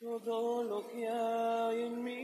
todo 0.00 0.62
lo 0.62 0.86
que 0.88 1.08
hay 1.08 1.82
en 1.82 2.04
mí. 2.04 2.18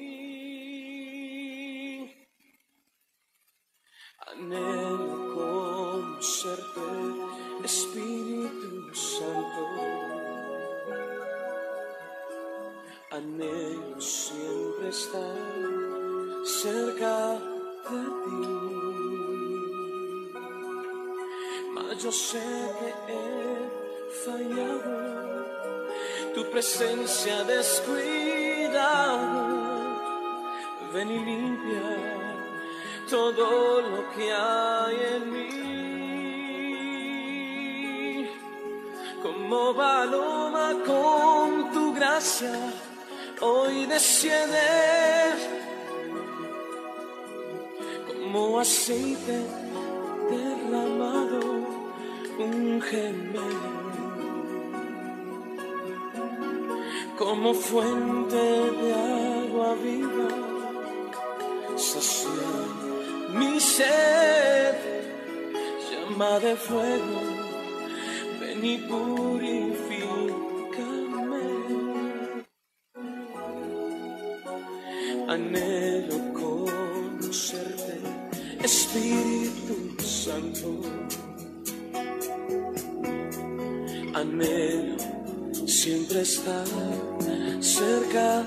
Anhelo 4.28 5.34
conocerte, 5.34 6.80
Espíritu 7.64 8.94
Santo. 8.94 9.62
Anhelo 13.10 14.00
siempre 14.00 14.88
estar 14.88 15.36
cerca 16.44 17.38
de 17.91 18.00
ti. 18.22 19.23
Yo 22.03 22.10
sé 22.10 22.41
que 22.78 22.88
he 23.12 23.71
fallado 24.25 25.44
tu 26.34 26.44
presencia 26.50 27.44
descuidado. 27.44 28.97
Ven 30.93 31.10
y 31.10 31.19
limpia 31.25 31.82
todo 33.09 33.81
lo 33.81 34.11
que 34.12 34.32
hay 34.32 34.96
en 35.14 35.32
mí. 35.32 35.50
Como 39.23 39.75
paloma 39.75 40.75
con 40.85 41.73
tu 41.73 41.94
gracia, 41.94 42.52
hoy 43.40 43.87
desciende 43.87 44.58
como 48.08 48.58
aceite 48.58 49.63
un 52.38 52.81
gemelo 52.82 53.84
como 57.16 57.54
fuente 57.54 58.36
de 58.36 58.92
agua 58.92 59.75
viva, 59.82 60.28
sacia 61.76 62.31
mi 63.31 63.60
sed, 63.60 64.75
llama 65.90 66.40
de 66.40 66.56
fuego, 66.56 67.20
ven 68.40 68.64
y 68.64 68.78
purifícame. 68.78 70.53
Estar 86.25 86.67
cerca 87.61 88.43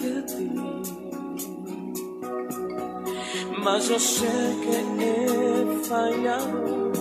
de 0.00 0.22
ti. 0.30 0.50
Mas 3.64 3.88
yo 3.88 3.98
sé 3.98 4.36
que 4.62 4.76
he 5.04 5.84
fallado, 5.90 6.92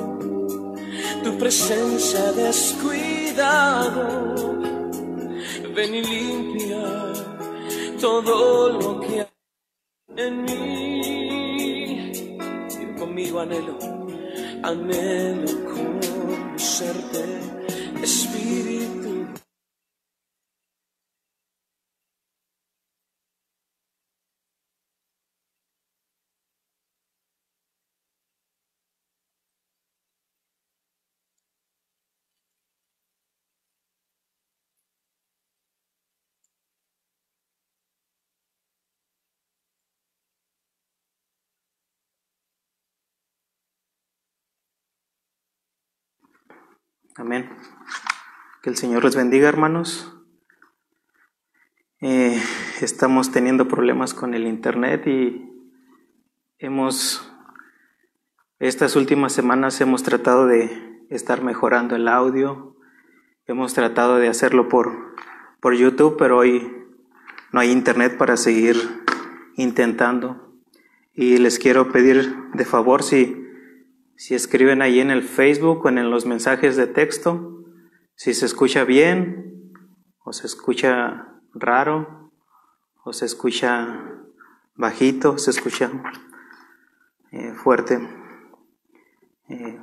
tu 1.24 1.38
presencia 1.38 2.24
descuidado. 2.32 4.04
Ven 5.76 5.94
y 5.94 6.02
limpia 6.02 7.14
todo 8.02 8.70
lo 8.82 9.00
que 9.02 9.22
hay 9.22 9.28
en 10.26 10.44
mí. 10.44 12.12
Digo 12.78 12.94
conmigo 12.98 13.40
anhelo, 13.42 13.78
anhelo 14.64 15.52
conocerte, 15.74 17.24
Espíritu 18.02 18.79
Amén. 47.16 47.50
Que 48.62 48.70
el 48.70 48.78
Señor 48.78 49.04
los 49.04 49.16
bendiga, 49.16 49.50
hermanos. 49.50 50.16
Eh, 52.02 52.42
estamos 52.82 53.32
teniendo 53.32 53.68
problemas 53.68 54.14
con 54.14 54.34
el 54.34 54.48
Internet 54.48 55.06
y 55.08 55.52
hemos, 56.60 57.30
estas 58.60 58.96
últimas 58.96 59.34
semanas 59.34 59.82
hemos 59.82 60.04
tratado 60.04 60.46
de 60.46 61.06
estar 61.10 61.42
mejorando 61.44 61.96
el 61.96 62.08
audio. 62.08 62.78
Hemos 63.48 63.74
tratado 63.74 64.18
de 64.18 64.30
hacerlo 64.30 64.70
por, 64.70 65.16
por 65.60 65.74
YouTube, 65.74 66.16
pero 66.18 66.38
hoy 66.38 66.72
no 67.52 67.60
hay 67.60 67.72
Internet 67.72 68.18
para 68.18 68.38
seguir 68.38 68.78
intentando. 69.56 70.54
Y 71.14 71.38
les 71.38 71.60
quiero 71.60 71.92
pedir 71.92 72.52
de 72.54 72.66
favor 72.66 73.04
si 73.04 73.39
si 74.20 74.36
escriben 74.36 74.82
ahí 74.82 75.00
en 75.00 75.12
el 75.12 75.24
Facebook 75.24 75.86
o 75.86 75.88
en 75.88 76.12
los 76.12 76.26
mensajes 76.26 76.76
de 76.76 76.88
texto, 76.88 77.64
si 78.16 78.34
se 78.34 78.46
escucha 78.46 78.84
bien 78.84 79.72
o 80.26 80.34
se 80.34 80.46
escucha 80.46 81.40
raro 81.54 82.30
o 83.06 83.14
se 83.14 83.26
escucha 83.26 84.04
bajito, 84.76 85.38
se 85.38 85.52
escucha 85.52 85.90
eh, 87.32 87.54
fuerte. 87.54 87.98
Eh, 89.48 89.80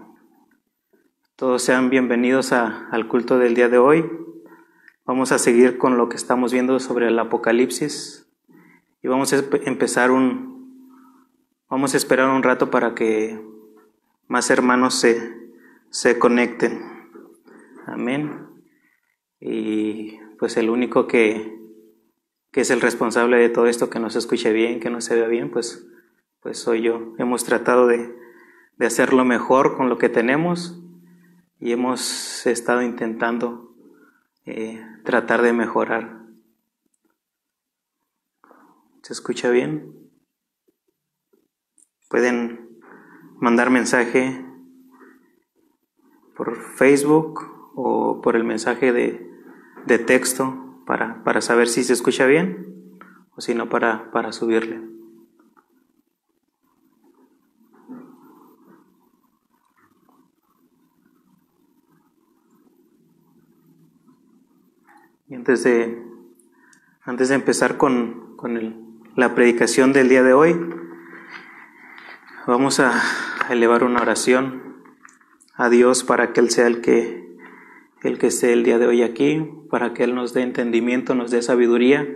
todos 1.36 1.62
sean 1.62 1.88
bienvenidos 1.88 2.52
al 2.52 3.08
culto 3.08 3.38
del 3.38 3.54
día 3.54 3.70
de 3.70 3.78
hoy. 3.78 4.04
Vamos 5.06 5.32
a 5.32 5.38
seguir 5.38 5.78
con 5.78 5.96
lo 5.96 6.10
que 6.10 6.16
estamos 6.16 6.52
viendo 6.52 6.78
sobre 6.78 7.08
el 7.08 7.18
Apocalipsis 7.18 8.30
y 9.02 9.08
vamos 9.08 9.32
a 9.32 9.42
empezar 9.64 10.10
un, 10.10 10.92
vamos 11.70 11.94
a 11.94 11.96
esperar 11.96 12.28
un 12.28 12.42
rato 12.42 12.70
para 12.70 12.94
que 12.94 13.55
más 14.28 14.50
hermanos 14.50 14.94
se, 14.94 15.50
se 15.90 16.18
conecten. 16.18 16.82
Amén. 17.86 18.46
Y 19.40 20.18
pues 20.38 20.56
el 20.56 20.70
único 20.70 21.06
que, 21.06 21.58
que 22.50 22.62
es 22.62 22.70
el 22.70 22.80
responsable 22.80 23.36
de 23.38 23.48
todo 23.48 23.66
esto, 23.66 23.90
que 23.90 24.00
no 24.00 24.10
se 24.10 24.18
escuche 24.18 24.52
bien, 24.52 24.80
que 24.80 24.90
no 24.90 25.00
se 25.00 25.14
vea 25.14 25.28
bien, 25.28 25.50
pues, 25.50 25.86
pues 26.40 26.58
soy 26.58 26.82
yo. 26.82 27.14
Hemos 27.18 27.44
tratado 27.44 27.86
de, 27.86 28.16
de 28.76 28.86
hacerlo 28.86 29.24
mejor 29.24 29.76
con 29.76 29.88
lo 29.88 29.98
que 29.98 30.08
tenemos 30.08 30.80
y 31.58 31.72
hemos 31.72 32.46
estado 32.46 32.82
intentando 32.82 33.74
eh, 34.44 34.84
tratar 35.04 35.42
de 35.42 35.52
mejorar. 35.52 36.22
¿Se 39.02 39.12
escucha 39.12 39.50
bien? 39.50 40.10
Pueden 42.08 42.65
mandar 43.38 43.70
mensaje 43.70 44.44
por 46.36 46.56
Facebook 46.56 47.72
o 47.74 48.20
por 48.22 48.36
el 48.36 48.44
mensaje 48.44 48.92
de, 48.92 49.30
de 49.86 49.98
texto 49.98 50.82
para, 50.86 51.22
para, 51.24 51.40
saber 51.40 51.68
si 51.68 51.82
se 51.84 51.92
escucha 51.92 52.26
bien 52.26 53.00
o 53.34 53.40
si 53.40 53.54
no 53.54 53.68
para, 53.68 54.10
para 54.10 54.32
subirle. 54.32 54.80
Y 65.28 65.34
antes 65.34 65.64
de, 65.64 66.02
antes 67.02 67.28
de 67.28 67.34
empezar 67.34 67.76
con, 67.76 68.36
con 68.36 68.56
el, 68.56 68.80
la 69.16 69.34
predicación 69.34 69.92
del 69.92 70.08
día 70.08 70.22
de 70.22 70.34
hoy, 70.34 70.54
Vamos 72.46 72.78
a 72.78 73.02
elevar 73.50 73.82
una 73.82 74.00
oración 74.00 74.84
a 75.54 75.68
Dios 75.68 76.04
para 76.04 76.32
que 76.32 76.38
Él 76.38 76.50
sea 76.50 76.68
el 76.68 76.80
que, 76.80 77.36
el 78.04 78.18
que 78.18 78.28
esté 78.28 78.52
el 78.52 78.62
día 78.62 78.78
de 78.78 78.86
hoy 78.86 79.02
aquí, 79.02 79.50
para 79.68 79.94
que 79.94 80.04
Él 80.04 80.14
nos 80.14 80.32
dé 80.32 80.42
entendimiento, 80.42 81.16
nos 81.16 81.32
dé 81.32 81.42
sabiduría, 81.42 82.06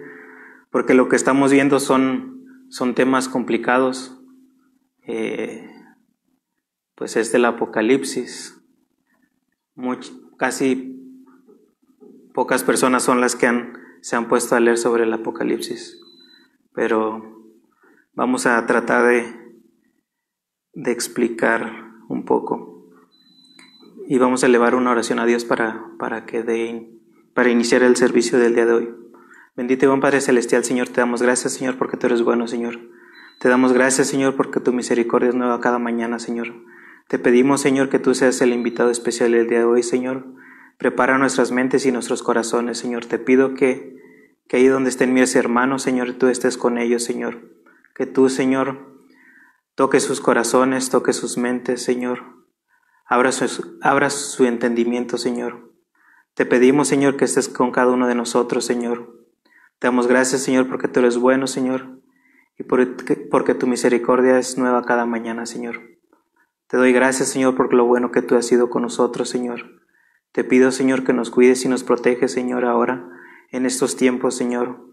porque 0.70 0.94
lo 0.94 1.08
que 1.08 1.16
estamos 1.16 1.50
viendo 1.50 1.80
son, 1.80 2.44
son 2.68 2.94
temas 2.94 3.28
complicados, 3.28 4.22
eh, 5.04 5.68
pues 6.94 7.16
es 7.16 7.32
del 7.32 7.44
Apocalipsis. 7.46 8.62
casi 10.36 10.96
pocas 12.32 12.62
personas 12.62 13.02
son 13.02 13.20
las 13.20 13.34
que 13.34 13.72
se 14.00 14.14
han 14.14 14.28
puesto 14.28 14.54
a 14.54 14.60
leer 14.60 14.78
sobre 14.78 15.02
el 15.02 15.12
Apocalipsis, 15.12 16.00
pero 16.72 17.36
vamos 18.14 18.46
a 18.46 18.64
tratar 18.66 19.08
de 19.08 19.39
de 20.74 20.92
explicar 20.92 21.92
un 22.08 22.24
poco. 22.24 22.68
y 24.08 24.18
vamos 24.18 24.42
a 24.42 24.46
elevar 24.46 24.74
una 24.74 24.90
oración 24.90 25.20
a 25.20 25.26
Dios 25.26 25.44
para, 25.44 25.86
para, 25.96 26.26
que 26.26 26.42
de, 26.42 26.90
para 27.32 27.50
iniciar 27.50 27.84
el 27.84 27.94
servicio 27.94 28.38
del 28.38 28.56
día 28.56 28.66
de 28.66 28.72
hoy. 28.72 28.94
Bendito 29.56 29.84
y 29.84 29.88
buen 29.88 30.00
Padre 30.00 30.20
Celestial, 30.20 30.64
Señor, 30.64 30.88
te 30.88 31.00
damos 31.00 31.22
gracias, 31.22 31.52
Señor, 31.52 31.76
porque 31.76 31.96
tú 31.96 32.06
eres 32.06 32.22
bueno, 32.22 32.48
Señor. 32.48 32.78
Te 33.38 33.48
damos 33.48 33.72
gracias, 33.72 34.08
Señor, 34.08 34.34
porque 34.34 34.58
tu 34.58 34.72
misericordia 34.72 35.28
es 35.28 35.34
nueva 35.34 35.60
cada 35.60 35.78
mañana, 35.78 36.18
Señor. 36.18 36.52
Te 37.08 37.18
pedimos, 37.18 37.60
Señor, 37.60 37.88
que 37.88 37.98
tú 37.98 38.14
seas 38.14 38.40
el 38.40 38.52
invitado 38.52 38.90
especial 38.90 39.32
del 39.32 39.48
día 39.48 39.60
de 39.60 39.64
hoy, 39.64 39.82
Señor. 39.82 40.26
Prepara 40.76 41.18
nuestras 41.18 41.52
mentes 41.52 41.86
y 41.86 41.92
nuestros 41.92 42.22
corazones, 42.22 42.78
Señor. 42.78 43.06
Te 43.06 43.18
pido 43.18 43.54
que, 43.54 43.96
que 44.48 44.56
ahí 44.56 44.66
donde 44.66 44.90
estén 44.90 45.14
mis 45.14 45.36
hermanos, 45.36 45.82
Señor, 45.82 46.14
tú 46.14 46.26
estés 46.26 46.56
con 46.56 46.78
ellos, 46.78 47.04
Señor. 47.04 47.38
Que 47.94 48.06
tú, 48.06 48.28
Señor, 48.28 48.89
toques 49.74 50.02
sus 50.02 50.20
corazones, 50.20 50.90
toques 50.90 51.16
sus 51.16 51.38
mentes, 51.38 51.82
Señor. 51.82 52.46
Abra 53.06 53.32
su, 53.32 53.48
su 53.48 54.44
entendimiento, 54.44 55.18
Señor. 55.18 55.72
Te 56.34 56.46
pedimos, 56.46 56.88
Señor, 56.88 57.16
que 57.16 57.24
estés 57.24 57.48
con 57.48 57.72
cada 57.72 57.90
uno 57.90 58.06
de 58.06 58.14
nosotros, 58.14 58.64
Señor. 58.64 59.26
Te 59.78 59.88
damos 59.88 60.06
gracias, 60.06 60.42
Señor, 60.42 60.68
porque 60.68 60.88
tú 60.88 61.00
eres 61.00 61.16
bueno, 61.16 61.46
Señor, 61.46 62.00
y 62.58 62.62
porque 62.62 63.54
tu 63.54 63.66
misericordia 63.66 64.38
es 64.38 64.58
nueva 64.58 64.84
cada 64.84 65.06
mañana, 65.06 65.46
Señor. 65.46 65.80
Te 66.66 66.76
doy 66.76 66.92
gracias, 66.92 67.30
Señor, 67.30 67.56
por 67.56 67.72
lo 67.74 67.86
bueno 67.86 68.12
que 68.12 68.22
tú 68.22 68.36
has 68.36 68.46
sido 68.46 68.70
con 68.70 68.82
nosotros, 68.82 69.28
Señor. 69.28 69.80
Te 70.32 70.44
pido, 70.44 70.70
Señor, 70.70 71.02
que 71.02 71.12
nos 71.12 71.30
cuides 71.30 71.64
y 71.64 71.68
nos 71.68 71.82
proteges, 71.82 72.32
Señor, 72.32 72.64
ahora, 72.64 73.08
en 73.50 73.66
estos 73.66 73.96
tiempos, 73.96 74.36
Señor. 74.36 74.89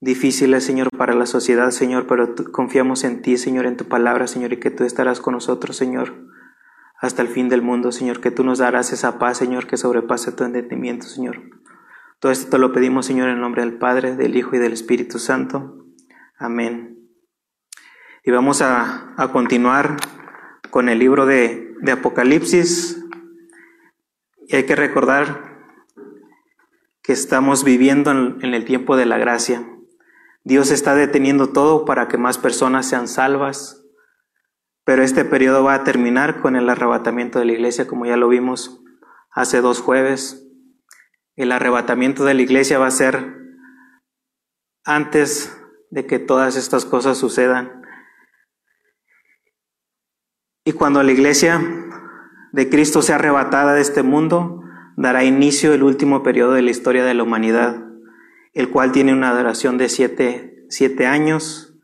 Difíciles, 0.00 0.64
Señor, 0.64 0.88
para 0.96 1.14
la 1.14 1.26
sociedad, 1.26 1.70
Señor, 1.70 2.06
pero 2.06 2.34
confiamos 2.52 3.04
en 3.04 3.20
ti, 3.20 3.36
Señor, 3.36 3.66
en 3.66 3.76
tu 3.76 3.84
palabra, 3.84 4.26
Señor, 4.26 4.52
y 4.52 4.58
que 4.58 4.70
tú 4.70 4.84
estarás 4.84 5.20
con 5.20 5.34
nosotros, 5.34 5.76
Señor, 5.76 6.26
hasta 7.00 7.22
el 7.22 7.28
fin 7.28 7.48
del 7.48 7.62
mundo, 7.62 7.92
Señor, 7.92 8.20
que 8.20 8.30
tú 8.30 8.42
nos 8.42 8.58
darás 8.58 8.92
esa 8.92 9.18
paz, 9.18 9.38
Señor, 9.38 9.66
que 9.66 9.76
sobrepasa 9.76 10.36
tu 10.36 10.44
entendimiento, 10.44 11.06
Señor. 11.06 11.42
Todo 12.18 12.32
esto 12.32 12.50
te 12.50 12.58
lo 12.58 12.72
pedimos, 12.72 13.06
Señor, 13.06 13.28
en 13.30 13.40
nombre 13.40 13.62
del 13.62 13.78
Padre, 13.78 14.16
del 14.16 14.36
Hijo 14.36 14.56
y 14.56 14.58
del 14.58 14.74
Espíritu 14.74 15.18
Santo. 15.18 15.86
Amén. 16.38 16.98
Y 18.24 18.30
vamos 18.30 18.60
a, 18.60 19.14
continuar 19.32 19.96
con 20.70 20.90
el 20.90 20.98
libro 20.98 21.24
de, 21.24 21.74
Apocalipsis. 21.90 23.02
Y 24.46 24.56
hay 24.56 24.64
que 24.64 24.76
recordar 24.76 25.64
que 27.02 27.14
estamos 27.14 27.64
viviendo 27.64 28.10
en, 28.10 28.54
el 28.54 28.64
tiempo 28.66 28.96
de 28.96 29.06
la 29.06 29.16
gracia. 29.16 29.66
Dios 30.44 30.70
está 30.70 30.94
deteniendo 30.94 31.50
todo 31.50 31.84
para 31.84 32.08
que 32.08 32.16
más 32.16 32.38
personas 32.38 32.86
sean 32.86 33.08
salvas, 33.08 33.84
pero 34.84 35.02
este 35.02 35.24
periodo 35.24 35.62
va 35.64 35.74
a 35.74 35.84
terminar 35.84 36.40
con 36.40 36.56
el 36.56 36.68
arrebatamiento 36.68 37.38
de 37.38 37.44
la 37.44 37.52
iglesia, 37.52 37.86
como 37.86 38.06
ya 38.06 38.16
lo 38.16 38.28
vimos 38.28 38.82
hace 39.30 39.60
dos 39.60 39.80
jueves. 39.80 40.46
El 41.36 41.52
arrebatamiento 41.52 42.24
de 42.24 42.34
la 42.34 42.42
iglesia 42.42 42.78
va 42.78 42.86
a 42.86 42.90
ser 42.90 43.36
antes 44.84 45.56
de 45.90 46.06
que 46.06 46.18
todas 46.18 46.56
estas 46.56 46.84
cosas 46.84 47.18
sucedan. 47.18 47.82
Y 50.64 50.72
cuando 50.72 51.02
la 51.02 51.12
iglesia 51.12 51.60
de 52.52 52.68
Cristo 52.68 53.02
sea 53.02 53.16
arrebatada 53.16 53.74
de 53.74 53.80
este 53.80 54.02
mundo, 54.02 54.62
dará 54.96 55.24
inicio 55.24 55.72
el 55.72 55.82
último 55.82 56.22
periodo 56.22 56.52
de 56.52 56.62
la 56.62 56.70
historia 56.70 57.04
de 57.04 57.14
la 57.14 57.22
humanidad, 57.22 57.89
el 58.52 58.70
cual 58.70 58.92
tiene 58.92 59.12
una 59.12 59.36
duración 59.36 59.78
de 59.78 59.88
siete, 59.88 60.64
siete 60.68 61.06
años. 61.06 61.78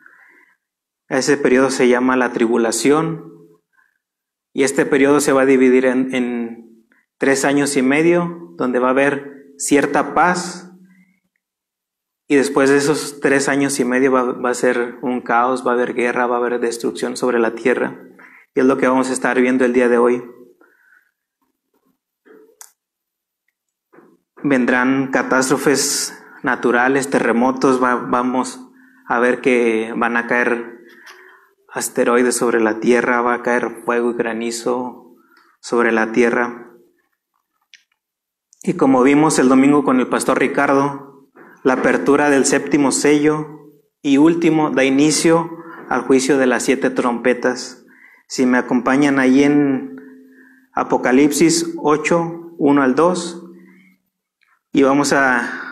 Ese 1.09 1.37
periodo 1.37 1.71
se 1.71 1.89
llama 1.89 2.17
la 2.17 2.33
tribulación 2.33 3.33
y 4.53 4.65
este 4.65 4.87
periodo 4.87 5.21
se 5.21 5.33
va 5.33 5.43
a 5.43 5.47
dividir 5.47 5.87
en, 5.87 6.15
en 6.15 6.87
tres 7.19 7.45
años 7.45 7.77
y 7.77 7.83
medio, 7.83 8.55
donde 8.57 8.79
va 8.79 8.89
a 8.89 8.93
haber 8.93 9.53
cierta 9.59 10.15
paz 10.15 10.67
y 12.29 12.35
después 12.37 12.71
de 12.71 12.77
esos 12.77 13.21
tres 13.21 13.49
años 13.49 13.79
y 13.79 13.85
medio 13.85 14.11
va, 14.11 14.51
a 14.51 14.55
ser 14.55 14.99
un 15.03 15.21
caos, 15.21 15.65
va 15.65 15.73
a 15.73 15.75
haber 15.75 15.95
guerra, 15.95 16.27
va 16.27 16.37
a 16.37 16.39
haber 16.39 16.59
destrucción 16.59 17.17
sobre 17.17 17.39
la 17.39 17.55
tierra. 17.55 18.01
Y 18.55 18.61
es 18.61 18.67
lo 18.67 18.79
que 18.79 18.89
vamos 18.89 19.11
a 19.11 19.13
estar 19.13 19.41
viendo 19.41 19.65
el 19.65 19.73
día 19.73 19.89
de 19.89 19.99
hoy. 19.99 20.25
Vendrán 24.43 25.11
catástrofes 25.13 26.21
naturales, 26.47 27.11
terremotos, 27.11 27.81
vamos 27.81 28.71
a 29.05 29.19
ver 29.19 29.41
que 29.41 29.93
van 29.97 30.17
a 30.17 30.29
caer 30.29 30.79
asteroides 31.73 32.37
sobre 32.37 32.61
la 32.61 32.79
tierra, 32.79 33.21
va 33.21 33.35
a 33.35 33.43
caer 33.43 33.83
fuego 33.85 34.13
y 34.13 34.15
granizo 34.15 35.17
sobre 35.61 35.91
la 35.91 36.13
tierra. 36.13 36.71
Y 38.63 38.75
como 38.75 39.03
vimos 39.03 39.41
el 39.41 39.49
domingo 39.49 39.83
con 39.83 39.99
el 39.99 40.07
pastor 40.07 40.39
Ricardo, 40.39 41.29
la 41.65 41.75
apertura 41.75 42.31
del 42.31 42.45
séptimo 42.45 42.93
sello 42.93 43.73
y 44.01 44.19
último 44.19 44.71
da 44.71 44.85
inicio 44.85 45.51
al 45.89 46.03
juicio 46.03 46.39
de 46.39 46.47
las 46.47 46.63
siete 46.63 46.91
trompetas. 46.91 47.85
Si 48.29 48.47
me 48.47 48.59
acompañan 48.59 49.19
ahí 49.19 49.43
en 49.43 50.01
Apocalipsis 50.75 51.75
8, 51.77 52.55
1 52.57 52.83
al 52.83 52.95
2, 52.95 53.43
y 54.73 54.83
vamos 54.83 55.13
a, 55.13 55.66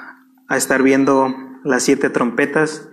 a 0.54 0.58
estar 0.58 0.82
viendo 0.82 1.34
las 1.64 1.82
siete 1.82 2.10
trompetas. 2.10 2.88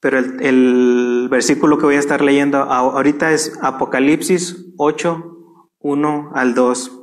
Pero 0.00 0.18
el, 0.18 1.28
versículo 1.30 1.78
que 1.78 1.84
voy 1.84 1.96
a 1.96 2.00
estar 2.00 2.22
leyendo 2.22 2.58
ahorita 2.58 3.32
es 3.32 3.58
Apocalipsis 3.62 4.72
8, 4.78 5.36
1 5.78 6.30
al 6.34 6.54
2. 6.54 7.00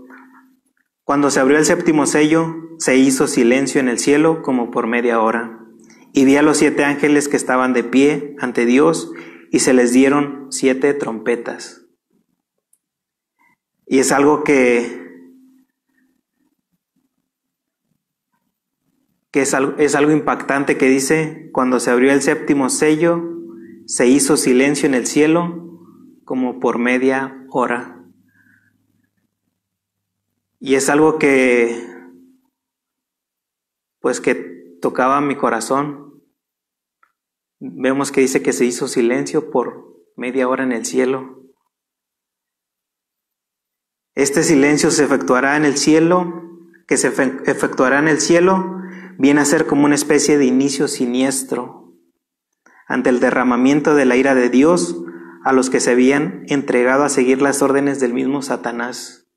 Cuando 1.03 1.29
se 1.29 1.39
abrió 1.39 1.57
el 1.57 1.65
séptimo 1.65 2.05
sello, 2.05 2.55
se 2.79 2.97
hizo 2.97 3.27
silencio 3.27 3.79
en 3.79 3.87
el 3.87 3.99
cielo 3.99 4.41
como 4.41 4.71
por 4.71 4.87
media 4.87 5.21
hora, 5.21 5.59
y 6.11 6.25
vi 6.25 6.35
a 6.35 6.41
los 6.41 6.57
siete 6.57 6.83
ángeles 6.83 7.27
que 7.27 7.37
estaban 7.37 7.73
de 7.73 7.83
pie 7.83 8.35
ante 8.39 8.65
Dios, 8.65 9.11
y 9.51 9.59
se 9.59 9.73
les 9.73 9.93
dieron 9.93 10.47
siete 10.49 10.93
trompetas. 10.93 11.85
Y 13.85 13.99
es 13.99 14.11
algo 14.11 14.43
que, 14.43 15.06
que 19.31 19.41
es, 19.41 19.53
algo, 19.53 19.77
es 19.77 19.95
algo 19.95 20.11
impactante 20.11 20.77
que 20.77 20.87
dice, 20.87 21.49
cuando 21.53 21.79
se 21.79 21.91
abrió 21.91 22.11
el 22.11 22.21
séptimo 22.21 22.69
sello, 22.69 23.21
se 23.85 24.07
hizo 24.07 24.37
silencio 24.37 24.87
en 24.87 24.95
el 24.95 25.07
cielo 25.07 25.67
como 26.25 26.59
por 26.59 26.77
media 26.77 27.45
hora. 27.49 28.03
Y 30.59 30.75
es 30.75 30.89
algo 30.89 31.19
que, 31.19 31.87
pues 33.99 34.19
que 34.19 34.35
tocaba 34.81 35.21
mi 35.21 35.35
corazón. 35.35 36.21
Vemos 37.59 38.11
que 38.11 38.21
dice 38.21 38.41
que 38.41 38.53
se 38.53 38.65
hizo 38.65 38.87
silencio 38.87 39.51
por 39.51 39.87
media 40.15 40.47
hora 40.47 40.63
en 40.63 40.71
el 40.71 40.85
cielo. 40.85 41.43
Este 44.15 44.43
silencio 44.43 44.89
se 44.89 45.03
efectuará 45.05 45.57
en 45.57 45.65
el 45.65 45.77
cielo, 45.77 46.43
que 46.87 46.97
se 46.97 47.07
efectuará 47.07 47.99
en 47.99 48.07
el 48.07 48.19
cielo, 48.19 48.76
viene 49.17 49.41
a 49.41 49.45
ser 49.45 49.65
como 49.65 49.85
una 49.85 49.95
especie 49.95 50.37
de 50.37 50.45
inicio 50.45 50.87
siniestro 50.87 51.93
ante 52.87 53.09
el 53.09 53.19
derramamiento 53.19 53.95
de 53.95 54.05
la 54.05 54.15
ira 54.15 54.35
de 54.35 54.49
Dios 54.49 54.95
a 55.43 55.53
los 55.53 55.69
que 55.69 55.79
se 55.79 55.91
habían 55.91 56.43
entregado 56.47 57.03
a 57.03 57.09
seguir 57.09 57.41
las 57.41 57.61
órdenes 57.61 57.99
del 57.99 58.13
mismo 58.13 58.41
Satanás 58.41 59.27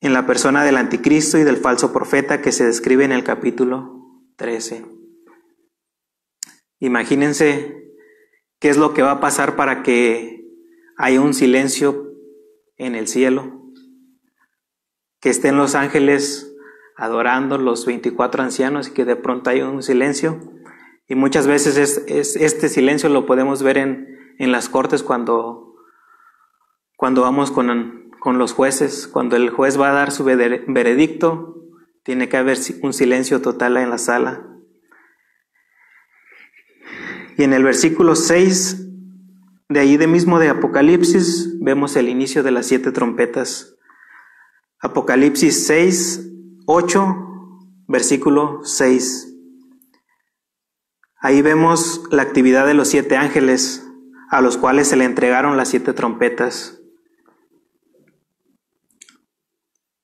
en 0.00 0.12
la 0.12 0.26
persona 0.26 0.64
del 0.64 0.76
anticristo 0.76 1.38
y 1.38 1.44
del 1.44 1.56
falso 1.56 1.92
profeta 1.92 2.40
que 2.40 2.52
se 2.52 2.64
describe 2.64 3.04
en 3.04 3.12
el 3.12 3.24
capítulo 3.24 4.22
13. 4.36 4.86
Imagínense 6.78 7.94
qué 8.60 8.68
es 8.68 8.76
lo 8.76 8.94
que 8.94 9.02
va 9.02 9.12
a 9.12 9.20
pasar 9.20 9.56
para 9.56 9.82
que 9.82 10.46
haya 10.96 11.20
un 11.20 11.34
silencio 11.34 12.12
en 12.76 12.94
el 12.94 13.08
cielo, 13.08 13.72
que 15.20 15.30
estén 15.30 15.56
los 15.56 15.74
ángeles 15.74 16.47
adorando 16.98 17.56
los 17.56 17.86
24 17.86 18.42
ancianos 18.42 18.88
y 18.88 18.92
que 18.92 19.06
de 19.06 19.16
pronto 19.16 19.48
haya 19.48 19.66
un 19.66 19.82
silencio. 19.82 20.40
Y 21.08 21.14
muchas 21.14 21.46
veces 21.46 21.78
es, 21.78 22.36
este 22.36 22.68
silencio 22.68 23.08
lo 23.08 23.24
podemos 23.24 23.62
ver 23.62 23.78
en, 23.78 24.18
en 24.38 24.52
las 24.52 24.68
cortes 24.68 25.02
cuando, 25.02 25.76
cuando 26.96 27.22
vamos 27.22 27.50
con 27.50 27.70
con 28.18 28.38
los 28.38 28.52
jueces. 28.52 29.08
Cuando 29.08 29.36
el 29.36 29.50
juez 29.50 29.80
va 29.80 29.90
a 29.90 29.94
dar 29.94 30.10
su 30.10 30.24
veredicto, 30.24 31.56
tiene 32.02 32.28
que 32.28 32.36
haber 32.36 32.58
un 32.82 32.92
silencio 32.92 33.40
total 33.40 33.76
en 33.76 33.90
la 33.90 33.98
sala. 33.98 34.46
Y 37.36 37.44
en 37.44 37.52
el 37.52 37.62
versículo 37.62 38.16
6, 38.16 38.88
de 39.68 39.80
ahí 39.80 39.96
de 39.96 40.06
mismo 40.06 40.38
de 40.38 40.48
Apocalipsis, 40.48 41.58
vemos 41.60 41.96
el 41.96 42.08
inicio 42.08 42.42
de 42.42 42.50
las 42.50 42.66
siete 42.66 42.90
trompetas. 42.90 43.76
Apocalipsis 44.80 45.66
6, 45.66 46.28
8, 46.70 47.16
versículo 47.86 48.60
6. 48.62 49.34
Ahí 51.18 51.40
vemos 51.40 52.02
la 52.10 52.20
actividad 52.20 52.66
de 52.66 52.74
los 52.74 52.88
siete 52.88 53.16
ángeles 53.16 53.88
a 54.30 54.42
los 54.42 54.58
cuales 54.58 54.86
se 54.86 54.96
le 54.96 55.04
entregaron 55.04 55.56
las 55.56 55.68
siete 55.68 55.94
trompetas. 55.94 56.82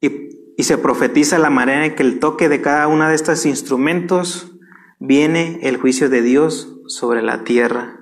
Y, 0.00 0.30
y 0.56 0.62
se 0.62 0.78
profetiza 0.78 1.38
la 1.38 1.50
manera 1.50 1.85
en 1.85 1.94
que 1.94 2.02
el 2.02 2.18
toque 2.18 2.49
de 2.49 2.62
cada 2.62 2.88
uno 2.88 3.11
de 3.11 3.14
estos 3.14 3.44
instrumentos 3.44 4.56
viene 4.99 5.59
el 5.64 5.76
juicio 5.76 6.09
de 6.09 6.23
Dios 6.23 6.80
sobre 6.87 7.21
la 7.21 7.44
tierra. 7.44 8.00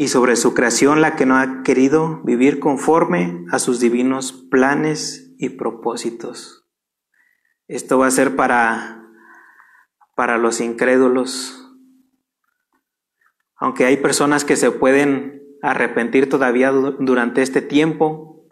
Y 0.00 0.08
sobre 0.08 0.36
su 0.36 0.54
creación 0.54 1.02
la 1.02 1.14
que 1.14 1.26
no 1.26 1.36
ha 1.36 1.62
querido 1.62 2.22
vivir 2.24 2.58
conforme 2.58 3.44
a 3.50 3.58
sus 3.58 3.80
divinos 3.80 4.32
planes 4.32 5.34
y 5.36 5.50
propósitos. 5.50 6.66
Esto 7.68 7.98
va 7.98 8.06
a 8.06 8.10
ser 8.10 8.34
para, 8.34 9.04
para 10.16 10.38
los 10.38 10.62
incrédulos. 10.62 11.70
Aunque 13.56 13.84
hay 13.84 13.98
personas 13.98 14.46
que 14.46 14.56
se 14.56 14.70
pueden 14.70 15.42
arrepentir 15.60 16.30
todavía 16.30 16.70
durante 16.70 17.42
este 17.42 17.60
tiempo, 17.60 18.48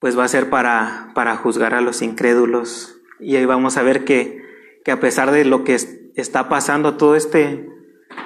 pues 0.00 0.18
va 0.18 0.24
a 0.24 0.28
ser 0.28 0.50
para, 0.50 1.12
para 1.14 1.34
juzgar 1.36 1.72
a 1.72 1.80
los 1.80 2.02
incrédulos. 2.02 3.00
Y 3.20 3.36
ahí 3.36 3.46
vamos 3.46 3.78
a 3.78 3.82
ver 3.82 4.04
que, 4.04 4.42
que 4.84 4.90
a 4.90 5.00
pesar 5.00 5.30
de 5.30 5.46
lo 5.46 5.64
que 5.64 5.78
está 6.14 6.50
pasando 6.50 6.98
todo 6.98 7.16
este 7.16 7.77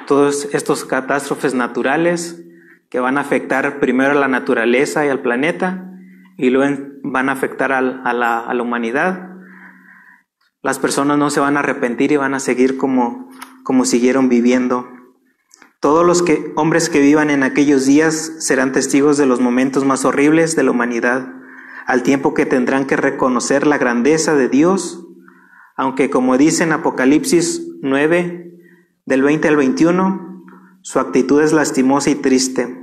todos 0.06 0.48
estos 0.52 0.84
catástrofes 0.84 1.54
naturales 1.54 2.42
que 2.90 3.00
van 3.00 3.16
a 3.16 3.22
afectar 3.22 3.80
primero 3.80 4.10
a 4.10 4.14
la 4.14 4.28
naturaleza 4.28 5.06
y 5.06 5.08
al 5.08 5.20
planeta 5.20 5.88
y 6.36 6.50
luego 6.50 6.76
van 7.02 7.28
a 7.28 7.32
afectar 7.32 7.72
a, 7.72 7.80
la, 7.80 8.62
humanidad. 8.62 9.30
Las 10.62 10.78
personas 10.78 11.18
no 11.18 11.30
se 11.30 11.40
van 11.40 11.56
a 11.56 11.60
arrepentir 11.60 12.12
y 12.12 12.16
van 12.16 12.34
a 12.34 12.40
seguir 12.40 12.76
como, 12.76 13.30
como 13.64 13.84
siguieron 13.84 14.28
viviendo. 14.28 14.88
Todos 15.80 16.06
los 16.06 16.22
hombres 16.54 16.88
que 16.88 17.00
vivan 17.00 17.30
en 17.30 17.42
aquellos 17.42 17.86
días 17.86 18.32
serán 18.38 18.72
testigos 18.72 19.16
de 19.16 19.26
los 19.26 19.40
momentos 19.40 19.84
más 19.84 20.04
horribles 20.04 20.54
de 20.54 20.62
la 20.62 20.70
humanidad, 20.70 21.32
al 21.86 22.02
tiempo 22.02 22.34
que 22.34 22.46
tendrán 22.46 22.86
que 22.86 22.96
reconocer 22.96 23.66
la 23.66 23.78
grandeza 23.78 24.34
de 24.36 24.48
Dios, 24.48 25.06
aunque 25.76 26.10
como 26.10 26.38
dice 26.38 26.62
en 26.62 26.72
Apocalipsis 26.72 27.68
9, 27.82 28.51
del 29.04 29.22
20 29.22 29.48
al 29.48 29.56
21, 29.56 30.44
su 30.82 31.00
actitud 31.00 31.42
es 31.42 31.52
lastimosa 31.52 32.10
y 32.10 32.14
triste. 32.16 32.78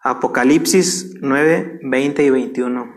Apocalipsis 0.00 1.14
9, 1.20 1.80
20 1.82 2.24
y 2.24 2.30
21. 2.30 2.94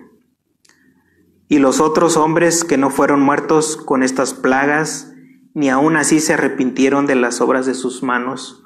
Y 1.50 1.60
los 1.60 1.80
otros 1.80 2.18
hombres 2.18 2.64
que 2.64 2.78
no 2.78 2.90
fueron 2.90 3.22
muertos 3.22 3.78
con 3.78 4.04
estas 4.04 4.34
plagas, 4.34 5.14
ni 5.54 5.70
aun 5.70 5.96
así 5.96 6.20
se 6.20 6.34
arrepintieron 6.34 7.08
de 7.08 7.16
las 7.16 7.40
obras 7.40 7.66
de 7.66 7.74
sus 7.74 8.04
manos, 8.04 8.64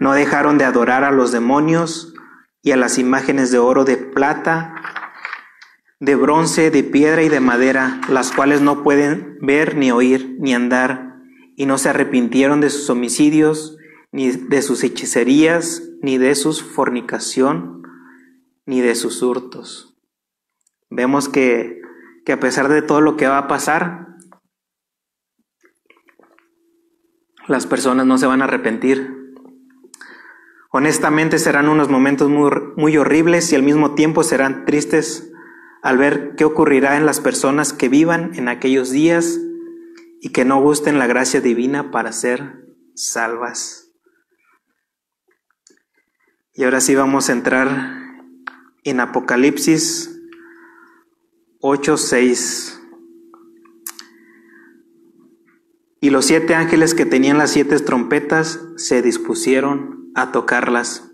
no 0.00 0.12
dejaron 0.12 0.58
de 0.58 0.64
adorar 0.64 1.04
a 1.04 1.12
los 1.12 1.30
demonios 1.30 2.14
y 2.62 2.72
a 2.72 2.76
las 2.76 2.98
imágenes 2.98 3.50
de 3.50 3.58
oro, 3.58 3.84
de 3.84 3.96
plata, 3.96 4.74
de 6.00 6.16
bronce, 6.16 6.70
de 6.70 6.82
piedra 6.82 7.22
y 7.22 7.28
de 7.28 7.40
madera, 7.40 8.00
las 8.08 8.32
cuales 8.32 8.60
no 8.60 8.82
pueden 8.82 9.38
ver, 9.40 9.76
ni 9.76 9.92
oír, 9.92 10.36
ni 10.40 10.54
andar, 10.54 11.13
y 11.56 11.66
no 11.66 11.78
se 11.78 11.88
arrepintieron 11.88 12.60
de 12.60 12.70
sus 12.70 12.88
homicidios, 12.90 13.76
ni 14.12 14.30
de 14.30 14.62
sus 14.62 14.84
hechicerías, 14.84 15.82
ni 16.02 16.18
de 16.18 16.34
su 16.34 16.52
fornicación, 16.52 17.82
ni 18.66 18.80
de 18.80 18.94
sus 18.94 19.22
hurtos. 19.22 19.96
Vemos 20.90 21.28
que, 21.28 21.80
que 22.24 22.32
a 22.32 22.40
pesar 22.40 22.68
de 22.68 22.82
todo 22.82 23.00
lo 23.00 23.16
que 23.16 23.26
va 23.26 23.38
a 23.38 23.48
pasar, 23.48 24.16
las 27.46 27.66
personas 27.66 28.06
no 28.06 28.18
se 28.18 28.26
van 28.26 28.40
a 28.40 28.44
arrepentir. 28.44 29.34
Honestamente 30.70 31.38
serán 31.38 31.68
unos 31.68 31.88
momentos 31.88 32.28
muy, 32.28 32.50
muy 32.76 32.96
horribles 32.96 33.52
y 33.52 33.56
al 33.56 33.62
mismo 33.62 33.94
tiempo 33.94 34.22
serán 34.24 34.64
tristes 34.64 35.30
al 35.82 35.98
ver 35.98 36.34
qué 36.36 36.44
ocurrirá 36.44 36.96
en 36.96 37.06
las 37.06 37.20
personas 37.20 37.72
que 37.72 37.88
vivan 37.88 38.32
en 38.34 38.48
aquellos 38.48 38.90
días 38.90 39.38
y 40.24 40.30
que 40.30 40.46
no 40.46 40.58
gusten 40.58 40.98
la 40.98 41.06
gracia 41.06 41.42
divina 41.42 41.90
para 41.90 42.10
ser 42.10 42.64
salvas. 42.94 43.92
Y 46.54 46.64
ahora 46.64 46.80
sí 46.80 46.94
vamos 46.94 47.28
a 47.28 47.34
entrar 47.34 47.68
en 48.84 49.00
Apocalipsis 49.00 50.18
8:6. 51.60 52.80
Y 56.00 56.08
los 56.08 56.24
siete 56.24 56.54
ángeles 56.54 56.94
que 56.94 57.04
tenían 57.04 57.36
las 57.36 57.50
siete 57.50 57.78
trompetas 57.80 58.60
se 58.76 59.02
dispusieron 59.02 60.10
a 60.14 60.32
tocarlas. 60.32 61.12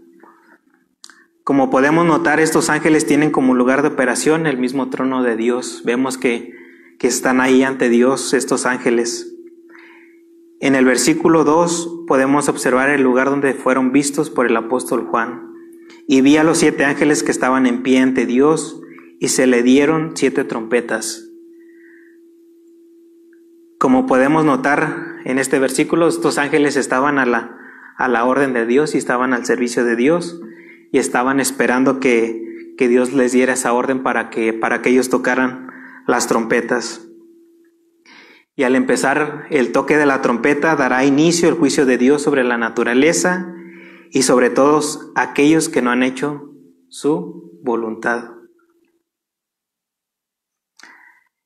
Como 1.42 1.68
podemos 1.68 2.06
notar, 2.06 2.38
estos 2.38 2.70
ángeles 2.70 3.06
tienen 3.06 3.32
como 3.32 3.56
lugar 3.56 3.82
de 3.82 3.88
operación 3.88 4.46
el 4.46 4.56
mismo 4.56 4.88
trono 4.88 5.24
de 5.24 5.34
Dios. 5.34 5.82
Vemos 5.84 6.16
que 6.16 6.59
que 7.00 7.08
están 7.08 7.40
ahí 7.40 7.62
ante 7.62 7.88
Dios, 7.88 8.34
estos 8.34 8.66
ángeles. 8.66 9.34
En 10.60 10.74
el 10.74 10.84
versículo 10.84 11.44
2 11.44 12.04
podemos 12.06 12.50
observar 12.50 12.90
el 12.90 13.00
lugar 13.00 13.30
donde 13.30 13.54
fueron 13.54 13.90
vistos 13.90 14.28
por 14.28 14.46
el 14.46 14.54
apóstol 14.54 15.06
Juan. 15.06 15.50
Y 16.06 16.20
vi 16.20 16.36
a 16.36 16.44
los 16.44 16.58
siete 16.58 16.84
ángeles 16.84 17.22
que 17.22 17.30
estaban 17.30 17.64
en 17.64 17.82
pie 17.82 18.00
ante 18.00 18.26
Dios 18.26 18.82
y 19.18 19.28
se 19.28 19.46
le 19.46 19.62
dieron 19.62 20.12
siete 20.14 20.44
trompetas. 20.44 21.30
Como 23.78 24.04
podemos 24.04 24.44
notar 24.44 25.20
en 25.24 25.38
este 25.38 25.58
versículo, 25.58 26.06
estos 26.06 26.36
ángeles 26.36 26.76
estaban 26.76 27.18
a 27.18 27.24
la, 27.24 27.56
a 27.96 28.08
la 28.08 28.26
orden 28.26 28.52
de 28.52 28.66
Dios 28.66 28.94
y 28.94 28.98
estaban 28.98 29.32
al 29.32 29.46
servicio 29.46 29.86
de 29.86 29.96
Dios 29.96 30.38
y 30.92 30.98
estaban 30.98 31.40
esperando 31.40 31.98
que, 31.98 32.74
que 32.76 32.88
Dios 32.88 33.14
les 33.14 33.32
diera 33.32 33.54
esa 33.54 33.72
orden 33.72 34.02
para 34.02 34.28
que, 34.28 34.52
para 34.52 34.82
que 34.82 34.90
ellos 34.90 35.08
tocaran 35.08 35.70
las 36.10 36.26
trompetas. 36.26 37.06
Y 38.56 38.64
al 38.64 38.76
empezar 38.76 39.46
el 39.50 39.72
toque 39.72 39.96
de 39.96 40.06
la 40.06 40.20
trompeta 40.20 40.76
dará 40.76 41.04
inicio 41.04 41.48
el 41.48 41.54
juicio 41.54 41.86
de 41.86 41.96
Dios 41.96 42.20
sobre 42.20 42.44
la 42.44 42.58
naturaleza 42.58 43.54
y 44.10 44.22
sobre 44.22 44.50
todos 44.50 45.12
aquellos 45.14 45.68
que 45.68 45.80
no 45.80 45.90
han 45.90 46.02
hecho 46.02 46.50
su 46.88 47.58
voluntad. 47.62 48.32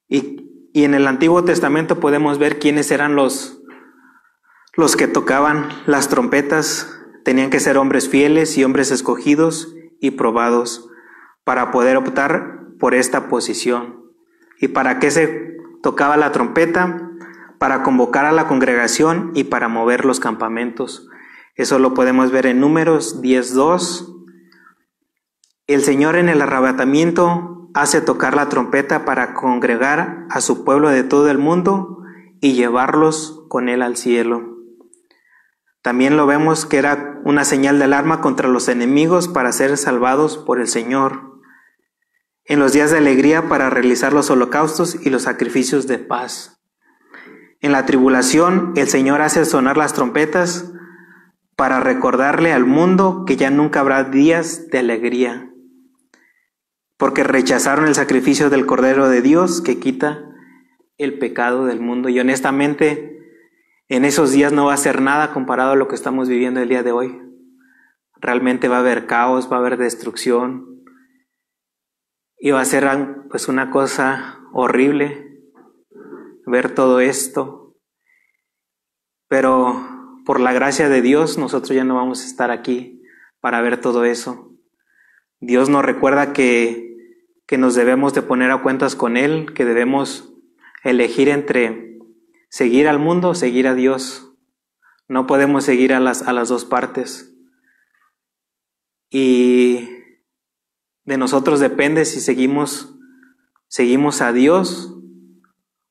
Y, 0.08 0.70
y 0.72 0.84
en 0.84 0.94
el 0.94 1.06
Antiguo 1.06 1.44
Testamento 1.44 2.00
podemos 2.00 2.38
ver 2.38 2.58
quiénes 2.58 2.90
eran 2.90 3.14
los, 3.14 3.62
los 4.74 4.96
que 4.96 5.06
tocaban 5.06 5.68
las 5.86 6.08
trompetas. 6.08 6.90
Tenían 7.24 7.50
que 7.50 7.60
ser 7.60 7.78
hombres 7.78 8.08
fieles 8.08 8.58
y 8.58 8.64
hombres 8.64 8.90
escogidos 8.90 9.74
y 10.00 10.12
probados 10.12 10.88
para 11.44 11.70
poder 11.70 11.96
optar 11.96 12.60
por 12.78 12.94
esta 12.94 13.28
posición. 13.28 14.03
¿Y 14.60 14.68
para 14.68 14.98
qué 14.98 15.10
se 15.10 15.56
tocaba 15.82 16.16
la 16.16 16.32
trompeta? 16.32 17.10
Para 17.58 17.82
convocar 17.82 18.24
a 18.24 18.32
la 18.32 18.46
congregación 18.46 19.32
y 19.34 19.44
para 19.44 19.68
mover 19.68 20.04
los 20.04 20.20
campamentos. 20.20 21.08
Eso 21.54 21.78
lo 21.78 21.94
podemos 21.94 22.30
ver 22.30 22.46
en 22.46 22.60
números 22.60 23.22
10.2. 23.22 24.26
El 25.66 25.82
Señor 25.82 26.16
en 26.16 26.28
el 26.28 26.42
arrebatamiento 26.42 27.70
hace 27.74 28.00
tocar 28.00 28.34
la 28.34 28.48
trompeta 28.48 29.04
para 29.04 29.34
congregar 29.34 30.26
a 30.30 30.40
su 30.40 30.64
pueblo 30.64 30.90
de 30.90 31.04
todo 31.04 31.30
el 31.30 31.38
mundo 31.38 32.02
y 32.40 32.52
llevarlos 32.54 33.44
con 33.48 33.68
él 33.68 33.82
al 33.82 33.96
cielo. 33.96 34.54
También 35.82 36.16
lo 36.16 36.26
vemos 36.26 36.66
que 36.66 36.78
era 36.78 37.20
una 37.24 37.44
señal 37.44 37.78
de 37.78 37.84
alarma 37.84 38.20
contra 38.20 38.48
los 38.48 38.68
enemigos 38.68 39.28
para 39.28 39.52
ser 39.52 39.76
salvados 39.76 40.38
por 40.38 40.60
el 40.60 40.66
Señor 40.66 41.33
en 42.46 42.58
los 42.58 42.72
días 42.72 42.90
de 42.90 42.98
alegría 42.98 43.48
para 43.48 43.70
realizar 43.70 44.12
los 44.12 44.30
holocaustos 44.30 44.96
y 45.06 45.10
los 45.10 45.22
sacrificios 45.22 45.86
de 45.86 45.98
paz. 45.98 46.60
En 47.60 47.72
la 47.72 47.86
tribulación 47.86 48.74
el 48.76 48.88
Señor 48.88 49.22
hace 49.22 49.44
sonar 49.44 49.76
las 49.76 49.94
trompetas 49.94 50.70
para 51.56 51.80
recordarle 51.80 52.52
al 52.52 52.66
mundo 52.66 53.24
que 53.26 53.36
ya 53.36 53.50
nunca 53.50 53.80
habrá 53.80 54.04
días 54.04 54.68
de 54.68 54.78
alegría, 54.78 55.50
porque 56.98 57.24
rechazaron 57.24 57.86
el 57.86 57.94
sacrificio 57.94 58.50
del 58.50 58.66
Cordero 58.66 59.08
de 59.08 59.22
Dios 59.22 59.62
que 59.62 59.78
quita 59.78 60.24
el 60.98 61.18
pecado 61.18 61.64
del 61.64 61.80
mundo. 61.80 62.08
Y 62.08 62.20
honestamente, 62.20 63.18
en 63.88 64.04
esos 64.04 64.32
días 64.32 64.52
no 64.52 64.66
va 64.66 64.74
a 64.74 64.78
ser 64.78 65.00
nada 65.00 65.32
comparado 65.32 65.72
a 65.72 65.76
lo 65.76 65.88
que 65.88 65.94
estamos 65.94 66.28
viviendo 66.28 66.60
el 66.60 66.68
día 66.68 66.82
de 66.82 66.92
hoy. 66.92 67.20
Realmente 68.20 68.68
va 68.68 68.76
a 68.76 68.80
haber 68.80 69.06
caos, 69.06 69.50
va 69.50 69.56
a 69.56 69.60
haber 69.60 69.76
destrucción, 69.76 70.83
va 72.50 72.60
a 72.60 72.64
ser 72.66 72.86
pues 73.30 73.48
una 73.48 73.70
cosa 73.70 74.40
horrible 74.52 75.40
ver 76.46 76.74
todo 76.74 77.00
esto. 77.00 77.74
Pero 79.28 80.22
por 80.24 80.40
la 80.40 80.52
gracia 80.52 80.88
de 80.88 81.02
Dios 81.02 81.38
nosotros 81.38 81.74
ya 81.74 81.84
no 81.84 81.96
vamos 81.96 82.22
a 82.22 82.26
estar 82.26 82.50
aquí 82.50 83.02
para 83.40 83.60
ver 83.60 83.80
todo 83.80 84.04
eso. 84.04 84.52
Dios 85.40 85.68
nos 85.68 85.84
recuerda 85.84 86.32
que, 86.32 86.96
que 87.46 87.58
nos 87.58 87.74
debemos 87.74 88.14
de 88.14 88.22
poner 88.22 88.50
a 88.50 88.62
cuentas 88.62 88.96
con 88.96 89.16
Él, 89.16 89.52
que 89.54 89.64
debemos 89.64 90.32
elegir 90.82 91.28
entre 91.28 91.98
seguir 92.48 92.88
al 92.88 92.98
mundo 92.98 93.30
o 93.30 93.34
seguir 93.34 93.66
a 93.66 93.74
Dios. 93.74 94.32
No 95.08 95.26
podemos 95.26 95.64
seguir 95.64 95.92
a 95.92 96.00
las, 96.00 96.22
a 96.22 96.32
las 96.32 96.48
dos 96.48 96.64
partes. 96.64 97.34
Y 99.10 99.88
de 101.04 101.18
nosotros 101.18 101.60
depende 101.60 102.04
si 102.04 102.20
seguimos, 102.20 102.96
seguimos 103.68 104.20
a 104.22 104.32
Dios 104.32 104.96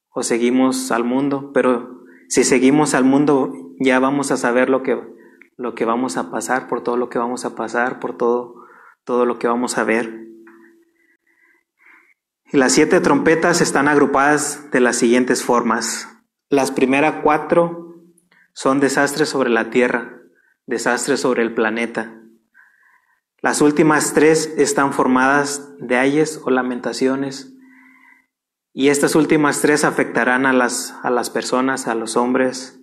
o 0.10 0.23
seguimos 0.23 0.91
al 0.91 1.04
mundo, 1.04 1.52
pero 1.54 2.04
si 2.30 2.43
seguimos 2.43 2.93
al 2.93 3.04
mundo 3.04 3.54
ya 3.80 3.99
vamos 3.99 4.32
a 4.32 4.38
saber 4.38 4.69
lo 4.69 4.82
que, 4.84 4.99
lo 5.58 5.76
que 5.76 5.86
vamos 5.86 6.17
a 6.17 6.32
pasar, 6.32 6.67
por 6.67 6.82
todo 6.84 6.97
lo 6.97 7.10
que 7.10 7.19
vamos 7.19 7.45
a 7.45 7.56
pasar, 7.56 7.99
por 7.99 8.17
todo, 8.17 8.65
todo 9.04 9.26
lo 9.26 9.38
que 9.38 9.47
vamos 9.47 9.78
a 9.78 9.84
ver. 9.84 10.23
Y 12.52 12.58
las 12.58 12.71
siete 12.71 12.99
trompetas 12.99 13.62
están 13.62 13.88
agrupadas 13.88 14.69
de 14.71 14.80
las 14.80 14.95
siguientes 14.95 15.43
formas. 15.43 16.08
Las 16.49 16.71
primeras 16.71 17.21
cuatro 17.23 17.95
son 18.54 18.80
desastres 18.80 19.30
sobre 19.30 19.49
la 19.49 19.69
tierra, 19.71 20.21
desastres 20.67 21.19
sobre 21.19 21.41
el 21.41 21.54
planeta. 21.54 22.22
Las 23.43 23.60
últimas 23.60 24.13
tres 24.13 24.53
están 24.58 24.93
formadas 24.93 25.75
de 25.77 25.97
ayes 25.97 26.39
o 26.45 26.49
lamentaciones. 26.49 27.53
Y 28.71 28.88
estas 28.88 29.15
últimas 29.15 29.60
tres 29.60 29.84
afectarán 29.84 30.45
a 30.45 30.53
las, 30.53 30.95
a 31.03 31.10
las 31.10 31.29
personas, 31.29 31.89
a 31.89 31.93
los 31.93 32.15
hombres, 32.15 32.79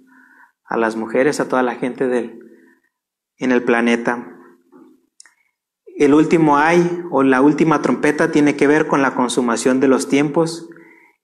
a 0.67 0.77
las 0.77 0.97
mujeres, 0.97 1.41
a 1.41 1.49
toda 1.49 1.63
la 1.63 1.77
gente 1.77 2.09
del, 2.09 2.41
en 3.39 3.53
el 3.53 3.63
planeta. 3.63 4.37
El 5.97 6.13
último 6.13 6.59
ay 6.59 7.05
o 7.11 7.23
la 7.23 7.41
última 7.41 7.81
trompeta 7.81 8.31
tiene 8.31 8.55
que 8.55 8.67
ver 8.67 8.87
con 8.87 9.01
la 9.01 9.15
consumación 9.15 9.81
de 9.81 9.89
los 9.89 10.09
tiempos 10.09 10.69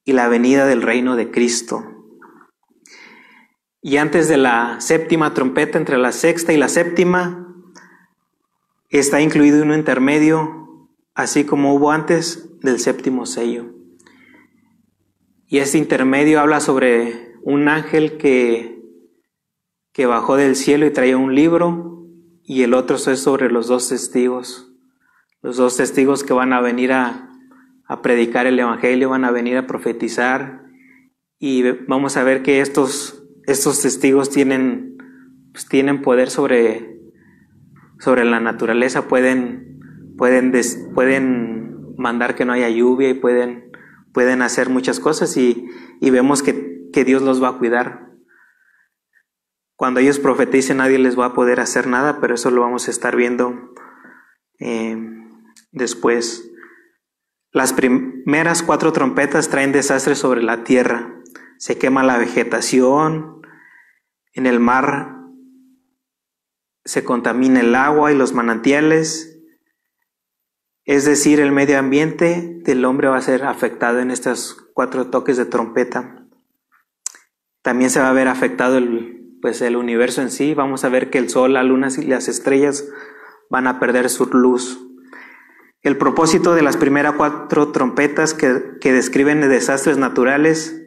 y 0.02 0.14
la 0.14 0.28
venida 0.28 0.64
del 0.64 0.80
reino 0.80 1.14
de 1.14 1.30
Cristo. 1.30 1.84
Y 3.82 3.98
antes 3.98 4.28
de 4.28 4.38
la 4.38 4.80
séptima 4.80 5.34
trompeta, 5.34 5.76
entre 5.76 5.98
la 5.98 6.12
sexta 6.12 6.54
y 6.54 6.56
la 6.56 6.68
séptima, 6.68 7.45
está 8.98 9.20
incluido 9.20 9.62
un 9.62 9.72
intermedio, 9.72 10.88
así 11.14 11.44
como 11.44 11.74
hubo 11.74 11.90
antes 11.90 12.58
del 12.60 12.78
séptimo 12.78 13.26
sello. 13.26 13.74
Y 15.46 15.58
este 15.58 15.78
intermedio 15.78 16.40
habla 16.40 16.60
sobre 16.60 17.34
un 17.42 17.68
ángel 17.68 18.16
que, 18.16 18.82
que 19.92 20.06
bajó 20.06 20.36
del 20.36 20.56
cielo 20.56 20.86
y 20.86 20.90
traía 20.92 21.16
un 21.16 21.34
libro, 21.34 22.06
y 22.42 22.62
el 22.62 22.74
otro 22.74 22.96
es 22.96 23.20
sobre 23.20 23.50
los 23.50 23.66
dos 23.66 23.88
testigos, 23.88 24.72
los 25.42 25.56
dos 25.56 25.76
testigos 25.76 26.24
que 26.24 26.32
van 26.32 26.52
a 26.52 26.60
venir 26.60 26.92
a, 26.92 27.30
a 27.86 28.02
predicar 28.02 28.46
el 28.46 28.58
Evangelio, 28.58 29.10
van 29.10 29.24
a 29.24 29.30
venir 29.30 29.56
a 29.56 29.66
profetizar, 29.66 30.64
y 31.38 31.62
vamos 31.86 32.16
a 32.16 32.24
ver 32.24 32.42
que 32.42 32.60
estos, 32.60 33.22
estos 33.46 33.82
testigos 33.82 34.30
tienen, 34.30 34.96
pues 35.52 35.66
tienen 35.68 36.02
poder 36.02 36.30
sobre 36.30 36.95
sobre 37.98 38.24
la 38.24 38.40
naturaleza 38.40 39.08
pueden, 39.08 39.80
pueden, 40.16 40.52
pueden 40.94 41.94
mandar 41.96 42.34
que 42.34 42.44
no 42.44 42.52
haya 42.52 42.68
lluvia 42.68 43.08
y 43.08 43.14
pueden, 43.14 43.72
pueden 44.12 44.42
hacer 44.42 44.68
muchas 44.68 45.00
cosas 45.00 45.36
y, 45.36 45.66
y 46.00 46.10
vemos 46.10 46.42
que, 46.42 46.88
que, 46.92 47.04
Dios 47.04 47.22
los 47.22 47.42
va 47.42 47.48
a 47.48 47.58
cuidar. 47.58 48.06
Cuando 49.76 50.00
ellos 50.00 50.18
profeticen 50.18 50.78
nadie 50.78 50.98
les 50.98 51.18
va 51.18 51.26
a 51.26 51.34
poder 51.34 51.60
hacer 51.60 51.86
nada, 51.86 52.20
pero 52.20 52.34
eso 52.34 52.50
lo 52.50 52.62
vamos 52.62 52.88
a 52.88 52.90
estar 52.90 53.16
viendo 53.16 53.72
eh, 54.58 54.96
después. 55.72 56.50
Las 57.52 57.72
primeras 57.72 58.62
cuatro 58.62 58.92
trompetas 58.92 59.48
traen 59.48 59.72
desastres 59.72 60.18
sobre 60.18 60.42
la 60.42 60.64
tierra. 60.64 61.14
Se 61.58 61.78
quema 61.78 62.02
la 62.02 62.18
vegetación, 62.18 63.36
en 64.36 64.46
el 64.46 64.60
mar 64.60 65.15
se 66.86 67.04
contamina 67.04 67.60
el 67.60 67.74
agua 67.74 68.12
y 68.12 68.16
los 68.16 68.32
manantiales, 68.32 69.40
es 70.84 71.04
decir, 71.04 71.40
el 71.40 71.50
medio 71.50 71.78
ambiente 71.78 72.60
del 72.62 72.84
hombre 72.84 73.08
va 73.08 73.16
a 73.16 73.22
ser 73.22 73.44
afectado 73.44 73.98
en 73.98 74.12
estos 74.12 74.68
cuatro 74.72 75.10
toques 75.10 75.36
de 75.36 75.44
trompeta. 75.44 76.24
También 77.62 77.90
se 77.90 78.00
va 78.00 78.08
a 78.08 78.12
ver 78.12 78.28
afectado 78.28 78.78
el, 78.78 79.36
pues 79.42 79.60
el 79.62 79.74
universo 79.74 80.22
en 80.22 80.30
sí. 80.30 80.54
Vamos 80.54 80.84
a 80.84 80.88
ver 80.88 81.10
que 81.10 81.18
el 81.18 81.28
sol, 81.28 81.54
la 81.54 81.64
luna 81.64 81.88
y 81.98 82.02
las 82.02 82.28
estrellas 82.28 82.88
van 83.50 83.66
a 83.66 83.80
perder 83.80 84.08
su 84.08 84.26
luz. 84.26 84.80
El 85.82 85.98
propósito 85.98 86.54
de 86.54 86.62
las 86.62 86.76
primeras 86.76 87.16
cuatro 87.16 87.72
trompetas 87.72 88.32
que, 88.32 88.78
que 88.80 88.92
describen 88.92 89.40
desastres 89.40 89.98
naturales, 89.98 90.80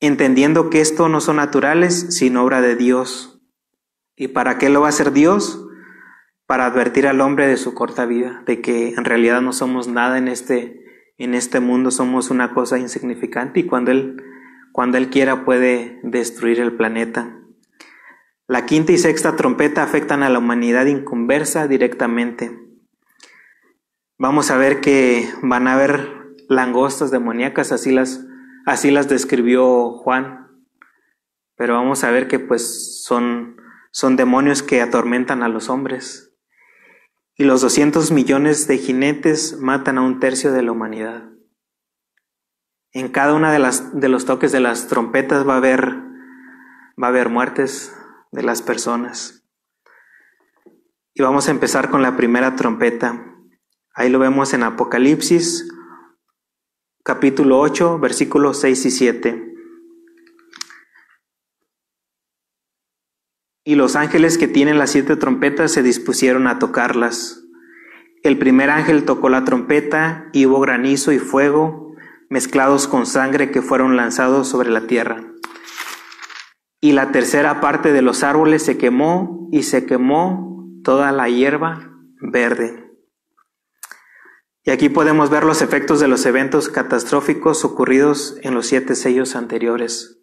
entendiendo 0.00 0.68
que 0.68 0.80
esto 0.80 1.08
no 1.08 1.20
son 1.20 1.36
naturales, 1.36 2.06
sino 2.10 2.42
obra 2.42 2.60
de 2.60 2.74
Dios. 2.74 3.39
¿Y 4.20 4.28
para 4.28 4.58
qué 4.58 4.68
lo 4.68 4.82
va 4.82 4.88
a 4.88 4.90
hacer 4.90 5.12
Dios? 5.12 5.66
Para 6.44 6.66
advertir 6.66 7.06
al 7.06 7.22
hombre 7.22 7.46
de 7.46 7.56
su 7.56 7.72
corta 7.72 8.04
vida, 8.04 8.42
de 8.44 8.60
que 8.60 8.90
en 8.90 9.06
realidad 9.06 9.40
no 9.40 9.54
somos 9.54 9.88
nada 9.88 10.18
en 10.18 10.28
este, 10.28 10.84
en 11.16 11.32
este 11.32 11.58
mundo, 11.58 11.90
somos 11.90 12.28
una 12.28 12.52
cosa 12.52 12.78
insignificante 12.78 13.60
y 13.60 13.66
cuando 13.66 13.92
Él, 13.92 14.22
cuando 14.72 14.98
Él 14.98 15.08
quiera 15.08 15.46
puede 15.46 16.00
destruir 16.02 16.60
el 16.60 16.76
planeta. 16.76 17.34
La 18.46 18.66
quinta 18.66 18.92
y 18.92 18.98
sexta 18.98 19.36
trompeta 19.36 19.82
afectan 19.82 20.22
a 20.22 20.28
la 20.28 20.38
humanidad 20.38 20.84
inconversa 20.84 21.66
directamente. 21.66 22.60
Vamos 24.18 24.50
a 24.50 24.58
ver 24.58 24.82
que 24.82 25.30
van 25.40 25.66
a 25.66 25.72
haber 25.72 26.34
langostas 26.46 27.10
demoníacas, 27.10 27.72
así 27.72 27.90
las, 27.90 28.26
así 28.66 28.90
las 28.90 29.08
describió 29.08 29.92
Juan. 29.92 30.46
Pero 31.56 31.72
vamos 31.72 32.04
a 32.04 32.10
ver 32.10 32.28
que 32.28 32.38
pues 32.38 33.02
son 33.02 33.56
son 33.90 34.16
demonios 34.16 34.62
que 34.62 34.80
atormentan 34.80 35.42
a 35.42 35.48
los 35.48 35.68
hombres. 35.68 36.32
Y 37.34 37.44
los 37.44 37.60
200 37.60 38.10
millones 38.10 38.66
de 38.68 38.78
jinetes 38.78 39.58
matan 39.58 39.98
a 39.98 40.02
un 40.02 40.20
tercio 40.20 40.52
de 40.52 40.62
la 40.62 40.72
humanidad. 40.72 41.30
En 42.92 43.08
cada 43.08 43.34
una 43.34 43.52
de, 43.52 43.58
las, 43.58 43.98
de 43.98 44.08
los 44.08 44.24
toques 44.24 44.52
de 44.52 44.60
las 44.60 44.88
trompetas 44.88 45.48
va 45.48 45.54
a 45.54 45.58
haber, 45.58 45.86
va 47.02 47.06
a 47.06 47.10
haber 47.10 47.28
muertes 47.28 47.96
de 48.32 48.42
las 48.42 48.62
personas. 48.62 49.44
Y 51.14 51.22
vamos 51.22 51.48
a 51.48 51.50
empezar 51.50 51.90
con 51.90 52.02
la 52.02 52.16
primera 52.16 52.56
trompeta. 52.56 53.26
Ahí 53.94 54.08
lo 54.08 54.18
vemos 54.18 54.54
en 54.54 54.62
Apocalipsis, 54.62 55.68
capítulo 57.04 57.58
8, 57.60 57.98
versículos 57.98 58.60
6 58.60 58.86
y 58.86 58.90
7. 58.90 59.49
Y 63.64 63.74
los 63.74 63.96
ángeles 63.96 64.38
que 64.38 64.48
tienen 64.48 64.78
las 64.78 64.90
siete 64.90 65.16
trompetas 65.16 65.72
se 65.72 65.82
dispusieron 65.82 66.46
a 66.46 66.58
tocarlas. 66.58 67.44
El 68.22 68.38
primer 68.38 68.70
ángel 68.70 69.04
tocó 69.04 69.28
la 69.28 69.44
trompeta 69.44 70.28
y 70.32 70.46
hubo 70.46 70.60
granizo 70.60 71.12
y 71.12 71.18
fuego 71.18 71.94
mezclados 72.30 72.86
con 72.86 73.06
sangre 73.06 73.50
que 73.50 73.60
fueron 73.60 73.96
lanzados 73.96 74.48
sobre 74.48 74.70
la 74.70 74.86
tierra. 74.86 75.24
Y 76.80 76.92
la 76.92 77.12
tercera 77.12 77.60
parte 77.60 77.92
de 77.92 78.02
los 78.02 78.22
árboles 78.22 78.62
se 78.62 78.78
quemó 78.78 79.48
y 79.52 79.64
se 79.64 79.84
quemó 79.84 80.66
toda 80.84 81.12
la 81.12 81.28
hierba 81.28 81.92
verde. 82.20 82.90
Y 84.64 84.70
aquí 84.70 84.88
podemos 84.88 85.30
ver 85.30 85.44
los 85.44 85.60
efectos 85.62 86.00
de 86.00 86.08
los 86.08 86.24
eventos 86.24 86.68
catastróficos 86.68 87.64
ocurridos 87.64 88.36
en 88.42 88.54
los 88.54 88.66
siete 88.66 88.94
sellos 88.94 89.34
anteriores. 89.34 90.19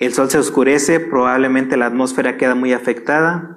El 0.00 0.14
sol 0.14 0.30
se 0.30 0.38
oscurece, 0.38 0.98
probablemente 0.98 1.76
la 1.76 1.86
atmósfera 1.86 2.38
queda 2.38 2.54
muy 2.54 2.72
afectada 2.72 3.54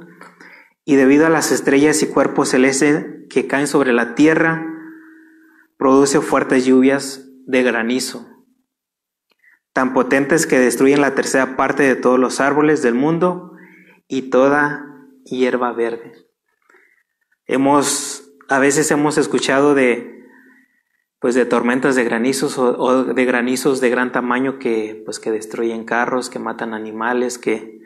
y 0.84 0.96
debido 0.96 1.26
a 1.26 1.30
las 1.30 1.54
estrellas 1.54 2.04
y 2.04 2.08
cuerpos 2.08 2.50
celestes 2.50 3.06
que 3.30 3.48
caen 3.48 3.66
sobre 3.66 3.94
la 3.94 4.14
tierra, 4.14 4.68
produce 5.78 6.20
fuertes 6.20 6.66
lluvias 6.66 7.30
de 7.46 7.64
granizo, 7.64 8.28
tan 9.72 9.94
potentes 9.94 10.46
que 10.46 10.60
destruyen 10.60 11.00
la 11.00 11.16
tercera 11.16 11.56
parte 11.56 11.84
de 11.84 11.96
todos 11.96 12.20
los 12.20 12.42
árboles 12.42 12.82
del 12.82 12.94
mundo 12.94 13.54
y 14.10 14.24
toda 14.24 14.86
hierba 15.24 15.72
verde. 15.72 16.28
Hemos, 17.46 18.30
a 18.50 18.60
veces 18.60 18.92
hemos 18.92 19.18
escuchado 19.18 19.76
de 19.76 20.23
pues 21.24 21.36
de 21.36 21.46
tormentas 21.46 21.96
de 21.96 22.04
granizos 22.04 22.58
o, 22.58 23.06
de 23.06 23.24
granizos 23.24 23.80
de 23.80 23.90
gran 23.90 24.12
tamaño 24.12 24.60
que 24.60 25.02
pues 25.06 25.22
que 25.22 25.32
destruyen 25.32 25.86
carros, 25.86 26.30
que 26.30 26.38
matan 26.38 26.74
animales, 26.74 27.38
que 27.38 27.80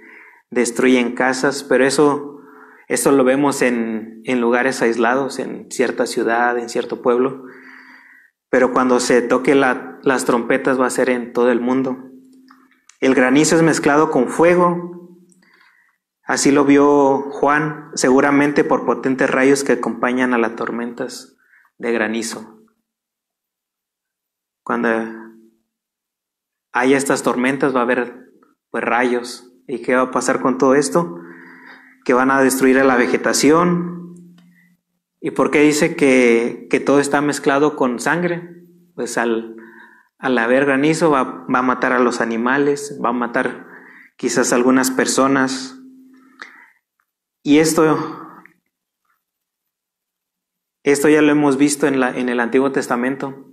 destruyen 0.49 1.13
casas, 1.13 1.63
pero 1.63 1.85
eso, 1.85 2.41
eso 2.87 3.11
lo 3.11 3.23
vemos 3.23 3.61
en, 3.61 4.21
en 4.23 4.41
lugares 4.41 4.81
aislados, 4.81 5.37
en 5.37 5.69
cierta 5.69 6.07
ciudad, 6.07 6.57
en 6.57 6.67
cierto 6.67 7.03
pueblo, 7.03 7.43
pero 8.49 8.73
cuando 8.73 8.99
se 8.99 9.21
toque 9.21 9.53
las 9.53 10.25
trompetas 10.25 10.81
va 10.81 10.87
a 10.87 10.89
ser 10.89 11.11
en 11.11 11.31
todo 11.31 11.51
el 11.51 11.61
mundo. 11.61 12.09
El 13.01 13.13
granizo 13.13 13.55
es 13.55 13.61
mezclado 13.61 14.09
con 14.09 14.29
fuego, 14.29 15.11
así 16.23 16.49
lo 16.49 16.65
vio 16.65 17.29
Juan, 17.29 17.91
seguramente 17.93 18.63
por 18.63 18.87
potentes 18.87 19.29
rayos 19.29 19.63
que 19.63 19.73
acompañan 19.73 20.33
a 20.33 20.39
las 20.39 20.55
tormentas 20.55 21.37
de 21.77 21.91
granizo. 21.91 22.56
Cuando 24.67 24.89
haya 26.73 26.97
estas 26.97 27.23
tormentas 27.23 27.73
va 27.73 27.79
a 27.79 27.83
haber 27.83 28.33
pues 28.69 28.83
rayos. 28.83 29.49
¿Y 29.65 29.81
qué 29.81 29.95
va 29.95 30.01
a 30.01 30.11
pasar 30.11 30.41
con 30.41 30.57
todo 30.57 30.75
esto? 30.75 31.21
Que 32.03 32.11
van 32.13 32.31
a 32.31 32.41
destruir 32.41 32.77
a 32.77 32.83
la 32.83 32.97
vegetación. 32.97 34.25
¿Y 35.21 35.31
por 35.31 35.51
qué 35.51 35.61
dice 35.61 35.95
que, 35.95 36.67
que 36.69 36.81
todo 36.81 36.99
está 36.99 37.21
mezclado 37.21 37.77
con 37.77 38.01
sangre? 38.01 38.65
Pues 38.93 39.17
al, 39.17 39.55
al 40.17 40.37
haber 40.37 40.65
granizo 40.65 41.11
va, 41.11 41.45
va, 41.45 41.59
a 41.59 41.61
matar 41.61 41.93
a 41.93 41.99
los 41.99 42.19
animales, 42.19 42.99
va 43.01 43.11
a 43.11 43.13
matar 43.13 43.67
quizás 44.17 44.51
a 44.51 44.57
algunas 44.57 44.91
personas. 44.91 45.79
Y 47.41 47.59
esto, 47.59 48.43
esto 50.83 51.07
ya 51.07 51.21
lo 51.21 51.31
hemos 51.31 51.55
visto 51.55 51.87
en, 51.87 52.01
la, 52.01 52.09
en 52.09 52.27
el 52.27 52.41
Antiguo 52.41 52.73
Testamento. 52.73 53.46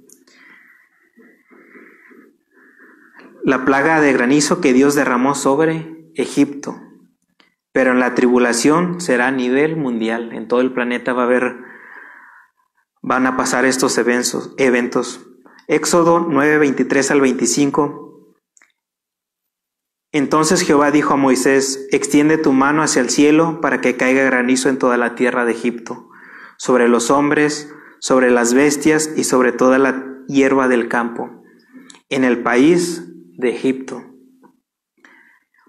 La 3.47 3.67
plaga 3.67 4.01
de 4.01 4.15
granizo 4.15 4.63
que 4.63 4.73
Dios 4.73 4.95
derramó 4.95 5.35
sobre 5.35 6.11
Egipto. 6.15 6.81
Pero 7.73 7.93
en 7.93 8.01
la 8.01 8.15
tribulación 8.15 9.03
será 9.03 9.27
a 9.27 9.33
nivel 9.33 9.77
mundial. 9.77 10.33
En 10.33 10.49
todo 10.49 10.63
el 10.63 10.73
planeta 10.73 11.13
va 11.13 11.25
a 11.25 11.27
haber, 11.27 11.59
van 13.03 13.27
a 13.27 13.37
pasar 13.37 13.67
estos 13.67 13.99
eventos. 13.99 15.27
Éxodo 15.69 16.21
9, 16.21 16.57
23 16.57 17.11
al 17.11 17.21
25. 17.21 18.35
Entonces 20.11 20.63
Jehová 20.63 20.91
dijo 20.91 21.13
a 21.13 21.19
Moisés, 21.19 21.87
extiende 21.91 22.39
tu 22.39 22.55
mano 22.55 22.83
hacia 22.83 23.03
el 23.03 23.11
cielo 23.11 23.61
para 23.61 23.83
que 23.83 23.99
caiga 23.99 24.25
granizo 24.25 24.71
en 24.71 24.79
toda 24.79 24.97
la 24.97 25.17
tierra 25.17 25.45
de 25.45 25.53
Egipto, 25.53 26.09
sobre 26.57 26.89
los 26.89 27.11
hombres, 27.11 27.71
sobre 27.99 28.31
las 28.31 28.55
bestias 28.55 29.11
y 29.15 29.25
sobre 29.25 29.53
toda 29.53 29.79
la 29.79 30.07
hierba 30.29 30.67
del 30.67 30.89
campo, 30.89 31.43
en 32.09 32.25
el 32.25 32.43
país 32.43 33.11
de 33.37 33.51
Egipto. 33.51 34.03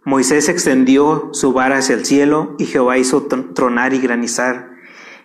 Moisés 0.04 0.50
extendió 0.50 1.30
su 1.32 1.52
vara 1.52 1.78
hacia 1.78 1.96
el 1.96 2.06
cielo 2.06 2.56
y 2.60 2.66
Jehová 2.66 2.98
hizo 3.00 3.24
tronar 3.26 3.94
y 3.94 4.00
granizar. 4.00 4.72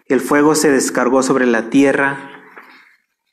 El 0.07 0.20
fuego 0.20 0.55
se 0.55 0.70
descargó 0.70 1.22
sobre 1.22 1.46
la 1.46 1.68
tierra 1.68 2.31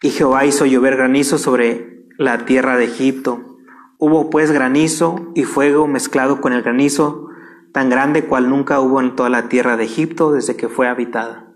y 0.01 0.09
Jehová 0.09 0.45
hizo 0.45 0.65
llover 0.65 0.97
granizo 0.97 1.37
sobre 1.37 2.05
la 2.17 2.45
tierra 2.45 2.75
de 2.75 2.85
Egipto. 2.85 3.57
Hubo 3.97 4.29
pues 4.29 4.51
granizo 4.51 5.31
y 5.35 5.43
fuego 5.43 5.87
mezclado 5.87 6.41
con 6.41 6.51
el 6.51 6.61
granizo, 6.61 7.29
tan 7.71 7.89
grande 7.89 8.25
cual 8.25 8.49
nunca 8.49 8.79
hubo 8.81 8.99
en 8.99 9.15
toda 9.15 9.29
la 9.29 9.47
tierra 9.47 9.77
de 9.77 9.85
Egipto 9.85 10.33
desde 10.33 10.57
que 10.57 10.67
fue 10.67 10.87
habitada. 10.87 11.55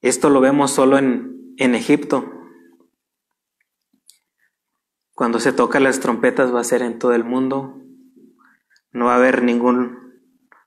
Esto 0.00 0.30
lo 0.30 0.40
vemos 0.40 0.70
solo 0.70 0.98
en, 0.98 1.54
en 1.58 1.74
Egipto. 1.74 2.35
Cuando 5.16 5.40
se 5.40 5.54
tocan 5.54 5.82
las 5.82 5.98
trompetas 5.98 6.54
va 6.54 6.60
a 6.60 6.64
ser 6.64 6.82
en 6.82 6.98
todo 6.98 7.14
el 7.14 7.24
mundo. 7.24 7.80
No 8.92 9.06
va 9.06 9.14
a 9.14 9.16
haber 9.16 9.42
ningún 9.42 10.20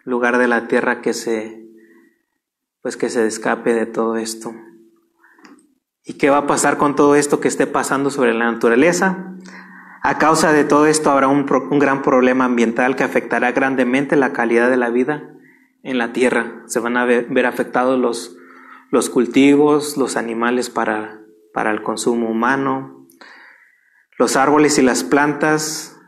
lugar 0.04 0.40
de 0.40 0.48
la 0.48 0.68
tierra 0.68 1.02
que 1.02 1.14
se 1.14 1.70
pues 2.82 2.98
que 2.98 3.10
se 3.10 3.28
escape 3.28 3.76
de 3.76 3.86
todo 3.86 4.18
esto. 4.18 4.56
¿Y 6.04 6.14
qué 6.14 6.32
va 6.32 6.40
a 6.40 6.48
pasar 6.48 6.80
con 6.80 6.96
todo 6.96 7.14
esto 7.14 7.40
que 7.40 7.48
esté 7.48 7.68
pasando 7.68 8.10
sobre 8.10 8.34
la 8.34 8.52
naturaleza? 8.52 9.36
A 10.02 10.18
causa 10.18 10.52
de 10.52 10.64
todo 10.64 10.88
esto 10.88 11.12
habrá 11.12 11.28
un, 11.28 11.46
gran 11.78 12.02
problema 12.02 12.46
ambiental 12.46 12.96
que 12.96 13.04
afectará 13.04 13.52
grandemente 13.52 14.16
la 14.16 14.34
calidad 14.34 14.72
de 14.72 14.78
la 14.78 14.90
vida 14.90 15.30
en 15.84 16.00
la 16.00 16.12
tierra. 16.12 16.64
Se 16.66 16.80
van 16.80 16.98
a 16.98 17.06
ver, 17.06 17.46
afectados 17.46 18.00
los, 18.00 18.36
los 18.90 19.12
cultivos, 19.12 19.96
los 19.96 20.18
animales 20.18 20.72
para, 20.72 21.22
para 21.54 21.70
el 21.70 21.84
consumo 21.84 22.32
humano, 22.32 22.99
los 24.20 24.36
árboles 24.36 24.78
y 24.78 24.84
las 24.84 25.04
plantas. 25.04 26.00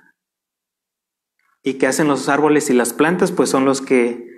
¿Y 1.64 1.76
qué 1.80 1.88
hacen 1.88 2.08
los 2.08 2.30
árboles 2.30 2.70
y 2.70 2.74
las 2.74 2.94
plantas? 2.94 3.32
Pues 3.32 3.50
son 3.50 3.66
los 3.66 3.82
que 3.82 4.30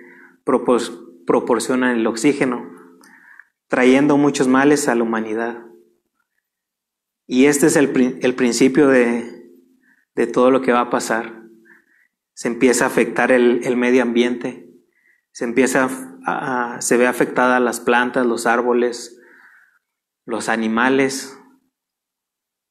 proporcionan 1.26 1.98
el 1.98 2.06
oxígeno 2.06 2.74
trayendo 3.68 4.16
muchos 4.16 4.46
males 4.46 4.88
a 4.88 4.94
la 4.94 5.02
humanidad. 5.02 5.64
Y 7.26 7.46
este 7.46 7.66
es 7.66 7.74
el, 7.76 7.90
principio 8.36 8.86
de, 8.86 9.50
todo 10.32 10.52
lo 10.52 10.60
que 10.60 10.72
va 10.72 10.80
a 10.80 10.90
pasar. 10.90 11.42
Se 12.34 12.46
empieza 12.46 12.84
a 12.84 12.88
afectar 12.88 13.32
el, 13.32 13.76
medio 13.76 14.02
ambiente, 14.02 14.70
se 15.32 15.44
empieza 15.44 15.88
a, 16.24 16.80
se 16.80 16.96
ve 16.96 17.08
afectada 17.08 17.58
las 17.58 17.80
plantas, 17.80 18.26
los 18.26 18.46
árboles, 18.46 19.20
los 20.24 20.48
animales. 20.48 21.36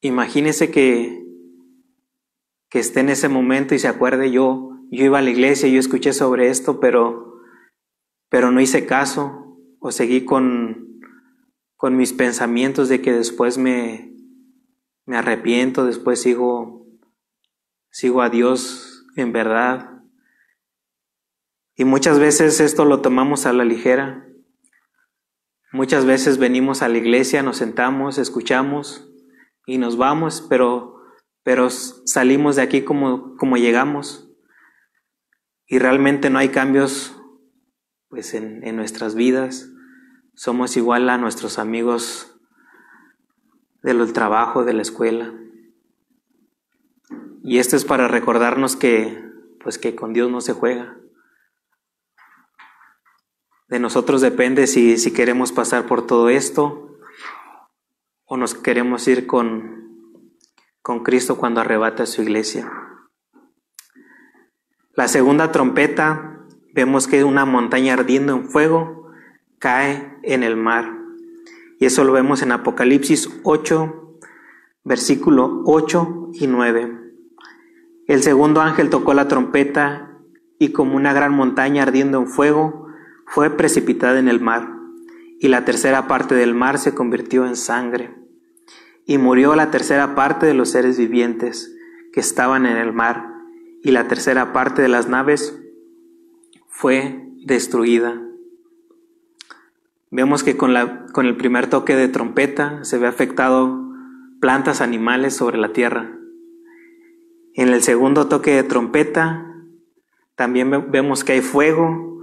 Imagínese 0.04 0.70
que, 0.70 1.26
que 2.70 2.80
esté 2.80 3.00
en 3.00 3.08
ese 3.08 3.30
momento 3.30 3.74
y 3.74 3.80
se 3.80 3.88
acuerde 3.88 4.32
yo, 4.32 4.78
yo 4.92 5.06
iba 5.06 5.20
a 5.20 5.22
la 5.22 5.30
iglesia, 5.30 5.70
yo 5.70 5.80
escuché 5.80 6.12
sobre 6.12 6.50
esto, 6.50 6.82
pero, 6.82 7.40
pero 8.28 8.52
no 8.52 8.60
hice 8.60 8.86
caso 8.86 9.58
o 9.80 9.94
seguí 9.94 10.26
con, 10.26 11.00
con 11.78 11.96
mis 11.96 12.12
pensamientos 12.12 12.90
de 12.90 13.02
que 13.02 13.14
después 13.14 13.58
me, 13.58 14.14
me 15.06 15.16
arrepiento, 15.16 15.86
después 15.86 16.22
sigo, 16.22 16.86
sigo 17.90 18.22
a 18.22 18.30
Dios 18.30 19.08
en 19.16 19.32
verdad. 19.32 20.04
Y 21.78 21.86
muchas 21.86 22.20
veces 22.20 22.60
esto 22.60 22.84
lo 22.84 23.00
tomamos 23.00 23.46
a 23.46 23.54
la 23.54 23.64
ligera. 23.64 24.28
Muchas 25.72 26.04
veces 26.04 26.40
venimos 26.40 26.82
a 26.82 26.90
la 26.90 26.98
iglesia, 26.98 27.42
nos 27.42 27.56
sentamos, 27.56 28.18
escuchamos 28.18 29.10
y 29.66 29.78
nos 29.78 29.98
vamos, 29.98 30.46
pero, 30.50 31.02
pero 31.44 31.70
salimos 31.70 32.56
de 32.56 32.62
aquí 32.62 32.84
como, 32.84 33.36
como 33.38 33.58
llegamos. 33.58 34.30
Y 35.68 35.80
realmente 35.80 36.30
no 36.30 36.40
hay 36.40 36.50
cambios 36.50 37.16
pues, 38.10 38.34
en, 38.34 38.64
en 38.66 38.76
nuestras 38.76 39.16
vidas 39.16 39.70
somos 40.36 40.78
igual 40.78 41.10
a 41.10 41.18
nuestros 41.18 41.60
amigos 41.60 42.36
del 43.82 44.14
trabajo, 44.14 44.64
de 44.64 44.74
la 44.74 44.82
escuela. 44.82 45.34
Y 47.44 47.60
esto 47.60 47.76
es 47.76 47.86
para 47.86 48.08
recordarnos 48.08 48.76
que, 48.76 49.22
pues 49.62 49.78
que 49.78 49.96
con 49.96 50.14
Dios 50.14 50.32
no 50.32 50.42
se 50.42 50.54
juega. 50.54 50.98
De 53.68 53.80
nosotros 53.80 54.22
depende 54.22 54.68
si, 54.68 54.98
si 54.98 55.14
queremos 55.14 55.52
pasar 55.52 55.86
por 55.86 56.08
todo 56.08 56.30
esto 56.30 56.83
o 58.34 58.38
nos 58.38 58.56
queremos 58.56 59.08
ir 59.08 59.28
con, 59.28 60.10
con 60.82 61.04
Cristo 61.04 61.38
cuando 61.38 61.62
arrebata 61.62 62.08
su 62.08 62.24
iglesia. 62.24 62.68
La 64.96 65.08
segunda 65.08 65.52
trompeta, 65.52 66.40
vemos 66.74 67.06
que 67.06 67.24
una 67.24 67.46
montaña 67.46 67.94
ardiendo 67.94 68.36
en 68.36 68.50
fuego 68.50 69.12
cae 69.60 70.18
en 70.24 70.42
el 70.42 70.56
mar. 70.56 70.98
Y 71.80 71.86
eso 71.86 72.04
lo 72.04 72.12
vemos 72.12 72.42
en 72.42 72.54
Apocalipsis 72.54 73.30
8, 73.44 74.18
versículo 74.84 75.62
8 75.68 76.32
y 76.34 76.48
9. 76.48 77.02
El 78.08 78.24
segundo 78.24 78.62
ángel 78.62 78.90
tocó 78.90 79.14
la 79.14 79.28
trompeta 79.28 80.18
y 80.58 80.72
como 80.72 80.96
una 80.96 81.14
gran 81.14 81.34
montaña 81.34 81.84
ardiendo 81.84 82.18
en 82.18 82.26
fuego, 82.26 82.88
fue 83.28 83.52
precipitada 83.52 84.18
en 84.18 84.28
el 84.28 84.40
mar, 84.40 84.72
y 85.40 85.50
la 85.50 85.66
tercera 85.66 86.08
parte 86.08 86.34
del 86.34 86.56
mar 86.56 86.80
se 86.80 86.96
convirtió 86.96 87.46
en 87.46 87.56
sangre, 87.56 88.23
y 89.06 89.18
murió 89.18 89.56
la 89.56 89.72
tercera 89.72 90.16
parte 90.16 90.46
de 90.46 90.54
los 90.54 90.70
seres 90.70 90.98
vivientes 90.98 91.76
que 92.12 92.20
estaban 92.20 92.66
en 92.66 92.78
el 92.78 92.94
mar, 92.94 93.34
y 93.82 93.92
la 93.92 94.08
tercera 94.08 94.54
parte 94.54 94.82
de 94.82 94.88
las 94.88 95.10
naves 95.10 95.60
fue 96.68 97.28
destruida. 97.46 98.22
Vemos 100.10 100.44
que 100.44 100.56
con, 100.56 100.74
la, 100.74 101.06
con 101.08 101.26
el 101.26 101.36
primer 101.36 101.68
toque 101.68 101.96
de 101.96 102.08
trompeta 102.08 102.84
se 102.84 102.98
ve 102.98 103.08
afectado 103.08 103.84
plantas, 104.40 104.82
animales 104.82 105.36
sobre 105.36 105.58
la 105.58 105.74
tierra. 105.74 106.18
En 107.56 107.70
el 107.70 107.82
segundo 107.82 108.28
toque 108.28 108.52
de 108.52 108.64
trompeta 108.64 109.54
también 110.36 110.92
vemos 110.92 111.24
que 111.24 111.34
hay 111.34 111.42
fuego 111.42 112.22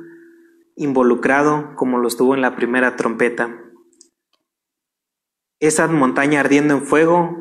involucrado 0.76 1.74
como 1.76 1.98
lo 1.98 2.08
estuvo 2.08 2.34
en 2.34 2.40
la 2.40 2.56
primera 2.56 2.96
trompeta. 2.96 3.56
Esa 5.60 5.86
montaña 5.88 6.40
ardiendo 6.40 6.74
en 6.74 6.82
fuego 6.82 7.36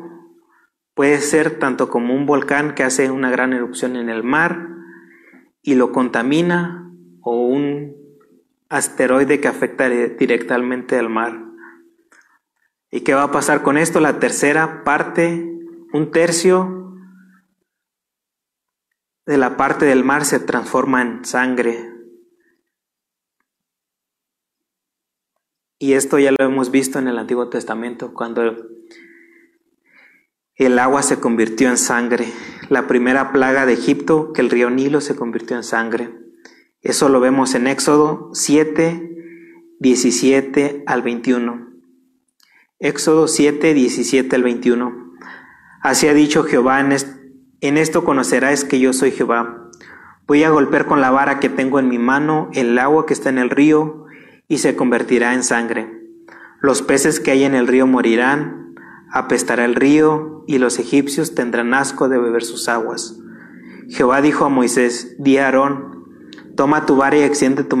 puede 0.94 1.18
ser 1.20 1.58
tanto 1.58 1.88
como 1.88 2.14
un 2.14 2.26
volcán 2.26 2.74
que 2.74 2.84
hace 2.84 3.10
una 3.10 3.30
gran 3.30 3.54
erupción 3.54 3.96
en 3.96 4.10
el 4.10 4.22
mar 4.22 4.68
y 5.62 5.74
lo 5.74 5.90
contamina 5.90 6.92
o 7.22 7.46
un 7.46 7.96
asteroide 8.68 9.40
que 9.40 9.48
afecta 9.48 9.88
directamente 9.88 10.98
al 10.98 11.08
mar. 11.08 11.50
¿Y 12.90 13.00
qué 13.00 13.14
va 13.14 13.24
a 13.24 13.32
pasar 13.32 13.62
con 13.62 13.78
esto? 13.78 14.00
La 14.00 14.18
tercera 14.18 14.84
parte, 14.84 15.48
un 15.92 16.10
tercio 16.10 16.94
de 19.24 19.38
la 19.38 19.56
parte 19.56 19.86
del 19.86 20.04
mar 20.04 20.24
se 20.24 20.40
transforma 20.40 21.02
en 21.02 21.24
sangre. 21.24 21.89
Y 25.82 25.94
esto 25.94 26.18
ya 26.18 26.30
lo 26.30 26.44
hemos 26.44 26.70
visto 26.70 26.98
en 26.98 27.08
el 27.08 27.18
Antiguo 27.18 27.48
Testamento, 27.48 28.12
cuando 28.12 28.42
el 30.54 30.78
agua 30.78 31.02
se 31.02 31.20
convirtió 31.20 31.70
en 31.70 31.78
sangre. 31.78 32.26
la 32.68 32.86
primera 32.86 33.32
plaga 33.32 33.64
de 33.64 33.72
Egipto, 33.72 34.34
que 34.34 34.42
el 34.42 34.50
río 34.50 34.68
Nilo 34.68 35.00
se 35.00 35.16
convirtió 35.16 35.56
en 35.56 35.64
sangre. 35.64 36.10
Eso 36.82 37.08
lo 37.08 37.18
vemos 37.18 37.54
en 37.54 37.66
Éxodo 37.66 38.28
7, 38.34 39.10
17 39.80 40.84
al 40.86 41.00
21. 41.00 41.70
Éxodo 42.78 43.26
7, 43.26 43.72
17 43.72 44.36
al 44.36 44.42
21. 44.42 45.14
Así 45.80 46.08
ha 46.08 46.14
dicho 46.14 46.44
Jehová, 46.44 46.80
en, 46.80 47.76
esto 47.78 48.04
conocerás 48.04 48.64
que 48.64 48.80
yo 48.80 48.92
soy 48.92 49.12
Jehová. 49.12 49.70
Voy 50.26 50.44
a 50.44 50.50
golpear 50.50 50.84
con 50.84 51.00
la 51.00 51.10
vara 51.10 51.40
que 51.40 51.48
tengo 51.48 51.78
en 51.78 51.88
mi 51.88 51.98
mano 51.98 52.50
el 52.52 52.78
agua 52.78 53.06
que 53.06 53.14
está 53.14 53.30
en 53.30 53.38
el 53.38 53.48
río 53.48 53.99
y 54.50 54.58
se 54.58 54.74
convertirá 54.74 55.32
en 55.32 55.44
sangre. 55.44 55.88
Los 56.60 56.82
peces 56.82 57.20
que 57.20 57.30
hay 57.30 57.44
en 57.44 57.54
el 57.54 57.68
río 57.68 57.86
morirán, 57.86 58.74
apestará 59.12 59.64
el 59.64 59.76
río 59.76 60.44
y 60.48 60.58
los 60.58 60.80
egipcios 60.80 61.36
tendrán 61.36 61.72
asco 61.72 62.08
de 62.08 62.18
beber 62.18 62.42
sus 62.42 62.68
aguas. 62.68 63.16
Jehová 63.88 64.20
dijo 64.20 64.44
a 64.44 64.48
Moisés, 64.48 65.14
di 65.20 65.38
a 65.38 65.46
Aarón, 65.46 66.04
toma 66.56 66.84
tu 66.84 66.96
vara 66.96 67.16
y 67.16 67.22
extiende 67.22 67.62
tu, 67.62 67.78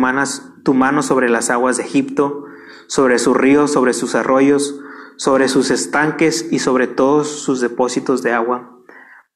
tu 0.62 0.74
mano 0.74 1.02
sobre 1.02 1.28
las 1.28 1.50
aguas 1.50 1.76
de 1.76 1.82
Egipto, 1.82 2.44
sobre 2.86 3.18
sus 3.18 3.36
ríos, 3.36 3.72
sobre 3.72 3.92
sus 3.92 4.14
arroyos, 4.14 4.80
sobre 5.16 5.48
sus 5.48 5.72
estanques 5.72 6.52
y 6.52 6.60
sobre 6.60 6.86
todos 6.86 7.26
sus 7.42 7.60
depósitos 7.60 8.22
de 8.22 8.32
agua, 8.32 8.78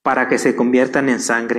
para 0.04 0.28
que 0.28 0.38
se 0.38 0.54
conviertan 0.54 1.08
en 1.08 1.18
sangre. 1.18 1.58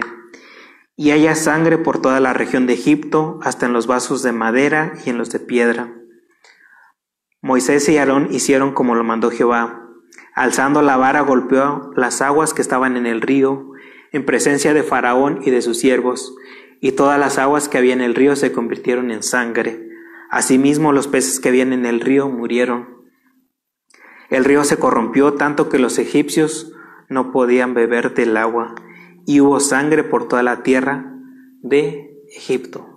Y 0.98 1.12
haya 1.12 1.36
sangre 1.36 1.78
por 1.78 2.02
toda 2.02 2.22
la 2.22 2.34
región 2.34 2.68
de 2.68 2.74
Egipto, 2.74 3.40
hasta 3.44 3.66
en 3.66 3.74
los 3.74 3.86
vasos 3.86 4.24
de 4.24 4.32
madera 4.32 4.94
y 5.06 5.10
en 5.10 5.18
los 5.18 5.30
de 5.30 5.40
piedra. 5.40 5.94
Moisés 7.42 7.90
y 7.90 7.98
Aarón 7.98 8.30
hicieron 8.32 8.74
como 8.74 8.96
lo 8.96 9.04
mandó 9.04 9.30
Jehová. 9.30 9.90
Alzando 10.34 10.82
la 10.82 10.96
vara 10.96 11.20
golpeó 11.20 11.92
las 11.98 12.22
aguas 12.22 12.54
que 12.54 12.62
estaban 12.62 12.96
en 12.96 13.08
el 13.08 13.22
río, 13.22 13.72
en 14.14 14.26
presencia 14.26 14.74
de 14.74 14.84
Faraón 14.84 15.42
y 15.44 15.52
de 15.52 15.62
sus 15.62 15.80
siervos, 15.80 16.34
y 16.80 16.94
todas 16.94 17.20
las 17.20 17.40
aguas 17.40 17.68
que 17.68 17.78
había 17.78 17.94
en 17.94 18.02
el 18.02 18.16
río 18.16 18.38
se 18.38 18.54
convirtieron 18.54 19.12
en 19.12 19.22
sangre. 19.22 19.90
Asimismo 20.30 20.94
los 20.94 21.10
peces 21.10 21.42
que 21.42 21.50
habían 21.50 21.74
en 21.74 21.86
el 21.86 22.00
río 22.00 22.30
murieron. 22.30 23.04
El 24.30 24.46
río 24.46 24.64
se 24.64 24.78
corrompió 24.78 25.34
tanto 25.34 25.68
que 25.68 25.78
los 25.78 26.00
egipcios 26.00 26.72
no 27.10 27.34
podían 27.34 27.74
beber 27.74 28.14
del 28.14 28.38
agua 28.38 28.76
y 29.26 29.42
hubo 29.42 29.60
sangre 29.60 30.04
por 30.04 30.28
toda 30.28 30.44
la 30.44 30.64
tierra 30.64 31.14
de 31.62 32.24
Egipto. 32.30 32.96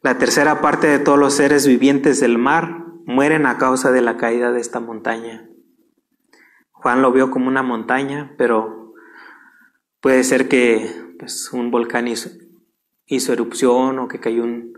La 0.00 0.18
tercera 0.18 0.60
parte 0.60 0.86
de 0.86 0.98
todos 0.98 1.18
los 1.18 1.34
seres 1.34 1.66
vivientes 1.66 2.20
del 2.20 2.38
mar 2.38 2.84
mueren 3.06 3.46
a 3.46 3.58
causa 3.58 3.90
de 3.90 4.02
la 4.02 4.16
caída 4.16 4.52
de 4.52 4.60
esta 4.60 4.78
montaña. 4.78 5.48
Juan 6.72 7.00
lo 7.00 7.10
vio 7.10 7.30
como 7.30 7.48
una 7.48 7.62
montaña, 7.62 8.34
pero 8.36 8.92
puede 10.00 10.22
ser 10.22 10.48
que 10.48 11.14
pues, 11.18 11.50
un 11.52 11.70
volcán 11.70 12.06
hizo, 12.06 12.30
erupción 13.08 13.98
o 13.98 14.08
que 14.08 14.20
cayó 14.20 14.44
un, 14.44 14.74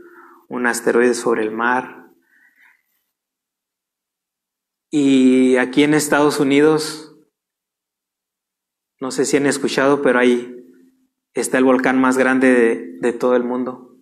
un 0.49 0.67
asteroide 0.67 1.15
sobre 1.15 1.43
el 1.43 1.51
mar. 1.51 2.13
Y 4.91 5.57
aquí 5.57 5.83
en 5.83 5.95
Estados 5.95 6.39
Unidos 6.39 7.16
no 9.01 9.11
sé 9.11 9.25
si 9.25 9.37
han 9.37 9.47
escuchado, 9.47 10.03
pero 10.03 10.19
ahí 10.19 10.57
está 11.35 11.59
el 11.59 11.65
volcán 11.65 12.01
más 12.01 12.17
grande 12.17 12.97
de, 13.01 13.13
todo 13.13 13.37
el 13.37 13.45
mundo. 13.45 13.99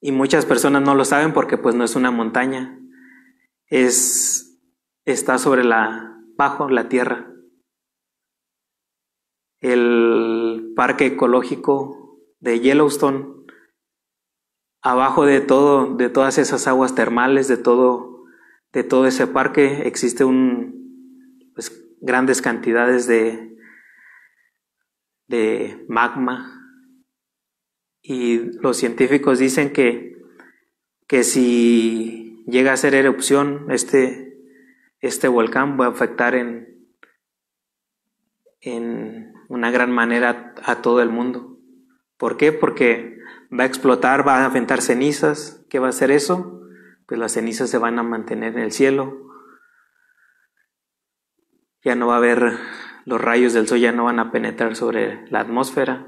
Y 0.00 0.12
muchas 0.12 0.44
personas 0.44 0.82
no 0.82 0.94
lo 0.94 1.04
saben 1.04 1.32
porque 1.32 1.56
pues 1.56 1.74
no 1.74 1.84
es 1.84 1.96
una 1.96 2.10
montaña. 2.10 2.78
Es 3.66 4.60
está 5.04 5.38
sobre 5.38 5.64
la 5.64 6.20
bajo 6.36 6.68
la 6.68 6.88
tierra. 6.88 7.30
El 9.60 10.72
parque 10.76 11.06
ecológico 11.06 12.18
de 12.40 12.60
Yellowstone 12.60 13.34
abajo 14.82 15.24
de 15.24 15.40
todo 15.40 15.94
de 15.96 16.10
todas 16.10 16.36
esas 16.36 16.66
aguas 16.66 16.94
termales 16.94 17.48
de 17.48 17.56
todo 17.56 18.24
de 18.72 18.84
todo 18.84 19.06
ese 19.06 19.26
parque 19.26 19.88
existe 19.88 20.24
un 20.24 20.63
grandes 22.00 22.42
cantidades 22.42 23.06
de, 23.06 23.56
de 25.26 25.84
magma 25.88 26.60
y 28.02 28.38
los 28.60 28.76
científicos 28.76 29.38
dicen 29.38 29.72
que, 29.72 30.22
que 31.06 31.24
si 31.24 32.44
llega 32.46 32.72
a 32.72 32.76
ser 32.76 32.94
erupción 32.94 33.66
este, 33.70 34.38
este 35.00 35.28
volcán 35.28 35.80
va 35.80 35.86
a 35.86 35.90
afectar 35.90 36.34
en, 36.34 36.88
en 38.60 39.32
una 39.48 39.70
gran 39.70 39.90
manera 39.90 40.54
a 40.64 40.82
todo 40.82 41.02
el 41.02 41.10
mundo. 41.10 41.58
¿Por 42.16 42.36
qué? 42.36 42.52
Porque 42.52 43.18
va 43.52 43.64
a 43.64 43.66
explotar, 43.66 44.26
va 44.26 44.38
a 44.38 44.46
aventar 44.46 44.80
cenizas. 44.80 45.64
¿Qué 45.68 45.78
va 45.78 45.86
a 45.86 45.90
hacer 45.90 46.10
eso? 46.10 46.62
Pues 47.06 47.18
las 47.18 47.32
cenizas 47.32 47.70
se 47.70 47.78
van 47.78 47.98
a 47.98 48.02
mantener 48.02 48.54
en 48.56 48.62
el 48.62 48.72
cielo 48.72 49.24
ya 51.84 51.94
no 51.94 52.06
va 52.08 52.14
a 52.14 52.18
haber, 52.18 52.58
los 53.04 53.20
rayos 53.20 53.52
del 53.52 53.68
sol 53.68 53.78
ya 53.78 53.92
no 53.92 54.04
van 54.04 54.18
a 54.18 54.32
penetrar 54.32 54.74
sobre 54.74 55.30
la 55.30 55.40
atmósfera, 55.40 56.06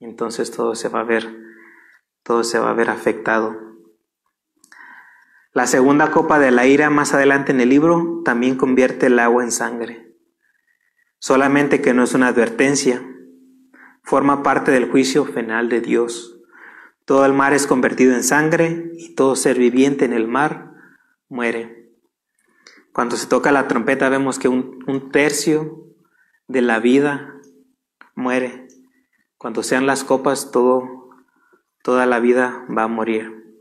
entonces 0.00 0.50
todo 0.50 0.74
se 0.74 0.88
va 0.88 1.00
a 1.00 1.04
ver, 1.04 1.34
todo 2.24 2.42
se 2.42 2.58
va 2.58 2.70
a 2.70 2.74
ver 2.74 2.90
afectado. 2.90 3.56
La 5.52 5.68
segunda 5.68 6.10
copa 6.10 6.40
de 6.40 6.50
la 6.50 6.66
ira 6.66 6.90
más 6.90 7.14
adelante 7.14 7.52
en 7.52 7.60
el 7.60 7.68
libro 7.68 8.22
también 8.24 8.56
convierte 8.56 9.06
el 9.06 9.20
agua 9.20 9.44
en 9.44 9.52
sangre, 9.52 10.16
solamente 11.20 11.80
que 11.80 11.94
no 11.94 12.02
es 12.02 12.14
una 12.14 12.26
advertencia, 12.26 13.00
forma 14.02 14.42
parte 14.42 14.72
del 14.72 14.90
juicio 14.90 15.24
final 15.24 15.68
de 15.68 15.80
Dios. 15.80 16.40
Todo 17.04 17.24
el 17.24 17.34
mar 17.34 17.54
es 17.54 17.68
convertido 17.68 18.14
en 18.14 18.24
sangre 18.24 18.90
y 18.98 19.14
todo 19.14 19.36
ser 19.36 19.58
viviente 19.58 20.04
en 20.04 20.12
el 20.12 20.26
mar 20.26 20.72
muere. 21.28 21.83
Cuando 22.94 23.16
se 23.16 23.26
toca 23.26 23.50
la 23.50 23.66
trompeta 23.66 24.08
vemos 24.08 24.38
que 24.38 24.46
un, 24.46 25.10
tercio 25.10 25.84
de 26.46 26.62
la 26.62 26.78
vida 26.78 27.40
muere. 28.14 28.68
Cuando 29.36 29.64
sean 29.64 29.84
las 29.84 30.04
copas, 30.04 30.52
todo, 30.52 31.10
toda 31.82 32.06
la 32.06 32.20
vida 32.20 32.64
va 32.70 32.84
a 32.84 32.88
morir. 32.88 33.58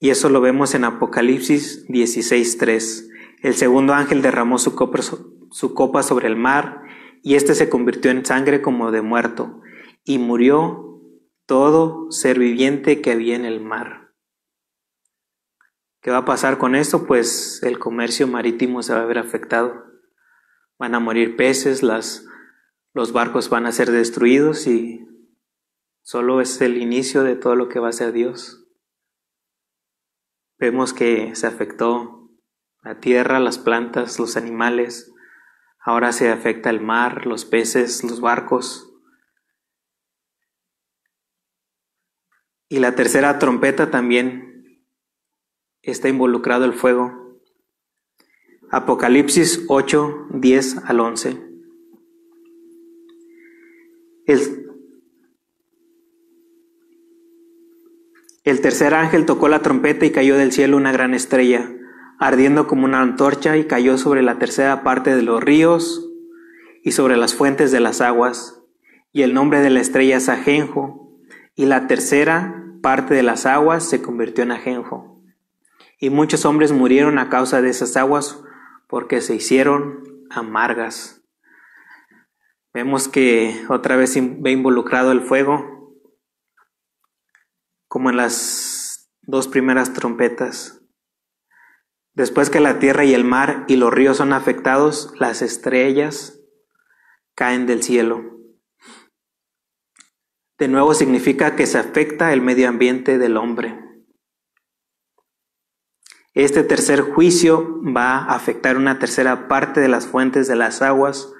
Y 0.00 0.08
eso 0.08 0.30
lo 0.30 0.40
vemos 0.40 0.74
en 0.74 0.84
Apocalipsis 0.84 1.86
16.3. 1.88 3.10
El 3.42 3.54
segundo 3.54 3.92
ángel 3.92 4.22
derramó 4.22 4.56
su 4.56 4.74
copa, 4.74 5.00
su 5.02 5.74
copa 5.74 6.02
sobre 6.02 6.26
el 6.26 6.36
mar 6.36 6.84
y 7.22 7.34
éste 7.34 7.54
se 7.54 7.68
convirtió 7.68 8.10
en 8.10 8.24
sangre 8.24 8.62
como 8.62 8.92
de 8.92 9.02
muerto 9.02 9.60
y 10.04 10.16
murió 10.16 11.02
todo 11.44 12.10
ser 12.10 12.38
viviente 12.38 13.02
que 13.02 13.12
había 13.12 13.36
en 13.36 13.44
el 13.44 13.60
mar. 13.60 13.97
¿Qué 16.08 16.12
va 16.12 16.20
a 16.20 16.24
pasar 16.24 16.56
con 16.56 16.74
esto? 16.74 17.06
Pues 17.06 17.62
el 17.62 17.78
comercio 17.78 18.26
marítimo 18.26 18.82
se 18.82 18.94
va 18.94 19.02
a 19.02 19.04
ver 19.04 19.18
afectado. 19.18 19.84
Van 20.78 20.94
a 20.94 21.00
morir 21.00 21.36
peces, 21.36 21.82
los 21.82 23.12
barcos 23.12 23.50
van 23.50 23.66
a 23.66 23.72
ser 23.72 23.90
destruidos 23.90 24.66
y 24.66 25.06
solo 26.00 26.40
es 26.40 26.62
el 26.62 26.78
inicio 26.78 27.24
de 27.24 27.36
todo 27.36 27.56
lo 27.56 27.68
que 27.68 27.78
va 27.78 27.90
a 27.90 27.92
ser 27.92 28.12
Dios. 28.12 28.66
Vemos 30.56 30.94
que 30.94 31.36
se 31.36 31.46
afectó 31.46 32.30
la 32.82 33.00
tierra, 33.00 33.38
las 33.38 33.58
plantas, 33.58 34.18
los 34.18 34.38
animales. 34.38 35.12
Ahora 35.78 36.12
se 36.12 36.30
afecta 36.30 36.70
el 36.70 36.80
mar, 36.80 37.26
los 37.26 37.44
peces, 37.44 38.02
los 38.02 38.22
barcos. 38.22 38.94
Y 42.70 42.78
la 42.78 42.94
tercera 42.94 43.38
trompeta 43.38 43.90
también 43.90 44.47
está 45.90 46.08
involucrado 46.08 46.64
el 46.64 46.74
fuego. 46.74 47.38
Apocalipsis 48.70 49.64
8, 49.68 50.26
10 50.30 50.78
al 50.84 51.00
11. 51.00 51.48
El, 58.44 58.60
tercer 58.60 58.92
ángel 58.92 59.24
tocó 59.24 59.48
la 59.48 59.62
trompeta 59.62 60.04
y 60.04 60.10
cayó 60.10 60.36
del 60.36 60.52
cielo 60.52 60.76
una 60.76 60.92
gran 60.92 61.14
estrella, 61.14 61.70
ardiendo 62.18 62.66
como 62.66 62.84
una 62.84 63.00
antorcha, 63.00 63.56
y 63.56 63.64
cayó 63.64 63.96
sobre 63.96 64.22
la 64.22 64.38
tercera 64.38 64.82
parte 64.82 65.16
de 65.16 65.22
los 65.22 65.42
ríos 65.42 66.10
y 66.82 66.92
sobre 66.92 67.16
las 67.16 67.34
fuentes 67.34 67.72
de 67.72 67.80
las 67.80 68.02
aguas. 68.02 68.62
Y 69.12 69.22
el 69.22 69.32
nombre 69.32 69.60
de 69.60 69.70
la 69.70 69.80
estrella 69.80 70.18
es 70.18 70.28
Ajenjo, 70.28 71.18
y 71.54 71.64
la 71.64 71.86
tercera 71.86 72.66
parte 72.82 73.14
de 73.14 73.22
las 73.22 73.46
aguas 73.46 73.88
se 73.88 74.02
convirtió 74.02 74.44
en 74.44 74.50
Ajenjo 74.50 75.17
y 75.98 76.10
muchos 76.10 76.44
hombres 76.44 76.72
murieron 76.72 77.18
a 77.18 77.28
causa 77.28 77.60
de 77.60 77.70
esas 77.70 77.96
aguas 77.96 78.42
porque 78.88 79.20
se 79.20 79.34
hicieron 79.34 80.26
amargas. 80.30 81.22
Vemos 82.72 83.08
que 83.08 83.64
otra 83.68 83.96
vez 83.96 84.14
ve 84.40 84.52
involucrado 84.52 85.10
el 85.10 85.20
fuego, 85.20 85.96
como 87.88 88.10
en 88.10 88.16
las 88.16 89.10
dos 89.22 89.48
primeras 89.48 89.92
trompetas. 89.92 90.82
Después 92.14 92.50
que 92.50 92.60
la 92.60 92.78
tierra 92.78 93.04
y 93.04 93.14
el 93.14 93.24
mar 93.24 93.64
y 93.68 93.76
los 93.76 93.92
ríos 93.92 94.18
son 94.18 94.32
afectados, 94.32 95.12
las 95.18 95.42
estrellas 95.42 96.40
caen 97.34 97.66
del 97.66 97.82
cielo. 97.82 98.38
De 100.58 100.68
nuevo 100.68 100.94
significa 100.94 101.54
que 101.54 101.66
se 101.66 101.78
afecta 101.78 102.32
el 102.32 102.40
medio 102.40 102.68
ambiente 102.68 103.18
del 103.18 103.36
hombre. 103.36 103.87
Este 106.38 106.62
tercer 106.62 107.00
juicio 107.00 107.82
va 107.82 108.18
a 108.18 108.36
afectar 108.36 108.76
una 108.76 109.00
tercera 109.00 109.48
parte 109.48 109.80
de 109.80 109.88
las 109.88 110.06
fuentes 110.06 110.46
de 110.46 110.54
las 110.54 110.82
aguas 110.82 111.34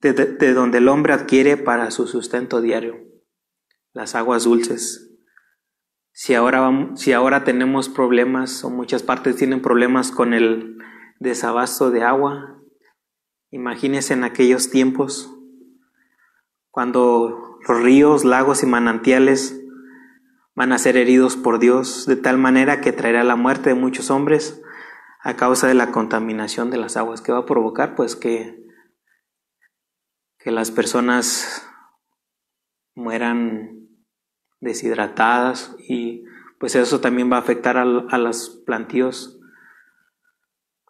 de, 0.00 0.12
donde 0.52 0.78
el 0.78 0.88
hombre 0.88 1.12
adquiere 1.12 1.56
para 1.56 1.92
su 1.92 2.08
sustento 2.08 2.60
diario, 2.60 2.96
las 3.92 4.16
aguas 4.16 4.42
dulces. 4.42 5.14
Si 6.10 6.34
ahora, 6.34 6.68
si 6.96 7.12
ahora 7.12 7.44
tenemos 7.44 7.88
problemas 7.88 8.64
o 8.64 8.70
muchas 8.70 9.04
partes 9.04 9.36
tienen 9.36 9.62
problemas 9.62 10.10
con 10.10 10.34
el 10.34 10.78
desabasto 11.20 11.92
de 11.92 12.02
agua, 12.02 12.60
imagínense 13.52 14.14
en 14.14 14.24
aquellos 14.24 14.68
tiempos 14.68 15.32
cuando 16.72 17.60
los 17.68 17.80
ríos, 17.84 18.24
lagos 18.24 18.64
y 18.64 18.66
manantiales 18.66 19.63
van 20.54 20.72
a 20.72 20.78
ser 20.78 20.96
heridos 20.96 21.36
por 21.36 21.58
Dios 21.58 22.06
de 22.06 22.16
tal 22.16 22.38
manera 22.38 22.80
que 22.80 22.92
traerá 22.92 23.24
la 23.24 23.36
muerte 23.36 23.70
de 23.70 23.74
muchos 23.74 24.10
hombres 24.10 24.62
a 25.20 25.36
causa 25.36 25.66
de 25.66 25.74
la 25.74 25.90
contaminación 25.90 26.70
de 26.70 26.78
las 26.78 26.96
aguas 26.96 27.20
que 27.20 27.32
va 27.32 27.38
a 27.38 27.46
provocar 27.46 27.94
pues 27.94 28.16
que 28.16 28.64
que 30.44 30.50
las 30.50 30.70
personas 30.70 31.66
mueran 32.94 33.88
deshidratadas 34.60 35.74
y 35.88 36.24
pues 36.58 36.74
eso 36.74 37.00
también 37.00 37.32
va 37.32 37.36
a 37.36 37.40
afectar 37.40 37.78
a, 37.78 37.84
los 37.84 38.62
plantíos. 38.66 39.40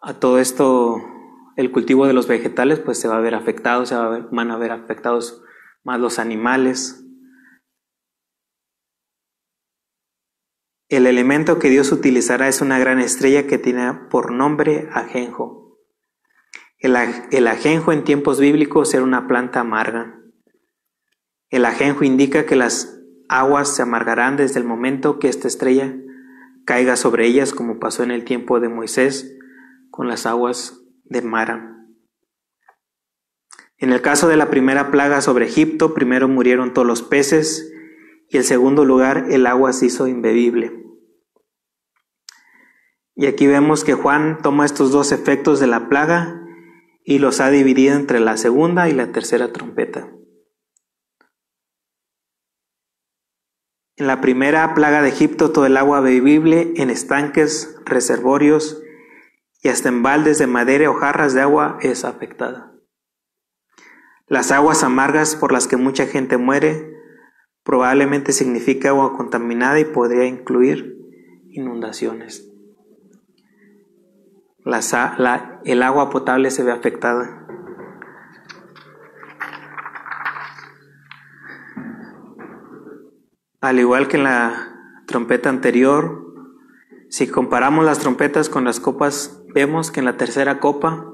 A 0.01 0.15
todo 0.15 0.39
esto, 0.39 0.97
el 1.55 1.71
cultivo 1.71 2.05
de 2.05 2.11
los 2.11 2.27
vegetales 2.27 2.79
pues 2.79 2.99
se 2.99 3.07
va 3.07 3.15
a 3.15 3.21
ver 3.21 3.33
afectado, 3.33 3.85
se 3.85 3.95
van 3.95 4.51
a 4.51 4.57
ver 4.57 4.73
afectados 4.73 5.41
más 5.83 6.01
los 6.01 6.19
animales. 6.19 7.04
El 10.87 11.07
elemento 11.07 11.57
que 11.57 11.69
Dios 11.69 11.91
utilizará 11.91 12.47
es 12.47 12.61
una 12.61 12.77
gran 12.77 12.99
estrella 12.99 13.47
que 13.47 13.57
tiene 13.57 13.91
por 14.11 14.31
nombre 14.31 14.87
ajenjo. 14.93 15.79
El, 16.77 17.47
ajenjo 17.47 17.91
en 17.91 18.03
tiempos 18.03 18.39
bíblicos 18.39 18.93
era 18.93 19.03
una 19.03 19.25
planta 19.27 19.61
amarga. 19.61 20.19
El 21.49 21.65
ajenjo 21.65 22.03
indica 22.03 22.45
que 22.45 22.55
las 22.55 23.01
aguas 23.27 23.75
se 23.75 23.81
amargarán 23.81 24.37
desde 24.37 24.59
el 24.59 24.65
momento 24.65 25.17
que 25.17 25.27
esta 25.27 25.47
estrella 25.47 25.95
caiga 26.65 26.95
sobre 26.95 27.25
ellas, 27.25 27.53
como 27.53 27.79
pasó 27.79 28.03
en 28.03 28.11
el 28.11 28.23
tiempo 28.23 28.59
de 28.59 28.69
Moisés 28.69 29.35
con 29.89 30.07
las 30.07 30.27
aguas 30.27 30.81
de 31.05 31.23
Mara. 31.23 31.75
En 33.77 33.91
el 33.91 34.01
caso 34.01 34.27
de 34.27 34.37
la 34.37 34.51
primera 34.51 34.91
plaga 34.91 35.21
sobre 35.21 35.47
Egipto, 35.47 35.95
primero 35.95 36.27
murieron 36.27 36.73
todos 36.73 36.87
los 36.87 37.01
peces 37.01 37.74
y 38.29 38.37
en 38.37 38.43
segundo 38.43 38.85
lugar 38.85 39.27
el 39.29 39.47
agua 39.47 39.73
se 39.73 39.87
hizo 39.87 40.07
imbebible. 40.07 40.83
Y 43.15 43.27
aquí 43.27 43.47
vemos 43.47 43.83
que 43.83 43.93
Juan 43.93 44.39
toma 44.41 44.65
estos 44.65 44.91
dos 44.91 45.11
efectos 45.11 45.59
de 45.59 45.67
la 45.67 45.87
plaga 45.87 46.41
y 47.03 47.19
los 47.19 47.39
ha 47.39 47.49
dividido 47.49 47.95
entre 47.95 48.19
la 48.19 48.35
segunda 48.35 48.89
y 48.89 48.93
la 48.93 49.11
tercera 49.11 49.53
trompeta. 49.53 50.11
En 53.97 54.07
la 54.07 54.19
primera 54.19 54.73
plaga 54.73 55.01
de 55.01 55.09
Egipto 55.09 55.51
todo 55.51 55.65
el 55.65 55.77
agua 55.77 56.01
bebible 56.01 56.73
en 56.75 56.89
estanques, 56.89 57.79
reservorios 57.85 58.81
y 59.61 59.69
hasta 59.69 59.87
en 59.87 60.03
baldes 60.03 60.37
de 60.37 60.47
madera 60.47 60.89
o 60.91 60.95
jarras 60.95 61.33
de 61.33 61.41
agua 61.41 61.77
es 61.81 62.03
afectada. 62.03 62.73
Las 64.27 64.51
aguas 64.51 64.83
amargas 64.83 65.37
por 65.37 65.53
las 65.53 65.67
que 65.67 65.77
mucha 65.77 66.07
gente 66.07 66.37
muere 66.37 66.94
probablemente 67.65 68.31
significa 68.31 68.89
agua 68.89 69.17
contaminada 69.17 69.79
y 69.79 69.85
podría 69.85 70.25
incluir 70.25 70.97
inundaciones. 71.49 72.49
el 75.65 75.83
agua 75.83 76.09
potable 76.11 76.51
se 76.51 76.63
ve 76.63 76.71
afectada. 76.71 77.47
Al 83.61 83.79
igual 83.79 84.07
que 84.07 84.17
en 84.17 84.23
la 84.23 85.01
trompeta 85.07 85.49
anterior, 85.49 86.23
si 87.09 87.27
comparamos 87.27 87.83
las 87.83 87.97
trompetas 87.97 88.47
con 88.47 88.63
las 88.63 88.79
copas, 88.79 89.43
vemos 89.55 89.89
que 89.89 90.01
en 90.01 90.05
la 90.05 90.17
tercera 90.17 90.59
copa 90.59 91.11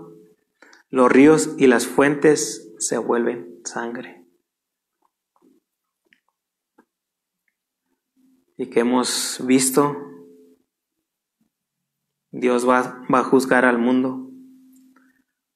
los 0.90 1.10
ríos 1.10 1.56
y 1.58 1.68
las 1.68 1.88
fuentes 1.88 2.74
se 2.78 2.98
vuelven 2.98 3.62
sangre. 3.64 4.21
Y 8.62 8.70
que 8.70 8.82
hemos 8.82 9.42
visto, 9.44 9.98
Dios 12.30 12.70
va, 12.70 13.04
a 13.10 13.24
juzgar 13.24 13.66
al 13.66 13.80
mundo. 13.80 14.30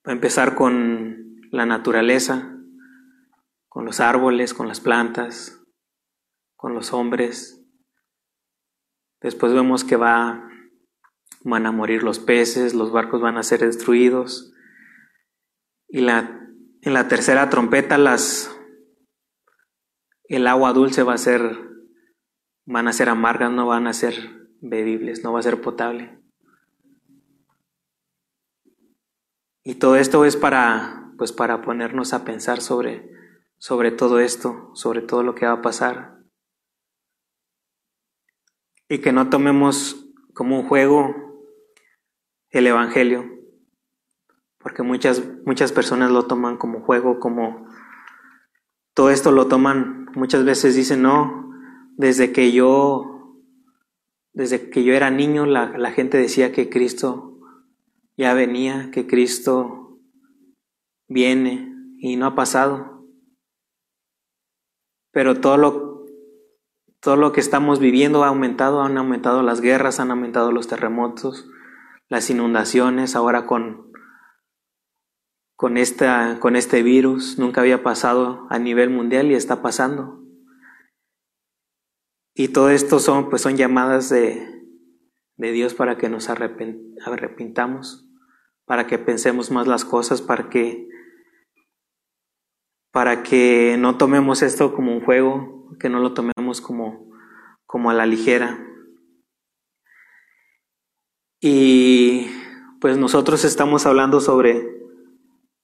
Va 0.08 0.12
a 0.12 0.16
empezar 0.16 0.56
con 0.56 1.39
la 1.51 1.68
naturaleza, 1.68 2.58
con 3.70 3.86
los 3.86 3.99
árboles, 3.99 4.56
con 4.56 4.68
las 4.68 4.82
plantas, 4.82 5.64
con 6.56 6.74
los 6.74 6.93
hombres. 6.93 7.64
Después 9.22 9.53
vemos 9.53 9.84
que 9.84 9.97
va, 9.97 10.49
van 11.43 11.68
a 11.68 11.72
morir 11.72 12.01
los 12.01 12.18
peces, 12.18 12.74
los 12.74 12.91
barcos 12.91 13.22
van 13.22 13.38
a 13.38 13.43
ser 13.43 13.60
destruidos. 13.60 14.51
Y 15.88 16.01
la, 16.01 16.49
en 16.82 16.93
la 16.93 17.08
tercera 17.08 17.51
trompeta 17.51 17.99
las, 17.99 18.60
el 20.24 20.47
agua 20.47 20.74
dulce 20.74 21.03
va 21.03 21.14
a 21.14 21.20
ser, 21.20 21.74
van 22.66 22.88
a 22.88 22.93
ser 22.93 23.09
amargas, 23.09 23.51
no 23.51 23.68
van 23.68 23.88
a 23.88 23.93
ser 23.93 24.49
bebibles, 24.61 25.24
no 25.24 25.34
va 25.34 25.39
a 25.39 25.43
ser 25.43 25.61
potable. 25.61 26.20
Y 29.63 29.76
todo 29.76 29.95
esto 29.95 30.26
es 30.26 30.36
para, 30.36 31.11
pues 31.18 31.32
para 31.32 31.61
ponernos 31.61 32.13
a 32.13 32.24
pensar 32.24 32.61
sobre, 32.61 33.11
sobre 33.57 33.91
todo 33.91 34.20
esto, 34.20 34.72
sobre 34.76 35.01
todo 35.01 35.24
lo 35.24 35.34
que 35.34 35.45
va 35.45 35.53
a 35.53 35.61
pasar 35.61 36.16
y 38.88 38.99
que 38.99 39.11
no 39.11 39.30
tomemos 39.30 40.05
como 40.34 40.59
un 40.59 40.68
juego 40.68 41.16
el 42.51 42.68
Evangelio, 42.68 43.26
porque 44.59 44.84
muchas, 44.84 45.24
muchas 45.45 45.72
personas 45.72 46.11
lo 46.11 46.28
toman 46.28 46.57
como 46.57 46.82
juego, 46.82 47.20
como 47.20 47.68
todo 48.93 49.09
esto 49.09 49.32
lo 49.32 49.47
toman, 49.47 50.05
muchas 50.16 50.45
veces 50.45 50.76
dicen, 50.76 51.01
no, 51.01 51.44
desde 51.97 52.31
que 52.31 52.51
yo, 52.51 53.39
desde 54.33 54.69
que 54.69 54.83
yo 54.83 54.93
era 54.93 55.09
niño, 55.11 55.45
la, 55.45 55.91
gente 55.91 56.17
decía 56.17 56.51
que 56.51 56.69
Cristo 56.69 57.39
ya 58.17 58.33
venía, 58.33 58.91
que 58.91 59.07
Cristo 59.07 59.99
viene 61.07 61.71
y 61.99 62.15
no 62.15 62.27
ha 62.27 62.35
pasado. 62.35 63.05
Pero 65.11 65.39
todo 65.39 65.57
lo 65.57 65.85
todo 67.05 67.17
lo 67.17 67.33
que 67.33 67.39
estamos 67.39 67.79
viviendo 67.79 68.23
ha 68.23 68.29
aumentado, 68.29 68.81
han 68.81 68.97
aumentado 68.97 69.43
las 69.43 69.61
guerras, 69.61 69.99
han 69.99 70.09
aumentado 70.09 70.51
los 70.51 70.65
terremotos, 70.65 71.47
las 72.09 72.31
inundaciones, 72.31 73.15
ahora 73.15 73.45
con, 73.45 73.91
con, 75.55 75.77
esta, 75.77 76.39
con 76.39 76.55
este 76.55 76.81
virus, 76.81 77.37
nunca 77.37 77.61
había 77.61 77.83
pasado 77.83 78.47
a 78.49 78.57
nivel 78.57 78.89
mundial 78.89 79.29
y 79.29 79.35
está 79.35 79.61
pasando. 79.61 80.24
Y 82.38 82.49
todo 82.49 82.69
esto 82.69 82.99
son, 82.99 83.29
pues 83.29 83.41
son 83.41 83.55
llamadas 83.55 84.09
de, 84.09 84.45
de 85.38 85.51
Dios 85.53 85.73
para 85.73 85.97
que 85.97 86.09
nos 86.09 86.29
arrepintamos, 86.29 88.09
para 88.65 88.88
que 88.88 88.99
pensemos 88.99 89.51
más 89.51 89.67
las 89.67 89.86
cosas, 89.86 90.21
para 90.21 90.49
que, 90.49 90.89
para 92.91 93.23
que 93.23 93.77
no 93.79 93.97
tomemos 93.97 94.41
esto 94.41 94.75
como 94.75 94.91
un 94.93 94.99
juego, 94.99 95.69
que 95.79 95.88
no 95.88 96.01
lo 96.01 96.13
tomemos 96.13 96.59
como, 96.59 97.09
como 97.65 97.89
a 97.89 97.93
la 97.93 98.05
ligera. 98.05 98.59
Y 101.39 102.27
pues 102.81 102.97
nosotros 102.97 103.45
estamos 103.45 103.86
hablando 103.86 104.19
sobre, 104.19 104.83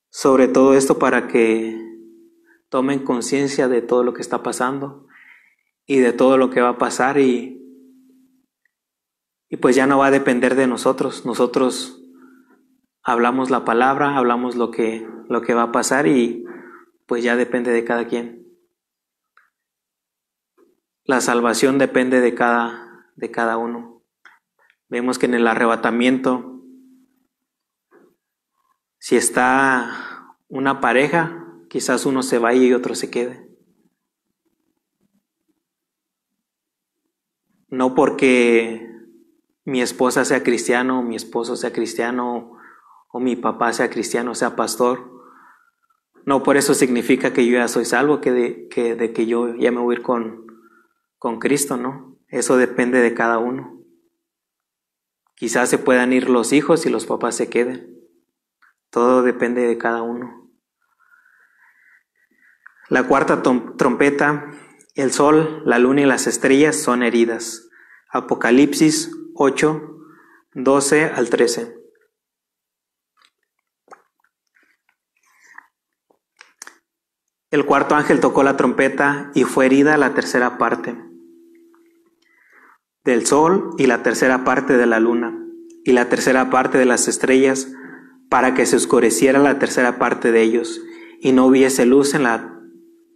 sobre 0.10 0.48
todo 0.48 0.74
esto 0.76 1.00
para 1.00 1.28
que 1.28 1.78
tomen 2.70 3.04
conciencia 3.04 3.68
de 3.68 3.82
todo 3.82 4.06
lo 4.06 4.14
que 4.14 4.22
está 4.22 4.42
pasando 4.42 5.10
y 5.92 6.00
de 6.00 6.14
todo 6.14 6.38
lo 6.38 6.50
que 6.50 6.62
va 6.62 6.70
a 6.70 6.78
pasar 6.78 7.20
y, 7.20 7.62
y 9.50 9.58
pues 9.58 9.76
ya 9.76 9.88
no 9.88 9.98
va 9.98 10.06
a 10.06 10.12
depender 10.12 10.56
de 10.56 10.66
nosotros. 10.66 11.26
Nosotros 11.26 12.02
hablamos 13.04 13.50
la 13.50 13.66
palabra, 13.66 14.16
hablamos 14.16 14.56
lo 14.56 14.72
que, 14.72 15.06
lo 15.28 15.42
que 15.42 15.54
va 15.54 15.64
a 15.64 15.72
pasar 15.74 16.08
y 16.08 16.46
pues 17.08 17.26
ya 17.26 17.36
depende 17.36 17.74
de 17.74 17.84
cada 17.84 18.08
quien. 18.08 18.48
La 21.04 21.20
salvación 21.20 21.78
depende 21.78 22.22
de 22.22 22.36
cada, 22.36 23.10
de 23.18 23.30
cada 23.30 23.58
uno. 23.58 24.02
Vemos 24.88 25.20
que 25.20 25.26
en 25.26 25.34
el 25.34 25.46
arrebatamiento 25.46 26.64
Si 28.98 29.18
está 29.18 30.38
una 30.48 30.80
pareja, 30.80 31.46
quizás 31.70 32.06
uno 32.06 32.24
se 32.24 32.38
vaya 32.38 32.62
y 32.62 32.72
otro 32.72 32.96
se 32.96 33.12
quede. 33.12 33.51
No 37.72 37.96
porque 37.96 38.88
mi 39.64 39.82
esposa 39.82 40.26
sea 40.26 40.44
cristiano, 40.44 41.02
mi 41.02 41.16
esposo 41.16 41.56
sea 41.56 41.72
cristiano, 41.72 42.58
o 43.12 43.20
mi 43.20 43.36
papá 43.36 43.72
sea 43.74 43.90
cristiano, 43.90 44.36
sea 44.36 44.56
pastor. 44.56 45.10
No 46.26 46.44
por 46.44 46.58
eso 46.58 46.74
significa 46.74 47.34
que 47.34 47.46
yo 47.46 47.54
ya 47.54 47.68
soy 47.68 47.86
salvo, 47.86 48.22
que 48.22 48.32
de 48.32 48.68
que, 49.14 49.26
yo 49.26 49.56
ya 49.56 49.72
me 49.72 49.80
voy 49.80 49.96
a 49.96 49.98
ir 50.00 50.04
con, 50.04 50.48
con 51.18 51.40
Cristo, 51.40 51.78
¿no? 51.78 52.18
Eso 52.28 52.58
depende 52.58 53.00
de 53.00 53.14
cada 53.14 53.38
uno. 53.38 53.82
Quizás 55.36 55.70
se 55.70 55.78
puedan 55.78 56.14
ir 56.14 56.30
los 56.30 56.54
hijos 56.54 56.86
y 56.86 56.90
los 56.90 57.06
papás 57.06 57.36
se 57.36 57.50
queden. 57.50 58.00
Todo 58.90 59.24
depende 59.24 59.66
de 59.66 59.78
cada 59.78 60.02
uno. 60.04 60.50
La 62.90 63.08
cuarta 63.08 63.42
trompeta, 63.42 64.52
el 64.96 65.12
sol, 65.12 65.64
la 65.66 65.80
luna 65.80 66.02
y 66.02 66.06
las 66.06 66.28
estrellas 66.28 66.76
son 66.76 67.04
heridas. 67.04 67.70
Apocalipsis 68.10 69.12
8, 69.36 69.82
12 70.54 71.06
al 71.06 71.30
13. 71.30 71.82
El 77.52 77.66
cuarto 77.66 77.96
ángel 77.96 78.20
tocó 78.20 78.44
la 78.44 78.56
trompeta 78.56 79.32
y 79.34 79.44
fue 79.44 79.66
herida 79.66 79.98
la 79.98 80.14
tercera 80.14 80.58
parte 80.58 80.96
del 83.04 83.26
sol 83.26 83.72
y 83.78 83.88
la 83.88 84.04
tercera 84.04 84.44
parte 84.44 84.78
de 84.78 84.86
la 84.86 85.00
luna 85.00 85.38
y 85.84 85.92
la 85.92 86.08
tercera 86.08 86.50
parte 86.50 86.78
de 86.78 86.86
las 86.86 87.08
estrellas 87.08 87.74
para 88.30 88.54
que 88.54 88.66
se 88.66 88.76
oscureciera 88.76 89.40
la 89.40 89.60
tercera 89.60 90.00
parte 90.00 90.32
de 90.32 90.42
ellos 90.42 90.82
y 91.20 91.34
no 91.34 91.46
hubiese 91.46 91.86
luz 91.86 92.14
en 92.14 92.24
la 92.24 92.58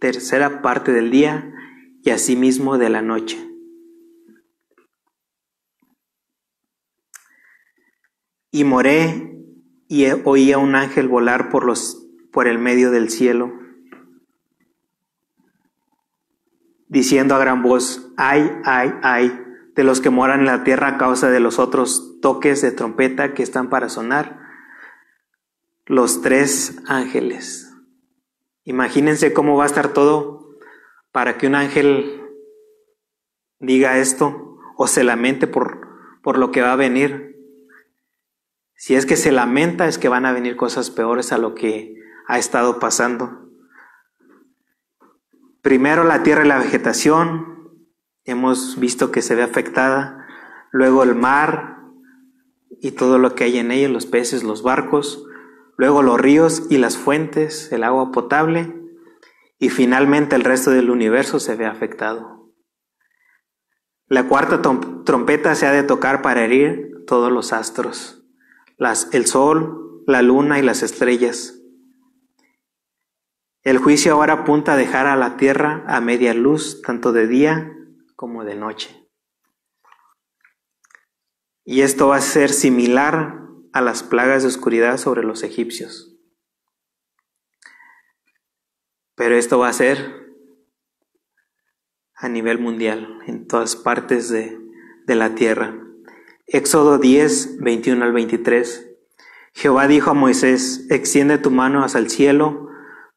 tercera 0.00 0.60
parte 0.60 0.92
del 0.92 1.10
día 1.10 1.52
y 2.06 2.10
asimismo 2.10 2.78
de 2.78 2.88
la 2.88 3.02
noche. 3.02 3.36
Y 8.52 8.62
moré 8.62 9.42
y 9.88 10.06
oí 10.24 10.52
a 10.52 10.58
un 10.58 10.76
ángel 10.76 11.08
volar 11.08 11.48
por, 11.48 11.66
los, 11.66 12.06
por 12.30 12.46
el 12.46 12.60
medio 12.60 12.92
del 12.92 13.10
cielo, 13.10 13.52
diciendo 16.86 17.34
a 17.34 17.40
gran 17.40 17.64
voz, 17.64 18.12
ay, 18.16 18.52
ay, 18.64 18.92
ay, 19.02 19.42
de 19.74 19.82
los 19.82 20.00
que 20.00 20.10
moran 20.10 20.40
en 20.40 20.46
la 20.46 20.62
tierra 20.62 20.86
a 20.86 20.98
causa 20.98 21.28
de 21.28 21.40
los 21.40 21.58
otros 21.58 22.20
toques 22.22 22.62
de 22.62 22.70
trompeta 22.70 23.34
que 23.34 23.42
están 23.42 23.68
para 23.68 23.88
sonar, 23.88 24.38
los 25.86 26.22
tres 26.22 26.80
ángeles. 26.86 27.74
Imagínense 28.62 29.32
cómo 29.32 29.56
va 29.56 29.64
a 29.64 29.66
estar 29.66 29.92
todo 29.92 30.45
para 31.16 31.38
que 31.38 31.46
un 31.46 31.54
ángel 31.54 32.28
diga 33.58 33.96
esto 33.96 34.58
o 34.76 34.86
se 34.86 35.02
lamente 35.02 35.46
por, 35.46 36.20
por 36.22 36.36
lo 36.36 36.50
que 36.50 36.60
va 36.60 36.74
a 36.74 36.76
venir. 36.76 37.40
Si 38.74 38.94
es 38.94 39.06
que 39.06 39.16
se 39.16 39.32
lamenta 39.32 39.88
es 39.88 39.96
que 39.96 40.10
van 40.10 40.26
a 40.26 40.32
venir 40.32 40.56
cosas 40.56 40.90
peores 40.90 41.32
a 41.32 41.38
lo 41.38 41.54
que 41.54 41.96
ha 42.26 42.38
estado 42.38 42.78
pasando. 42.78 43.48
Primero 45.62 46.04
la 46.04 46.22
tierra 46.22 46.44
y 46.44 46.48
la 46.48 46.58
vegetación, 46.58 47.80
hemos 48.24 48.78
visto 48.78 49.10
que 49.10 49.22
se 49.22 49.34
ve 49.34 49.42
afectada. 49.42 50.26
Luego 50.70 51.02
el 51.02 51.14
mar 51.14 51.78
y 52.82 52.90
todo 52.90 53.16
lo 53.16 53.34
que 53.34 53.44
hay 53.44 53.56
en 53.56 53.70
ella, 53.70 53.88
los 53.88 54.04
peces, 54.04 54.42
los 54.42 54.62
barcos. 54.62 55.26
Luego 55.78 56.02
los 56.02 56.20
ríos 56.20 56.66
y 56.68 56.76
las 56.76 56.98
fuentes, 56.98 57.72
el 57.72 57.84
agua 57.84 58.12
potable. 58.12 58.75
Y 59.58 59.70
finalmente 59.70 60.36
el 60.36 60.44
resto 60.44 60.70
del 60.70 60.90
universo 60.90 61.40
se 61.40 61.56
ve 61.56 61.66
afectado. 61.66 62.52
La 64.08 64.28
cuarta 64.28 64.62
trompeta 64.62 65.54
se 65.54 65.66
ha 65.66 65.72
de 65.72 65.82
tocar 65.82 66.22
para 66.22 66.44
herir 66.44 67.04
todos 67.06 67.32
los 67.32 67.52
astros, 67.52 68.24
el 69.12 69.26
sol, 69.26 70.02
la 70.06 70.22
luna 70.22 70.58
y 70.58 70.62
las 70.62 70.82
estrellas. 70.82 71.60
El 73.62 73.78
juicio 73.78 74.12
ahora 74.12 74.34
apunta 74.34 74.74
a 74.74 74.76
dejar 74.76 75.06
a 75.06 75.16
la 75.16 75.36
tierra 75.36 75.84
a 75.88 76.00
media 76.00 76.34
luz, 76.34 76.82
tanto 76.82 77.12
de 77.12 77.26
día 77.26 77.72
como 78.14 78.44
de 78.44 78.54
noche. 78.54 79.08
Y 81.64 81.80
esto 81.80 82.06
va 82.08 82.16
a 82.16 82.20
ser 82.20 82.50
similar 82.50 83.40
a 83.72 83.80
las 83.80 84.04
plagas 84.04 84.42
de 84.42 84.48
oscuridad 84.48 84.98
sobre 84.98 85.24
los 85.24 85.42
egipcios. 85.42 86.15
Pero 89.16 89.36
esto 89.36 89.58
va 89.58 89.68
a 89.68 89.72
ser 89.72 90.26
a 92.14 92.28
nivel 92.28 92.58
mundial, 92.58 93.18
en 93.26 93.46
todas 93.46 93.74
partes 93.74 94.28
de, 94.28 94.58
de 95.06 95.14
la 95.16 95.34
tierra. 95.34 95.74
Éxodo 96.46 96.98
10, 96.98 97.58
21 97.58 98.04
al 98.04 98.12
23. 98.12 98.90
Jehová 99.52 99.88
dijo 99.88 100.10
a 100.10 100.14
Moisés, 100.14 100.86
extiende 100.90 101.38
tu 101.38 101.50
mano 101.50 101.82
hacia 101.82 101.98
el 101.98 102.10
cielo 102.10 102.68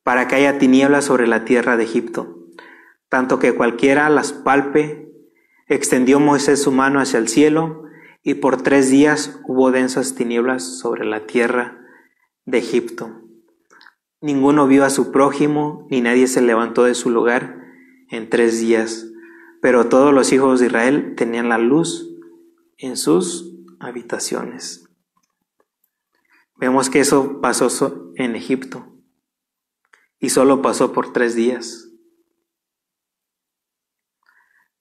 para 0.04 0.28
que 0.28 0.36
haya 0.36 0.58
tinieblas 0.58 1.06
sobre 1.06 1.28
la 1.28 1.46
tierra 1.46 1.78
de 1.78 1.84
Egipto 1.84 2.40
tanto 3.10 3.40
que 3.40 3.54
cualquiera 3.54 4.10
las 4.10 4.32
palpe. 4.32 5.12
Extendió 5.68 6.20
Moisés 6.20 6.62
su 6.62 6.72
mano 6.72 7.02
hacia 7.02 7.20
el 7.20 7.28
cielo, 7.28 7.84
y 8.24 8.36
por 8.36 8.62
tres 8.62 8.90
días 8.90 9.40
hubo 9.48 9.72
densas 9.72 10.16
tinieblas 10.16 10.64
sobre 10.64 11.06
la 11.06 11.26
tierra 11.26 11.80
de 12.46 12.60
Egipto. 12.60 13.19
Ninguno 14.22 14.68
vio 14.68 14.84
a 14.84 14.90
su 14.90 15.12
prójimo, 15.12 15.88
ni 15.90 16.02
nadie 16.02 16.28
se 16.28 16.42
levantó 16.42 16.84
de 16.84 16.94
su 16.94 17.10
lugar 17.10 17.64
en 18.10 18.30
tres 18.30 18.60
días, 18.60 19.08
pero 19.62 19.88
todos 19.88 20.14
los 20.14 20.34
hijos 20.34 20.60
de 20.60 20.66
Israel 20.66 21.14
tenían 21.16 21.48
la 21.48 21.58
luz 21.58 22.10
en 22.78 22.98
sus 22.98 23.56
habitaciones. 23.80 24.90
Vemos 26.58 26.90
que 26.90 27.00
eso 27.00 27.40
pasó 27.40 28.12
en 28.16 28.36
Egipto 28.36 28.86
y 30.20 30.30
solo 30.30 30.62
pasó 30.62 30.92
por 30.92 31.14
tres 31.14 31.34
días. 31.36 31.90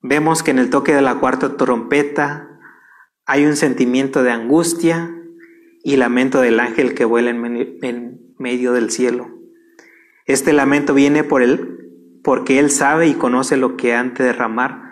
Vemos 0.01 0.43
que 0.43 0.51
en 0.51 0.59
el 0.59 0.71
toque 0.71 0.95
de 0.95 1.03
la 1.03 1.21
cuarta 1.21 1.57
trompeta 1.57 2.59
hay 3.25 3.45
un 3.45 3.55
sentimiento 3.55 4.25
de 4.25 4.33
angustia 4.33 5.15
y 5.85 5.97
lamento 5.97 6.41
del 6.41 6.59
ángel 6.59 6.95
que 6.95 7.05
vuela 7.05 7.31
en 7.31 8.28
medio 8.39 8.73
del 8.73 8.91
cielo. 8.91 9.31
Este 10.27 10.53
lamento 10.53 10.95
viene 10.95 11.25
por 11.25 11.43
él 11.43 11.79
porque 12.23 12.59
él 12.59 12.71
sabe 12.71 13.07
y 13.07 13.15
conoce 13.15 13.57
lo 13.57 13.77
que 13.77 13.95
han 13.95 14.15
de 14.15 14.25
derramar 14.25 14.89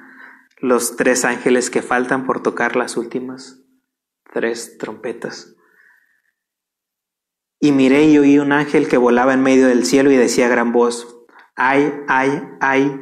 los 0.58 0.96
tres 0.96 1.24
ángeles 1.24 1.70
que 1.70 1.82
faltan 1.82 2.24
por 2.24 2.42
tocar 2.42 2.76
las 2.76 2.96
últimas 2.96 3.62
tres 4.32 4.78
trompetas. 4.78 5.54
Y 7.60 7.72
miré 7.72 8.04
y 8.04 8.18
oí 8.18 8.38
un 8.38 8.52
ángel 8.52 8.88
que 8.88 8.96
volaba 8.96 9.34
en 9.34 9.42
medio 9.42 9.66
del 9.66 9.84
cielo 9.84 10.10
y 10.10 10.16
decía 10.16 10.46
a 10.46 10.50
gran 10.50 10.72
voz, 10.72 11.24
ay, 11.54 11.92
ay, 12.08 12.42
ay, 12.60 13.00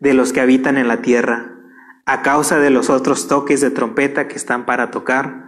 de 0.00 0.14
los 0.14 0.32
que 0.32 0.40
habitan 0.40 0.76
en 0.76 0.88
la 0.88 1.00
tierra, 1.00 1.56
a 2.04 2.22
causa 2.22 2.58
de 2.58 2.70
los 2.70 2.90
otros 2.90 3.28
toques 3.28 3.60
de 3.60 3.70
trompeta 3.70 4.28
que 4.28 4.34
están 4.34 4.66
para 4.66 4.90
tocar 4.90 5.46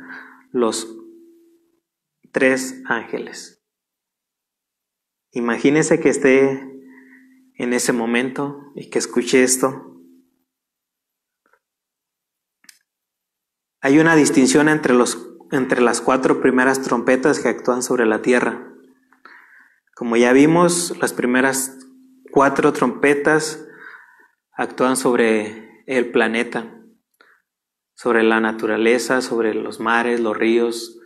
los 0.52 0.96
tres 2.32 2.82
ángeles. 2.86 3.55
Imagínese 5.32 6.00
que 6.00 6.08
esté 6.08 6.76
en 7.58 7.72
ese 7.72 7.92
momento 7.92 8.72
y 8.74 8.90
que 8.90 8.98
escuche 8.98 9.42
esto. 9.42 10.00
Hay 13.80 13.98
una 13.98 14.16
distinción 14.16 14.68
entre, 14.68 14.94
los, 14.94 15.36
entre 15.52 15.80
las 15.80 16.00
cuatro 16.00 16.40
primeras 16.40 16.82
trompetas 16.82 17.40
que 17.40 17.48
actúan 17.48 17.82
sobre 17.82 18.06
la 18.06 18.22
tierra. 18.22 18.72
Como 19.94 20.16
ya 20.16 20.32
vimos, 20.32 20.96
las 21.00 21.12
primeras 21.12 21.78
cuatro 22.30 22.72
trompetas 22.72 23.66
actúan 24.52 24.96
sobre 24.96 25.84
el 25.86 26.10
planeta, 26.10 26.74
sobre 27.94 28.22
la 28.22 28.40
naturaleza, 28.40 29.22
sobre 29.22 29.54
los 29.54 29.80
mares, 29.80 30.20
los 30.20 30.36
ríos. 30.36 30.98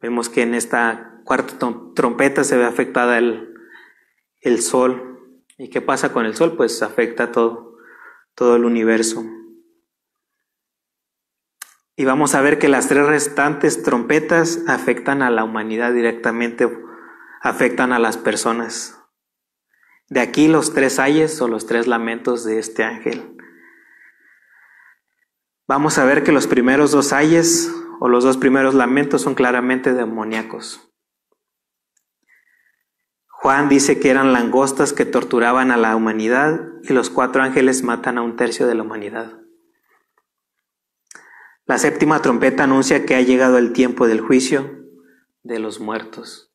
Vemos 0.00 0.28
que 0.28 0.42
en 0.42 0.54
esta 0.54 1.20
cuarta 1.24 1.68
trompeta 1.94 2.42
se 2.44 2.56
ve 2.56 2.64
afectada 2.64 3.18
el, 3.18 3.51
el 4.42 4.60
sol. 4.60 5.38
¿Y 5.56 5.70
qué 5.70 5.80
pasa 5.80 6.12
con 6.12 6.26
el 6.26 6.34
sol? 6.34 6.56
Pues 6.56 6.82
afecta 6.82 7.32
todo, 7.32 7.78
todo 8.34 8.56
el 8.56 8.64
universo. 8.64 9.24
Y 11.96 12.04
vamos 12.04 12.34
a 12.34 12.40
ver 12.40 12.58
que 12.58 12.68
las 12.68 12.88
tres 12.88 13.06
restantes 13.06 13.82
trompetas 13.82 14.60
afectan 14.66 15.22
a 15.22 15.30
la 15.30 15.44
humanidad 15.44 15.92
directamente, 15.92 16.68
afectan 17.40 17.92
a 17.92 17.98
las 17.98 18.16
personas. 18.16 18.98
De 20.08 20.20
aquí 20.20 20.48
los 20.48 20.74
tres 20.74 20.98
ayes 20.98 21.40
o 21.40 21.48
los 21.48 21.66
tres 21.66 21.86
lamentos 21.86 22.44
de 22.44 22.58
este 22.58 22.84
ángel. 22.84 23.36
Vamos 25.68 25.96
a 25.98 26.04
ver 26.04 26.24
que 26.24 26.32
los 26.32 26.46
primeros 26.46 26.90
dos 26.90 27.12
ayes 27.12 27.72
o 28.00 28.08
los 28.08 28.24
dos 28.24 28.36
primeros 28.36 28.74
lamentos 28.74 29.22
son 29.22 29.34
claramente 29.34 29.94
demoníacos. 29.94 30.91
Juan 33.42 33.68
dice 33.68 33.98
que 33.98 34.08
eran 34.08 34.32
langostas 34.32 34.92
que 34.92 35.04
torturaban 35.04 35.72
a 35.72 35.76
la 35.76 35.96
humanidad 35.96 36.60
y 36.84 36.92
los 36.92 37.10
cuatro 37.10 37.42
ángeles 37.42 37.82
matan 37.82 38.16
a 38.16 38.22
un 38.22 38.36
tercio 38.36 38.68
de 38.68 38.76
la 38.76 38.84
humanidad. 38.84 39.42
La 41.64 41.76
séptima 41.78 42.22
trompeta 42.22 42.62
anuncia 42.62 43.04
que 43.04 43.16
ha 43.16 43.20
llegado 43.20 43.58
el 43.58 43.72
tiempo 43.72 44.06
del 44.06 44.20
juicio 44.20 44.86
de 45.42 45.58
los 45.58 45.80
muertos. 45.80 46.54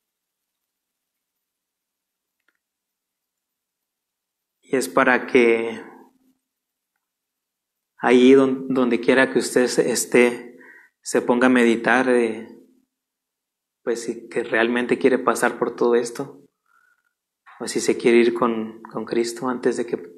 Y 4.61 4.77
es 4.77 4.87
para 4.87 5.27
que 5.27 5.83
ahí 7.97 8.31
donde 8.31 9.01
quiera 9.01 9.33
que 9.33 9.39
usted 9.39 9.63
esté, 9.63 10.57
se 11.01 11.21
ponga 11.21 11.47
a 11.47 11.49
meditar, 11.49 12.07
pues 13.83 14.03
si 14.03 14.29
que 14.29 14.43
realmente 14.43 14.97
quiere 14.97 15.19
pasar 15.19 15.59
por 15.59 15.75
todo 15.75 15.95
esto, 15.95 16.46
o 17.59 17.67
si 17.67 17.79
se 17.79 17.97
quiere 17.97 18.17
ir 18.17 18.33
con, 18.33 18.81
con 18.83 19.05
Cristo 19.05 19.49
antes 19.49 19.77
de 19.77 19.85
que 19.85 20.17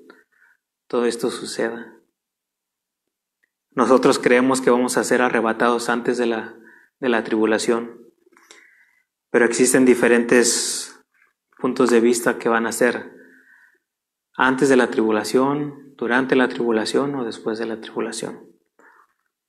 todo 0.87 1.05
esto 1.05 1.29
suceda. 1.29 1.95
Nosotros 3.71 4.19
creemos 4.19 4.61
que 4.61 4.71
vamos 4.71 4.97
a 4.97 5.03
ser 5.03 5.21
arrebatados 5.21 5.89
antes 5.89 6.17
de 6.17 6.25
la, 6.25 6.57
de 6.99 7.09
la 7.09 7.23
tribulación, 7.23 8.11
pero 9.29 9.45
existen 9.45 9.85
diferentes 9.85 11.01
puntos 11.57 11.89
de 11.89 12.01
vista 12.01 12.39
que 12.39 12.49
van 12.49 12.65
a 12.65 12.71
ser 12.71 13.13
antes 14.35 14.69
de 14.69 14.77
la 14.77 14.87
tribulación, 14.87 15.93
durante 15.95 16.35
la 16.35 16.47
tribulación 16.47 17.13
o 17.15 17.25
después 17.25 17.59
de 17.59 17.65
la 17.65 17.81
tribulación. 17.81 18.47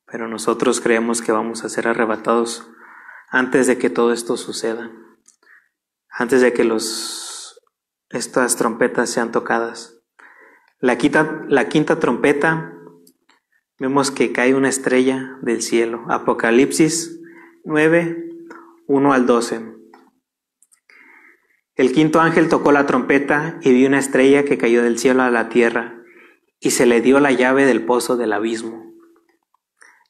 Pero 0.04 0.28
nosotros 0.28 0.80
creemos 0.80 1.22
que 1.22 1.32
vamos 1.32 1.64
a 1.64 1.68
ser 1.68 1.86
arrebatados 1.86 2.68
antes 3.28 3.68
de 3.68 3.78
que 3.78 3.88
todo 3.88 4.12
esto 4.12 4.36
suceda, 4.36 4.90
antes 6.10 6.40
de 6.40 6.52
que 6.52 6.64
los, 6.64 7.29
estas 8.10 8.56
trompetas 8.56 9.08
sean 9.08 9.30
tocadas. 9.30 10.00
La 10.80 10.98
quinta, 10.98 11.44
la 11.48 11.68
quinta 11.68 12.00
trompeta, 12.00 12.74
vemos 13.78 14.10
que 14.10 14.32
cae 14.32 14.54
una 14.54 14.68
estrella 14.68 15.38
del 15.42 15.62
cielo. 15.62 16.04
Apocalipsis 16.08 17.20
9, 17.64 18.30
1 18.86 19.12
al 19.12 19.26
12. 19.26 19.60
El 21.76 21.92
quinto 21.92 22.20
ángel 22.20 22.48
tocó 22.48 22.72
la 22.72 22.86
trompeta 22.86 23.58
y 23.62 23.72
vi 23.72 23.86
una 23.86 23.98
estrella 23.98 24.44
que 24.44 24.58
cayó 24.58 24.82
del 24.82 24.98
cielo 24.98 25.22
a 25.22 25.30
la 25.30 25.48
tierra, 25.48 26.02
y 26.58 26.72
se 26.72 26.86
le 26.86 27.00
dio 27.00 27.20
la 27.20 27.30
llave 27.30 27.64
del 27.64 27.86
pozo 27.86 28.16
del 28.16 28.32
abismo. 28.32 28.92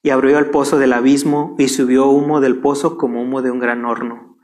Y 0.02 0.10
abrió 0.10 0.38
el 0.38 0.46
pozo 0.46 0.78
del 0.78 0.94
abismo 0.94 1.54
y 1.58 1.68
subió 1.68 2.06
humo 2.06 2.40
del 2.40 2.60
pozo 2.60 2.96
como 2.96 3.22
humo 3.22 3.42
de 3.42 3.50
un 3.50 3.58
gran 3.58 3.84
horno. 3.84 4.38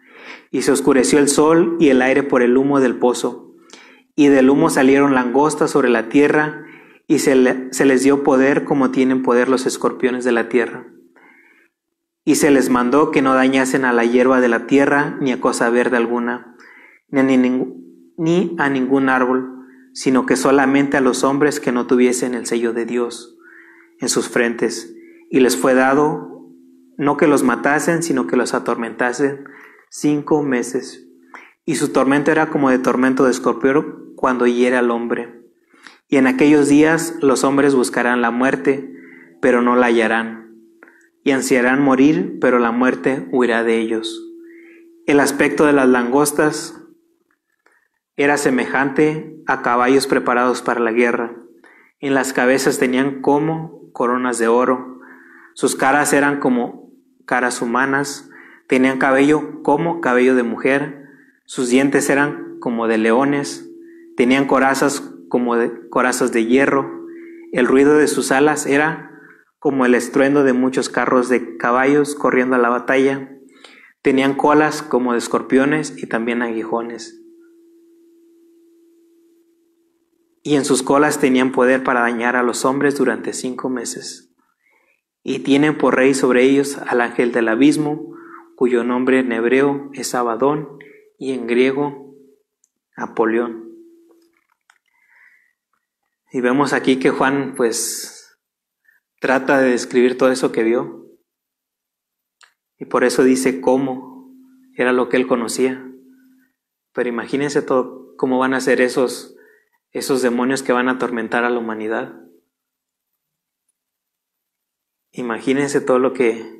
Y 0.50 0.62
se 0.62 0.72
oscureció 0.72 1.18
el 1.18 1.28
sol 1.28 1.76
y 1.80 1.88
el 1.88 2.02
aire 2.02 2.22
por 2.22 2.42
el 2.42 2.56
humo 2.56 2.78
del 2.78 2.98
pozo. 2.98 3.45
Y 4.16 4.26
del 4.28 4.50
humo 4.50 4.70
salieron 4.70 5.14
langostas 5.14 5.70
sobre 5.70 5.90
la 5.90 6.08
tierra, 6.08 6.64
y 7.06 7.20
se, 7.20 7.68
se 7.70 7.84
les 7.84 8.02
dio 8.02 8.24
poder 8.24 8.64
como 8.64 8.90
tienen 8.90 9.22
poder 9.22 9.48
los 9.48 9.64
escorpiones 9.66 10.24
de 10.24 10.32
la 10.32 10.48
tierra. 10.48 10.86
Y 12.24 12.34
se 12.34 12.50
les 12.50 12.68
mandó 12.68 13.12
que 13.12 13.22
no 13.22 13.34
dañasen 13.34 13.84
a 13.84 13.92
la 13.92 14.04
hierba 14.04 14.40
de 14.40 14.48
la 14.48 14.66
tierra 14.66 15.16
ni 15.20 15.30
a 15.30 15.40
cosa 15.40 15.70
verde 15.70 15.96
alguna 15.96 16.56
ni 17.08 18.56
a, 18.58 18.68
ningún 18.68 19.08
árbol, 19.08 19.64
sino 19.92 20.26
que 20.26 20.36
solamente 20.36 20.96
a 20.96 21.00
los 21.00 21.22
hombres 21.22 21.60
que 21.60 21.72
no 21.72 21.86
tuviesen 21.86 22.34
el 22.34 22.46
sello 22.46 22.72
de 22.72 22.84
Dios 22.84 23.38
en 24.00 24.08
sus 24.08 24.28
frentes. 24.28 24.94
Y 25.30 25.40
les 25.40 25.56
fue 25.56 25.74
dado 25.74 26.50
no 26.98 27.16
que 27.16 27.26
los 27.26 27.42
matasen, 27.42 28.02
sino 28.02 28.26
que 28.26 28.36
los 28.36 28.54
atormentasen 28.54 29.44
cinco 29.90 30.42
meses. 30.42 31.06
Y 31.64 31.76
su 31.76 31.92
tormento 31.92 32.30
era 32.30 32.50
como 32.50 32.70
de 32.70 32.78
tormento 32.78 33.24
de 33.24 33.30
escorpión 33.30 34.05
cuando 34.16 34.46
hiere 34.46 34.76
al 34.76 34.90
hombre. 34.90 35.42
Y 36.08 36.16
en 36.16 36.26
aquellos 36.26 36.68
días 36.68 37.14
los 37.20 37.44
hombres 37.44 37.74
buscarán 37.74 38.22
la 38.22 38.30
muerte, 38.30 38.92
pero 39.40 39.62
no 39.62 39.76
la 39.76 39.86
hallarán. 39.86 40.56
Y 41.22 41.32
ansiarán 41.32 41.82
morir, 41.82 42.38
pero 42.40 42.58
la 42.58 42.70
muerte 42.70 43.26
huirá 43.30 43.62
de 43.64 43.78
ellos. 43.78 44.22
El 45.06 45.20
aspecto 45.20 45.66
de 45.66 45.72
las 45.72 45.88
langostas 45.88 46.82
era 48.16 48.36
semejante 48.38 49.36
a 49.46 49.62
caballos 49.62 50.06
preparados 50.06 50.62
para 50.62 50.80
la 50.80 50.92
guerra. 50.92 51.36
En 52.00 52.14
las 52.14 52.32
cabezas 52.32 52.78
tenían 52.78 53.20
como 53.20 53.92
coronas 53.92 54.38
de 54.38 54.48
oro. 54.48 55.00
Sus 55.54 55.76
caras 55.76 56.12
eran 56.12 56.40
como 56.40 56.90
caras 57.24 57.60
humanas. 57.60 58.30
Tenían 58.68 58.98
cabello 58.98 59.62
como 59.62 60.00
cabello 60.00 60.34
de 60.34 60.42
mujer. 60.42 61.08
Sus 61.44 61.68
dientes 61.68 62.08
eran 62.10 62.58
como 62.58 62.88
de 62.88 62.98
leones. 62.98 63.65
Tenían 64.16 64.46
corazas 64.46 65.12
como 65.28 65.56
de 65.56 65.88
corazas 65.88 66.32
de 66.32 66.46
hierro. 66.46 67.06
El 67.52 67.66
ruido 67.66 67.96
de 67.96 68.08
sus 68.08 68.32
alas 68.32 68.66
era 68.66 69.10
como 69.58 69.86
el 69.86 69.94
estruendo 69.94 70.44
de 70.44 70.52
muchos 70.52 70.88
carros 70.88 71.28
de 71.28 71.56
caballos 71.56 72.14
corriendo 72.14 72.56
a 72.56 72.58
la 72.58 72.68
batalla. 72.68 73.36
Tenían 74.02 74.34
colas 74.34 74.82
como 74.82 75.12
de 75.12 75.18
escorpiones 75.18 76.00
y 76.02 76.06
también 76.06 76.42
aguijones. 76.42 77.22
y 80.46 80.54
en 80.54 80.64
sus 80.64 80.84
colas 80.84 81.18
tenían 81.18 81.50
poder 81.50 81.82
para 81.82 82.02
dañar 82.02 82.36
a 82.36 82.44
los 82.44 82.64
hombres 82.64 82.96
durante 82.96 83.32
cinco 83.32 83.68
meses. 83.68 84.32
Y 85.24 85.40
tienen 85.40 85.76
por 85.76 85.96
rey 85.96 86.14
sobre 86.14 86.44
ellos 86.44 86.78
al 86.78 87.00
ángel 87.00 87.32
del 87.32 87.48
abismo, 87.48 88.14
cuyo 88.54 88.84
nombre 88.84 89.18
en 89.18 89.32
hebreo 89.32 89.90
es 89.92 90.14
Abadón 90.14 90.78
y 91.18 91.32
en 91.32 91.48
griego 91.48 92.14
Apolión. 92.94 93.65
Y 96.32 96.40
vemos 96.40 96.72
aquí 96.72 96.98
que 96.98 97.10
Juan 97.10 97.54
pues 97.56 98.38
trata 99.20 99.58
de 99.58 99.70
describir 99.70 100.18
todo 100.18 100.30
eso 100.30 100.52
que 100.52 100.64
vio. 100.64 101.06
Y 102.78 102.86
por 102.86 103.04
eso 103.04 103.24
dice 103.24 103.60
cómo 103.60 104.32
era 104.74 104.92
lo 104.92 105.08
que 105.08 105.16
él 105.16 105.26
conocía. 105.26 105.84
Pero 106.92 107.08
imagínense 107.08 107.62
todo 107.62 108.14
cómo 108.16 108.38
van 108.38 108.54
a 108.54 108.60
ser 108.60 108.80
esos 108.80 109.36
esos 109.92 110.20
demonios 110.20 110.62
que 110.62 110.72
van 110.72 110.88
a 110.88 110.92
atormentar 110.92 111.44
a 111.44 111.50
la 111.50 111.58
humanidad. 111.58 112.20
Imagínense 115.12 115.80
todo 115.80 115.98
lo 115.98 116.12
que 116.12 116.54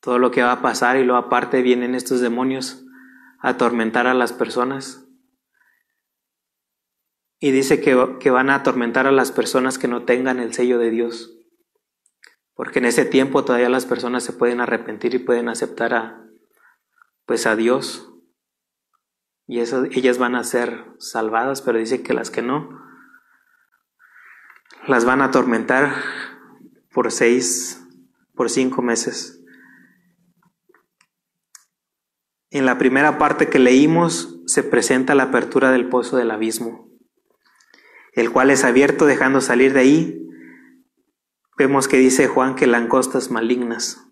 todo 0.00 0.18
lo 0.18 0.30
que 0.30 0.42
va 0.42 0.52
a 0.52 0.62
pasar 0.62 0.96
y 0.96 1.04
luego 1.04 1.18
aparte 1.18 1.62
vienen 1.62 1.94
estos 1.94 2.20
demonios 2.20 2.84
a 3.40 3.50
atormentar 3.50 4.06
a 4.06 4.14
las 4.14 4.32
personas. 4.32 5.05
Y 7.38 7.50
dice 7.50 7.80
que, 7.80 8.16
que 8.18 8.30
van 8.30 8.50
a 8.50 8.56
atormentar 8.56 9.06
a 9.06 9.12
las 9.12 9.32
personas 9.32 9.78
que 9.78 9.88
no 9.88 10.04
tengan 10.04 10.40
el 10.40 10.54
sello 10.54 10.78
de 10.78 10.90
Dios. 10.90 11.38
Porque 12.54 12.78
en 12.78 12.86
ese 12.86 13.04
tiempo 13.04 13.44
todavía 13.44 13.68
las 13.68 13.84
personas 13.84 14.24
se 14.24 14.32
pueden 14.32 14.60
arrepentir 14.60 15.14
y 15.14 15.18
pueden 15.18 15.48
aceptar 15.48 15.94
a 15.94 16.22
pues 17.26 17.44
a 17.46 17.56
Dios 17.56 18.08
y 19.48 19.60
ellas 19.60 20.18
van 20.18 20.34
a 20.34 20.42
ser 20.42 20.84
salvadas, 20.98 21.62
pero 21.62 21.78
dice 21.78 22.02
que 22.02 22.14
las 22.14 22.30
que 22.30 22.42
no, 22.42 22.68
las 24.88 25.04
van 25.04 25.20
a 25.20 25.26
atormentar 25.26 25.94
por 26.92 27.12
seis, 27.12 27.80
por 28.34 28.50
cinco 28.50 28.82
meses. 28.82 29.40
En 32.50 32.66
la 32.66 32.78
primera 32.78 33.18
parte 33.18 33.48
que 33.48 33.58
leímos 33.58 34.40
se 34.46 34.62
presenta 34.62 35.14
la 35.14 35.24
apertura 35.24 35.70
del 35.70 35.88
pozo 35.88 36.16
del 36.16 36.30
abismo, 36.32 36.85
el 38.16 38.32
cual 38.32 38.50
es 38.50 38.64
abierto 38.64 39.06
dejando 39.06 39.40
salir 39.40 39.72
de 39.72 39.80
ahí. 39.80 40.28
Vemos 41.56 41.86
que 41.86 41.98
dice 41.98 42.26
Juan 42.26 42.56
que 42.56 42.66
langostas 42.66 43.30
malignas. 43.30 44.02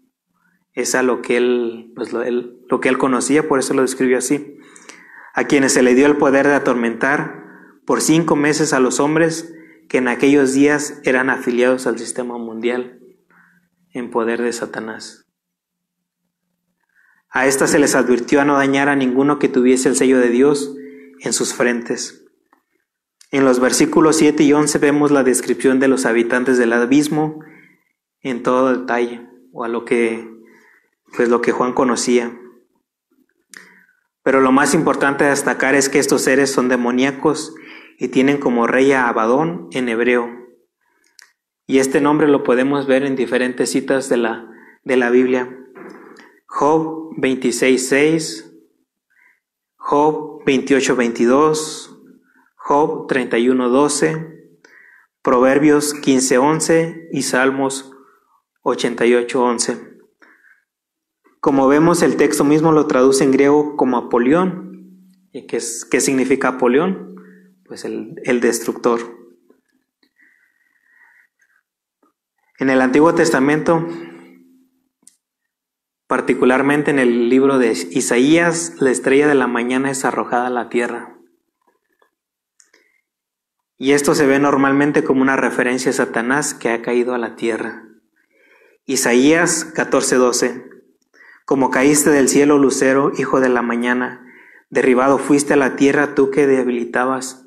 Es 0.72 0.94
a 0.94 1.02
lo 1.02 1.20
que 1.20 1.36
él, 1.36 1.92
pues 1.96 2.12
lo, 2.12 2.22
lo 2.24 2.80
que 2.80 2.88
él 2.88 2.98
conocía, 2.98 3.48
por 3.48 3.59
eso 3.59 3.74
lo 3.74 3.82
describió 3.82 4.18
así 4.18 4.61
a 5.34 5.44
quienes 5.44 5.72
se 5.72 5.82
le 5.82 5.94
dio 5.94 6.07
el 6.07 6.16
poder 6.16 6.46
de 6.46 6.55
atormentar 6.55 7.44
por 7.84 8.00
cinco 8.00 8.36
meses 8.36 8.72
a 8.72 8.80
los 8.80 9.00
hombres 9.00 9.52
que 9.88 9.98
en 9.98 10.09
aquellos 10.09 10.55
días 10.55 11.00
eran 11.02 11.28
afiliados 11.28 11.86
al 11.86 11.98
sistema 11.98 12.38
mundial 12.38 13.00
en 13.90 14.11
poder 14.11 14.40
de 14.40 14.52
Satanás. 14.52 15.26
A 17.28 17.46
éstas 17.46 17.70
se 17.70 17.80
les 17.80 17.96
advirtió 17.96 18.40
a 18.40 18.44
no 18.44 18.57
dañar 18.57 18.88
a 18.88 18.94
ninguno 18.94 19.40
que 19.40 19.48
tuviese 19.48 19.88
el 19.88 19.96
sello 19.96 20.20
de 20.20 20.30
Dios 20.30 20.76
en 21.18 21.32
sus 21.32 21.52
frentes. 21.52 22.24
En 23.35 23.45
los 23.45 23.59
versículos 23.59 24.14
7 24.14 24.45
y 24.45 24.53
11 24.53 24.78
vemos 24.78 25.11
la 25.11 25.24
descripción 25.24 25.80
de 25.80 25.89
los 25.89 26.07
habitantes 26.07 26.57
del 26.57 26.72
abismo 26.72 27.41
en 28.20 28.45
todo 28.45 28.78
detalle, 28.78 29.28
o 29.53 29.64
a 29.64 29.68
lo 29.68 29.85
que, 29.85 30.30
pues 31.16 31.28
lo 31.28 31.41
que 31.41 31.51
Juan 31.51 31.72
conocía. 31.72 32.32
Pero 34.22 34.41
lo 34.41 34.53
más 34.53 34.72
importante 34.72 35.24
a 35.24 35.30
destacar 35.30 35.74
es 35.74 35.89
que 35.89 35.99
estos 35.99 36.22
seres 36.22 36.53
son 36.53 36.68
demoníacos 36.68 37.57
y 37.99 38.07
tienen 38.07 38.39
como 38.39 38.68
rey 38.68 38.93
a 38.93 39.09
Abadón 39.09 39.66
en 39.72 39.89
hebreo. 39.89 40.30
Y 41.66 41.78
este 41.78 42.01
nombre 42.01 42.28
lo 42.28 42.45
podemos 42.45 42.87
ver 42.87 43.03
en 43.03 43.16
diferentes 43.16 43.68
citas 43.68 44.09
de 44.09 44.16
la, 44.16 44.49
de 44.85 44.97
la 44.97 45.11
Biblia. 45.11 45.59
Job 46.47 47.11
26.6, 47.16 48.53
Job 49.76 50.45
28, 50.47 50.95
22, 50.95 51.93
Job 52.66 53.06
31, 53.08 53.68
12, 53.68 54.56
Proverbios 55.20 55.92
15, 55.92 56.38
11 56.38 57.08
y 57.12 57.20
Salmos 57.20 57.92
88, 58.62 59.42
11. 59.42 59.98
Como 61.40 61.68
vemos, 61.68 62.00
el 62.00 62.16
texto 62.16 62.42
mismo 62.42 62.72
lo 62.72 62.86
traduce 62.86 63.22
en 63.22 63.32
griego 63.32 63.76
como 63.76 63.98
Apolión. 63.98 65.10
¿Y 65.30 65.46
qué, 65.46 65.58
es, 65.58 65.84
qué 65.84 66.00
significa 66.00 66.48
Apolión? 66.48 67.16
Pues 67.66 67.84
el, 67.84 68.14
el 68.24 68.40
destructor. 68.40 68.98
En 72.58 72.70
el 72.70 72.80
Antiguo 72.80 73.14
Testamento 73.14 73.86
Particularmente 76.06 76.90
en 76.90 76.98
el 76.98 77.28
libro 77.28 77.58
de 77.58 77.72
Isaías, 77.72 78.74
la 78.78 78.90
estrella 78.90 79.26
de 79.26 79.34
la 79.34 79.46
mañana 79.46 79.90
es 79.90 80.04
arrojada 80.04 80.46
a 80.46 80.50
la 80.50 80.68
tierra. 80.68 81.13
Y 83.85 83.93
esto 83.93 84.14
se 84.14 84.26
ve 84.26 84.39
normalmente 84.39 85.05
como 85.05 85.20
una 85.20 85.37
referencia 85.37 85.91
a 85.91 85.93
Satanás 85.93 86.55
que 86.55 86.70
ha 86.70 86.80
caído 86.80 87.12
a 87.12 87.18
la 87.18 87.37
tierra. 87.37 87.85
Isaías 88.87 89.74
14:12 89.74 90.64
Como 91.45 91.68
caíste 91.68 92.09
del 92.09 92.30
cielo, 92.30 92.57
lucero, 92.57 93.12
hijo 93.18 93.41
de 93.41 93.51
la 93.51 93.61
mañana, 93.61 94.24
derribado 94.70 95.18
fuiste 95.18 95.53
a 95.53 95.57
la 95.59 95.76
tierra 95.76 96.14
tú 96.14 96.30
que 96.30 96.47
debilitabas 96.47 97.45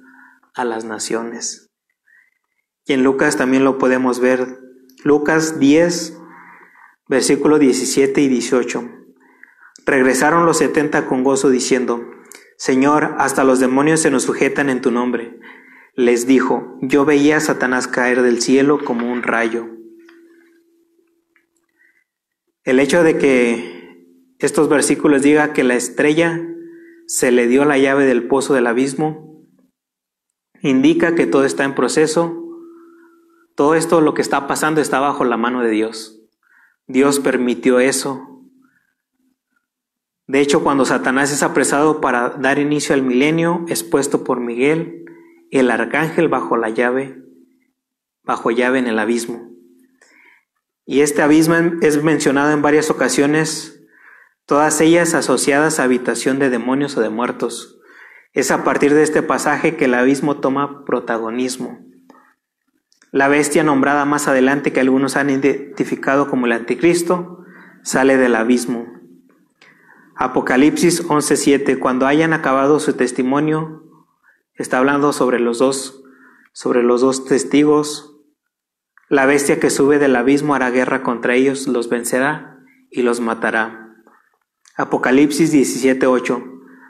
a 0.54 0.64
las 0.64 0.86
naciones. 0.86 1.72
Y 2.86 2.94
en 2.94 3.04
Lucas 3.04 3.36
también 3.38 3.64
lo 3.64 3.80
podemos 3.80 4.20
ver. 4.20 4.60
Lucas 5.04 5.58
10, 5.58 6.20
versículos 7.08 7.60
17 7.60 8.22
y 8.22 8.28
18. 8.28 8.88
Regresaron 9.88 10.46
los 10.46 10.60
setenta 10.60 11.08
con 11.08 11.24
gozo 11.24 11.50
diciendo, 11.50 12.06
Señor, 12.58 13.16
hasta 13.18 13.44
los 13.44 13.60
demonios 13.60 14.02
se 14.02 14.12
nos 14.12 14.22
sujetan 14.22 14.70
en 14.70 14.82
tu 14.82 14.92
nombre. 14.92 15.40
Les 15.98 16.28
dijo, 16.28 16.78
yo 16.80 17.06
veía 17.06 17.38
a 17.38 17.40
Satanás 17.40 17.88
caer 17.88 18.22
del 18.22 18.40
cielo 18.40 18.86
como 18.86 19.12
un 19.12 19.24
rayo. 19.24 19.68
El 22.64 22.80
hecho 22.80 23.02
de 23.02 23.18
que 23.18 24.06
estos 24.38 24.70
versículos 24.70 25.24
diga 25.24 25.54
que 25.54 25.64
la 25.64 25.74
estrella 25.74 26.40
se 27.08 27.32
le 27.32 27.48
dio 27.48 27.66
la 27.66 27.80
llave 27.80 28.06
del 28.06 28.28
pozo 28.28 28.54
del 28.54 28.68
abismo, 28.68 29.44
indica 30.62 31.16
que 31.16 31.26
todo 31.26 31.46
está 31.46 31.64
en 31.64 31.74
proceso, 31.74 32.46
todo 33.56 33.74
esto 33.74 34.00
lo 34.00 34.14
que 34.14 34.22
está 34.22 34.46
pasando 34.46 34.82
está 34.82 35.00
bajo 35.00 35.26
la 35.26 35.38
mano 35.38 35.64
de 35.64 35.72
Dios. 35.72 36.22
Dios 36.86 37.20
permitió 37.20 37.80
eso. 37.80 38.44
De 40.28 40.42
hecho, 40.42 40.64
cuando 40.64 40.86
Satanás 40.86 41.32
es 41.32 41.42
apresado 41.42 42.02
para 42.02 42.30
dar 42.30 42.60
inicio 42.60 42.94
al 42.94 43.02
milenio, 43.02 43.66
es 43.68 43.84
puesto 43.84 44.24
por 44.24 44.40
Miguel, 44.40 45.06
el 45.52 45.72
arcángel 45.72 46.28
bajo 46.28 46.58
la 46.58 46.70
llave, 46.70 47.24
bajo 48.24 48.52
llave 48.52 48.80
en 48.80 48.88
el 48.88 49.00
abismo. 49.00 49.50
Y 50.86 51.02
este 51.02 51.22
abismo 51.22 51.56
es 51.82 52.04
mencionado 52.04 52.52
en 52.52 52.62
varias 52.62 52.90
ocasiones, 52.90 53.82
todas 54.46 54.80
ellas 54.82 55.14
asociadas 55.14 55.80
a 55.80 55.84
habitación 55.84 56.40
de 56.40 56.50
demonios 56.50 56.96
o 56.98 57.02
de 57.02 57.10
muertos. 57.10 57.80
Es 58.34 58.52
a 58.52 58.64
partir 58.64 58.94
de 58.94 59.04
este 59.04 59.22
pasaje 59.22 59.76
que 59.76 59.86
el 59.86 59.94
abismo 59.94 60.38
toma 60.40 60.86
protagonismo. 60.86 61.80
La 63.12 63.28
bestia 63.28 63.64
nombrada 63.64 64.06
más 64.06 64.28
adelante 64.28 64.74
que 64.74 64.80
algunos 64.80 65.16
han 65.16 65.30
identificado 65.30 66.30
como 66.30 66.46
el 66.46 66.52
anticristo 66.52 67.46
sale 67.84 68.18
del 68.18 68.36
abismo. 68.36 68.86
Apocalipsis 70.16 71.08
11:7 71.08 71.80
cuando 71.80 72.06
hayan 72.06 72.34
acabado 72.34 72.80
su 72.80 72.94
testimonio 72.94 73.87
está 74.58 74.80
hablando 74.80 75.14
sobre 75.14 75.40
los 75.40 75.60
dos 75.60 76.04
sobre 76.58 76.82
los 76.82 77.02
dos 77.02 77.26
testigos. 77.26 78.16
La 79.10 79.28
bestia 79.28 79.60
que 79.60 79.70
sube 79.70 80.00
del 80.00 80.16
abismo 80.16 80.56
hará 80.56 80.72
guerra 80.72 81.04
contra 81.04 81.36
ellos, 81.36 81.68
los 81.68 81.88
vencerá 81.88 82.58
y 82.90 83.04
los 83.04 83.20
matará. 83.20 83.94
Apocalipsis 84.76 85.54
17:8 85.54 86.44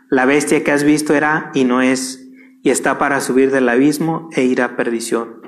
La 0.09 0.25
bestia 0.25 0.63
que 0.63 0.71
has 0.71 0.85
visto 0.85 1.13
era 1.13 1.51
y 1.53 1.65
no 1.65 1.81
es 1.81 2.29
y 2.63 2.69
está 2.69 2.97
para 2.97 3.19
subir 3.19 3.51
del 3.51 3.67
abismo 3.67 4.29
e 4.31 4.43
ir 4.45 4.61
a 4.61 4.77
perdición. 4.77 5.41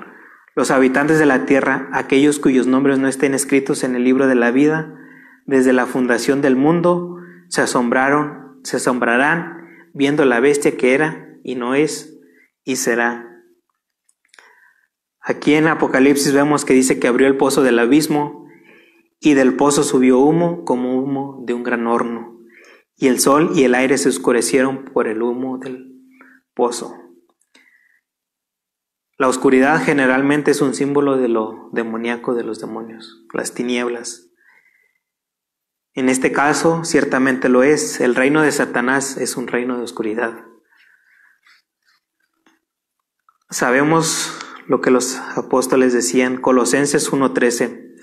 Los 0.54 0.70
habitantes 0.70 1.18
de 1.18 1.24
la 1.24 1.46
tierra, 1.46 1.88
aquellos 1.92 2.38
cuyos 2.38 2.66
nombres 2.66 2.98
no 2.98 3.08
estén 3.08 3.32
escritos 3.32 3.84
en 3.84 3.94
el 3.94 4.04
libro 4.04 4.26
de 4.26 4.34
la 4.34 4.50
vida, 4.50 4.98
desde 5.46 5.72
la 5.72 5.86
fundación 5.86 6.42
del 6.42 6.56
mundo, 6.56 7.16
se 7.48 7.62
asombraron, 7.62 8.60
se 8.64 8.76
asombrarán 8.76 9.66
viendo 9.94 10.26
la 10.26 10.40
bestia 10.40 10.76
que 10.76 10.92
era 10.92 11.29
y 11.44 11.54
no 11.54 11.74
es 11.74 12.18
y 12.64 12.76
será. 12.76 13.26
Aquí 15.20 15.54
en 15.54 15.66
Apocalipsis 15.66 16.32
vemos 16.32 16.64
que 16.64 16.72
dice 16.72 16.98
que 16.98 17.08
abrió 17.08 17.26
el 17.26 17.36
pozo 17.36 17.62
del 17.62 17.78
abismo 17.78 18.46
y 19.20 19.34
del 19.34 19.54
pozo 19.54 19.82
subió 19.82 20.18
humo 20.18 20.64
como 20.64 20.98
humo 20.98 21.42
de 21.46 21.52
un 21.52 21.62
gran 21.62 21.86
horno, 21.86 22.40
y 22.96 23.08
el 23.08 23.20
sol 23.20 23.50
y 23.54 23.64
el 23.64 23.74
aire 23.74 23.98
se 23.98 24.08
oscurecieron 24.08 24.86
por 24.86 25.08
el 25.08 25.22
humo 25.22 25.58
del 25.58 25.94
pozo. 26.54 26.96
La 29.18 29.28
oscuridad 29.28 29.82
generalmente 29.84 30.50
es 30.50 30.62
un 30.62 30.72
símbolo 30.72 31.18
de 31.18 31.28
lo 31.28 31.68
demoníaco 31.72 32.34
de 32.34 32.42
los 32.42 32.58
demonios, 32.58 33.26
las 33.34 33.52
tinieblas. 33.52 34.30
En 35.92 36.08
este 36.08 36.32
caso, 36.32 36.84
ciertamente 36.84 37.50
lo 37.50 37.62
es. 37.62 38.00
El 38.00 38.14
reino 38.14 38.40
de 38.40 38.50
Satanás 38.50 39.18
es 39.18 39.36
un 39.36 39.48
reino 39.48 39.76
de 39.76 39.82
oscuridad. 39.82 40.46
Sabemos 43.50 44.38
lo 44.68 44.80
que 44.80 44.92
los 44.92 45.16
apóstoles 45.16 45.92
decían, 45.92 46.40
Colosenses 46.40 47.12
1:13, 47.12 47.96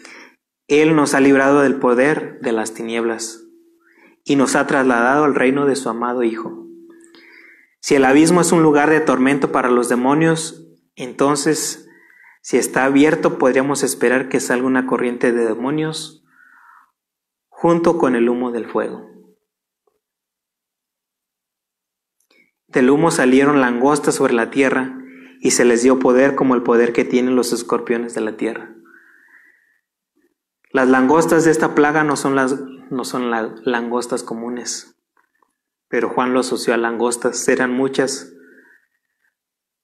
Él 0.67 0.93
nos 0.93 1.13
ha 1.13 1.21
librado 1.21 1.61
del 1.61 1.79
poder 1.79 2.41
de 2.41 2.51
las 2.51 2.73
tinieblas 2.73 3.45
y 4.25 4.35
nos 4.35 4.57
ha 4.57 4.67
trasladado 4.67 5.23
al 5.23 5.35
reino 5.35 5.65
de 5.65 5.77
su 5.77 5.87
amado 5.87 6.23
Hijo. 6.23 6.67
Si 7.79 7.95
el 7.95 8.03
abismo 8.03 8.41
es 8.41 8.51
un 8.51 8.61
lugar 8.61 8.89
de 8.89 8.99
tormento 8.99 9.53
para 9.53 9.71
los 9.71 9.87
demonios, 9.87 10.67
entonces, 10.97 11.87
si 12.41 12.57
está 12.57 12.83
abierto, 12.83 13.37
podríamos 13.37 13.83
esperar 13.83 14.27
que 14.27 14.41
salga 14.41 14.67
una 14.67 14.85
corriente 14.85 15.31
de 15.31 15.45
demonios 15.45 16.25
junto 17.47 17.97
con 17.97 18.15
el 18.17 18.27
humo 18.27 18.51
del 18.51 18.69
fuego. 18.69 19.09
Del 22.67 22.89
humo 22.89 23.11
salieron 23.11 23.61
langostas 23.61 24.15
sobre 24.15 24.33
la 24.33 24.51
tierra 24.51 25.05
y 25.39 25.51
se 25.51 25.65
les 25.65 25.83
dio 25.83 25.99
poder 25.99 26.35
como 26.35 26.55
el 26.55 26.63
poder 26.63 26.93
que 26.93 27.05
tienen 27.05 27.35
los 27.35 27.53
escorpiones 27.53 28.13
de 28.13 28.21
la 28.21 28.37
tierra. 28.37 28.75
Las 30.71 30.87
langostas 30.87 31.45
de 31.45 31.51
esta 31.51 31.75
plaga 31.75 32.03
no 32.03 32.15
son 32.15 32.35
las 32.35 32.59
no 32.89 33.03
son 33.03 33.31
langostas 33.65 34.23
comunes, 34.23 34.95
pero 35.89 36.09
Juan 36.09 36.33
lo 36.33 36.39
asoció 36.39 36.73
a 36.73 36.77
langostas, 36.77 37.47
eran 37.47 37.71
muchas 37.71 38.33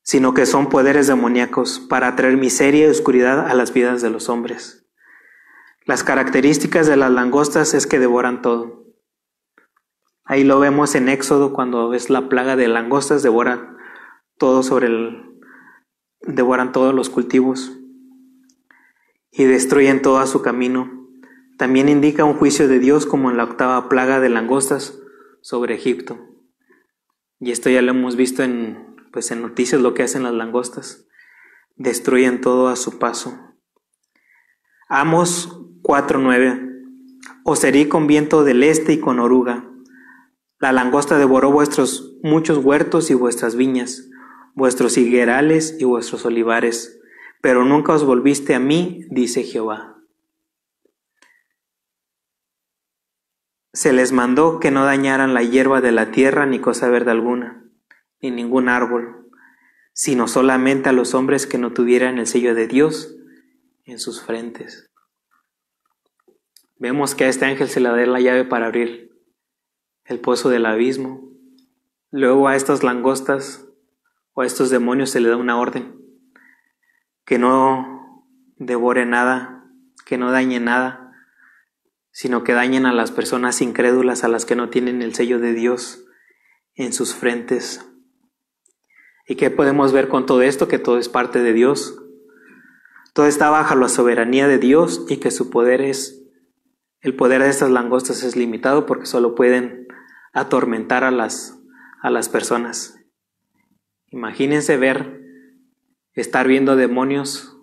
sino 0.03 0.33
que 0.33 0.45
son 0.45 0.69
poderes 0.69 1.07
demoníacos 1.07 1.79
para 1.79 2.15
traer 2.15 2.37
miseria 2.37 2.85
y 2.85 2.89
oscuridad 2.89 3.47
a 3.49 3.53
las 3.53 3.73
vidas 3.73 4.01
de 4.01 4.09
los 4.09 4.29
hombres. 4.29 4.85
Las 5.85 6.03
características 6.03 6.87
de 6.87 6.97
las 6.97 7.11
langostas 7.11 7.73
es 7.73 7.87
que 7.87 7.99
devoran 7.99 8.41
todo. 8.41 8.83
Ahí 10.25 10.43
lo 10.43 10.59
vemos 10.59 10.95
en 10.95 11.09
Éxodo 11.09 11.53
cuando 11.53 11.93
es 11.93 12.09
la 12.09 12.29
plaga 12.29 12.55
de 12.55 12.67
langostas, 12.67 13.23
devoran 13.23 13.77
todo 14.37 14.63
sobre 14.63 14.87
el 14.87 15.32
devoran 16.25 16.71
todos 16.71 16.93
los 16.93 17.09
cultivos 17.09 17.77
y 19.31 19.45
destruyen 19.45 20.01
todo 20.01 20.19
a 20.19 20.27
su 20.27 20.41
camino. 20.41 21.07
También 21.57 21.89
indica 21.89 22.25
un 22.25 22.33
juicio 22.33 22.67
de 22.67 22.79
Dios 22.79 23.05
como 23.05 23.29
en 23.29 23.37
la 23.37 23.43
octava 23.43 23.89
plaga 23.89 24.19
de 24.19 24.29
langostas 24.29 24.99
sobre 25.41 25.75
Egipto. 25.75 26.19
Y 27.39 27.51
esto 27.51 27.69
ya 27.69 27.81
lo 27.81 27.91
hemos 27.91 28.15
visto 28.15 28.43
en 28.43 28.93
pues 29.13 29.29
en 29.29 29.43
noticias 29.43 29.79
lo 29.79 29.93
que 29.93 30.01
hacen 30.01 30.23
las 30.23 30.33
langostas, 30.33 31.05
destruyen 31.75 32.41
todo 32.41 32.67
a 32.67 32.75
su 32.75 32.97
paso. 32.97 33.37
Amos 34.89 35.59
4:9 35.83 36.71
Os 37.45 37.63
herí 37.63 37.87
con 37.87 38.07
viento 38.07 38.43
del 38.43 38.63
este 38.63 38.93
y 38.93 38.99
con 38.99 39.19
oruga. 39.19 39.69
La 40.59 40.71
langosta 40.71 41.17
devoró 41.19 41.51
vuestros 41.51 42.17
muchos 42.23 42.57
huertos 42.57 43.11
y 43.11 43.13
vuestras 43.13 43.55
viñas, 43.55 44.09
vuestros 44.53 44.97
higuerales 44.97 45.75
y 45.79 45.85
vuestros 45.85 46.25
olivares, 46.25 46.99
pero 47.41 47.65
nunca 47.65 47.93
os 47.93 48.05
volviste 48.05 48.55
a 48.55 48.59
mí, 48.59 49.05
dice 49.09 49.43
Jehová. 49.43 49.97
Se 53.73 53.91
les 53.91 54.11
mandó 54.11 54.59
que 54.59 54.71
no 54.71 54.85
dañaran 54.85 55.33
la 55.33 55.41
hierba 55.43 55.81
de 55.81 55.91
la 55.91 56.11
tierra 56.11 56.45
ni 56.45 56.59
cosa 56.59 56.89
verde 56.89 57.11
alguna 57.11 57.59
ni 58.21 58.31
ningún 58.31 58.69
árbol, 58.69 59.29
sino 59.91 60.29
solamente 60.29 60.87
a 60.87 60.93
los 60.93 61.13
hombres 61.13 61.45
que 61.45 61.57
no 61.57 61.73
tuvieran 61.73 62.19
el 62.19 62.27
sello 62.27 62.55
de 62.55 62.67
Dios 62.67 63.17
en 63.83 63.99
sus 63.99 64.23
frentes. 64.23 64.89
Vemos 66.77 67.15
que 67.15 67.25
a 67.25 67.27
este 67.27 67.45
ángel 67.45 67.67
se 67.67 67.81
le 67.81 67.89
da 67.89 67.97
la 68.05 68.21
llave 68.21 68.45
para 68.45 68.67
abrir 68.67 69.11
el 70.05 70.21
pozo 70.21 70.49
del 70.49 70.65
abismo, 70.65 71.33
Luego 72.15 72.47
a 72.47 72.55
estas 72.55 72.83
langostas 72.83 73.67
o 74.33 74.41
a 74.41 74.45
estos 74.45 74.69
demonios 74.69 75.09
se 75.09 75.19
le 75.19 75.29
da 75.29 75.37
una 75.37 75.59
orden, 75.59 75.95
que 77.25 77.37
no 77.37 78.27
devore 78.57 79.05
nada, 79.05 79.65
que 80.05 80.17
no 80.17 80.31
dañe 80.31 80.59
nada, 80.59 81.13
sino 82.11 82.43
que 82.43 82.53
dañen 82.53 82.85
a 82.85 82.93
las 82.93 83.11
personas 83.11 83.61
incrédulas, 83.61 84.23
a 84.23 84.27
las 84.27 84.45
que 84.45 84.55
no 84.55 84.69
tienen 84.69 85.01
el 85.01 85.15
sello 85.15 85.39
de 85.39 85.53
Dios 85.53 86.05
en 86.75 86.93
sus 86.93 87.15
frentes. 87.15 87.85
¿Y 89.27 89.35
qué 89.35 89.49
podemos 89.49 89.93
ver 89.93 90.09
con 90.09 90.25
todo 90.25 90.41
esto? 90.41 90.67
Que 90.67 90.79
todo 90.79 90.97
es 90.97 91.09
parte 91.09 91.41
de 91.41 91.53
Dios. 91.53 91.99
Todo 93.13 93.27
está 93.27 93.49
bajo 93.49 93.75
la 93.75 93.87
soberanía 93.87 94.47
de 94.47 94.57
Dios 94.57 95.05
y 95.07 95.17
que 95.17 95.31
su 95.31 95.49
poder 95.49 95.81
es, 95.81 96.23
el 97.01 97.15
poder 97.15 97.41
de 97.41 97.49
estas 97.49 97.69
langostas 97.69 98.23
es 98.23 98.35
limitado 98.35 98.85
porque 98.85 99.05
solo 99.05 99.35
pueden 99.35 99.87
atormentar 100.33 101.03
a 101.03 101.11
las, 101.11 101.59
a 102.01 102.09
las 102.09 102.27
personas. 102.27 103.02
Imagínense 104.13 104.77
ver, 104.77 105.21
estar 106.13 106.47
viendo 106.47 106.75
demonios 106.75 107.57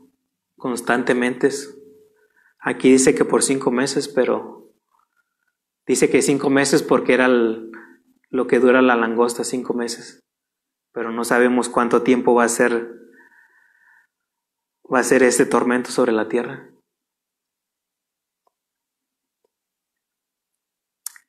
constantemente 0.57 1.49
Aquí 2.63 2.91
dice 2.91 3.15
que 3.15 3.25
por 3.25 3.43
cinco 3.43 3.71
meses, 3.71 4.09
pero 4.09 4.69
dice 5.87 6.11
que 6.11 6.21
cinco 6.21 6.51
meses 6.51 6.83
porque 6.83 7.15
era 7.15 7.27
lo 7.29 8.47
que 8.47 8.59
dura 8.59 8.83
la 8.83 8.97
langosta, 8.97 9.45
cinco 9.45 9.73
meses. 9.73 10.21
Pero 10.93 11.11
no 11.11 11.25
sabemos 11.25 11.71
cuánto 11.71 12.03
tiempo 12.03 12.35
va 12.35 12.45
a 12.45 12.49
ser 12.49 12.99
va 14.93 14.99
a 14.99 15.05
ser 15.05 15.23
este 15.23 15.47
tormento 15.47 15.91
sobre 15.91 16.13
la 16.13 16.29
tierra. 16.29 16.69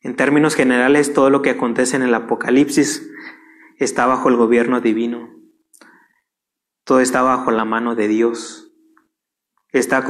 En 0.02 0.16
términos 0.16 0.56
generales, 0.56 1.14
todo 1.14 1.30
lo 1.30 1.44
que 1.44 1.52
acontece 1.52 1.96
en 1.96 2.02
el 2.02 2.14
Apocalipsis 2.16 3.08
está 3.84 4.06
bajo 4.06 4.30
el 4.30 4.36
gobierno 4.36 4.80
divino. 4.80 5.30
Todo 6.84 7.00
está 7.00 7.24
bajo 7.24 7.50
la 7.52 7.66
mano 7.66 7.96
de 7.96 8.08
Dios. 8.08 8.72
Está 9.72 10.06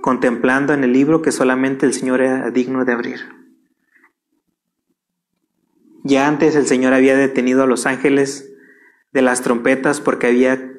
contemplando 0.00 0.72
en 0.72 0.84
el 0.84 0.92
libro 0.92 1.20
que 1.20 1.32
solamente 1.32 1.84
el 1.84 1.92
Señor 1.92 2.22
era 2.22 2.50
digno 2.50 2.84
de 2.84 2.92
abrir. 2.92 3.20
Ya 6.02 6.26
antes 6.26 6.56
el 6.56 6.66
Señor 6.66 6.94
había 6.94 7.16
detenido 7.16 7.64
a 7.64 7.66
los 7.66 7.84
ángeles 7.84 8.54
de 9.12 9.20
las 9.20 9.42
trompetas 9.42 10.00
porque 10.00 10.28
había 10.28 10.72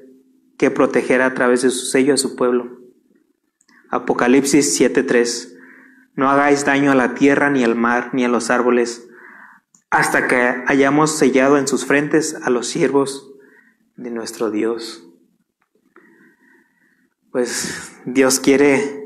que 0.57 0.72
proteger 0.72 1.22
a 1.22 1.36
través 1.36 1.62
de 1.62 1.70
su 1.70 1.86
sello 1.86 2.16
a 2.16 2.18
su 2.18 2.36
pueblo. 2.36 2.80
Apocalipsis 3.89 4.80
7:3 4.80 5.55
No 6.16 6.30
hagáis 6.30 6.66
daño 6.66 6.91
a 6.91 6.95
la 6.95 7.14
tierra, 7.14 7.51
ni 7.51 7.64
al 7.64 7.76
mar, 7.76 8.10
ni 8.14 8.26
a 8.26 8.30
los 8.30 8.49
árboles, 8.49 9.09
hasta 9.90 10.28
que 10.28 10.64
hayamos 10.68 11.18
sellado 11.18 11.58
en 11.58 11.68
sus 11.68 11.86
frentes 11.86 12.36
a 12.44 12.50
los 12.50 12.68
siervos 12.68 13.34
de 13.96 14.12
nuestro 14.12 14.52
Dios. 14.52 15.06
Pues 17.32 17.92
Dios 18.06 18.40
quiere 18.40 19.00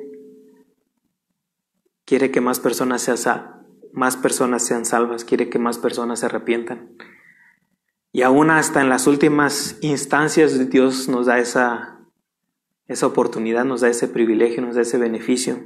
quiere 2.05 2.31
que 2.31 2.41
más 2.41 2.59
personas, 2.59 3.01
sean, 3.01 3.65
más 3.91 4.17
personas 4.17 4.63
sean 4.65 4.85
salvas, 4.85 5.25
quiere 5.25 5.49
que 5.49 5.59
más 5.59 5.77
personas 5.77 6.19
se 6.19 6.27
arrepientan. 6.27 6.95
Y 8.11 8.21
aún 8.21 8.51
hasta 8.51 8.81
en 8.81 8.89
las 8.89 9.07
últimas 9.07 9.77
instancias 9.81 10.69
Dios 10.69 11.09
nos 11.09 11.25
da 11.25 11.39
esa, 11.39 11.99
esa 12.87 13.07
oportunidad, 13.07 13.65
nos 13.65 13.81
da 13.81 13.89
ese 13.89 14.07
privilegio, 14.07 14.61
nos 14.61 14.75
da 14.75 14.81
ese 14.81 14.97
beneficio. 14.97 15.63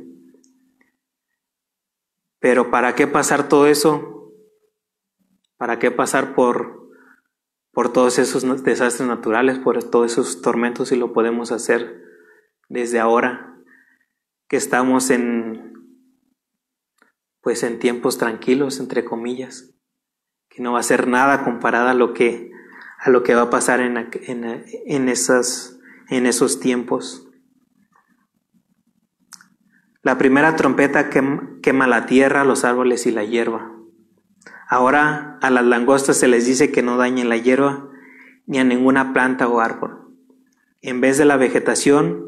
Pero 2.40 2.72
¿para 2.72 2.96
qué 2.96 3.08
pasar 3.08 3.50
todo 3.50 3.68
eso? 3.68 4.17
¿Para 5.58 5.80
qué 5.80 5.92
pasar 5.92 6.36
por, 6.36 6.90
por 7.72 7.92
todos 7.92 8.20
esos 8.20 8.64
desastres 8.64 9.08
naturales, 9.08 9.60
por 9.60 9.84
todos 9.84 10.14
esos 10.14 10.42
tormentos 10.42 10.90
si 10.90 10.96
lo 10.96 11.14
podemos 11.14 11.52
hacer 11.52 12.04
desde 12.70 13.00
ahora 13.00 13.58
que 14.48 14.58
estamos 14.58 15.10
en, 15.10 15.74
pues 17.42 17.64
en 17.64 17.80
tiempos 17.80 18.18
tranquilos, 18.18 18.80
entre 18.80 19.04
comillas, 19.04 19.74
que 20.50 20.62
no 20.62 20.74
va 20.74 20.80
a 20.80 20.84
ser 20.84 21.08
nada 21.08 21.44
comparada 21.44 21.92
a 21.92 21.96
lo 21.96 22.14
que, 22.14 22.52
a 23.00 23.10
lo 23.10 23.24
que 23.24 23.36
va 23.36 23.44
a 23.44 23.50
pasar 23.50 23.80
en, 23.80 24.10
en, 24.28 25.10
esas, 25.10 25.80
en 26.10 26.26
esos 26.26 26.60
tiempos. 26.60 27.28
La 30.02 30.18
primera 30.18 30.56
trompeta 30.56 31.10
quema 31.10 31.88
la 31.88 32.06
tierra, 32.06 32.46
los 32.46 32.64
árboles 32.64 33.06
y 33.06 33.12
la 33.12 33.24
hierba. 33.24 33.77
Ahora 34.70 35.40
a 35.42 35.50
las 35.50 35.66
langostas 35.66 36.18
se 36.18 36.28
les 36.28 36.46
dice 36.46 36.72
que 36.72 36.82
no 36.82 36.98
dañen 36.98 37.30
la 37.30 37.38
hierba 37.38 37.90
ni 38.46 38.60
a 38.60 38.64
ninguna 38.64 39.14
planta 39.14 39.48
o 39.48 39.60
árbol. 39.62 40.14
En 40.82 41.02
vez 41.02 41.18
de 41.18 41.26
la 41.26 41.38
vegetación, 41.38 42.26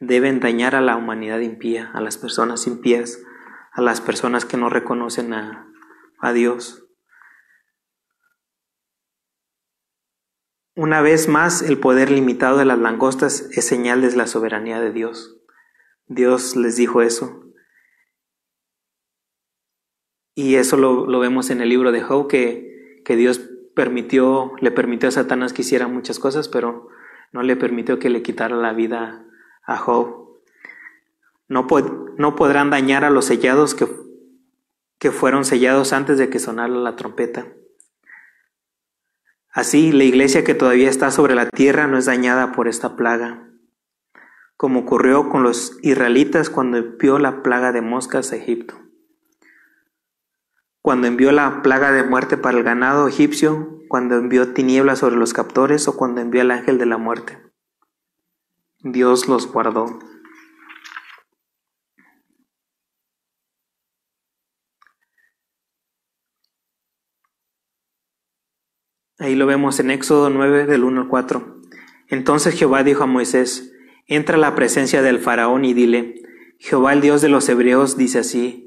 deben 0.00 0.40
dañar 0.40 0.74
a 0.74 0.80
la 0.80 0.96
humanidad 0.96 1.40
impía, 1.40 1.90
a 1.94 2.00
las 2.00 2.18
personas 2.18 2.66
impías, 2.66 3.20
a 3.72 3.80
las 3.80 4.00
personas 4.00 4.44
que 4.44 4.56
no 4.56 4.68
reconocen 4.68 5.32
a, 5.32 5.68
a 6.20 6.32
Dios. 6.32 6.86
Una 10.76 11.02
vez 11.02 11.28
más, 11.28 11.62
el 11.62 11.78
poder 11.78 12.10
limitado 12.10 12.58
de 12.58 12.64
las 12.64 12.78
langostas 12.78 13.48
es 13.52 13.66
señal 13.66 14.02
de 14.02 14.14
la 14.16 14.26
soberanía 14.26 14.80
de 14.80 14.92
Dios. 14.92 15.38
Dios 16.06 16.56
les 16.56 16.76
dijo 16.76 17.00
eso. 17.00 17.44
Y 20.34 20.56
eso 20.56 20.76
lo, 20.76 21.06
lo 21.06 21.20
vemos 21.20 21.50
en 21.50 21.60
el 21.60 21.68
libro 21.68 21.92
de 21.92 22.02
Job, 22.02 22.28
que, 22.28 23.00
que, 23.04 23.16
Dios 23.16 23.40
permitió, 23.74 24.52
le 24.60 24.70
permitió 24.70 25.08
a 25.08 25.12
Satanás 25.12 25.52
que 25.52 25.62
hiciera 25.62 25.86
muchas 25.86 26.18
cosas, 26.18 26.48
pero 26.48 26.88
no 27.32 27.42
le 27.42 27.56
permitió 27.56 27.98
que 27.98 28.10
le 28.10 28.22
quitara 28.22 28.56
la 28.56 28.72
vida 28.72 29.24
a 29.64 29.76
Job. 29.76 30.40
No, 31.46 31.66
no 32.18 32.36
podrán 32.36 32.70
dañar 32.70 33.04
a 33.04 33.10
los 33.10 33.26
sellados 33.26 33.74
que, 33.74 33.86
que 34.98 35.12
fueron 35.12 35.44
sellados 35.44 35.92
antes 35.92 36.18
de 36.18 36.30
que 36.30 36.40
sonara 36.40 36.74
la 36.74 36.96
trompeta. 36.96 37.46
Así, 39.52 39.92
la 39.92 40.02
iglesia 40.02 40.42
que 40.42 40.54
todavía 40.54 40.90
está 40.90 41.12
sobre 41.12 41.36
la 41.36 41.48
tierra 41.48 41.86
no 41.86 41.96
es 41.96 42.06
dañada 42.06 42.50
por 42.50 42.66
esta 42.66 42.96
plaga, 42.96 43.48
como 44.56 44.80
ocurrió 44.80 45.28
con 45.28 45.44
los 45.44 45.78
israelitas 45.82 46.50
cuando 46.50 46.78
envió 46.78 47.20
la 47.20 47.44
plaga 47.44 47.70
de 47.70 47.80
moscas 47.80 48.32
a 48.32 48.36
Egipto. 48.36 48.83
Cuando 50.84 51.06
envió 51.06 51.32
la 51.32 51.62
plaga 51.62 51.92
de 51.92 52.02
muerte 52.02 52.36
para 52.36 52.58
el 52.58 52.62
ganado 52.62 53.08
egipcio, 53.08 53.80
cuando 53.88 54.16
envió 54.16 54.52
tinieblas 54.52 54.98
sobre 54.98 55.16
los 55.16 55.32
captores 55.32 55.88
o 55.88 55.96
cuando 55.96 56.20
envió 56.20 56.42
el 56.42 56.50
ángel 56.50 56.76
de 56.76 56.84
la 56.84 56.98
muerte. 56.98 57.38
Dios 58.80 59.26
los 59.26 59.50
guardó. 59.50 59.98
Ahí 69.18 69.36
lo 69.36 69.46
vemos 69.46 69.80
en 69.80 69.90
Éxodo 69.90 70.28
9 70.28 70.66
del 70.66 70.84
1 70.84 71.00
al 71.00 71.08
4. 71.08 71.62
Entonces 72.08 72.58
Jehová 72.58 72.82
dijo 72.82 73.04
a 73.04 73.06
Moisés, 73.06 73.72
entra 74.06 74.36
a 74.36 74.38
la 74.38 74.54
presencia 74.54 75.00
del 75.00 75.18
faraón 75.18 75.64
y 75.64 75.72
dile, 75.72 76.16
Jehová 76.58 76.92
el 76.92 77.00
Dios 77.00 77.22
de 77.22 77.30
los 77.30 77.48
hebreos 77.48 77.96
dice 77.96 78.18
así, 78.18 78.63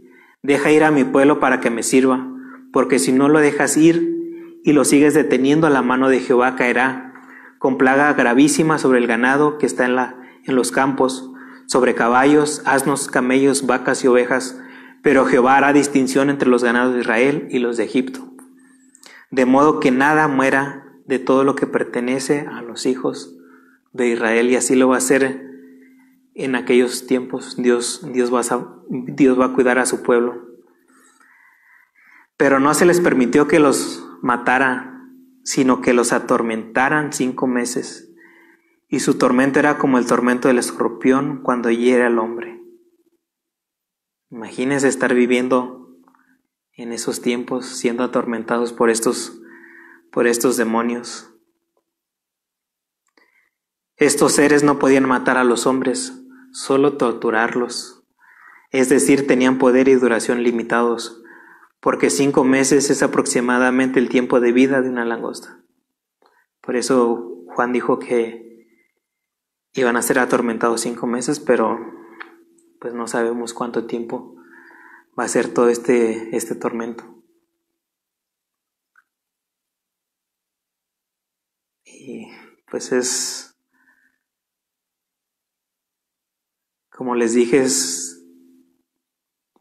deja 0.47 0.71
ir 0.71 0.83
a 0.83 0.89
mi 0.89 1.03
pueblo 1.03 1.39
para 1.39 1.59
que 1.59 1.69
me 1.69 1.83
sirva, 1.83 2.27
porque 2.73 2.97
si 2.97 3.11
no 3.11 3.29
lo 3.29 3.39
dejas 3.39 3.77
ir 3.77 4.59
y 4.63 4.73
lo 4.73 4.83
sigues 4.83 5.13
deteniendo, 5.13 5.69
la 5.69 5.83
mano 5.83 6.09
de 6.09 6.19
Jehová 6.19 6.55
caerá, 6.55 7.13
con 7.59 7.77
plaga 7.77 8.13
gravísima 8.13 8.79
sobre 8.79 8.97
el 8.97 9.05
ganado 9.05 9.59
que 9.59 9.67
está 9.67 9.85
en, 9.85 9.95
la, 9.95 10.15
en 10.43 10.55
los 10.55 10.71
campos, 10.71 11.31
sobre 11.67 11.93
caballos, 11.93 12.63
asnos, 12.65 13.07
camellos, 13.07 13.67
vacas 13.67 14.03
y 14.03 14.07
ovejas, 14.07 14.59
pero 15.03 15.25
Jehová 15.25 15.57
hará 15.57 15.73
distinción 15.73 16.31
entre 16.31 16.49
los 16.49 16.63
ganados 16.63 16.95
de 16.95 17.01
Israel 17.01 17.47
y 17.51 17.59
los 17.59 17.77
de 17.77 17.83
Egipto 17.83 18.27
de 19.31 19.45
modo 19.45 19.79
que 19.79 19.91
nada 19.91 20.27
muera 20.27 20.85
de 21.05 21.19
todo 21.19 21.43
lo 21.43 21.55
que 21.55 21.67
pertenece 21.67 22.47
a 22.51 22.61
los 22.61 22.85
hijos 22.85 23.35
de 23.93 24.07
Israel 24.07 24.49
y 24.49 24.55
así 24.55 24.75
lo 24.75 24.87
va 24.89 24.95
a 24.95 24.99
hacer 24.99 25.46
en 26.37 26.55
aquellos 26.55 27.07
tiempos. 27.07 27.57
Dios, 27.57 28.01
Dios, 28.13 28.33
va 28.33 28.39
a, 28.39 28.75
Dios 28.89 29.39
va 29.39 29.45
a 29.45 29.53
cuidar 29.53 29.79
a 29.79 29.85
su 29.85 30.03
pueblo. 30.03 30.47
Pero 32.37 32.59
no 32.59 32.73
se 32.75 32.85
les 32.85 33.01
permitió 33.01 33.47
que 33.47 33.59
los 33.59 34.07
matara, 34.21 35.03
sino 35.43 35.81
que 35.81 35.93
los 35.93 36.13
atormentaran 36.13 37.11
cinco 37.11 37.47
meses. 37.47 38.13
Y 38.87 38.99
su 38.99 39.17
tormento 39.17 39.59
era 39.59 39.79
como 39.79 39.97
el 39.97 40.05
tormento 40.05 40.47
del 40.47 40.59
escorpión 40.59 41.41
cuando 41.41 41.71
hiere 41.71 42.03
al 42.03 42.19
hombre. 42.19 42.61
Imagínense 44.29 44.87
estar 44.87 45.13
viviendo 45.13 45.89
en 46.73 46.93
esos 46.93 47.21
tiempos 47.21 47.65
siendo 47.65 48.03
atormentados 48.03 48.73
por 48.73 48.91
estos, 48.91 49.41
por 50.11 50.27
estos 50.27 50.55
demonios. 50.55 51.33
Estos 53.95 54.33
seres 54.33 54.63
no 54.63 54.77
podían 54.77 55.07
matar 55.07 55.37
a 55.37 55.43
los 55.43 55.65
hombres, 55.65 56.26
solo 56.57 56.97
torturarlos. 56.97 58.03
Es 58.71 58.89
decir, 58.89 59.27
tenían 59.27 59.59
poder 59.59 59.87
y 59.87 59.93
duración 59.93 60.41
limitados, 60.41 61.21
porque 61.79 62.09
cinco 62.09 62.43
meses 62.43 62.89
es 62.89 63.03
aproximadamente 63.03 63.99
el 63.99 64.09
tiempo 64.09 64.39
de 64.39 64.51
vida 64.51 64.81
de 64.81 64.89
una 64.89 65.05
langosta. 65.05 65.63
Por 66.61 66.75
eso 66.75 67.45
Juan 67.53 67.73
dijo 67.73 67.99
que 67.99 68.67
iban 69.73 69.97
a 69.97 70.01
ser 70.01 70.17
atormentados 70.17 70.81
cinco 70.81 71.05
meses, 71.05 71.39
pero 71.39 71.77
pues 72.81 72.91
no 72.95 73.07
sabemos 73.07 73.53
cuánto 73.53 73.85
tiempo 73.85 74.35
va 75.17 75.25
a 75.25 75.27
ser 75.27 75.53
todo 75.53 75.69
este, 75.69 76.35
este 76.35 76.55
tormento. 76.55 77.03
Y 81.85 82.31
pues 82.69 82.91
es, 82.91 83.56
como 86.97 87.13
les 87.13 87.33
dije, 87.33 87.59
es 87.59 88.25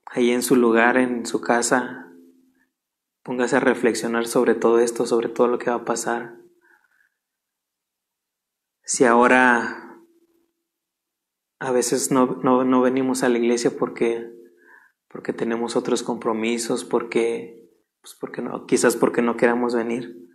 ahí 0.06 0.30
en 0.30 0.42
su 0.42 0.56
lugar, 0.56 0.96
en 0.96 1.26
su 1.26 1.42
casa, 1.42 2.10
póngase 3.22 3.56
a 3.56 3.60
reflexionar 3.60 4.26
sobre 4.26 4.54
todo 4.54 4.78
esto, 4.78 5.04
sobre 5.04 5.28
todo 5.28 5.46
lo 5.46 5.58
que 5.58 5.68
va 5.68 5.76
a 5.76 5.84
pasar. 5.84 6.40
Si 8.84 9.04
ahora 9.04 10.00
a 11.58 11.70
veces 11.72 12.10
no, 12.10 12.42
no 12.42 12.80
venimos 12.80 13.22
a 13.22 13.28
la 13.28 13.36
iglesia 13.38 13.70
porque 13.78 14.32
porque 15.16 15.32
tenemos 15.32 15.76
otros 15.76 16.02
compromisos, 16.02 16.84
porque, 16.84 17.70
pues 18.00 18.14
porque 18.20 18.42
no, 18.42 18.66
quizás 18.66 18.96
porque 18.96 19.22
no 19.22 19.36
queramos 19.36 19.74
venir. 19.74 20.28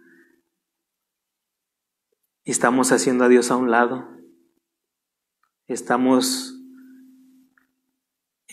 Y 2.44 2.52
estamos 2.52 2.92
haciendo 2.92 3.26
a 3.26 3.30
Dios 3.30 3.52
a 3.52 3.58
un 3.58 3.70
lado. 3.70 4.10
Estamos 5.68 6.61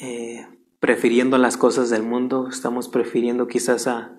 eh, 0.00 0.46
prefiriendo 0.80 1.38
las 1.38 1.56
cosas 1.56 1.90
del 1.90 2.02
mundo, 2.02 2.48
estamos 2.48 2.88
prefiriendo 2.88 3.46
quizás 3.46 3.86
a, 3.86 4.18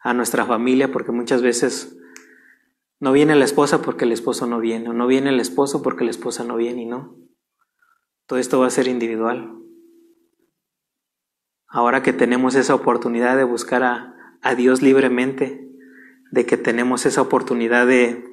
a 0.00 0.14
nuestra 0.14 0.46
familia, 0.46 0.92
porque 0.92 1.12
muchas 1.12 1.42
veces 1.42 1.98
no 3.00 3.12
viene 3.12 3.36
la 3.36 3.44
esposa 3.44 3.82
porque 3.82 4.04
el 4.04 4.12
esposo 4.12 4.46
no 4.46 4.60
viene, 4.60 4.88
o 4.88 4.92
no 4.92 5.06
viene 5.06 5.30
el 5.30 5.40
esposo 5.40 5.82
porque 5.82 6.04
la 6.04 6.10
esposa 6.10 6.44
no 6.44 6.56
viene, 6.56 6.82
y 6.82 6.86
no. 6.86 7.16
Todo 8.26 8.38
esto 8.38 8.60
va 8.60 8.66
a 8.66 8.70
ser 8.70 8.88
individual. 8.88 9.54
Ahora 11.68 12.02
que 12.02 12.12
tenemos 12.12 12.54
esa 12.54 12.74
oportunidad 12.74 13.36
de 13.36 13.44
buscar 13.44 13.82
a, 13.82 14.54
Dios 14.56 14.82
libremente, 14.82 15.68
de 16.30 16.46
que 16.46 16.56
tenemos 16.56 17.06
esa 17.06 17.20
oportunidad 17.20 17.86
de, 17.86 18.24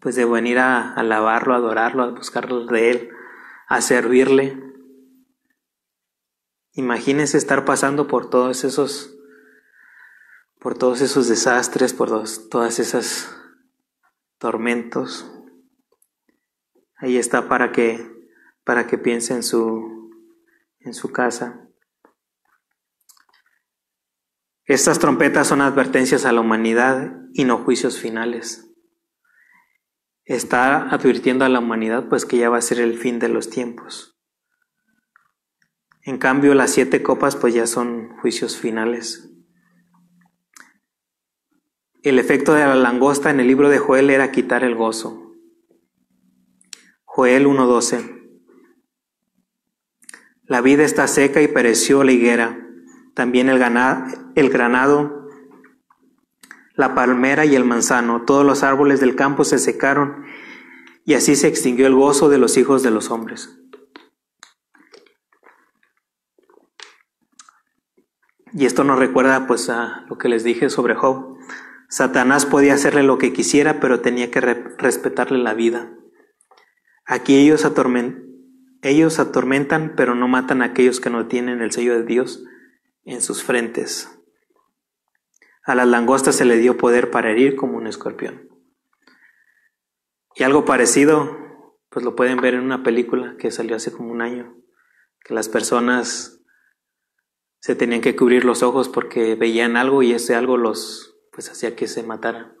pues 0.00 0.14
de 0.14 0.24
venir 0.24 0.58
a 0.58 0.92
alabarlo, 0.94 1.54
a 1.54 1.56
adorarlo, 1.56 2.04
a 2.04 2.10
buscarlo 2.10 2.66
de 2.66 2.90
Él, 2.90 3.10
a 3.66 3.80
servirle. 3.80 4.67
Imagínense 6.78 7.36
estar 7.36 7.64
pasando 7.64 8.06
por 8.06 8.30
todos 8.30 8.62
esos, 8.62 9.18
por 10.60 10.78
todos 10.78 11.00
esos 11.00 11.26
desastres, 11.26 11.92
por 11.92 12.08
todas 12.50 12.78
esas 12.78 13.36
tormentos. 14.38 15.28
Ahí 16.94 17.16
está 17.16 17.48
para 17.48 17.72
que, 17.72 18.30
para 18.62 18.86
que 18.86 18.96
piense 18.96 19.34
en 19.34 19.42
su, 19.42 20.12
en 20.78 20.94
su 20.94 21.10
casa. 21.10 21.68
Estas 24.64 25.00
trompetas 25.00 25.48
son 25.48 25.62
advertencias 25.62 26.26
a 26.26 26.30
la 26.30 26.42
humanidad 26.42 27.22
y 27.32 27.42
no 27.42 27.58
juicios 27.58 27.98
finales. 27.98 28.70
Está 30.24 30.90
advirtiendo 30.90 31.44
a 31.44 31.48
la 31.48 31.58
humanidad 31.58 32.08
pues 32.08 32.24
que 32.24 32.38
ya 32.38 32.48
va 32.48 32.58
a 32.58 32.62
ser 32.62 32.78
el 32.78 32.96
fin 32.96 33.18
de 33.18 33.30
los 33.30 33.50
tiempos. 33.50 34.17
En 36.08 36.16
cambio, 36.16 36.54
las 36.54 36.70
siete 36.70 37.02
copas 37.02 37.36
pues 37.36 37.52
ya 37.52 37.66
son 37.66 38.16
juicios 38.22 38.56
finales. 38.56 39.28
El 42.02 42.18
efecto 42.18 42.54
de 42.54 42.64
la 42.64 42.76
langosta 42.76 43.28
en 43.28 43.40
el 43.40 43.46
libro 43.46 43.68
de 43.68 43.76
Joel 43.76 44.08
era 44.08 44.32
quitar 44.32 44.64
el 44.64 44.74
gozo. 44.74 45.34
Joel 47.04 47.46
1.12. 47.46 48.40
La 50.44 50.62
vida 50.62 50.82
está 50.82 51.06
seca 51.08 51.42
y 51.42 51.48
pereció 51.48 52.02
la 52.02 52.12
higuera 52.12 52.58
también 53.12 53.50
el, 53.50 53.60
el 54.34 54.48
granado, 54.48 55.28
la 56.72 56.94
palmera 56.94 57.44
y 57.44 57.54
el 57.54 57.66
manzano, 57.66 58.24
todos 58.24 58.46
los 58.46 58.62
árboles 58.62 59.00
del 59.00 59.14
campo 59.14 59.44
se 59.44 59.58
secaron 59.58 60.24
y 61.04 61.12
así 61.12 61.36
se 61.36 61.48
extinguió 61.48 61.86
el 61.86 61.94
gozo 61.94 62.30
de 62.30 62.38
los 62.38 62.56
hijos 62.56 62.82
de 62.82 62.92
los 62.92 63.10
hombres. 63.10 63.58
Y 68.52 68.66
esto 68.66 68.84
nos 68.84 68.98
recuerda 68.98 69.46
pues 69.46 69.68
a 69.68 70.04
lo 70.08 70.18
que 70.18 70.28
les 70.28 70.44
dije 70.44 70.70
sobre 70.70 70.94
Job. 70.94 71.38
Satanás 71.88 72.46
podía 72.46 72.74
hacerle 72.74 73.02
lo 73.02 73.18
que 73.18 73.32
quisiera, 73.32 73.80
pero 73.80 74.00
tenía 74.00 74.30
que 74.30 74.40
respetarle 74.40 75.38
la 75.38 75.54
vida. 75.54 75.90
Aquí 77.06 77.36
ellos, 77.36 77.66
ellos 78.82 79.18
atormentan, 79.18 79.94
pero 79.96 80.14
no 80.14 80.28
matan 80.28 80.62
a 80.62 80.66
aquellos 80.66 81.00
que 81.00 81.10
no 81.10 81.26
tienen 81.26 81.62
el 81.62 81.72
sello 81.72 81.94
de 81.94 82.04
Dios 82.04 82.44
en 83.04 83.22
sus 83.22 83.42
frentes. 83.42 84.10
A 85.64 85.74
las 85.74 85.88
langostas 85.88 86.36
se 86.36 86.44
le 86.44 86.58
dio 86.58 86.76
poder 86.76 87.10
para 87.10 87.30
herir 87.30 87.56
como 87.56 87.76
un 87.76 87.86
escorpión. 87.86 88.48
Y 90.34 90.42
algo 90.42 90.64
parecido, 90.64 91.36
pues 91.88 92.04
lo 92.04 92.14
pueden 92.14 92.40
ver 92.40 92.54
en 92.54 92.60
una 92.60 92.82
película 92.82 93.36
que 93.38 93.50
salió 93.50 93.76
hace 93.76 93.92
como 93.92 94.12
un 94.12 94.22
año, 94.22 94.54
que 95.24 95.34
las 95.34 95.48
personas 95.48 96.37
se 97.68 97.76
tenían 97.76 98.00
que 98.00 98.16
cubrir 98.16 98.46
los 98.46 98.62
ojos 98.62 98.88
porque 98.88 99.34
veían 99.34 99.76
algo 99.76 100.02
y 100.02 100.14
ese 100.14 100.34
algo 100.34 100.56
los 100.56 101.14
pues 101.32 101.50
hacía 101.50 101.76
que 101.76 101.86
se 101.86 102.02
mataran. 102.02 102.54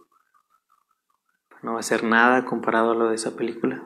No 1.62 1.72
va 1.72 1.80
a 1.80 1.82
ser 1.82 2.04
nada 2.04 2.44
comparado 2.44 2.90
a 2.90 2.94
lo 2.94 3.08
de 3.08 3.14
esa 3.14 3.34
película. 3.34 3.82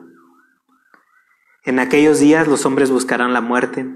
En 1.63 1.79
aquellos 1.79 2.19
días 2.19 2.49
los 2.49 2.65
hombres 2.65 2.91
buscarán 2.91 3.31
la 3.31 3.39
muerte, 3.39 3.89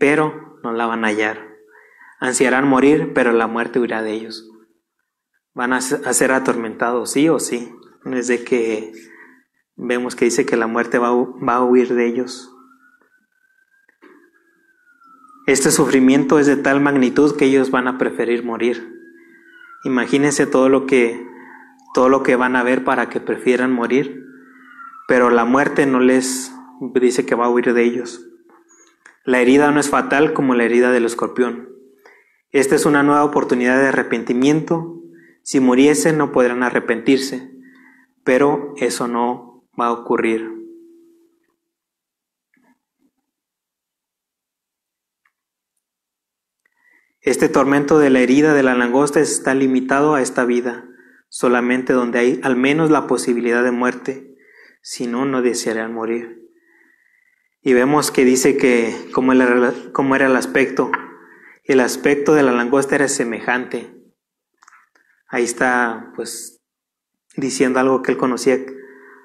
pero 0.00 0.58
no 0.64 0.72
la 0.72 0.86
van 0.86 1.04
a 1.04 1.06
hallar. 1.06 1.38
Ansiarán 2.18 2.66
morir, 2.66 3.12
pero 3.14 3.30
la 3.30 3.46
muerte 3.46 3.78
huirá 3.78 4.02
de 4.02 4.14
ellos. 4.14 4.50
Van 5.54 5.72
a 5.72 5.80
ser 5.80 6.32
atormentados, 6.32 7.12
sí 7.12 7.28
o 7.28 7.38
sí. 7.38 7.72
Desde 8.04 8.42
que 8.42 8.92
vemos 9.76 10.16
que 10.16 10.24
dice 10.24 10.44
que 10.44 10.56
la 10.56 10.66
muerte 10.66 10.98
va, 10.98 11.10
a 11.10 11.64
huir 11.64 11.94
de 11.94 12.08
ellos. 12.08 12.52
Este 15.46 15.70
sufrimiento 15.70 16.38
es 16.38 16.46
de 16.46 16.56
tal 16.56 16.80
magnitud 16.80 17.36
que 17.36 17.46
ellos 17.46 17.70
van 17.70 17.88
a 17.88 17.98
preferir 17.98 18.44
morir. 18.44 19.00
Imagínense 19.84 20.46
todo 20.46 20.68
lo 20.68 20.86
que 20.86 21.24
todo 21.94 22.08
lo 22.10 22.22
que 22.22 22.36
van 22.36 22.56
a 22.56 22.62
ver 22.62 22.84
para 22.84 23.08
que 23.08 23.20
prefieran 23.20 23.72
morir, 23.72 24.26
pero 25.08 25.30
la 25.30 25.46
muerte 25.46 25.86
no 25.86 25.98
les 25.98 26.52
dice 26.94 27.24
que 27.24 27.34
va 27.34 27.46
a 27.46 27.48
huir 27.48 27.72
de 27.72 27.84
ellos. 27.84 28.26
La 29.24 29.40
herida 29.40 29.70
no 29.70 29.80
es 29.80 29.88
fatal 29.88 30.34
como 30.34 30.54
la 30.54 30.64
herida 30.64 30.92
del 30.92 31.06
escorpión, 31.06 31.76
esta 32.56 32.74
es 32.74 32.86
una 32.86 33.02
nueva 33.02 33.22
oportunidad 33.22 33.78
de 33.78 33.88
arrepentimiento. 33.88 35.02
Si 35.42 35.60
muriesen 35.60 36.16
no 36.16 36.32
podrán 36.32 36.62
arrepentirse, 36.62 37.50
pero 38.24 38.72
eso 38.78 39.08
no 39.08 39.62
va 39.78 39.88
a 39.88 39.92
ocurrir. 39.92 40.55
Este 47.26 47.48
tormento 47.48 47.98
de 47.98 48.08
la 48.08 48.20
herida 48.20 48.54
de 48.54 48.62
la 48.62 48.76
langosta 48.76 49.18
está 49.18 49.52
limitado 49.52 50.14
a 50.14 50.22
esta 50.22 50.44
vida, 50.44 50.84
solamente 51.28 51.92
donde 51.92 52.20
hay 52.20 52.40
al 52.44 52.54
menos 52.54 52.88
la 52.88 53.08
posibilidad 53.08 53.64
de 53.64 53.72
muerte, 53.72 54.36
si 54.80 55.08
no, 55.08 55.24
no 55.24 55.42
desearán 55.42 55.92
morir. 55.92 56.48
Y 57.62 57.72
vemos 57.72 58.12
que 58.12 58.24
dice 58.24 58.56
que 58.56 59.10
como 59.10 59.32
era 59.32 60.26
el 60.26 60.36
aspecto 60.36 60.92
el 61.64 61.80
aspecto 61.80 62.32
de 62.32 62.44
la 62.44 62.52
langosta 62.52 62.94
era 62.94 63.08
semejante. 63.08 63.92
Ahí 65.26 65.42
está, 65.42 66.12
pues, 66.14 66.62
diciendo 67.36 67.80
algo 67.80 68.02
que 68.02 68.12
él 68.12 68.18
conocía 68.18 68.60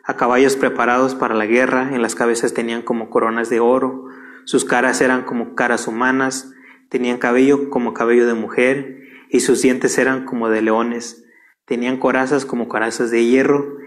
a 0.06 0.18
caballos 0.18 0.56
preparados 0.56 1.14
para 1.14 1.36
la 1.36 1.46
guerra, 1.46 1.94
en 1.94 2.02
las 2.02 2.16
cabezas 2.16 2.56
tenían 2.56 2.82
como 2.82 3.12
coronas 3.12 3.52
de 3.52 3.60
oro, 3.60 4.08
sus 4.46 4.66
caras 4.66 5.02
eran 5.02 5.24
como 5.24 5.54
caras 5.54 5.88
humanas, 5.88 6.52
tenían 6.92 7.20
cabello 7.20 7.70
como 7.70 7.94
cabello 7.94 8.28
de 8.28 8.34
mujer, 8.34 9.00
y 9.30 9.40
sus 9.40 9.62
dientes 9.62 9.98
eran 9.98 10.26
como 10.26 10.50
de 10.50 10.62
leones, 10.62 11.24
tenían 11.64 11.96
corazas 11.96 12.44
como 12.44 12.68
corazas 12.68 13.12
de 13.12 13.26
hierro, 13.26 13.78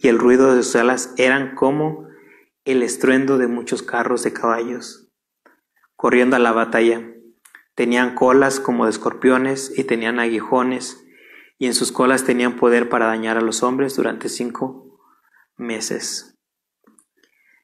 y 0.00 0.08
el 0.08 0.18
ruido 0.18 0.56
de 0.56 0.62
sus 0.62 0.74
alas 0.76 1.12
eran 1.18 1.54
como 1.56 2.08
el 2.64 2.82
estruendo 2.82 3.36
de 3.36 3.48
muchos 3.48 3.82
carros 3.82 4.22
de 4.22 4.32
caballos, 4.32 5.10
corriendo 5.94 6.36
a 6.36 6.38
la 6.38 6.52
batalla. 6.52 7.06
Tenían 7.74 8.14
colas 8.14 8.60
como 8.60 8.86
de 8.86 8.92
escorpiones 8.92 9.70
y 9.78 9.84
tenían 9.84 10.18
aguijones, 10.18 11.04
y 11.58 11.66
en 11.66 11.74
sus 11.74 11.92
colas 11.92 12.24
tenían 12.24 12.56
poder 12.56 12.88
para 12.88 13.06
dañar 13.06 13.36
a 13.36 13.42
los 13.42 13.62
hombres 13.62 13.94
durante 13.94 14.30
cinco 14.30 14.98
meses. 15.58 16.34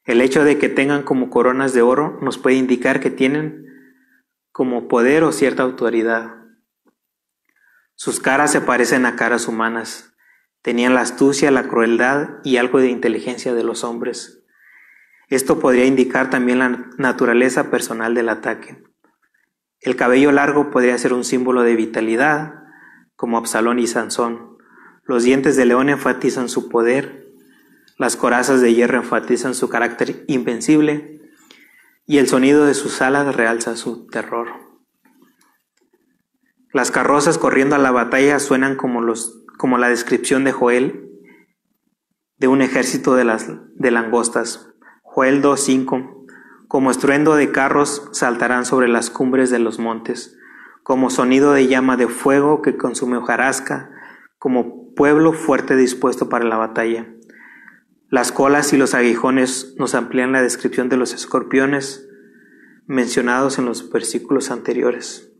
El 0.05 0.21
hecho 0.21 0.43
de 0.43 0.59
que 0.59 0.69
tengan 0.69 1.01
como 1.01 1.31
coronas 1.31 1.73
de 1.73 1.81
oro 1.81 2.19
nos 2.21 2.37
puede 2.37 2.57
indicar 2.57 2.99
que 2.99 3.09
tienen 3.09 3.70
como 4.51 4.87
poder 4.87 5.23
o 5.23 5.31
cierta 5.31 5.63
autoridad. 5.63 6.35
Sus 7.95 8.19
caras 8.19 8.51
se 8.51 8.61
parecen 8.61 9.05
a 9.05 9.15
caras 9.15 9.47
humanas. 9.47 10.13
Tenían 10.61 10.93
la 10.93 11.01
astucia, 11.01 11.51
la 11.51 11.67
crueldad 11.67 12.39
y 12.43 12.57
algo 12.57 12.79
de 12.79 12.89
inteligencia 12.89 13.53
de 13.53 13.63
los 13.63 13.83
hombres. 13.83 14.43
Esto 15.29 15.59
podría 15.59 15.85
indicar 15.85 16.29
también 16.29 16.59
la 16.59 16.89
naturaleza 16.97 17.71
personal 17.71 18.13
del 18.13 18.29
ataque. 18.29 18.83
El 19.79 19.95
cabello 19.95 20.31
largo 20.31 20.69
podría 20.69 20.97
ser 20.97 21.13
un 21.13 21.23
símbolo 21.23 21.63
de 21.63 21.75
vitalidad, 21.75 22.63
como 23.15 23.37
Absalón 23.37 23.79
y 23.79 23.87
Sansón. 23.87 24.57
Los 25.03 25.23
dientes 25.23 25.55
de 25.55 25.65
león 25.65 25.89
enfatizan 25.89 26.49
su 26.49 26.69
poder, 26.69 27.21
las 27.97 28.15
corazas 28.15 28.61
de 28.61 28.73
hierro 28.73 28.97
enfatizan 28.97 29.53
su 29.53 29.69
carácter 29.69 30.23
invencible 30.27 31.20
y 32.05 32.17
el 32.17 32.27
sonido 32.27 32.65
de 32.65 32.73
sus 32.73 33.01
alas 33.01 33.35
realza 33.35 33.75
su 33.75 34.07
terror. 34.07 34.47
Las 36.73 36.91
carrozas 36.91 37.37
corriendo 37.37 37.75
a 37.75 37.79
la 37.79 37.91
batalla 37.91 38.39
suenan 38.39 38.75
como, 38.75 39.01
los, 39.01 39.43
como 39.57 39.77
la 39.77 39.89
descripción 39.89 40.43
de 40.43 40.51
Joel 40.51 41.09
de 42.37 42.47
un 42.47 42.61
ejército 42.61 43.15
de, 43.15 43.25
las, 43.25 43.47
de 43.75 43.91
langostas. 43.91 44.69
Joel 45.03 45.41
2.5 45.43 46.21
como 46.71 46.89
estruendo 46.89 47.35
de 47.35 47.51
carros 47.51 48.07
saltarán 48.13 48.63
sobre 48.65 48.87
las 48.87 49.09
cumbres 49.09 49.49
de 49.49 49.59
los 49.59 49.77
montes, 49.77 50.37
como 50.83 51.09
sonido 51.09 51.51
de 51.51 51.67
llama 51.67 51.97
de 51.97 52.07
fuego 52.07 52.61
que 52.61 52.77
consume 52.77 53.17
hojarasca, 53.17 53.91
como 54.39 54.93
pueblo 54.95 55.33
fuerte 55.33 55.75
dispuesto 55.75 56.29
para 56.29 56.45
la 56.45 56.55
batalla. 56.55 57.13
Las 58.11 58.33
colas 58.33 58.73
y 58.73 58.77
los 58.77 58.93
aguijones 58.93 59.73
nos 59.77 59.95
amplían 59.95 60.33
la 60.33 60.41
descripción 60.41 60.89
de 60.89 60.97
los 60.97 61.13
escorpiones 61.13 62.09
mencionados 62.85 63.57
en 63.57 63.63
los 63.63 63.89
versículos 63.89 64.51
anteriores. 64.51 65.31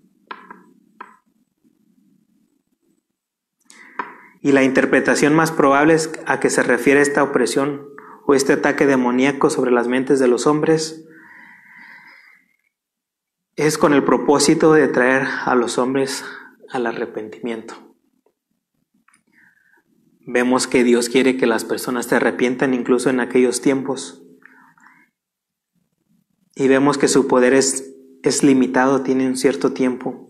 Y 4.39 4.53
la 4.53 4.63
interpretación 4.63 5.35
más 5.35 5.51
probable 5.51 5.95
es 5.95 6.11
a 6.25 6.39
que 6.39 6.49
se 6.49 6.63
refiere 6.63 7.01
esta 7.01 7.23
opresión 7.23 7.89
o 8.25 8.35
este 8.35 8.53
ataque 8.53 8.85
demoníaco 8.85 9.49
sobre 9.49 9.71
las 9.71 9.89
mentes 9.89 10.19
de 10.19 10.29
los 10.29 10.47
hombres 10.47 11.05
es 13.57 13.77
con 13.77 13.93
el 13.93 14.05
propósito 14.05 14.71
de 14.71 14.87
traer 14.87 15.27
a 15.43 15.55
los 15.55 15.77
hombres 15.77 16.23
al 16.69 16.87
arrepentimiento. 16.87 17.90
Vemos 20.25 20.67
que 20.67 20.83
Dios 20.83 21.09
quiere 21.09 21.37
que 21.37 21.47
las 21.47 21.65
personas 21.65 22.05
se 22.05 22.15
arrepientan 22.15 22.73
incluso 22.73 23.09
en 23.09 23.19
aquellos 23.19 23.61
tiempos. 23.61 24.23
Y 26.55 26.67
vemos 26.67 26.97
que 26.97 27.07
su 27.07 27.27
poder 27.27 27.53
es, 27.53 27.95
es 28.21 28.43
limitado, 28.43 29.01
tiene 29.01 29.27
un 29.27 29.35
cierto 29.35 29.73
tiempo. 29.73 30.29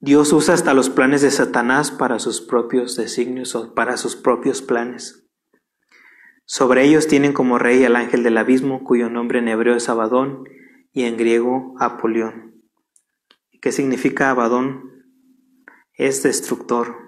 Dios 0.00 0.32
usa 0.32 0.54
hasta 0.54 0.74
los 0.74 0.90
planes 0.90 1.22
de 1.22 1.30
Satanás 1.30 1.90
para 1.90 2.18
sus 2.18 2.40
propios 2.40 2.96
designios 2.96 3.54
o 3.54 3.74
para 3.74 3.96
sus 3.96 4.16
propios 4.16 4.60
planes. 4.60 5.26
Sobre 6.44 6.84
ellos 6.84 7.06
tienen 7.06 7.32
como 7.32 7.58
rey 7.58 7.84
al 7.84 7.96
ángel 7.96 8.22
del 8.22 8.38
abismo, 8.38 8.84
cuyo 8.84 9.08
nombre 9.08 9.38
en 9.38 9.48
hebreo 9.48 9.76
es 9.76 9.88
Abadón 9.88 10.44
y 10.92 11.04
en 11.04 11.16
griego 11.16 11.74
Apolión. 11.78 12.62
¿Qué 13.60 13.72
significa 13.72 14.30
Abadón? 14.30 15.06
Es 15.94 16.22
destructor. 16.22 17.05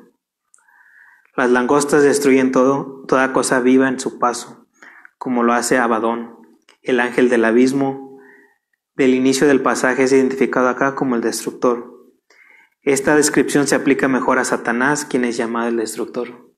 Las 1.39 1.53
langostas 1.53 2.03
destruyen 2.03 2.51
todo, 2.51 3.05
toda 3.07 3.33
cosa 3.33 3.61
viva 3.61 3.89
en 3.89 4.01
su 4.01 4.19
paso, 4.19 4.67
como 5.19 5.45
lo 5.45 5.53
hace 5.53 5.79
Abadón, 5.79 6.37
el 6.83 6.99
ángel 6.99 7.29
del 7.29 7.45
abismo. 7.45 8.19
Del 8.97 9.15
inicio 9.15 9.47
del 9.47 9.63
pasaje 9.63 10.03
es 10.03 10.13
identificado 10.13 10.69
acá 10.69 10.97
como 10.97 11.15
el 11.15 11.21
destructor. 11.21 12.11
Esta 12.83 13.15
descripción 13.15 13.69
se 13.69 13.77
aplica 13.77 14.09
mejor 14.09 14.41
a 14.41 14.45
Satanás, 14.45 15.05
quien 15.05 15.25
es 15.25 15.37
llamado 15.37 15.69
el 15.69 15.77
destructor. 15.77 16.53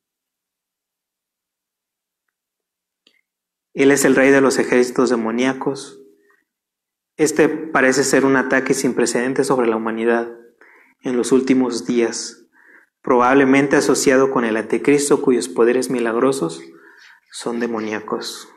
Él 3.74 3.90
es 3.90 4.06
el 4.06 4.16
rey 4.16 4.30
de 4.30 4.40
los 4.40 4.58
ejércitos 4.58 5.10
demoníacos, 5.10 6.00
este 7.18 7.50
parece 7.50 8.02
ser 8.02 8.24
un 8.24 8.36
ataque 8.36 8.72
sin 8.72 8.94
precedentes 8.94 9.46
sobre 9.46 9.68
la 9.68 9.76
humanidad 9.76 10.34
en 11.02 11.18
los 11.18 11.32
últimos 11.32 11.84
días, 11.84 12.39
probablemente 13.02 13.76
asociado 13.76 14.30
con 14.30 14.44
el 14.44 14.56
anticristo 14.56 15.22
cuyos 15.22 15.48
poderes 15.48 15.90
milagrosos 15.90 16.62
son 17.32 17.60
demoníacos. 17.60 18.48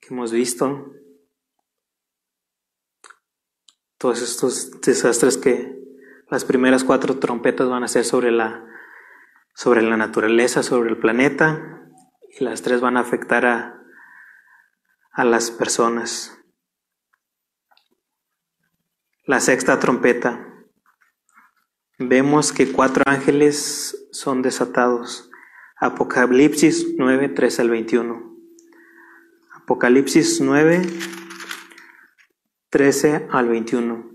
Que 0.00 0.12
hemos 0.12 0.32
visto 0.32 0.92
todos 3.96 4.20
estos 4.20 4.80
desastres 4.82 5.38
que 5.38 5.74
las 6.30 6.44
primeras 6.44 6.84
cuatro 6.84 7.18
trompetas 7.18 7.70
van 7.70 7.84
a 7.84 7.88
ser 7.88 8.04
sobre 8.04 8.30
la, 8.30 8.66
sobre 9.54 9.80
la 9.80 9.96
naturaleza, 9.96 10.62
sobre 10.62 10.90
el 10.90 10.98
planeta, 10.98 11.90
y 12.38 12.44
las 12.44 12.60
tres 12.60 12.82
van 12.82 12.98
a 12.98 13.00
afectar 13.00 13.46
a, 13.46 13.82
a 15.12 15.24
las 15.24 15.50
personas. 15.50 16.43
La 19.26 19.40
sexta 19.40 19.80
trompeta. 19.80 20.46
Vemos 21.98 22.52
que 22.52 22.70
cuatro 22.70 23.04
ángeles 23.06 24.06
son 24.12 24.42
desatados. 24.42 25.30
Apocalipsis 25.80 26.88
9, 26.98 27.30
13 27.30 27.62
al 27.62 27.70
21. 27.70 28.36
Apocalipsis 29.54 30.42
9, 30.42 30.82
13 32.68 33.28
al 33.30 33.48
21. 33.48 34.10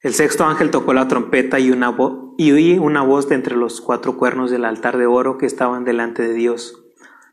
El 0.00 0.14
sexto 0.14 0.44
ángel 0.44 0.72
tocó 0.72 0.92
la 0.92 1.06
trompeta 1.06 1.60
y, 1.60 1.70
una 1.70 1.96
y 2.38 2.50
oí 2.50 2.76
una 2.80 3.02
voz 3.02 3.28
de 3.28 3.36
entre 3.36 3.54
los 3.54 3.80
cuatro 3.80 4.16
cuernos 4.16 4.50
del 4.50 4.64
altar 4.64 4.98
de 4.98 5.06
oro 5.06 5.38
que 5.38 5.46
estaban 5.46 5.84
delante 5.84 6.24
de 6.24 6.34
Dios, 6.34 6.82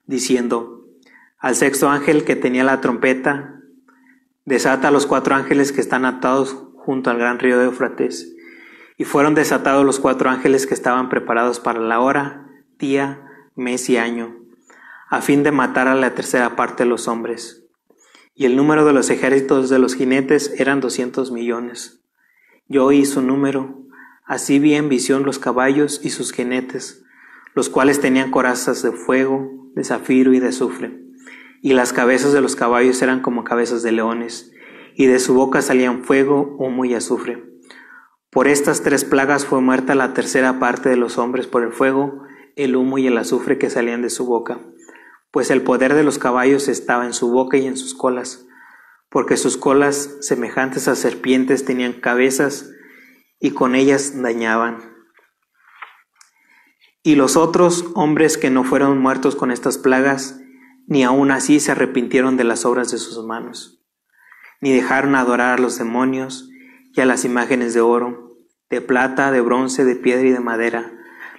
diciendo, 0.05 0.85
al 1.39 1.55
sexto 1.55 1.89
ángel 1.89 2.25
que 2.25 2.35
tenía 2.35 2.63
la 2.63 2.79
trompeta, 2.79 3.58
desata 4.49 4.87
a 4.87 4.91
los 4.91 5.05
cuatro 5.05 5.35
ángeles 5.35 5.71
que 5.71 5.79
están 5.79 6.05
atados 6.05 6.57
junto 6.73 7.11
al 7.11 7.19
gran 7.19 7.37
río 7.37 7.59
de 7.59 7.65
Eufrates. 7.65 8.35
Y 8.97 9.03
fueron 9.03 9.35
desatados 9.35 9.85
los 9.85 9.99
cuatro 9.99 10.31
ángeles 10.31 10.65
que 10.65 10.73
estaban 10.73 11.07
preparados 11.07 11.59
para 11.59 11.79
la 11.79 11.99
hora, 11.99 12.49
día, 12.79 13.23
mes 13.55 13.87
y 13.91 13.97
año, 13.97 14.39
a 15.07 15.21
fin 15.21 15.43
de 15.43 15.51
matar 15.51 15.87
a 15.87 15.93
la 15.93 16.15
tercera 16.15 16.55
parte 16.55 16.83
de 16.83 16.89
los 16.89 17.07
hombres. 17.07 17.67
Y 18.33 18.45
el 18.45 18.55
número 18.55 18.85
de 18.85 18.93
los 18.93 19.11
ejércitos 19.11 19.69
de 19.69 19.77
los 19.77 19.93
jinetes 19.93 20.51
eran 20.57 20.79
doscientos 20.79 21.31
millones. 21.31 22.01
Yo 22.67 22.85
oí 22.85 23.05
su 23.05 23.21
número, 23.21 23.83
así 24.25 24.57
vi 24.57 24.73
en 24.73 24.89
visión 24.89 25.25
los 25.25 25.37
caballos 25.37 26.01
y 26.03 26.09
sus 26.09 26.33
jinetes, 26.33 27.03
los 27.53 27.69
cuales 27.69 28.01
tenían 28.01 28.31
corazas 28.31 28.81
de 28.81 28.93
fuego, 28.93 29.47
de 29.75 29.83
zafiro 29.83 30.33
y 30.33 30.39
de 30.39 30.47
azufre 30.47 31.08
y 31.61 31.73
las 31.73 31.93
cabezas 31.93 32.33
de 32.33 32.41
los 32.41 32.55
caballos 32.55 33.01
eran 33.01 33.21
como 33.21 33.43
cabezas 33.43 33.83
de 33.83 33.91
leones, 33.91 34.51
y 34.95 35.05
de 35.05 35.19
su 35.19 35.33
boca 35.33 35.61
salían 35.61 36.03
fuego, 36.03 36.55
humo 36.57 36.85
y 36.85 36.93
azufre. 36.93 37.43
Por 38.29 38.47
estas 38.47 38.81
tres 38.81 39.05
plagas 39.05 39.45
fue 39.45 39.61
muerta 39.61 39.95
la 39.95 40.13
tercera 40.13 40.59
parte 40.59 40.89
de 40.89 40.97
los 40.97 41.17
hombres 41.17 41.47
por 41.47 41.63
el 41.63 41.71
fuego, 41.71 42.23
el 42.55 42.75
humo 42.75 42.97
y 42.97 43.07
el 43.07 43.17
azufre 43.17 43.57
que 43.57 43.69
salían 43.69 44.01
de 44.01 44.09
su 44.09 44.25
boca, 44.25 44.59
pues 45.31 45.49
el 45.49 45.61
poder 45.61 45.93
de 45.93 46.03
los 46.03 46.19
caballos 46.19 46.67
estaba 46.67 47.05
en 47.05 47.13
su 47.13 47.31
boca 47.31 47.57
y 47.57 47.67
en 47.67 47.77
sus 47.77 47.95
colas, 47.95 48.45
porque 49.09 49.37
sus 49.37 49.57
colas, 49.57 50.17
semejantes 50.21 50.87
a 50.87 50.95
serpientes, 50.95 51.65
tenían 51.65 51.93
cabezas 51.93 52.71
y 53.39 53.51
con 53.51 53.75
ellas 53.75 54.21
dañaban. 54.21 54.77
Y 57.01 57.15
los 57.15 57.37
otros 57.37 57.85
hombres 57.95 58.37
que 58.37 58.49
no 58.49 58.63
fueron 58.63 58.99
muertos 58.99 59.35
con 59.35 59.51
estas 59.51 59.77
plagas, 59.77 60.39
ni 60.89 61.03
aun 61.03 61.29
así 61.29 61.59
se 61.59 61.71
arrepintieron 61.71 62.35
de 62.35 62.43
las 62.43 62.65
obras 62.65 62.91
de 62.91 62.97
sus 62.97 63.23
manos, 63.23 63.79
ni 64.59 64.73
dejaron 64.73 65.15
adorar 65.15 65.57
a 65.57 65.61
los 65.61 65.77
demonios 65.77 66.49
y 66.93 66.99
a 66.99 67.05
las 67.05 67.25
imágenes 67.25 67.75
de 67.75 67.81
oro, 67.81 68.35
de 68.71 68.81
plata, 68.81 69.31
de 69.31 69.39
bronce, 69.39 69.85
de 69.85 69.95
piedra 69.95 70.27
y 70.27 70.31
de 70.31 70.39
madera, 70.39 70.91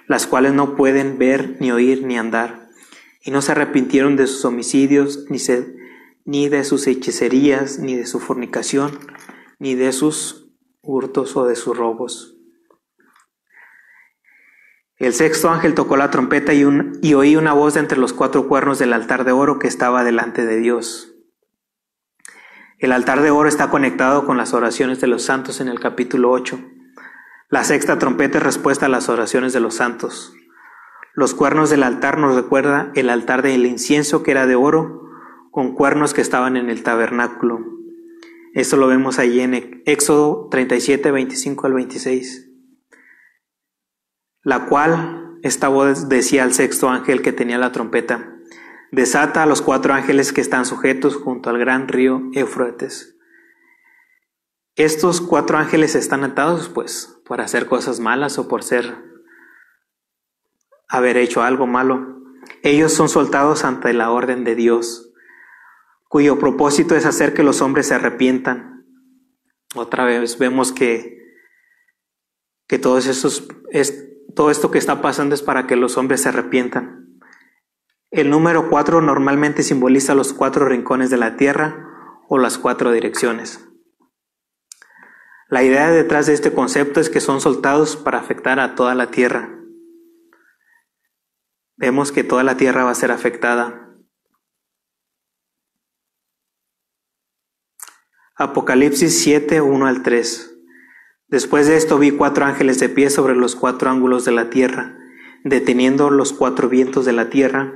las 0.06 0.28
cuales 0.28 0.54
no 0.54 0.76
pueden 0.76 1.18
ver, 1.18 1.56
ni 1.60 1.72
oír, 1.72 2.04
ni 2.06 2.16
andar, 2.16 2.68
y 3.22 3.32
no 3.32 3.42
se 3.42 3.52
arrepintieron 3.52 4.16
de 4.16 4.28
sus 4.28 4.44
homicidios, 4.44 5.26
ni, 5.28 5.38
ni 6.24 6.48
de 6.48 6.62
sus 6.62 6.86
hechicerías, 6.86 7.80
ni 7.80 7.96
de 7.96 8.06
su 8.06 8.20
fornicación, 8.20 9.00
ni 9.58 9.74
de 9.74 9.92
sus 9.92 10.48
hurtos 10.80 11.36
o 11.36 11.44
de 11.44 11.56
sus 11.56 11.76
robos. 11.76 12.39
El 15.00 15.14
sexto 15.14 15.48
ángel 15.48 15.74
tocó 15.74 15.96
la 15.96 16.10
trompeta 16.10 16.52
y, 16.52 16.62
oí 17.14 17.34
una 17.34 17.54
voz 17.54 17.72
de 17.72 17.80
entre 17.80 17.96
los 17.96 18.12
cuatro 18.12 18.46
cuernos 18.48 18.78
del 18.78 18.92
altar 18.92 19.24
de 19.24 19.32
oro 19.32 19.58
que 19.58 19.66
estaba 19.66 20.04
delante 20.04 20.44
de 20.44 20.58
Dios. 20.58 21.14
El 22.78 22.92
altar 22.92 23.22
de 23.22 23.30
oro 23.30 23.48
está 23.48 23.70
conectado 23.70 24.26
con 24.26 24.36
las 24.36 24.52
oraciones 24.52 25.00
de 25.00 25.06
los 25.06 25.22
santos 25.22 25.62
en 25.62 25.68
el 25.68 25.80
capítulo 25.80 26.30
8. 26.30 26.60
La 27.48 27.64
sexta 27.64 27.98
trompeta 27.98 28.36
es 28.36 28.44
respuesta 28.44 28.86
a 28.86 28.90
las 28.90 29.08
oraciones 29.08 29.54
de 29.54 29.60
los 29.60 29.76
santos. 29.76 30.34
Los 31.14 31.32
cuernos 31.32 31.70
del 31.70 31.82
altar 31.82 32.18
nos 32.18 32.36
recuerda 32.36 32.92
el 32.94 33.08
altar 33.08 33.40
del 33.40 33.64
incienso 33.64 34.22
que 34.22 34.32
era 34.32 34.46
de 34.46 34.54
oro, 34.54 35.08
con 35.50 35.74
cuernos 35.74 36.12
que 36.12 36.20
estaban 36.20 36.58
en 36.58 36.68
el 36.68 36.82
tabernáculo. 36.82 37.58
Esto 38.52 38.76
lo 38.76 38.86
vemos 38.86 39.18
allí 39.18 39.40
en 39.40 39.82
Éxodo 39.86 40.48
37, 40.50 41.10
25 41.10 41.66
al 41.66 41.72
26. 41.72 42.49
La 44.42 44.66
cual 44.66 45.38
esta 45.42 45.68
voz 45.68 46.08
decía 46.08 46.42
al 46.42 46.52
sexto 46.54 46.88
ángel 46.88 47.22
que 47.22 47.32
tenía 47.32 47.58
la 47.58 47.72
trompeta, 47.72 48.36
desata 48.90 49.42
a 49.42 49.46
los 49.46 49.62
cuatro 49.62 49.94
ángeles 49.94 50.32
que 50.32 50.40
están 50.40 50.66
sujetos 50.66 51.16
junto 51.16 51.50
al 51.50 51.58
gran 51.58 51.88
río 51.88 52.22
Eufrates. 52.32 53.16
Estos 54.76 55.20
cuatro 55.20 55.58
ángeles 55.58 55.94
están 55.94 56.24
atados, 56.24 56.68
pues, 56.68 57.20
por 57.24 57.40
hacer 57.40 57.66
cosas 57.66 58.00
malas 58.00 58.38
o 58.38 58.48
por 58.48 58.62
ser 58.62 59.10
haber 60.88 61.16
hecho 61.16 61.42
algo 61.42 61.66
malo. 61.66 62.20
Ellos 62.62 62.92
son 62.92 63.08
soltados 63.08 63.64
ante 63.64 63.92
la 63.92 64.10
orden 64.10 64.44
de 64.44 64.54
Dios, 64.54 65.12
cuyo 66.08 66.38
propósito 66.38 66.96
es 66.96 67.06
hacer 67.06 67.34
que 67.34 67.42
los 67.42 67.60
hombres 67.60 67.88
se 67.88 67.94
arrepientan. 67.94 68.86
Otra 69.74 70.04
vez 70.04 70.38
vemos 70.38 70.72
que, 70.72 71.36
que 72.66 72.78
todos 72.78 73.06
esos, 73.06 73.48
es, 73.70 73.99
todo 74.34 74.50
esto 74.50 74.70
que 74.70 74.78
está 74.78 75.02
pasando 75.02 75.34
es 75.34 75.42
para 75.42 75.66
que 75.66 75.76
los 75.76 75.96
hombres 75.96 76.22
se 76.22 76.28
arrepientan. 76.28 77.20
El 78.10 78.30
número 78.30 78.68
cuatro 78.68 79.00
normalmente 79.00 79.62
simboliza 79.62 80.14
los 80.14 80.32
cuatro 80.32 80.66
rincones 80.66 81.10
de 81.10 81.16
la 81.16 81.36
tierra 81.36 81.86
o 82.28 82.38
las 82.38 82.58
cuatro 82.58 82.92
direcciones. 82.92 83.66
La 85.48 85.62
idea 85.62 85.90
detrás 85.90 86.26
de 86.26 86.34
este 86.34 86.52
concepto 86.52 87.00
es 87.00 87.10
que 87.10 87.20
son 87.20 87.40
soltados 87.40 87.96
para 87.96 88.18
afectar 88.18 88.60
a 88.60 88.74
toda 88.74 88.94
la 88.94 89.10
tierra 89.10 89.60
vemos 91.80 92.12
que 92.12 92.22
toda 92.22 92.44
la 92.44 92.58
tierra 92.58 92.84
va 92.84 92.90
a 92.90 92.94
ser 92.94 93.10
afectada. 93.10 93.88
Apocalipsis 98.36 99.22
7, 99.22 99.62
1 99.62 99.86
al 99.86 100.02
3. 100.02 100.49
Después 101.30 101.66
de 101.66 101.76
esto 101.76 101.98
vi 101.98 102.10
cuatro 102.10 102.44
ángeles 102.44 102.80
de 102.80 102.88
pie 102.88 103.10
sobre 103.10 103.34
los 103.34 103.56
cuatro 103.56 103.90
ángulos 103.90 104.24
de 104.24 104.32
la 104.32 104.50
tierra, 104.50 104.98
deteniendo 105.44 106.10
los 106.10 106.32
cuatro 106.32 106.68
vientos 106.68 107.04
de 107.04 107.12
la 107.12 107.30
tierra, 107.30 107.72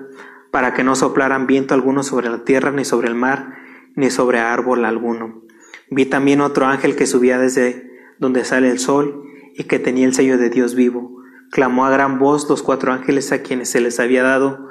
para 0.50 0.74
que 0.74 0.84
no 0.84 0.96
soplaran 0.96 1.46
viento 1.46 1.74
alguno 1.74 2.02
sobre 2.02 2.28
la 2.28 2.44
tierra, 2.44 2.70
ni 2.70 2.84
sobre 2.84 3.08
el 3.08 3.14
mar, 3.14 3.54
ni 3.94 4.10
sobre 4.10 4.40
árbol 4.40 4.84
alguno. 4.84 5.42
Vi 5.90 6.06
también 6.06 6.40
otro 6.40 6.66
ángel 6.66 6.96
que 6.96 7.06
subía 7.06 7.38
desde 7.38 7.90
donde 8.18 8.44
sale 8.44 8.70
el 8.70 8.78
sol 8.78 9.22
y 9.54 9.64
que 9.64 9.78
tenía 9.78 10.06
el 10.06 10.14
sello 10.14 10.38
de 10.38 10.50
Dios 10.50 10.74
vivo 10.74 11.14
clamó 11.54 11.86
a 11.86 11.90
gran 11.90 12.18
voz 12.18 12.50
los 12.50 12.64
cuatro 12.64 12.92
ángeles 12.92 13.30
a 13.30 13.42
quienes 13.42 13.70
se 13.70 13.80
les 13.80 14.00
había 14.00 14.24
dado 14.24 14.68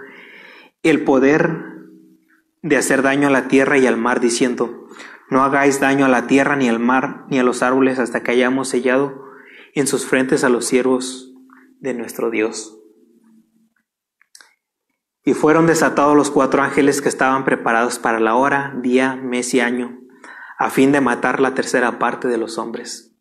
el 0.83 1.05
poder 1.05 1.61
de 2.61 2.75
hacer 2.75 3.01
daño 3.01 3.29
a 3.29 3.31
la 3.31 3.47
tierra 3.47 3.77
y 3.77 3.87
al 3.87 3.95
mar, 3.95 4.19
diciendo, 4.19 4.89
no 5.29 5.43
hagáis 5.43 5.79
daño 5.79 6.05
a 6.05 6.09
la 6.09 6.27
tierra 6.27 6.55
ni 6.55 6.69
al 6.69 6.79
mar 6.79 7.25
ni 7.29 7.39
a 7.39 7.43
los 7.43 7.63
árboles 7.63 7.99
hasta 7.99 8.23
que 8.23 8.31
hayamos 8.31 8.69
sellado 8.69 9.23
en 9.73 9.87
sus 9.87 10.05
frentes 10.05 10.43
a 10.43 10.49
los 10.49 10.65
siervos 10.65 11.33
de 11.79 11.93
nuestro 11.93 12.29
Dios. 12.29 12.79
Y 15.25 15.33
fueron 15.33 15.67
desatados 15.67 16.15
los 16.15 16.31
cuatro 16.31 16.61
ángeles 16.61 17.01
que 17.01 17.09
estaban 17.09 17.45
preparados 17.45 17.97
para 17.97 18.19
la 18.19 18.35
hora, 18.35 18.73
día, 18.81 19.15
mes 19.15 19.53
y 19.53 19.61
año, 19.61 19.99
a 20.59 20.69
fin 20.69 20.91
de 20.91 21.01
matar 21.01 21.39
la 21.39 21.53
tercera 21.53 21.97
parte 21.97 22.27
de 22.27 22.37
los 22.37 22.57
hombres. 22.57 23.15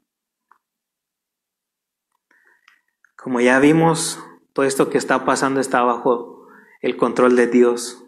Como 3.17 3.41
ya 3.41 3.61
vimos, 3.61 4.19
todo 4.53 4.67
esto 4.67 4.91
que 4.91 4.99
está 4.99 5.25
pasando 5.25 5.61
está 5.61 5.83
bajo 5.83 6.49
el 6.81 6.97
control 6.97 7.37
de 7.37 7.47
Dios, 7.47 8.02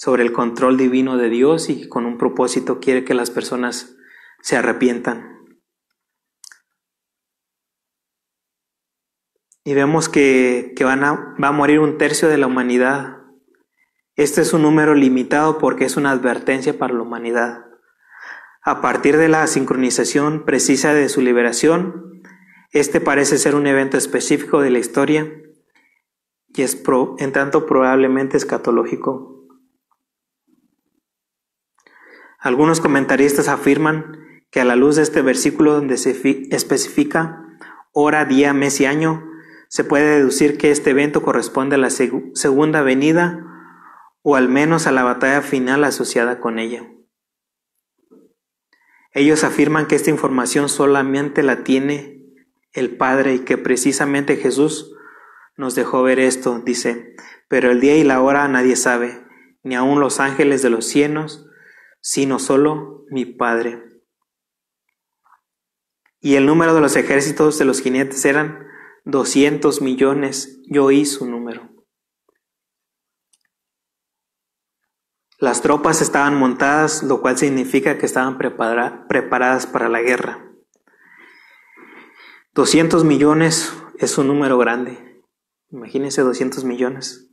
sobre 0.00 0.22
el 0.22 0.32
control 0.32 0.78
divino 0.78 1.18
de 1.18 1.28
Dios 1.28 1.68
y 1.68 1.86
con 1.86 2.06
un 2.06 2.16
propósito 2.16 2.80
quiere 2.80 3.04
que 3.04 3.12
las 3.12 3.28
personas 3.30 3.96
se 4.40 4.56
arrepientan. 4.56 5.44
Y 9.62 9.74
vemos 9.74 10.08
que, 10.08 10.74
van 10.80 11.04
a, 11.04 11.36
va 11.38 11.48
a 11.48 11.52
morir 11.52 11.80
un 11.80 11.98
tercio 11.98 12.30
de 12.30 12.38
la 12.38 12.46
humanidad. 12.46 13.18
Este 14.16 14.40
es 14.40 14.54
un 14.54 14.62
número 14.62 14.94
limitado 14.94 15.58
porque 15.58 15.84
es 15.84 15.98
una 15.98 16.12
advertencia 16.12 16.78
para 16.78 16.94
la 16.94 17.02
humanidad. 17.02 17.66
A 18.62 18.80
partir 18.80 19.18
de 19.18 19.28
la 19.28 19.46
sincronización 19.46 20.46
precisa 20.46 20.94
de 20.94 21.10
su 21.10 21.20
liberación, 21.20 22.22
este 22.70 23.02
parece 23.02 23.36
ser 23.36 23.54
un 23.54 23.66
evento 23.66 23.98
específico 23.98 24.62
de 24.62 24.70
la 24.70 24.78
historia 24.78 25.30
y 26.48 26.62
es 26.62 26.82
en 27.18 27.32
tanto 27.32 27.66
probablemente 27.66 28.38
escatológico. 28.38 29.39
Algunos 32.40 32.80
comentaristas 32.80 33.48
afirman 33.48 34.42
que 34.50 34.60
a 34.60 34.64
la 34.64 34.74
luz 34.74 34.96
de 34.96 35.02
este 35.02 35.20
versículo 35.20 35.74
donde 35.74 35.98
se 35.98 36.10
especifica 36.50 37.44
hora, 37.92 38.24
día, 38.24 38.54
mes 38.54 38.80
y 38.80 38.86
año, 38.86 39.30
se 39.68 39.84
puede 39.84 40.16
deducir 40.16 40.56
que 40.56 40.70
este 40.70 40.90
evento 40.90 41.22
corresponde 41.22 41.76
a 41.76 41.78
la 41.78 41.90
segunda 41.90 42.80
venida 42.82 43.46
o 44.22 44.36
al 44.36 44.48
menos 44.48 44.86
a 44.86 44.92
la 44.92 45.04
batalla 45.04 45.42
final 45.42 45.84
asociada 45.84 46.40
con 46.40 46.58
ella. 46.58 46.88
Ellos 49.12 49.44
afirman 49.44 49.86
que 49.86 49.96
esta 49.96 50.10
información 50.10 50.68
solamente 50.68 51.42
la 51.42 51.62
tiene 51.62 52.24
el 52.72 52.96
Padre 52.96 53.34
y 53.34 53.38
que 53.40 53.58
precisamente 53.58 54.36
Jesús 54.36 54.96
nos 55.56 55.74
dejó 55.74 56.02
ver 56.02 56.18
esto, 56.18 56.62
dice, 56.64 57.16
pero 57.48 57.70
el 57.70 57.80
día 57.80 57.96
y 57.96 58.04
la 58.04 58.22
hora 58.22 58.48
nadie 58.48 58.76
sabe, 58.76 59.26
ni 59.62 59.74
aun 59.74 60.00
los 60.00 60.20
ángeles 60.20 60.62
de 60.62 60.70
los 60.70 60.86
cielos, 60.86 61.49
sino 62.00 62.38
solo 62.38 63.04
mi 63.10 63.26
Padre. 63.26 63.82
Y 66.20 66.34
el 66.36 66.46
número 66.46 66.74
de 66.74 66.80
los 66.80 66.96
ejércitos 66.96 67.58
de 67.58 67.64
los 67.64 67.80
jinetes 67.80 68.24
eran 68.24 68.66
200 69.04 69.80
millones, 69.80 70.60
yo 70.66 70.84
oí 70.84 71.06
su 71.06 71.26
número. 71.26 71.70
Las 75.38 75.62
tropas 75.62 76.02
estaban 76.02 76.38
montadas, 76.38 77.02
lo 77.02 77.22
cual 77.22 77.38
significa 77.38 77.96
que 77.96 78.04
estaban 78.04 78.36
preparadas 78.36 79.66
para 79.66 79.88
la 79.88 80.02
guerra. 80.02 80.46
200 82.52 83.04
millones 83.04 83.72
es 83.98 84.18
un 84.18 84.26
número 84.26 84.58
grande. 84.58 85.22
Imagínense 85.70 86.20
200 86.20 86.64
millones. 86.64 87.30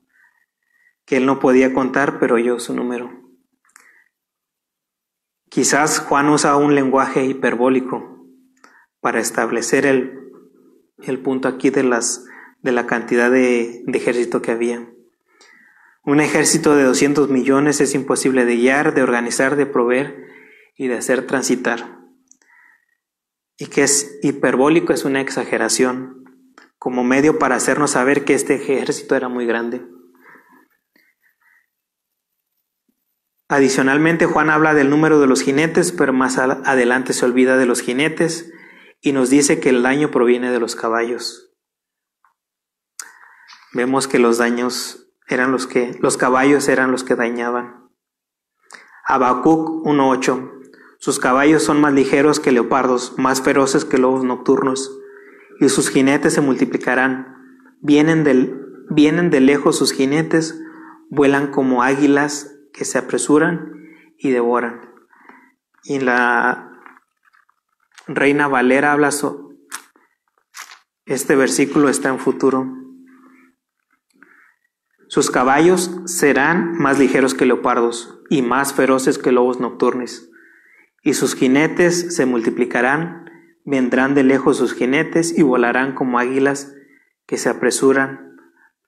Que 1.05 1.17
él 1.17 1.25
no 1.25 1.39
podía 1.39 1.73
contar, 1.73 2.17
pero 2.17 2.37
yo 2.37 2.59
su 2.59 2.73
número. 2.73 3.26
Quizás 5.49 5.99
Juan 5.99 6.29
usa 6.29 6.55
un 6.55 6.75
lenguaje 6.75 7.25
hiperbólico 7.25 8.25
para 8.99 9.19
establecer 9.19 9.85
el, 9.85 10.31
el 11.03 11.19
punto 11.19 11.47
aquí 11.47 11.69
de, 11.69 11.83
las, 11.83 12.25
de 12.61 12.71
la 12.71 12.85
cantidad 12.85 13.31
de, 13.31 13.83
de 13.85 13.97
ejército 13.97 14.41
que 14.41 14.51
había. 14.51 14.87
Un 16.03 16.19
ejército 16.19 16.75
de 16.75 16.83
200 16.83 17.29
millones 17.29 17.81
es 17.81 17.93
imposible 17.93 18.45
de 18.45 18.55
guiar, 18.55 18.93
de 18.93 19.03
organizar, 19.03 19.55
de 19.55 19.65
proveer 19.65 20.25
y 20.75 20.87
de 20.87 20.97
hacer 20.97 21.27
transitar 21.27 21.97
y 23.57 23.67
que 23.67 23.83
es 23.83 24.19
hiperbólico, 24.21 24.93
es 24.93 25.03
una 25.03 25.21
exageración, 25.21 26.25
como 26.77 27.03
medio 27.03 27.39
para 27.39 27.55
hacernos 27.55 27.91
saber 27.91 28.23
que 28.23 28.35
este 28.35 28.55
ejército 28.55 29.15
era 29.15 29.29
muy 29.29 29.45
grande. 29.45 29.81
Adicionalmente, 33.49 34.25
Juan 34.25 34.49
habla 34.49 34.73
del 34.73 34.89
número 34.89 35.19
de 35.19 35.27
los 35.27 35.41
jinetes, 35.41 35.91
pero 35.91 36.11
más 36.13 36.37
adelante 36.37 37.13
se 37.13 37.25
olvida 37.25 37.57
de 37.57 37.65
los 37.65 37.81
jinetes 37.81 38.51
y 39.01 39.13
nos 39.13 39.29
dice 39.29 39.59
que 39.59 39.69
el 39.69 39.83
daño 39.83 40.11
proviene 40.11 40.51
de 40.51 40.59
los 40.59 40.75
caballos. 40.75 41.53
Vemos 43.73 44.07
que 44.07 44.19
los 44.19 44.37
daños 44.37 45.09
eran 45.27 45.51
los 45.51 45.67
que, 45.67 45.97
los 46.01 46.17
caballos 46.17 46.67
eran 46.67 46.91
los 46.91 47.03
que 47.03 47.15
dañaban. 47.15 47.89
Habacuc 49.05 49.85
1.8 49.85 50.57
sus 50.99 51.19
caballos 51.19 51.63
son 51.63 51.79
más 51.79 51.93
ligeros 51.93 52.39
que 52.39 52.51
leopardos, 52.51 53.13
más 53.17 53.41
feroces 53.41 53.85
que 53.85 53.99
lobos 53.99 54.23
nocturnos, 54.23 54.99
y 55.59 55.69
sus 55.69 55.89
jinetes 55.89 56.33
se 56.33 56.41
multiplicarán. 56.41 57.35
Vienen, 57.81 58.23
vienen 58.89 59.29
de 59.29 59.39
lejos 59.39 59.77
sus 59.77 59.91
jinetes, 59.91 60.59
vuelan 61.09 61.51
como 61.51 61.83
águilas 61.83 62.56
que 62.73 62.85
se 62.85 62.97
apresuran 62.97 63.71
y 64.17 64.31
devoran. 64.31 64.93
Y 65.83 65.99
la 65.99 66.71
Reina 68.07 68.47
Valera 68.47 68.91
habla 68.91 69.09
este 71.05 71.35
versículo 71.35 71.89
está 71.89 72.09
en 72.09 72.19
futuro. 72.19 72.67
Sus 75.07 75.31
caballos 75.31 76.01
serán 76.05 76.77
más 76.77 76.99
ligeros 76.99 77.33
que 77.33 77.45
leopardos 77.45 78.19
y 78.29 78.41
más 78.41 78.73
feroces 78.73 79.17
que 79.17 79.31
lobos 79.31 79.59
nocturnos 79.59 80.29
y 81.07 81.13
sus 81.13 81.35
jinetes 81.35 82.13
se 82.13 82.25
multiplicarán, 82.25 83.31
vendrán 83.63 84.13
de 84.13 84.23
lejos 84.23 84.57
sus 84.57 84.73
jinetes 84.73 85.37
y 85.37 85.41
volarán 85.41 85.95
como 85.95 86.19
águilas 86.19 86.75
que 87.25 87.37
se 87.37 87.47
apresuran 87.47 88.35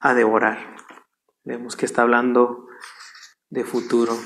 a 0.01 0.13
devorar. 0.13 0.57
Vemos 1.45 1.77
que 1.77 1.85
está 1.85 2.01
hablando 2.01 2.67
de 3.49 3.63
futuro. 3.63 4.17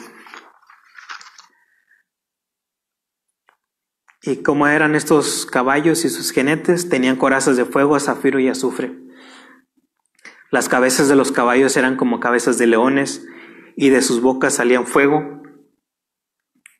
¿Y 4.21 4.41
cómo 4.41 4.67
eran 4.67 4.95
estos 4.95 5.45
caballos 5.45 6.05
y 6.05 6.09
sus 6.09 6.31
jinetes? 6.31 6.87
Tenían 6.87 7.17
corazas 7.17 7.57
de 7.57 7.65
fuego, 7.65 7.99
zafiro 7.99 8.39
y 8.39 8.47
azufre. 8.47 8.97
Las 10.49 10.69
cabezas 10.69 11.09
de 11.09 11.15
los 11.15 11.31
caballos 11.31 11.75
eran 11.75 11.97
como 11.97 12.19
cabezas 12.19 12.57
de 12.57 12.67
leones, 12.67 13.25
y 13.75 13.89
de 13.89 14.01
sus 14.01 14.21
bocas 14.21 14.53
salían 14.55 14.85
fuego, 14.85 15.41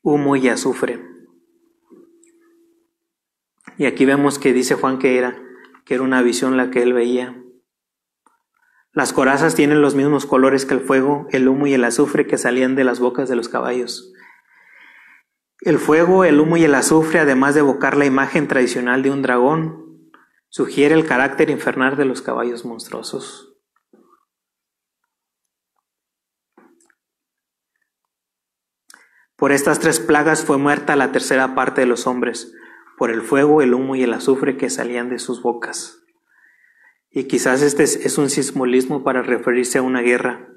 humo 0.02 0.36
y 0.36 0.48
azufre. 0.48 1.03
Y 3.78 3.86
aquí 3.86 4.06
vemos 4.06 4.38
que 4.38 4.53
dice 4.53 4.76
Juan 4.76 4.99
que 4.99 5.18
era, 5.18 5.41
que 5.86 5.95
era 5.95 6.03
una 6.03 6.22
visión 6.22 6.56
la 6.56 6.70
que 6.70 6.84
él 6.84 6.94
veía. 6.94 7.43
Las 8.94 9.11
corazas 9.11 9.56
tienen 9.56 9.82
los 9.82 9.95
mismos 9.95 10.28
colores 10.28 10.68
que 10.68 10.76
el 10.76 10.80
fuego, 10.80 11.26
el 11.32 11.48
humo 11.48 11.65
y 11.65 11.74
el 11.74 11.84
azufre 11.84 12.28
que 12.28 12.38
salían 12.38 12.76
de 12.76 12.84
las 12.84 12.99
bocas 12.99 13.28
de 13.28 13.36
los 13.36 13.49
caballos. 13.49 14.14
El 15.61 15.80
fuego, 15.80 16.26
el 16.26 16.40
humo 16.40 16.57
y 16.57 16.64
el 16.64 16.76
azufre, 16.76 17.20
además 17.20 17.56
de 17.56 17.61
evocar 17.61 17.98
la 17.98 18.06
imagen 18.06 18.48
tradicional 18.48 19.02
de 19.02 19.10
un 19.10 19.24
dragón, 19.24 20.11
sugiere 20.49 20.94
el 20.94 21.07
carácter 21.07 21.49
infernal 21.49 21.98
de 21.98 22.06
los 22.06 22.22
caballos 22.22 22.65
monstruosos. 22.65 23.57
Por 29.36 29.52
estas 29.52 29.80
tres 29.80 29.99
plagas 29.99 30.45
fue 30.45 30.60
muerta 30.60 30.95
la 30.95 31.11
tercera 31.11 31.56
parte 31.56 31.82
de 31.82 31.88
los 31.88 32.06
hombres, 32.06 32.53
por 32.99 33.10
el 33.10 33.24
fuego, 33.24 33.64
el 33.64 33.74
humo 33.74 33.95
y 33.95 34.03
el 34.03 34.14
azufre 34.14 34.56
que 34.56 34.70
salían 34.70 35.10
de 35.10 35.18
sus 35.18 35.41
bocas. 35.41 36.03
Y 37.15 37.26
quizás 37.26 37.61
este 37.61 37.84
es 37.84 38.18
un 38.18 38.30
simbolismo 38.31 39.03
para 39.03 39.22
referirse 39.22 39.77
a 39.77 39.84
una 39.84 40.02
guerra. 40.02 40.49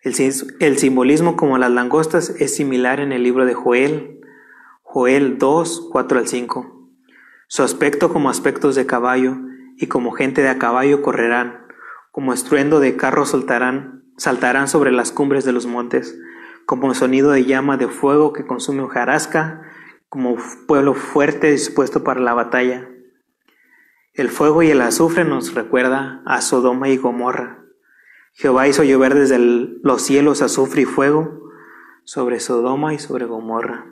El, 0.00 0.78
simbolismo 0.78 1.36
como 1.36 1.58
las 1.58 1.70
langostas 1.70 2.30
es 2.40 2.56
similar 2.56 3.00
en 3.00 3.12
el 3.12 3.22
libro 3.22 3.44
de 3.44 3.52
Joel, 3.52 4.18
Joel 4.82 5.36
2, 5.36 5.90
4 5.92 6.18
al 6.18 6.26
5. 6.26 6.88
Su 7.48 7.62
aspecto 7.62 8.10
como 8.10 8.30
aspectos 8.30 8.74
de 8.74 8.86
caballo 8.86 9.36
y 9.76 9.88
como 9.88 10.12
gente 10.12 10.40
de 10.40 10.48
a 10.48 10.58
caballo 10.58 11.02
correrán, 11.02 11.66
como 12.10 12.32
estruendo 12.32 12.80
de 12.80 12.96
carros 12.96 13.30
saltarán, 13.32 14.04
saltarán 14.16 14.68
sobre 14.68 14.90
las 14.90 15.12
cumbres 15.12 15.44
de 15.44 15.52
los 15.52 15.66
montes, 15.66 16.18
como 16.64 16.94
sonido 16.94 17.30
de 17.30 17.44
llama 17.44 17.76
de 17.76 17.88
fuego 17.88 18.32
que 18.32 18.46
consume 18.46 18.82
hojarasca, 18.82 19.62
como 20.08 20.36
pueblo 20.66 20.94
fuerte 20.94 21.50
dispuesto 21.50 22.02
para 22.02 22.20
la 22.20 22.32
batalla. 22.32 22.91
El 24.14 24.28
fuego 24.28 24.62
y 24.62 24.70
el 24.70 24.82
azufre 24.82 25.24
nos 25.24 25.54
recuerda 25.54 26.22
a 26.26 26.42
Sodoma 26.42 26.90
y 26.90 26.98
Gomorra. 26.98 27.64
Jehová 28.34 28.68
hizo 28.68 28.84
llover 28.84 29.14
desde 29.14 29.38
los 29.38 30.02
cielos 30.02 30.42
azufre 30.42 30.82
y 30.82 30.84
fuego 30.84 31.50
sobre 32.04 32.38
Sodoma 32.38 32.92
y 32.92 32.98
sobre 32.98 33.24
Gomorra. 33.24 33.86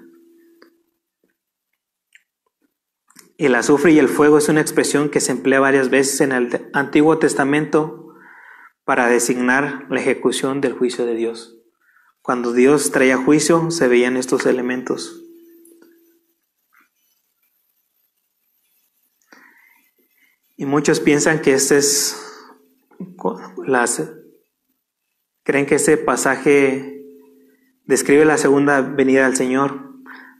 El 3.39 3.55
azufre 3.55 3.93
y 3.93 3.99
el 3.99 4.09
fuego 4.09 4.37
es 4.37 4.51
una 4.51 4.61
expresión 4.61 5.09
que 5.09 5.21
se 5.21 5.33
emplea 5.33 5.61
varias 5.61 5.89
veces 5.89 6.21
en 6.21 6.33
el 6.33 6.69
Antiguo 6.75 7.17
Testamento 7.17 8.15
para 8.85 9.07
designar 9.07 9.87
la 9.89 10.01
ejecución 10.01 10.61
del 10.61 10.75
juicio 10.75 11.07
de 11.07 11.15
Dios. 11.15 11.57
Cuando 12.21 12.53
Dios 12.53 12.91
traía 12.91 13.17
juicio 13.17 13.71
se 13.71 13.89
veían 13.89 14.19
estos 14.19 14.45
elementos. 14.45 15.30
Y 20.61 20.67
muchos 20.67 21.01
piensan 21.01 21.41
que 21.41 21.55
este 21.55 21.79
es 21.79 22.23
las 23.65 24.13
creen 25.43 25.65
que 25.65 25.77
este 25.77 25.97
pasaje 25.97 27.03
describe 27.87 28.27
la 28.27 28.37
segunda 28.37 28.83
venida 28.83 29.25
del 29.25 29.37
Señor, 29.37 29.95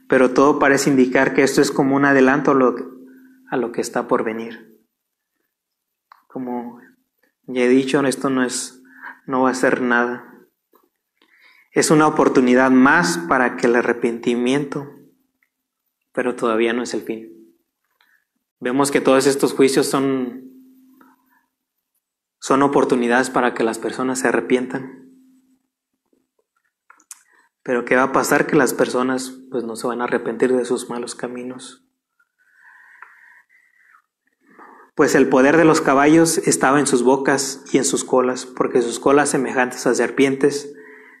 pero 0.07 0.29
todo 0.29 0.59
parece 0.59 0.91
indicar 0.91 1.33
que 1.33 1.41
esto 1.41 1.59
es 1.59 1.71
como 1.71 1.95
un 1.95 2.05
adelanto 2.05 2.51
a 2.51 2.53
lo, 2.53 2.75
a 3.49 3.57
lo 3.57 3.71
que 3.71 3.81
está 3.81 4.07
por 4.07 4.23
venir. 4.23 4.79
Como 6.27 6.79
ya 7.47 7.63
he 7.63 7.67
dicho, 7.67 8.05
esto 8.05 8.29
no 8.29 8.43
es 8.43 8.79
no 9.25 9.41
va 9.41 9.49
a 9.49 9.55
ser 9.55 9.81
nada. 9.81 10.31
Es 11.71 11.89
una 11.89 12.05
oportunidad 12.05 12.69
más 12.69 13.17
para 13.27 13.57
que 13.57 13.65
el 13.65 13.75
arrepentimiento, 13.75 14.87
pero 16.13 16.35
todavía 16.35 16.73
no 16.73 16.83
es 16.83 16.93
el 16.93 17.01
fin. 17.01 17.40
Vemos 18.61 18.91
que 18.91 19.01
todos 19.01 19.25
estos 19.25 19.53
juicios 19.53 19.87
son, 19.87 20.51
son 22.39 22.61
oportunidades 22.61 23.31
para 23.31 23.55
que 23.55 23.63
las 23.63 23.79
personas 23.79 24.19
se 24.19 24.27
arrepientan. 24.27 25.09
Pero 27.63 27.85
¿qué 27.85 27.95
va 27.95 28.03
a 28.03 28.11
pasar? 28.11 28.45
Que 28.45 28.55
las 28.55 28.75
personas 28.75 29.35
pues 29.49 29.63
no 29.63 29.75
se 29.75 29.87
van 29.87 29.99
a 29.99 30.03
arrepentir 30.03 30.55
de 30.55 30.63
sus 30.65 30.91
malos 30.91 31.15
caminos. 31.15 31.83
Pues 34.93 35.15
el 35.15 35.27
poder 35.27 35.57
de 35.57 35.65
los 35.65 35.81
caballos 35.81 36.37
estaba 36.37 36.79
en 36.79 36.85
sus 36.85 37.01
bocas 37.01 37.63
y 37.73 37.79
en 37.79 37.85
sus 37.85 38.03
colas, 38.03 38.45
porque 38.45 38.83
sus 38.83 38.99
colas 38.99 39.29
semejantes 39.29 39.87
a 39.87 39.95
serpientes 39.95 40.71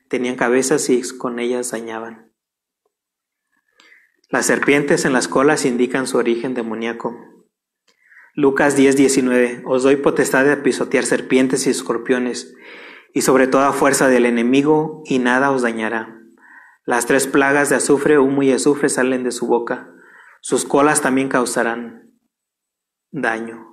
tenían 0.09 0.35
cabezas 0.35 0.87
y 0.91 1.01
con 1.17 1.39
ellas 1.39 1.71
dañaban. 1.71 2.31
Las 4.29 4.45
serpientes 4.45 5.05
en 5.05 5.13
las 5.13 5.27
colas 5.27 5.65
indican 5.65 6.05
su 6.05 6.17
origen 6.17 6.53
demoníaco. 6.53 7.30
Lucas 8.33 8.77
10:19 8.77 9.63
Os 9.65 9.83
doy 9.83 9.97
potestad 9.97 10.45
de 10.45 10.57
pisotear 10.57 11.05
serpientes 11.05 11.67
y 11.67 11.69
escorpiones, 11.69 12.55
y 13.13 13.21
sobre 13.21 13.47
toda 13.47 13.73
fuerza 13.73 14.07
del 14.07 14.25
enemigo, 14.25 15.03
y 15.05 15.19
nada 15.19 15.51
os 15.51 15.61
dañará. 15.61 16.17
Las 16.85 17.05
tres 17.05 17.27
plagas 17.27 17.69
de 17.69 17.75
azufre, 17.75 18.19
humo 18.19 18.41
y 18.43 18.51
azufre 18.51 18.89
salen 18.89 19.23
de 19.23 19.31
su 19.31 19.47
boca. 19.47 19.93
Sus 20.41 20.65
colas 20.65 21.01
también 21.01 21.29
causarán 21.29 22.11
daño. 23.11 23.67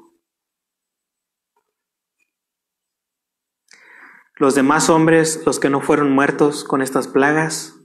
Los 4.37 4.55
demás 4.55 4.91
hombres, 4.91 5.43
los 5.47 5.59
que 5.59 5.71
no 5.71 5.81
fueron 5.81 6.13
muertos 6.13 6.63
con 6.65 6.83
estas 6.83 7.09
plagas, 7.09 7.81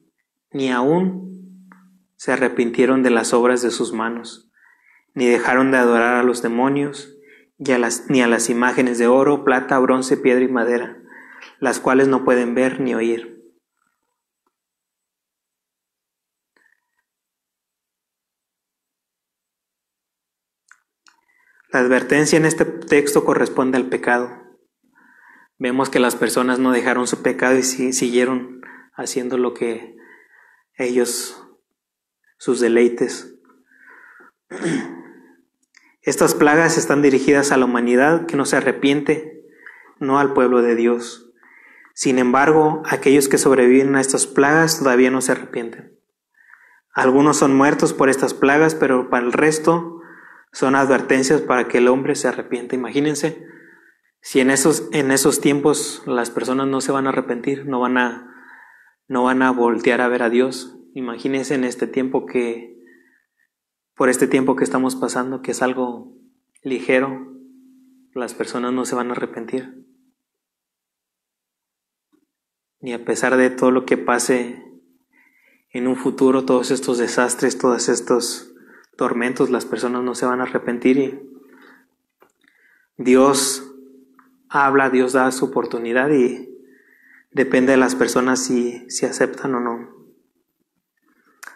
ni 0.51 0.71
aún 0.71 1.69
se 2.15 2.31
arrepintieron 2.31 3.01
de 3.01 3.09
las 3.09 3.33
obras 3.33 3.61
de 3.61 3.71
sus 3.71 3.91
manos, 3.91 4.51
ni 5.13 5.27
dejaron 5.27 5.71
de 5.71 5.77
adorar 5.77 6.15
a 6.15 6.23
los 6.23 6.41
demonios, 6.41 7.15
ni 7.57 8.21
a 8.21 8.27
las 8.27 8.49
imágenes 8.49 8.97
de 8.97 9.07
oro, 9.07 9.43
plata, 9.43 9.79
bronce, 9.79 10.17
piedra 10.17 10.43
y 10.43 10.47
madera, 10.47 10.97
las 11.59 11.79
cuales 11.79 12.07
no 12.07 12.23
pueden 12.23 12.55
ver 12.55 12.79
ni 12.79 12.93
oír. 12.95 13.33
La 21.73 21.79
advertencia 21.79 22.37
en 22.37 22.45
este 22.45 22.65
texto 22.65 23.25
corresponde 23.25 23.77
al 23.77 23.89
pecado. 23.89 24.43
Vemos 25.57 25.89
que 25.89 25.99
las 25.99 26.15
personas 26.15 26.59
no 26.59 26.71
dejaron 26.71 27.07
su 27.07 27.23
pecado 27.23 27.57
y 27.57 27.63
siguieron 27.63 28.61
haciendo 28.93 29.39
lo 29.39 29.55
que 29.55 29.97
ellos 30.77 31.43
sus 32.37 32.59
deleites. 32.59 33.33
Estas 36.03 36.35
plagas 36.35 36.77
están 36.77 37.01
dirigidas 37.01 37.51
a 37.51 37.57
la 37.57 37.65
humanidad 37.65 38.25
que 38.25 38.35
no 38.35 38.45
se 38.45 38.57
arrepiente, 38.57 39.43
no 39.99 40.19
al 40.19 40.33
pueblo 40.33 40.61
de 40.61 40.75
Dios. 40.75 41.31
Sin 41.93 42.19
embargo, 42.19 42.83
aquellos 42.85 43.29
que 43.29 43.37
sobreviven 43.37 43.95
a 43.95 44.01
estas 44.01 44.27
plagas 44.27 44.79
todavía 44.79 45.11
no 45.11 45.21
se 45.21 45.31
arrepienten. 45.31 45.97
Algunos 46.93 47.37
son 47.37 47.55
muertos 47.55 47.93
por 47.93 48.09
estas 48.09 48.33
plagas, 48.33 48.75
pero 48.75 49.09
para 49.09 49.25
el 49.25 49.33
resto 49.33 50.01
son 50.51 50.75
advertencias 50.75 51.41
para 51.41 51.67
que 51.67 51.79
el 51.79 51.87
hombre 51.87 52.15
se 52.15 52.27
arrepienta. 52.27 52.75
Imagínense, 52.75 53.47
si 54.21 54.39
en 54.39 54.51
esos, 54.51 54.89
en 54.91 55.11
esos 55.11 55.41
tiempos 55.41 56.03
las 56.05 56.29
personas 56.29 56.67
no 56.67 56.81
se 56.81 56.91
van 56.91 57.07
a 57.07 57.09
arrepentir, 57.09 57.65
no 57.65 57.79
van 57.79 57.97
a, 57.97 58.29
no 59.07 59.23
van 59.23 59.41
a 59.41 59.51
voltear 59.51 60.01
a 60.01 60.07
ver 60.07 60.21
a 60.21 60.29
Dios, 60.29 60.77
Imagínense 60.95 61.55
en 61.55 61.63
este 61.63 61.87
tiempo 61.87 62.25
que, 62.25 62.72
por 63.95 64.09
este 64.09 64.27
tiempo 64.27 64.55
que 64.55 64.63
estamos 64.63 64.95
pasando, 64.95 65.41
que 65.41 65.51
es 65.51 65.61
algo 65.61 66.13
ligero, 66.61 67.33
las 68.13 68.33
personas 68.33 68.73
no 68.73 68.85
se 68.85 68.95
van 68.95 69.09
a 69.09 69.13
arrepentir. 69.13 69.85
Ni 72.79 72.93
a 72.93 73.05
pesar 73.05 73.37
de 73.37 73.49
todo 73.49 73.71
lo 73.71 73.85
que 73.85 73.97
pase 73.97 74.63
en 75.71 75.87
un 75.87 75.95
futuro, 75.95 76.45
todos 76.45 76.71
estos 76.71 76.97
desastres, 76.97 77.57
todos 77.57 77.89
estos 77.89 78.53
tormentos, 78.97 79.49
las 79.49 79.65
personas 79.65 80.03
no 80.03 80.15
se 80.15 80.25
van 80.25 80.39
a 80.39 80.43
arrepentir 80.43 81.33
Dios 82.97 83.73
habla, 84.49 84.89
Dios 84.91 85.13
da 85.13 85.31
su 85.31 85.45
oportunidad 85.45 86.11
y 86.11 86.49
depende 87.31 87.71
de 87.71 87.77
las 87.77 87.95
personas 87.95 88.43
si, 88.43 88.87
si 88.89 89.05
aceptan 89.05 89.55
o 89.55 89.59
no. 89.59 90.02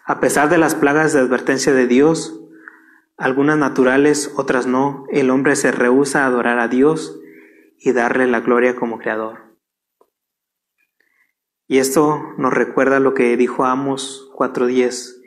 A 0.08 0.20
pesar 0.20 0.48
de 0.48 0.56
las 0.56 0.74
plagas 0.74 1.12
de 1.12 1.20
advertencia 1.20 1.74
de 1.74 1.86
Dios, 1.86 2.40
algunas 3.18 3.58
naturales, 3.58 4.32
otras 4.36 4.66
no, 4.66 5.04
el 5.10 5.28
hombre 5.28 5.54
se 5.54 5.70
rehúsa 5.70 6.22
a 6.22 6.26
adorar 6.28 6.58
a 6.60 6.68
Dios 6.68 7.20
y 7.78 7.92
darle 7.92 8.26
la 8.26 8.40
gloria 8.40 8.74
como 8.74 8.98
creador. 8.98 9.54
Y 11.66 11.76
esto 11.76 12.22
nos 12.38 12.54
recuerda 12.54 13.00
lo 13.00 13.12
que 13.12 13.36
dijo 13.36 13.66
Amos 13.66 14.30
4:10. 14.34 15.20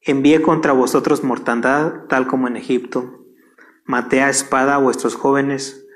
Envié 0.00 0.42
contra 0.42 0.72
vosotros 0.72 1.22
mortandad, 1.22 2.06
tal 2.08 2.26
como 2.26 2.48
en 2.48 2.56
Egipto. 2.56 3.24
Maté 3.84 4.22
a 4.22 4.28
espada 4.28 4.74
a 4.74 4.78
vuestros 4.78 5.14
jóvenes, 5.14 5.86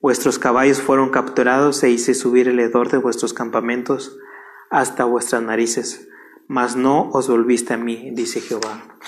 vuestros 0.00 0.38
caballos 0.38 0.80
fueron 0.80 1.10
capturados 1.10 1.82
e 1.82 1.90
hice 1.90 2.14
subir 2.14 2.46
el 2.46 2.60
hedor 2.60 2.88
de 2.88 2.98
vuestros 2.98 3.34
campamentos 3.34 4.16
hasta 4.70 5.02
vuestras 5.02 5.42
narices, 5.42 6.06
mas 6.50 6.74
no 6.74 7.10
os 7.10 7.28
volviste 7.28 7.74
a 7.74 7.76
mí, 7.76 8.10
dice 8.10 8.40
Jehová. 8.40 8.98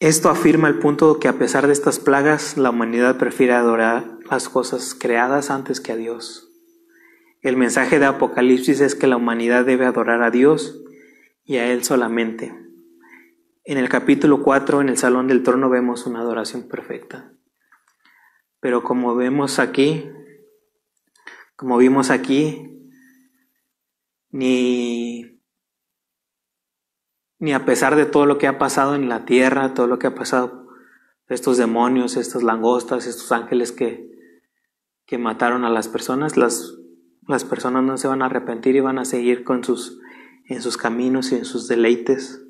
Esto 0.00 0.28
afirma 0.28 0.66
el 0.66 0.80
punto 0.80 1.20
que 1.20 1.28
a 1.28 1.38
pesar 1.38 1.68
de 1.68 1.72
estas 1.72 2.00
plagas, 2.00 2.56
la 2.56 2.70
humanidad 2.70 3.16
prefiere 3.16 3.52
adorar 3.52 4.18
las 4.28 4.48
cosas 4.48 4.96
creadas 4.96 5.52
antes 5.52 5.80
que 5.80 5.92
a 5.92 5.96
Dios. 5.96 6.50
El 7.42 7.56
mensaje 7.56 8.00
de 8.00 8.06
Apocalipsis 8.06 8.80
es 8.80 8.96
que 8.96 9.06
la 9.06 9.16
humanidad 9.16 9.64
debe 9.64 9.86
adorar 9.86 10.24
a 10.24 10.32
Dios 10.32 10.82
y 11.44 11.58
a 11.58 11.70
Él 11.70 11.84
solamente. 11.84 12.52
En 13.62 13.78
el 13.78 13.88
capítulo 13.88 14.42
4, 14.42 14.80
en 14.80 14.88
el 14.88 14.98
Salón 14.98 15.28
del 15.28 15.44
Trono, 15.44 15.70
vemos 15.70 16.06
una 16.06 16.22
adoración 16.22 16.66
perfecta. 16.66 17.30
Pero 18.58 18.82
como 18.82 19.14
vemos 19.14 19.60
aquí, 19.60 20.10
como 21.54 21.76
vimos 21.76 22.10
aquí, 22.10 22.73
ni, 24.34 25.40
ni 27.38 27.52
a 27.52 27.64
pesar 27.64 27.94
de 27.94 28.04
todo 28.04 28.26
lo 28.26 28.36
que 28.36 28.48
ha 28.48 28.58
pasado 28.58 28.96
en 28.96 29.08
la 29.08 29.24
tierra, 29.24 29.74
todo 29.74 29.86
lo 29.86 30.00
que 30.00 30.08
ha 30.08 30.14
pasado, 30.16 30.66
estos 31.28 31.56
demonios, 31.56 32.16
estas 32.16 32.42
langostas, 32.42 33.06
estos 33.06 33.30
ángeles 33.30 33.70
que, 33.70 34.10
que 35.06 35.18
mataron 35.18 35.64
a 35.64 35.70
las 35.70 35.86
personas, 35.86 36.36
las, 36.36 36.76
las 37.28 37.44
personas 37.44 37.84
no 37.84 37.96
se 37.96 38.08
van 38.08 38.22
a 38.22 38.26
arrepentir 38.26 38.74
y 38.74 38.80
van 38.80 38.98
a 38.98 39.04
seguir 39.04 39.44
con 39.44 39.62
sus 39.62 40.00
en 40.46 40.60
sus 40.60 40.76
caminos 40.76 41.30
y 41.30 41.36
en 41.36 41.44
sus 41.44 41.68
deleites. 41.68 42.44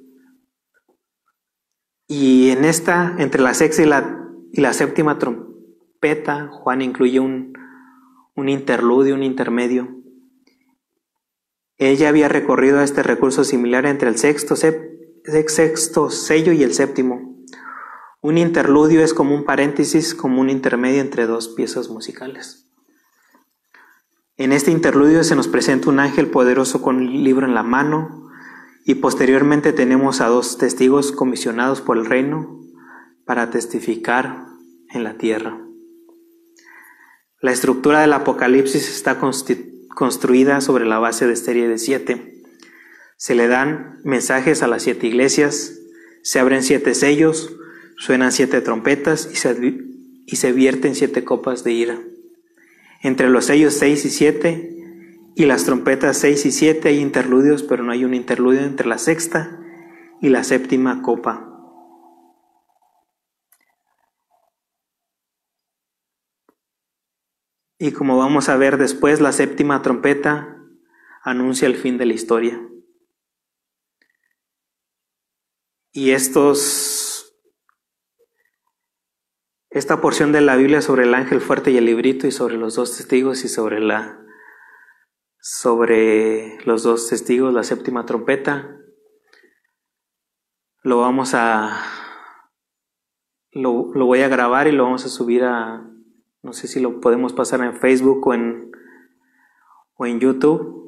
Y 2.08 2.48
en 2.48 2.64
esta, 2.64 3.14
entre 3.18 3.42
la 3.42 3.52
sexta 3.52 3.82
y 3.82 3.86
la, 3.86 4.26
y 4.52 4.62
la 4.62 4.72
séptima 4.72 5.18
trompeta, 5.18 6.48
Juan 6.48 6.80
incluye 6.80 7.20
un, 7.20 7.52
un 8.34 8.48
interludio, 8.48 9.14
un 9.14 9.22
intermedio. 9.22 10.03
Ella 11.78 12.08
había 12.08 12.28
recorrido 12.28 12.80
este 12.80 13.02
recurso 13.02 13.42
similar 13.44 13.84
entre 13.86 14.08
el 14.08 14.16
sexto, 14.16 14.54
sexto 14.56 16.10
sello 16.10 16.52
y 16.52 16.62
el 16.62 16.72
séptimo. 16.72 17.34
Un 18.20 18.38
interludio 18.38 19.02
es 19.02 19.12
como 19.12 19.34
un 19.34 19.44
paréntesis, 19.44 20.14
como 20.14 20.40
un 20.40 20.50
intermedio 20.50 21.00
entre 21.00 21.26
dos 21.26 21.48
piezas 21.48 21.88
musicales. 21.90 22.70
En 24.36 24.52
este 24.52 24.70
interludio 24.70 25.22
se 25.24 25.36
nos 25.36 25.46
presenta 25.46 25.90
un 25.90 26.00
ángel 26.00 26.28
poderoso 26.28 26.80
con 26.80 26.96
un 26.96 27.24
libro 27.24 27.46
en 27.46 27.54
la 27.54 27.62
mano 27.62 28.30
y 28.84 28.96
posteriormente 28.96 29.72
tenemos 29.72 30.20
a 30.20 30.28
dos 30.28 30.58
testigos 30.58 31.12
comisionados 31.12 31.80
por 31.80 31.98
el 31.98 32.06
reino 32.06 32.60
para 33.24 33.50
testificar 33.50 34.46
en 34.90 35.04
la 35.04 35.18
tierra. 35.18 35.60
La 37.40 37.52
estructura 37.52 38.00
del 38.00 38.12
Apocalipsis 38.12 38.88
está 38.88 39.18
construida 39.94 40.60
sobre 40.60 40.84
la 40.84 40.98
base 40.98 41.26
de 41.26 41.36
serie 41.36 41.68
de 41.68 41.78
siete. 41.78 42.42
Se 43.16 43.34
le 43.34 43.48
dan 43.48 44.00
mensajes 44.04 44.62
a 44.62 44.66
las 44.66 44.82
siete 44.82 45.06
iglesias, 45.06 45.78
se 46.22 46.38
abren 46.38 46.62
siete 46.62 46.94
sellos, 46.94 47.56
suenan 47.96 48.32
siete 48.32 48.60
trompetas 48.60 49.28
y 49.32 49.36
se, 50.36 50.52
vierten 50.52 50.94
siete 50.94 51.24
copas 51.24 51.64
de 51.64 51.72
ira. 51.72 51.98
Entre 53.02 53.28
los 53.28 53.44
sellos 53.44 53.74
6 53.74 54.04
y 54.06 54.10
7 54.10 54.70
y 55.36 55.44
las 55.44 55.64
trompetas 55.64 56.16
6 56.18 56.46
y 56.46 56.52
7 56.52 56.88
hay 56.88 57.00
interludios, 57.00 57.62
pero 57.62 57.84
no 57.84 57.92
hay 57.92 58.04
un 58.04 58.14
interludio 58.14 58.60
entre 58.62 58.88
la 58.88 58.98
sexta 58.98 59.60
y 60.22 60.30
la 60.30 60.42
séptima 60.42 61.02
copa. 61.02 61.53
Y 67.84 67.92
como 67.92 68.16
vamos 68.16 68.48
a 68.48 68.56
ver 68.56 68.78
después, 68.78 69.20
la 69.20 69.30
séptima 69.30 69.82
trompeta 69.82 70.56
anuncia 71.22 71.66
el 71.66 71.76
fin 71.76 71.98
de 71.98 72.06
la 72.06 72.14
historia. 72.14 72.66
Y 75.92 76.12
estos 76.12 77.36
esta 79.68 80.00
porción 80.00 80.32
de 80.32 80.40
la 80.40 80.56
Biblia 80.56 80.80
sobre 80.80 81.02
el 81.02 81.12
ángel 81.12 81.42
fuerte 81.42 81.72
y 81.72 81.76
el 81.76 81.84
librito 81.84 82.26
y 82.26 82.32
sobre 82.32 82.56
los 82.56 82.74
dos 82.74 82.96
testigos 82.96 83.44
y 83.44 83.48
sobre 83.48 83.80
la 83.80 84.18
sobre 85.38 86.56
los 86.64 86.84
dos 86.84 87.10
testigos, 87.10 87.52
la 87.52 87.64
séptima 87.64 88.06
trompeta. 88.06 88.78
Lo 90.82 91.00
vamos 91.00 91.34
a 91.34 91.84
lo, 93.50 93.92
lo 93.92 94.06
voy 94.06 94.22
a 94.22 94.28
grabar 94.28 94.68
y 94.68 94.72
lo 94.72 94.84
vamos 94.84 95.04
a 95.04 95.10
subir 95.10 95.44
a 95.44 95.90
no 96.44 96.52
sé 96.52 96.68
si 96.68 96.78
lo 96.78 97.00
podemos 97.00 97.32
pasar 97.32 97.60
en 97.62 97.74
Facebook 97.74 98.26
o 98.26 98.34
en 98.34 98.70
o 99.96 100.06
en 100.06 100.20
YouTube 100.20 100.82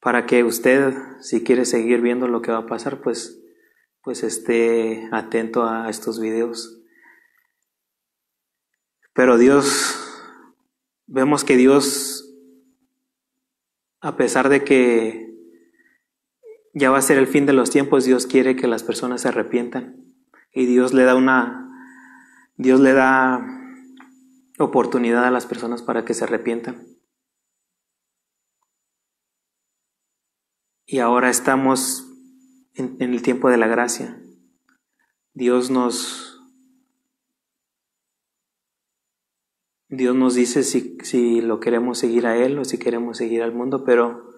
para 0.00 0.26
que 0.26 0.44
usted 0.44 0.94
si 1.20 1.42
quiere 1.44 1.64
seguir 1.64 2.00
viendo 2.00 2.28
lo 2.28 2.42
que 2.42 2.52
va 2.52 2.58
a 2.58 2.66
pasar 2.66 3.00
pues 3.00 3.42
pues 4.02 4.24
esté 4.24 5.08
atento 5.12 5.64
a 5.64 5.88
estos 5.88 6.20
videos. 6.20 6.80
Pero 9.14 9.38
Dios, 9.38 9.96
vemos 11.06 11.44
que 11.44 11.56
Dios, 11.56 12.34
a 14.00 14.16
pesar 14.16 14.48
de 14.48 14.64
que 14.64 15.32
ya 16.74 16.90
va 16.90 16.98
a 16.98 17.02
ser 17.02 17.18
el 17.18 17.26
fin 17.26 17.46
de 17.46 17.52
los 17.52 17.70
tiempos, 17.70 18.04
Dios 18.04 18.26
quiere 18.26 18.56
que 18.56 18.66
las 18.66 18.82
personas 18.82 19.20
se 19.20 19.28
arrepientan. 19.28 20.02
Y 20.52 20.66
Dios 20.66 20.92
le 20.94 21.04
da 21.04 21.14
una, 21.14 21.61
Dios 22.62 22.78
le 22.78 22.92
da 22.92 23.44
oportunidad 24.56 25.24
a 25.24 25.32
las 25.32 25.46
personas 25.46 25.82
para 25.82 26.04
que 26.04 26.14
se 26.14 26.22
arrepientan. 26.22 26.86
Y 30.86 31.00
ahora 31.00 31.28
estamos 31.28 32.08
en, 32.74 32.96
el 33.00 33.20
tiempo 33.22 33.50
de 33.50 33.56
la 33.56 33.66
gracia. 33.66 34.22
Dios 35.34 35.70
nos 35.70 36.40
Dios 39.88 40.14
nos 40.14 40.34
dice 40.34 40.62
si, 40.62 40.96
si 41.02 41.40
lo 41.40 41.58
queremos 41.58 41.98
seguir 41.98 42.28
a 42.28 42.36
Él 42.36 42.58
o 42.60 42.64
si 42.64 42.78
queremos 42.78 43.18
seguir 43.18 43.42
al 43.42 43.52
mundo, 43.52 43.84
pero 43.84 44.30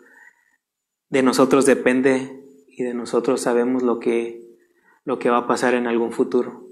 de 1.10 1.22
nosotros 1.22 1.66
depende 1.66 2.42
y 2.68 2.84
de 2.84 2.94
nosotros 2.94 3.42
sabemos 3.42 3.82
lo 3.82 4.00
que, 4.00 4.56
lo 5.04 5.18
que 5.18 5.28
va 5.28 5.38
a 5.38 5.46
pasar 5.46 5.74
en 5.74 5.86
algún 5.86 6.10
futuro. 6.10 6.63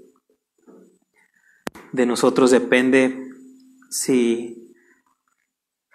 De 1.93 2.05
nosotros 2.05 2.51
depende 2.51 3.29
si, 3.89 4.75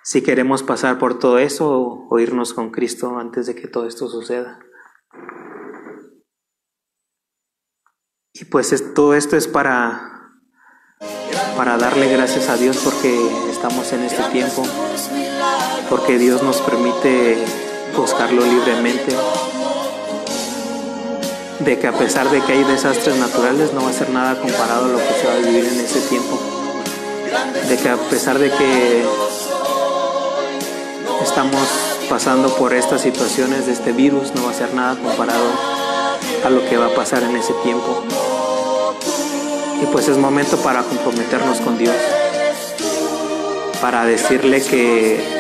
si 0.03 0.23
queremos 0.23 0.63
pasar 0.63 0.99
por 0.99 1.19
todo 1.19 1.39
eso 1.39 2.07
o, 2.09 2.19
irnos 2.19 2.55
con 2.55 2.71
Cristo 2.71 3.19
antes 3.19 3.47
de 3.47 3.55
que 3.55 3.69
todo 3.69 3.87
esto 3.87 4.09
suceda. 4.09 4.61
Y 8.33 8.45
pues 8.45 8.95
todo 8.95 9.15
esto 9.15 9.37
es 9.37 9.49
para 9.49 10.15
para 11.57 11.77
darle 11.77 12.09
gracias 12.13 12.49
a 12.49 12.57
Dios 12.57 12.79
porque 12.85 13.13
estamos 13.51 13.93
en 13.93 14.05
este 14.05 14.23
tiempo, 14.31 14.63
porque 15.91 16.17
Dios 16.17 16.41
nos 16.45 16.61
permite 16.61 17.37
buscarlo 17.97 18.45
libremente, 18.45 19.13
de 21.61 21.79
que 21.79 21.87
a 21.87 21.93
pesar 21.93 22.31
de 22.31 22.41
que 22.41 22.53
hay 22.53 22.65
desastres 22.65 23.17
naturales 23.17 23.73
no 23.73 23.83
va 23.83 23.91
a 23.91 23.93
ser 23.93 24.11
nada 24.11 24.41
comparado 24.41 24.85
a 24.85 24.89
lo 24.89 24.99
que 24.99 25.15
se 25.21 25.27
va 25.27 25.35
a 25.35 25.37
vivir 25.39 25.65
en 25.65 25.81
este 25.81 26.01
tiempo, 26.01 26.39
de 27.69 27.77
que 27.77 27.89
a 27.89 27.97
pesar 27.97 28.39
de 28.39 28.51
que 28.51 29.05
estamos 31.23 31.63
pasando 32.09 32.55
por 32.57 32.73
estas 32.73 33.03
situaciones 33.03 33.67
de 33.67 33.73
este 33.73 33.93
virus 33.93 34.35
no 34.35 34.45
va 34.45 34.51
a 34.51 34.55
ser 34.55 34.73
nada 34.73 34.97
comparado 34.97 35.47
a 36.45 36.51
lo 36.51 36.67
que 36.69 36.77
va 36.77 36.87
a 36.87 36.95
pasar 36.95 37.23
en 37.23 37.37
ese 37.37 37.53
tiempo. 37.65 38.03
Y 39.83 39.87
pues 39.87 40.09
es 40.09 40.17
momento 40.17 40.57
para 40.59 40.83
comprometernos 40.83 41.59
con 41.59 41.77
Dios, 41.77 41.97
para 43.81 44.05
decirle 44.05 44.63
que 44.63 45.39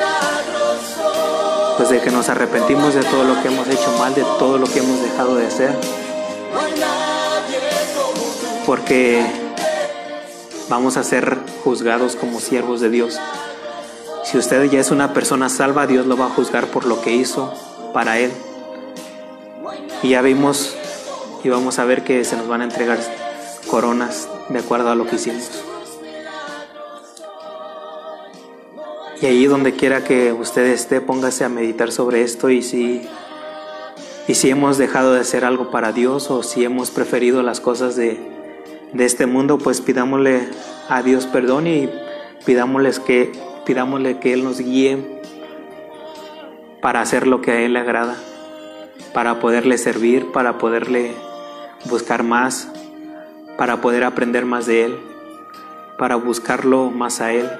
pues 1.77 1.90
de 1.90 2.01
que 2.01 2.11
nos 2.11 2.28
arrepentimos 2.28 2.95
de 2.95 3.03
todo 3.05 3.23
lo 3.23 3.40
que 3.40 3.49
hemos 3.49 3.69
hecho 3.69 3.93
mal, 3.99 4.12
de 4.12 4.23
todo 4.40 4.59
lo 4.59 4.66
que 4.66 4.81
hemos 4.81 5.01
dejado 5.01 5.36
de 5.36 5.47
hacer. 5.47 5.70
Porque 8.66 9.24
vamos 10.68 10.97
a 10.97 11.05
ser 11.05 11.39
juzgados 11.64 12.16
como 12.16 12.40
siervos 12.40 12.80
de 12.80 12.90
Dios. 12.90 13.18
Si 14.24 14.36
usted 14.36 14.64
ya 14.64 14.80
es 14.80 14.90
una 14.90 15.14
persona 15.14 15.48
salva, 15.48 15.86
Dios 15.86 16.06
lo 16.06 16.16
va 16.16 16.26
a 16.26 16.30
juzgar 16.30 16.66
por 16.66 16.85
lo 16.85 17.01
que 17.01 17.12
hizo 17.12 17.55
para 17.94 18.18
Él. 18.18 18.30
Y 20.02 20.10
ya 20.10 20.22
vimos 20.22 20.76
y 21.43 21.48
vamos 21.48 21.78
a 21.78 21.85
ver 21.85 22.05
que 22.05 22.24
se 22.24 22.36
nos 22.36 22.47
van 22.47 22.60
a 22.60 22.64
entregar 22.64 22.98
coronas 23.68 24.28
de 24.48 24.59
acuerdo 24.59 24.90
a 24.90 24.94
lo 24.94 25.06
que 25.06 25.16
hicimos. 25.16 25.51
Y 29.20 29.26
ahí 29.26 29.47
donde 29.47 29.74
quiera 29.74 30.05
que 30.05 30.32
usted 30.32 30.66
esté, 30.66 31.01
póngase 31.01 31.44
a 31.44 31.48
meditar 31.48 31.90
sobre 31.90 32.22
esto 32.22 32.51
y 32.51 32.62
si, 32.62 33.09
Y 34.28 34.34
si 34.34 34.50
hemos 34.50 34.76
dejado 34.76 35.14
de 35.14 35.20
hacer 35.20 35.46
algo 35.46 35.70
para 35.70 35.92
Dios 35.92 36.30
o 36.30 36.42
si 36.42 36.62
hemos 36.62 36.90
preferido 36.90 37.42
las 37.42 37.60
cosas 37.60 37.96
de, 37.96 38.20
de 38.92 39.05
este 39.06 39.24
mundo, 39.24 39.56
pues 39.56 39.80
pidámosle 39.80 40.46
a 40.90 41.02
Dios 41.02 41.24
perdón 41.24 41.66
y 41.66 41.88
pidámosles 42.44 43.00
que, 43.00 43.32
pidámosle 43.64 44.18
que 44.18 44.34
Él 44.34 44.44
nos 44.44 44.60
guíe 44.60 45.22
para 46.82 47.00
hacer 47.00 47.26
lo 47.26 47.40
que 47.40 47.52
a 47.52 47.60
Él 47.62 47.72
le 47.72 47.78
agrada, 47.78 48.16
para 49.14 49.40
poderle 49.40 49.78
servir, 49.78 50.30
para 50.30 50.59
poderle 50.59 51.14
buscar 51.86 52.22
más, 52.22 52.68
para 53.56 53.80
poder 53.80 54.05
aprender 54.05 54.44
más 54.44 54.66
de 54.66 54.84
Él, 54.84 54.98
para 55.96 56.16
buscarlo 56.16 56.90
más 56.90 57.22
a 57.22 57.32
Él. 57.32 57.50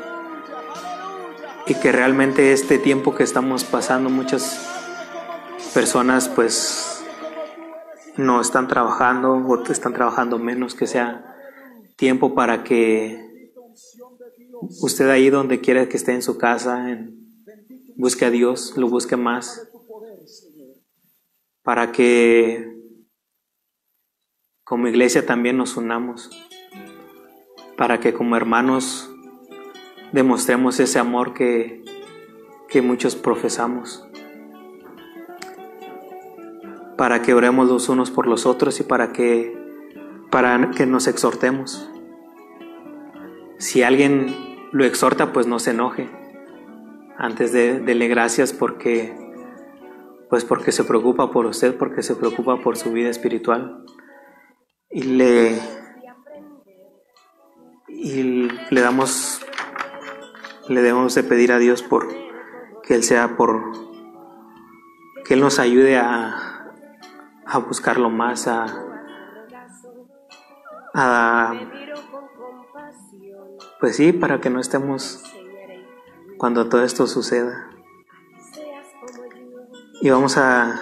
Y 1.67 1.75
que 1.77 1.93
realmente 1.93 2.53
este 2.53 2.79
tiempo 2.79 3.15
que 3.15 3.23
estamos 3.23 3.65
pasando 3.65 4.11
muchas 4.11 4.78
personas 5.79 6.29
pues 6.29 7.05
no 8.17 8.41
están 8.41 8.67
trabajando 8.67 9.35
o 9.35 9.63
están 9.71 9.95
trabajando 9.95 10.37
menos, 10.37 10.75
que 10.75 10.89
sea 10.89 11.37
tiempo 11.95 12.35
para 12.35 12.65
que 12.65 13.53
usted 14.61 15.09
ahí 15.09 15.31
donde 15.31 15.61
quiera 15.61 15.89
que 15.89 15.97
esté 15.97 16.15
en 16.15 16.23
su 16.23 16.37
casa, 16.37 16.91
en, 16.91 17.17
busque 17.95 18.25
a 18.25 18.31
Dios, 18.31 18.77
lo 18.77 18.89
busque 18.89 19.17
más, 19.17 19.71
para 21.63 21.93
que 21.93 22.77
como 24.65 24.89
iglesia 24.89 25.27
también 25.27 25.59
nos 25.59 25.77
unamos, 25.77 26.29
para 27.77 28.01
que 28.01 28.13
como 28.13 28.35
hermanos 28.35 29.09
demostremos 30.11 30.81
ese 30.81 30.99
amor 30.99 31.35
que, 31.35 31.85
que 32.69 32.83
muchos 32.83 33.15
profesamos 33.15 34.08
para 36.99 37.23
que 37.23 37.33
oremos 37.33 37.69
los 37.69 37.89
unos 37.89 38.11
por 38.11 38.27
los 38.27 38.45
otros 38.45 38.81
y 38.81 38.83
para 38.83 39.13
que, 39.13 39.57
para 40.33 40.73
que 40.73 40.85
nos 40.85 41.07
exhortemos. 41.07 41.89
Si 43.59 43.85
alguien 43.85 44.35
lo 44.73 44.85
exhorta, 44.85 45.33
pues 45.33 45.47
no 45.47 45.61
se 45.61 45.71
enoje. 45.71 46.11
Antes 47.17 47.53
de 47.53 47.79
dele 47.79 48.09
gracias 48.09 48.53
porque, 48.53 49.15
pues 50.29 50.45
porque 50.45 50.73
se 50.73 50.83
preocupa 50.83 51.31
por 51.31 51.47
usted, 51.47 51.79
porque 51.79 52.03
se 52.03 52.17
preocupa 52.17 52.61
por 52.61 52.77
su 52.77 52.91
vida 52.91 53.11
espiritual. 53.11 53.85
Y 54.91 55.03
le, 55.03 55.57
y 57.87 58.49
le 58.71 58.81
damos, 58.81 59.47
le 60.69 60.83
debemos 60.83 61.15
de 61.15 61.23
pedir 61.23 61.53
a 61.53 61.59
Dios 61.59 61.85
por 61.85 62.09
que 62.83 62.95
Él 62.95 63.05
sea 63.05 63.37
por, 63.37 63.71
que 65.25 65.35
Él 65.35 65.41
nos 65.41 65.61
ayude 65.61 65.97
a, 65.97 66.49
a 67.51 67.59
buscarlo 67.59 68.11
más, 68.11 68.47
a, 68.47 68.67
a, 70.95 71.55
pues 73.81 73.97
sí, 73.97 74.13
para 74.13 74.41
que 74.41 74.51
no 74.51 74.61
estemos 74.61 75.23
cuando 76.37 76.69
todo 76.69 76.85
esto 76.85 77.07
suceda. 77.07 77.71
Y 80.01 80.11
vamos 80.11 80.37
a 80.37 80.79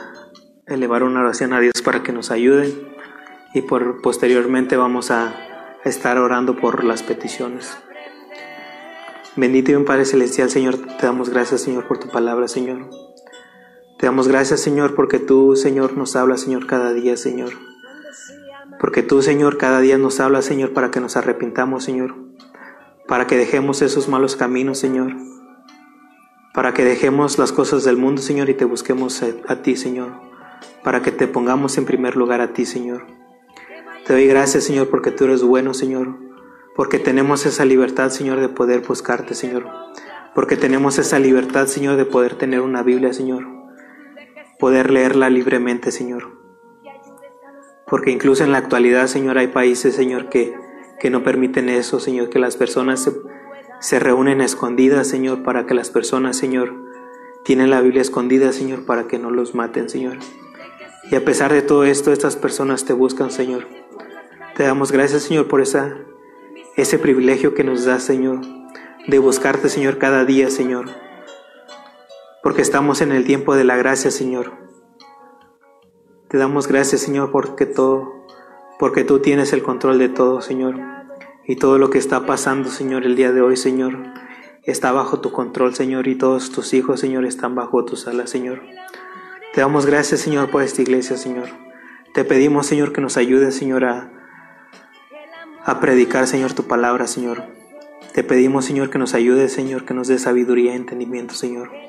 elevar 0.67 1.05
una 1.05 1.21
oración 1.21 1.53
a 1.53 1.61
Dios 1.61 1.81
para 1.85 2.03
que 2.03 2.13
nos 2.13 2.31
ayude 2.31 2.75
y 3.55 3.63
por, 3.63 4.03
posteriormente 4.03 4.77
vamos 4.77 5.11
a 5.11 5.35
estar 5.85 6.19
orando 6.19 6.57
por 6.57 6.85
las 6.85 7.03
peticiones. 7.03 7.79
Bendito 9.37 9.71
y 9.71 9.75
un 9.75 9.85
Padre 9.85 10.05
Celestial, 10.05 10.51
Señor, 10.51 10.79
te 10.99 11.07
damos 11.07 11.31
gracias, 11.31 11.61
Señor, 11.61 11.87
por 11.87 11.99
tu 11.99 12.09
palabra, 12.09 12.49
Señor. 12.49 12.91
Te 13.99 14.05
damos 14.05 14.29
gracias, 14.29 14.61
Señor, 14.61 14.95
porque 14.95 15.19
tú, 15.19 15.57
Señor, 15.57 15.97
nos 15.97 16.17
hablas, 16.17 16.43
Señor, 16.43 16.67
cada 16.67 16.93
día, 16.93 17.17
Señor. 17.17 17.53
Porque 18.79 19.03
tú, 19.03 19.23
Señor, 19.23 19.57
cada 19.57 19.81
día 19.81 19.97
nos 19.97 20.21
hablas, 20.21 20.45
Señor, 20.45 20.75
para 20.75 20.91
que 20.91 21.01
nos 21.01 21.17
arrepintamos, 21.17 21.85
Señor. 21.85 22.15
Para 23.09 23.27
que 23.27 23.39
dejemos 23.39 23.81
esos 23.81 24.09
malos 24.09 24.37
caminos, 24.37 24.79
Señor. 24.79 25.15
Para 26.53 26.75
que 26.75 26.85
dejemos 26.85 27.39
las 27.39 27.53
cosas 27.53 27.85
del 27.85 27.97
mundo, 27.97 28.21
Señor, 28.21 28.51
y 28.51 28.55
te 28.55 28.67
busquemos 28.67 29.23
a, 29.49 29.63
ti, 29.63 29.77
Señor. 29.77 30.13
Para 30.85 31.01
que 31.01 31.11
te 31.11 31.27
pongamos 31.27 31.79
en 31.79 31.87
primer 31.87 32.17
lugar 32.17 32.43
a 32.43 32.53
ti, 32.53 32.67
Señor. 32.67 33.07
Te 34.07 34.13
doy 34.13 34.27
gracias, 34.27 34.65
Señor, 34.65 34.91
porque 34.91 35.11
tú 35.11 35.25
eres 35.25 35.43
bueno, 35.43 35.73
Señor. 35.73 36.19
Porque 36.75 36.99
tenemos 36.99 37.47
esa 37.47 37.65
libertad, 37.65 38.11
Señor, 38.11 38.41
de 38.41 38.51
poder 38.51 38.83
buscarte, 38.87 39.35
Señor. 39.35 39.67
Porque 40.35 40.59
tenemos 40.59 40.99
esa 40.99 41.19
libertad, 41.19 41.67
Señor, 41.67 41.97
de 41.97 42.05
poder 42.05 42.35
tener 42.35 42.61
una 42.61 42.83
Biblia, 42.83 43.15
Señor 43.15 43.56
poder 44.59 44.91
leerla 44.91 45.31
libremente, 45.31 45.91
Señor. 45.91 46.37
Porque 47.87 48.11
incluso 48.11 48.43
en 48.43 48.53
la 48.53 48.59
actualidad, 48.59 49.07
Señor, 49.07 49.39
hay 49.39 49.49
países, 49.49 49.95
Señor, 49.95 50.29
que, 50.29 50.55
que 50.99 51.11
no 51.11 51.23
permiten 51.23 51.69
eso, 51.69 52.01
Señor, 52.01 52.31
que 52.31 52.39
las 52.39 52.57
personas 52.57 53.03
se, 53.03 53.13
se 53.81 54.01
reúnen 54.01 54.41
escondidas, 54.41 55.07
Señor, 55.07 55.43
para 55.43 55.67
que 55.67 55.75
las 55.75 55.91
personas, 55.91 56.37
Señor, 56.37 56.75
tienen 57.45 57.71
la 57.71 57.81
Biblia 57.81 58.03
escondida, 58.03 58.53
Señor, 58.53 58.85
para 58.87 59.07
que 59.07 59.19
no 59.19 59.31
los 59.31 59.55
maten, 59.55 59.89
Señor. 59.89 60.17
Y 61.11 61.15
a 61.15 61.25
pesar 61.25 61.53
de 61.53 61.63
todo 61.63 61.85
esto, 61.85 62.13
estas 62.13 62.35
personas 62.35 62.85
te 62.85 62.93
buscan, 62.93 63.31
Señor. 63.31 63.69
Te 64.57 64.65
damos 64.65 64.91
gracias, 64.91 65.23
Señor, 65.23 65.47
por 65.47 65.61
esa, 65.61 65.97
ese 66.77 66.99
privilegio 66.99 67.55
que 67.55 67.63
nos 67.63 67.85
da, 67.85 68.01
Señor, 68.01 68.41
de 69.07 69.19
buscarte, 69.21 69.69
Señor, 69.69 69.99
cada 69.99 70.25
día, 70.25 70.51
Señor 70.51 71.07
porque 72.47 72.63
estamos 72.63 73.01
en 73.01 73.11
el 73.11 73.25
tiempo 73.25 73.57
de 73.57 73.65
la 73.65 73.77
gracia, 73.77 74.13
Señor. 74.13 74.53
Te 76.29 76.39
damos 76.39 76.69
gracias, 76.69 77.01
Señor, 77.01 77.33
porque 77.33 77.67
todo, 77.67 78.25
porque 78.79 79.03
tú 79.03 79.19
tienes 79.19 79.53
el 79.53 79.65
control 79.65 79.99
de 79.99 80.09
todo, 80.09 80.41
Señor. 80.41 80.77
Y 81.45 81.57
todo 81.57 81.77
lo 81.79 81.91
que 81.91 81.99
está 81.99 82.25
pasando, 82.25 82.69
Señor, 82.69 83.05
el 83.05 83.17
día 83.17 83.33
de 83.33 83.41
hoy, 83.41 83.57
Señor, 83.57 83.99
está 84.63 84.93
bajo 84.93 85.21
tu 85.21 85.33
control, 85.33 85.75
Señor, 85.75 86.07
y 86.07 86.15
todos 86.15 86.53
tus 86.53 86.73
hijos, 86.73 87.01
Señor, 87.01 87.25
están 87.25 87.57
bajo 87.57 87.85
tus 87.85 88.07
alas, 88.07 88.31
Señor. 88.31 88.63
Te 89.53 89.61
damos 89.61 89.85
gracias, 89.85 90.21
Señor, 90.21 90.49
por 90.49 90.63
esta 90.63 90.83
iglesia, 90.83 91.17
Señor. 91.17 91.49
Te 92.15 92.25
pedimos, 92.25 92.67
Señor, 92.67 92.93
que 92.93 93.01
nos 93.01 93.17
ayudes, 93.17 93.57
Señor, 93.57 93.85
a, 93.87 94.13
a 95.65 95.81
predicar, 95.81 96.29
Señor, 96.29 96.53
tu 96.53 96.63
palabra, 96.63 97.09
Señor. 97.09 97.43
Te 98.15 98.23
pedimos, 98.23 98.67
Señor, 98.67 98.89
que 98.89 98.99
nos 98.99 99.15
ayudes, 99.15 99.53
Señor, 99.53 99.85
que 99.85 99.95
nos 99.95 100.07
dé 100.07 100.21
sabiduría 100.21 100.75
y 100.75 100.77
entendimiento, 100.77 101.35
Señor. 101.35 101.86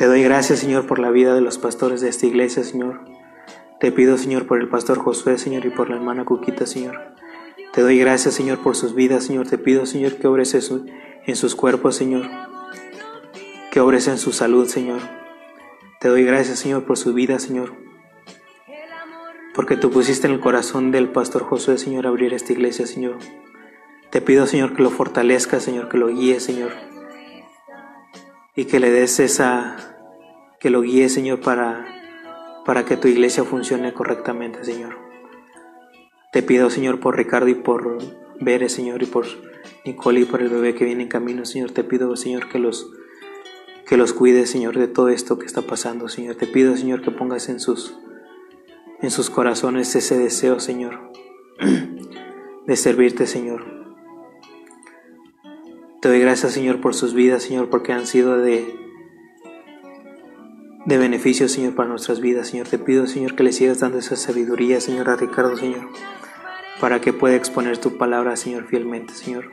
Te 0.00 0.06
doy 0.06 0.22
gracias, 0.22 0.60
Señor, 0.60 0.86
por 0.86 0.98
la 0.98 1.10
vida 1.10 1.34
de 1.34 1.42
los 1.42 1.58
pastores 1.58 2.00
de 2.00 2.08
esta 2.08 2.24
iglesia, 2.24 2.64
Señor. 2.64 3.04
Te 3.80 3.92
pido, 3.92 4.16
Señor, 4.16 4.46
por 4.46 4.58
el 4.58 4.66
pastor 4.66 4.98
Josué, 4.98 5.36
Señor, 5.36 5.66
y 5.66 5.68
por 5.68 5.90
la 5.90 5.96
hermana 5.96 6.24
Cuquita, 6.24 6.64
Señor. 6.64 6.98
Te 7.74 7.82
doy 7.82 7.98
gracias, 7.98 8.32
Señor, 8.32 8.60
por 8.60 8.76
sus 8.76 8.94
vidas, 8.94 9.24
Señor. 9.24 9.46
Te 9.46 9.58
pido, 9.58 9.84
Señor, 9.84 10.14
que 10.14 10.26
obres 10.26 10.54
en 10.54 11.36
sus 11.36 11.54
cuerpos, 11.54 11.96
Señor. 11.96 12.30
Que 13.70 13.80
obres 13.80 14.08
en 14.08 14.16
su 14.16 14.32
salud, 14.32 14.66
Señor. 14.68 15.00
Te 16.00 16.08
doy 16.08 16.24
gracias, 16.24 16.60
Señor, 16.60 16.84
por 16.84 16.96
su 16.96 17.12
vida, 17.12 17.38
Señor. 17.38 17.74
Porque 19.54 19.76
tú 19.76 19.90
pusiste 19.90 20.26
en 20.26 20.32
el 20.32 20.40
corazón 20.40 20.92
del 20.92 21.10
pastor 21.10 21.42
Josué, 21.42 21.76
Señor, 21.76 22.06
abrir 22.06 22.32
esta 22.32 22.54
iglesia, 22.54 22.86
Señor. 22.86 23.18
Te 24.08 24.22
pido, 24.22 24.46
Señor, 24.46 24.74
que 24.74 24.82
lo 24.82 24.88
fortalezca, 24.88 25.60
Señor, 25.60 25.90
que 25.90 25.98
lo 25.98 26.06
guíe, 26.06 26.40
Señor. 26.40 26.70
Y 28.60 28.66
que 28.66 28.78
le 28.78 28.90
des 28.90 29.20
esa 29.20 29.74
que 30.60 30.68
lo 30.68 30.82
guíe, 30.82 31.08
Señor, 31.08 31.40
para, 31.40 31.86
para 32.66 32.84
que 32.84 32.98
tu 32.98 33.08
iglesia 33.08 33.42
funcione 33.42 33.94
correctamente, 33.94 34.62
Señor. 34.66 34.98
Te 36.30 36.42
pido, 36.42 36.68
Señor, 36.68 37.00
por 37.00 37.16
Ricardo 37.16 37.48
y 37.48 37.54
por 37.54 37.96
Bere, 38.38 38.68
Señor, 38.68 39.02
y 39.02 39.06
por 39.06 39.24
Nicole 39.86 40.20
y 40.20 40.24
por 40.26 40.42
el 40.42 40.50
bebé 40.50 40.74
que 40.74 40.84
viene 40.84 41.04
en 41.04 41.08
camino, 41.08 41.46
Señor. 41.46 41.70
Te 41.70 41.84
pido, 41.84 42.14
Señor, 42.16 42.50
que 42.50 42.58
los, 42.58 42.92
que 43.86 43.96
los 43.96 44.12
cuides, 44.12 44.50
Señor, 44.50 44.76
de 44.76 44.88
todo 44.88 45.08
esto 45.08 45.38
que 45.38 45.46
está 45.46 45.62
pasando, 45.62 46.10
Señor. 46.10 46.34
Te 46.34 46.46
pido, 46.46 46.76
Señor, 46.76 47.00
que 47.00 47.12
pongas 47.12 47.48
en 47.48 47.60
sus, 47.60 47.96
en 49.00 49.10
sus 49.10 49.30
corazones 49.30 49.96
ese 49.96 50.18
deseo, 50.18 50.60
Señor, 50.60 51.10
de 52.66 52.76
servirte, 52.76 53.26
Señor. 53.26 53.79
Te 56.00 56.08
doy 56.08 56.18
gracias, 56.18 56.52
Señor, 56.52 56.80
por 56.80 56.94
sus 56.94 57.12
vidas, 57.12 57.42
Señor, 57.42 57.68
porque 57.68 57.92
han 57.92 58.06
sido 58.06 58.38
de, 58.38 58.74
de 60.86 60.98
beneficio, 60.98 61.46
Señor, 61.46 61.74
para 61.74 61.90
nuestras 61.90 62.20
vidas. 62.20 62.48
Señor, 62.48 62.68
te 62.68 62.78
pido, 62.78 63.06
Señor, 63.06 63.36
que 63.36 63.42
le 63.42 63.52
sigas 63.52 63.80
dando 63.80 63.98
esa 63.98 64.16
sabiduría, 64.16 64.80
Señor, 64.80 65.10
a 65.10 65.16
Ricardo, 65.16 65.58
Señor, 65.58 65.90
para 66.80 67.02
que 67.02 67.12
pueda 67.12 67.36
exponer 67.36 67.76
tu 67.76 67.98
palabra, 67.98 68.36
Señor, 68.36 68.64
fielmente, 68.64 69.12
Señor. 69.12 69.50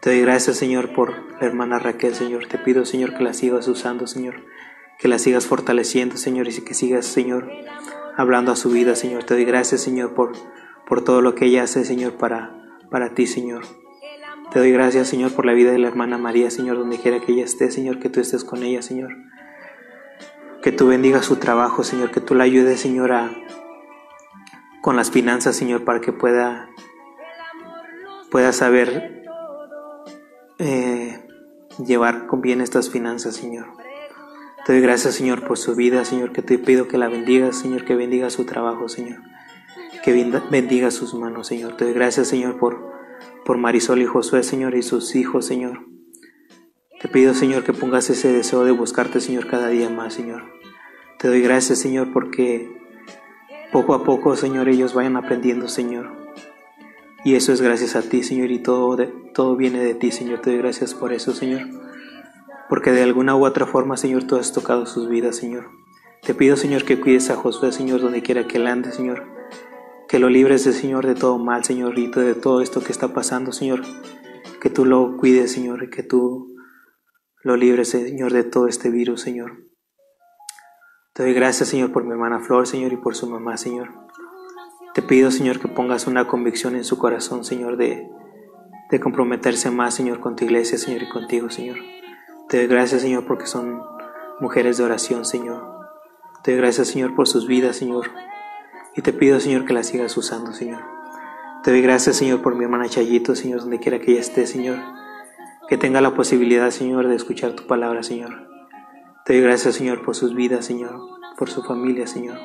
Te 0.00 0.08
doy 0.08 0.22
gracias, 0.22 0.56
Señor, 0.56 0.94
por 0.94 1.12
la 1.38 1.46
hermana 1.46 1.78
Raquel, 1.78 2.14
Señor. 2.14 2.46
Te 2.46 2.56
pido, 2.56 2.86
Señor, 2.86 3.14
que 3.14 3.22
la 3.22 3.34
sigas 3.34 3.68
usando, 3.68 4.06
Señor, 4.06 4.36
que 4.98 5.08
la 5.08 5.18
sigas 5.18 5.44
fortaleciendo, 5.44 6.16
Señor, 6.16 6.48
y 6.48 6.52
que 6.62 6.72
sigas, 6.72 7.04
Señor, 7.04 7.50
hablando 8.16 8.50
a 8.50 8.56
su 8.56 8.70
vida, 8.70 8.94
Señor. 8.94 9.24
Te 9.24 9.34
doy 9.34 9.44
gracias, 9.44 9.82
Señor, 9.82 10.14
por, 10.14 10.32
por 10.86 11.04
todo 11.04 11.20
lo 11.20 11.34
que 11.34 11.44
ella 11.44 11.64
hace, 11.64 11.84
Señor, 11.84 12.14
para, 12.14 12.78
para 12.90 13.12
ti, 13.12 13.26
Señor. 13.26 13.79
Te 14.50 14.58
doy 14.58 14.72
gracias, 14.72 15.06
Señor, 15.06 15.32
por 15.32 15.46
la 15.46 15.52
vida 15.52 15.70
de 15.70 15.78
la 15.78 15.86
hermana 15.86 16.18
María, 16.18 16.50
Señor, 16.50 16.76
donde 16.76 16.98
quiera 16.98 17.20
que 17.20 17.32
ella 17.32 17.44
esté, 17.44 17.70
Señor, 17.70 18.00
que 18.00 18.08
tú 18.08 18.18
estés 18.18 18.42
con 18.42 18.64
ella, 18.64 18.82
Señor. 18.82 19.16
que 20.60 20.72
tú 20.72 20.88
bendigas 20.88 21.24
su 21.24 21.36
trabajo, 21.36 21.84
Señor, 21.84 22.10
que 22.10 22.20
tú 22.20 22.34
la 22.34 22.44
ayudes, 22.44 22.80
Señor, 22.80 23.12
a, 23.12 23.30
con 24.82 24.96
las 24.96 25.10
finanzas, 25.10 25.54
Señor, 25.54 25.84
para 25.84 26.00
que 26.00 26.12
pueda, 26.12 26.68
pueda 28.30 28.52
saber 28.52 29.22
eh, 30.58 31.24
llevar 31.78 32.26
con 32.26 32.40
bien 32.40 32.60
estas 32.60 32.90
finanzas, 32.90 33.36
Señor. 33.36 33.66
Te 34.66 34.72
doy 34.72 34.82
gracias, 34.82 35.14
Señor, 35.14 35.46
por 35.46 35.58
su 35.58 35.76
vida, 35.76 36.04
Señor, 36.04 36.32
que 36.32 36.42
te 36.42 36.58
pido 36.58 36.88
que 36.88 36.98
la 36.98 37.08
bendigas, 37.08 37.56
Señor, 37.56 37.84
que 37.84 37.94
bendiga 37.94 38.28
su 38.30 38.44
trabajo, 38.44 38.88
Señor, 38.88 39.20
que 40.02 40.12
bendiga 40.50 40.90
sus 40.90 41.14
manos, 41.14 41.46
Señor. 41.46 41.76
Te 41.76 41.84
doy 41.84 41.94
gracias, 41.94 42.28
Señor, 42.28 42.58
por, 42.58 42.99
por 43.44 43.58
Marisol 43.58 44.02
y 44.02 44.06
Josué, 44.06 44.42
Señor, 44.42 44.74
y 44.74 44.82
sus 44.82 45.14
hijos, 45.14 45.46
Señor. 45.46 45.86
Te 47.00 47.08
pido, 47.08 47.32
Señor, 47.34 47.64
que 47.64 47.72
pongas 47.72 48.10
ese 48.10 48.32
deseo 48.32 48.64
de 48.64 48.72
buscarte, 48.72 49.20
Señor, 49.20 49.46
cada 49.46 49.68
día 49.68 49.88
más, 49.88 50.14
Señor. 50.14 50.42
Te 51.18 51.28
doy 51.28 51.40
gracias, 51.40 51.78
Señor, 51.78 52.12
porque 52.12 52.70
poco 53.72 53.94
a 53.94 54.04
poco, 54.04 54.36
Señor, 54.36 54.68
ellos 54.68 54.94
vayan 54.94 55.16
aprendiendo, 55.16 55.68
Señor. 55.68 56.10
Y 57.24 57.34
eso 57.34 57.52
es 57.52 57.60
gracias 57.60 57.96
a 57.96 58.02
ti, 58.02 58.22
Señor, 58.22 58.50
y 58.50 58.58
todo, 58.58 58.96
todo 59.34 59.56
viene 59.56 59.82
de 59.82 59.94
ti, 59.94 60.10
Señor. 60.10 60.40
Te 60.40 60.50
doy 60.50 60.58
gracias 60.58 60.94
por 60.94 61.12
eso, 61.12 61.32
Señor. 61.32 61.68
Porque 62.68 62.92
de 62.92 63.02
alguna 63.02 63.34
u 63.36 63.44
otra 63.44 63.66
forma, 63.66 63.96
Señor, 63.96 64.24
tú 64.24 64.36
has 64.36 64.52
tocado 64.52 64.86
sus 64.86 65.08
vidas, 65.08 65.36
Señor. 65.36 65.70
Te 66.22 66.34
pido, 66.34 66.56
Señor, 66.56 66.84
que 66.84 67.00
cuides 67.00 67.30
a 67.30 67.36
Josué, 67.36 67.72
Señor, 67.72 68.00
donde 68.00 68.22
quiera 68.22 68.46
que 68.46 68.58
él 68.58 68.66
ande, 68.66 68.92
Señor. 68.92 69.39
Que 70.10 70.18
lo 70.18 70.28
libres, 70.28 70.62
Señor, 70.62 71.06
de 71.06 71.14
todo 71.14 71.38
mal, 71.38 71.62
Señor, 71.62 71.96
y 71.96 72.08
de 72.08 72.34
todo 72.34 72.62
esto 72.62 72.82
que 72.82 72.90
está 72.90 73.14
pasando, 73.14 73.52
Señor. 73.52 73.82
Que 74.60 74.68
tú 74.68 74.84
lo 74.84 75.16
cuides, 75.16 75.52
Señor, 75.52 75.84
y 75.84 75.88
que 75.88 76.02
tú 76.02 76.56
lo 77.44 77.56
libre, 77.56 77.84
Señor, 77.84 78.32
de 78.32 78.42
todo 78.42 78.66
este 78.66 78.90
virus, 78.90 79.20
Señor. 79.20 79.68
Te 81.14 81.22
doy 81.22 81.32
gracias, 81.32 81.68
Señor, 81.68 81.92
por 81.92 82.02
mi 82.02 82.10
hermana 82.10 82.40
Flor, 82.40 82.66
Señor, 82.66 82.92
y 82.92 82.96
por 82.96 83.14
su 83.14 83.30
mamá, 83.30 83.56
Señor. 83.56 83.90
Te 84.94 85.02
pido, 85.02 85.30
Señor, 85.30 85.60
que 85.60 85.68
pongas 85.68 86.08
una 86.08 86.26
convicción 86.26 86.74
en 86.74 86.82
su 86.82 86.98
corazón, 86.98 87.44
Señor, 87.44 87.76
de, 87.76 88.10
de 88.90 88.98
comprometerse 88.98 89.70
más, 89.70 89.94
Señor, 89.94 90.18
con 90.18 90.34
tu 90.34 90.44
iglesia, 90.44 90.76
Señor, 90.76 91.04
y 91.04 91.08
contigo, 91.08 91.50
Señor. 91.50 91.76
Te 92.48 92.56
doy 92.56 92.66
gracias, 92.66 93.02
Señor, 93.02 93.26
porque 93.28 93.46
son 93.46 93.80
mujeres 94.40 94.76
de 94.76 94.82
oración, 94.82 95.24
Señor. 95.24 95.62
Te 96.42 96.50
doy 96.50 96.60
gracias, 96.60 96.88
Señor, 96.88 97.14
por 97.14 97.28
sus 97.28 97.46
vidas, 97.46 97.76
Señor. 97.76 98.10
Y 98.96 99.02
te 99.02 99.12
pido, 99.12 99.40
Señor, 99.40 99.64
que 99.64 99.72
las 99.72 99.86
sigas 99.86 100.16
usando, 100.16 100.52
Señor. 100.52 100.82
Te 101.62 101.70
doy 101.70 101.82
gracias, 101.82 102.16
Señor, 102.16 102.42
por 102.42 102.54
mi 102.54 102.64
hermana 102.64 102.88
Chayito, 102.88 103.34
Señor, 103.34 103.60
donde 103.60 103.78
quiera 103.78 103.98
que 104.00 104.12
ella 104.12 104.20
esté, 104.20 104.46
Señor 104.46 104.78
que 105.70 105.78
tenga 105.78 106.00
la 106.00 106.16
posibilidad, 106.16 106.68
Señor, 106.72 107.06
de 107.06 107.14
escuchar 107.14 107.52
tu 107.52 107.68
palabra, 107.68 108.02
Señor. 108.02 108.48
Te 109.24 109.34
doy 109.34 109.42
gracias, 109.42 109.76
Señor, 109.76 110.04
por 110.04 110.16
sus 110.16 110.34
vidas, 110.34 110.66
Señor, 110.66 111.00
por 111.38 111.48
su 111.48 111.62
familia, 111.62 112.08
Señor. 112.08 112.36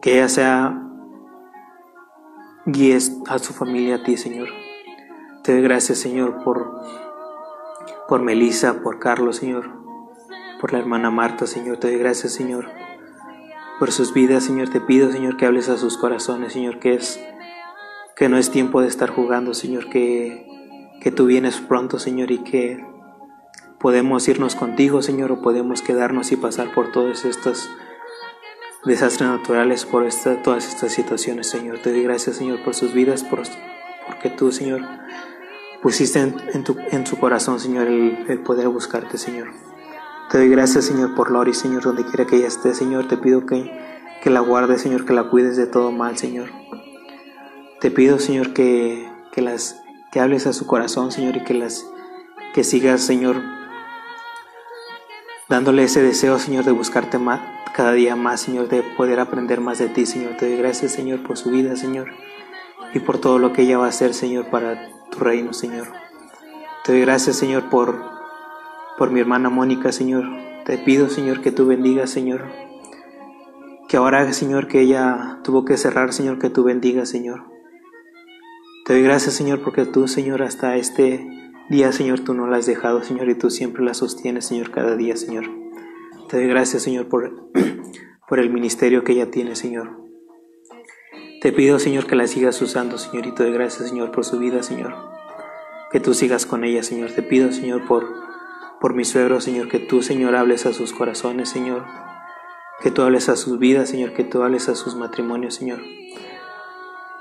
Que 0.00 0.14
ella 0.14 0.30
sea 0.30 0.82
guíes 2.64 3.18
a 3.28 3.38
su 3.38 3.52
familia, 3.52 3.96
a 3.96 4.02
ti, 4.02 4.16
Señor. 4.16 4.48
Te 5.42 5.52
doy 5.52 5.60
gracias, 5.60 5.98
Señor, 5.98 6.42
por, 6.42 6.80
por 8.08 8.22
Melissa, 8.22 8.80
por 8.80 8.98
Carlos, 8.98 9.36
Señor, 9.36 9.70
por 10.62 10.72
la 10.72 10.78
hermana 10.78 11.10
Marta, 11.10 11.46
Señor. 11.46 11.76
Te 11.76 11.88
doy 11.88 11.98
gracias, 11.98 12.32
Señor, 12.32 12.70
por 13.78 13.92
sus 13.92 14.12
vidas, 14.12 14.44
Señor. 14.44 14.68
Te 14.68 14.80
pido, 14.80 15.10
Señor, 15.12 15.36
que 15.36 15.46
hables 15.46 15.68
a 15.68 15.76
sus 15.76 15.96
corazones, 15.98 16.52
Señor, 16.52 16.78
que 16.78 16.94
es 16.94 17.20
que 18.16 18.28
no 18.28 18.38
es 18.38 18.50
tiempo 18.50 18.80
de 18.80 18.88
estar 18.88 19.10
jugando, 19.10 19.54
Señor, 19.54 19.90
que 19.90 20.44
que 21.04 21.10
tú 21.10 21.26
vienes 21.26 21.58
pronto, 21.58 21.98
Señor, 21.98 22.30
y 22.30 22.38
que 22.38 22.82
podemos 23.78 24.26
irnos 24.26 24.54
contigo, 24.54 25.02
Señor, 25.02 25.30
o 25.32 25.42
podemos 25.42 25.82
quedarnos 25.82 26.32
y 26.32 26.36
pasar 26.36 26.72
por 26.72 26.92
todos 26.92 27.26
estos 27.26 27.68
desastres 28.86 29.28
naturales, 29.28 29.84
por 29.84 30.06
esta, 30.06 30.40
todas 30.42 30.66
estas 30.66 30.92
situaciones, 30.92 31.50
Señor. 31.50 31.80
Te 31.80 31.90
doy 31.90 32.04
gracias, 32.04 32.36
Señor, 32.36 32.64
por 32.64 32.74
sus 32.74 32.94
vidas, 32.94 33.22
por, 33.22 33.42
porque 34.06 34.30
tú, 34.30 34.50
Señor, 34.50 34.80
pusiste 35.82 36.20
en, 36.20 36.64
tu, 36.64 36.74
en 36.90 37.06
su 37.06 37.18
corazón, 37.18 37.60
Señor, 37.60 37.86
el, 37.86 38.40
poder 38.42 38.68
buscarte, 38.68 39.18
Señor. 39.18 39.48
Te 40.34 40.38
doy 40.40 40.48
gracias, 40.48 40.86
Señor, 40.86 41.14
por 41.14 41.30
Lori, 41.30 41.54
Señor, 41.54 41.84
donde 41.84 42.04
quiera 42.04 42.26
que 42.26 42.34
ella 42.34 42.48
esté, 42.48 42.74
Señor. 42.74 43.06
Te 43.06 43.16
pido 43.16 43.46
que, 43.46 43.70
que 44.20 44.30
la 44.30 44.40
guardes, 44.40 44.82
Señor, 44.82 45.04
que 45.04 45.12
la 45.12 45.30
cuides 45.30 45.56
de 45.56 45.68
todo 45.68 45.92
mal, 45.92 46.18
Señor. 46.18 46.50
Te 47.80 47.92
pido, 47.92 48.18
Señor, 48.18 48.52
que, 48.52 49.08
que 49.30 49.42
las 49.42 49.80
que 50.10 50.18
hables 50.18 50.48
a 50.48 50.52
su 50.52 50.66
corazón, 50.66 51.12
Señor, 51.12 51.36
y 51.36 51.44
que 51.44 51.54
las 51.54 51.86
que 52.52 52.64
sigas, 52.64 53.02
Señor, 53.02 53.36
dándole 55.48 55.84
ese 55.84 56.02
deseo, 56.02 56.40
Señor, 56.40 56.64
de 56.64 56.72
buscarte 56.72 57.16
más, 57.18 57.40
cada 57.72 57.92
día 57.92 58.16
más, 58.16 58.40
Señor, 58.40 58.68
de 58.68 58.82
poder 58.82 59.20
aprender 59.20 59.60
más 59.60 59.78
de 59.78 59.86
ti, 59.86 60.04
Señor. 60.04 60.36
Te 60.36 60.48
doy 60.48 60.56
gracias, 60.56 60.90
Señor, 60.90 61.22
por 61.22 61.38
su 61.38 61.52
vida, 61.52 61.76
Señor, 61.76 62.08
y 62.92 62.98
por 62.98 63.18
todo 63.18 63.38
lo 63.38 63.52
que 63.52 63.62
ella 63.62 63.78
va 63.78 63.86
a 63.86 63.90
hacer, 63.90 64.14
Señor, 64.14 64.46
para 64.50 64.90
tu 65.12 65.20
reino, 65.20 65.52
Señor. 65.52 65.92
Te 66.82 66.90
doy 66.90 67.02
gracias, 67.02 67.36
Señor, 67.36 67.70
por, 67.70 68.13
por 68.96 69.10
mi 69.10 69.20
hermana 69.20 69.50
Mónica, 69.50 69.92
Señor. 69.92 70.24
Te 70.64 70.78
pido, 70.78 71.08
Señor, 71.08 71.40
que 71.40 71.52
tú 71.52 71.66
bendigas, 71.66 72.10
Señor. 72.10 72.42
Que 73.88 73.96
ahora, 73.96 74.32
Señor, 74.32 74.68
que 74.68 74.80
ella 74.80 75.40
tuvo 75.44 75.64
que 75.64 75.76
cerrar, 75.76 76.12
Señor, 76.12 76.38
que 76.38 76.50
tú 76.50 76.64
bendigas, 76.64 77.08
Señor. 77.08 77.44
Te 78.86 78.94
doy 78.94 79.02
gracias, 79.02 79.34
Señor, 79.34 79.62
porque 79.62 79.84
tú, 79.84 80.08
Señor, 80.08 80.42
hasta 80.42 80.76
este 80.76 81.26
día, 81.70 81.92
Señor, 81.92 82.20
tú 82.20 82.34
no 82.34 82.46
la 82.46 82.58
has 82.58 82.66
dejado, 82.66 83.02
Señor, 83.02 83.28
y 83.28 83.34
tú 83.34 83.50
siempre 83.50 83.84
la 83.84 83.94
sostienes, 83.94 84.46
Señor, 84.46 84.70
cada 84.70 84.96
día, 84.96 85.16
Señor. 85.16 85.44
Te 86.28 86.36
doy 86.36 86.48
gracias, 86.48 86.82
Señor, 86.82 87.08
por, 87.08 87.50
por 88.28 88.38
el 88.38 88.50
ministerio 88.50 89.04
que 89.04 89.12
ella 89.12 89.30
tiene, 89.30 89.56
Señor. 89.56 90.04
Te 91.40 91.52
pido, 91.52 91.78
Señor, 91.78 92.06
que 92.06 92.16
la 92.16 92.26
sigas 92.26 92.60
usando, 92.62 92.96
Señor, 92.96 93.26
y 93.26 93.32
te 93.32 93.42
doy 93.42 93.52
gracias, 93.52 93.88
Señor, 93.88 94.12
por 94.12 94.24
su 94.24 94.38
vida, 94.38 94.62
Señor. 94.62 94.94
Que 95.90 96.00
tú 96.00 96.14
sigas 96.14 96.46
con 96.46 96.64
ella, 96.64 96.82
Señor. 96.82 97.10
Te 97.12 97.22
pido, 97.22 97.52
Señor, 97.52 97.86
por, 97.86 98.06
por 98.84 98.92
mi 98.92 99.06
suegro, 99.06 99.40
Señor, 99.40 99.68
que 99.68 99.78
tú, 99.78 100.02
Señor, 100.02 100.36
hables 100.36 100.66
a 100.66 100.74
sus 100.74 100.92
corazones, 100.92 101.48
Señor. 101.48 101.86
Que 102.82 102.90
tú 102.90 103.00
hables 103.00 103.30
a 103.30 103.36
sus 103.36 103.58
vidas, 103.58 103.88
Señor, 103.88 104.12
que 104.12 104.24
tú 104.24 104.42
hables 104.42 104.68
a 104.68 104.74
sus 104.74 104.94
matrimonios, 104.94 105.54
Señor. 105.54 105.80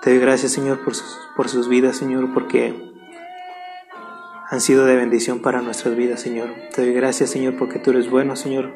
Te 0.01 0.09
doy 0.09 0.19
gracias, 0.19 0.51
Señor, 0.51 0.83
por 0.83 0.93
sus, 0.93 1.17
por 1.37 1.47
sus 1.47 1.69
vidas, 1.69 1.95
Señor, 1.95 2.33
porque 2.33 2.75
han 4.49 4.59
sido 4.59 4.83
de 4.83 4.97
bendición 4.97 5.39
para 5.39 5.61
nuestras 5.61 5.95
vidas, 5.95 6.19
Señor. 6.19 6.49
Te 6.75 6.81
doy 6.81 6.93
gracias, 6.93 7.29
Señor, 7.29 7.55
porque 7.55 7.79
tú 7.79 7.91
eres 7.91 8.09
bueno, 8.09 8.35
Señor, 8.35 8.73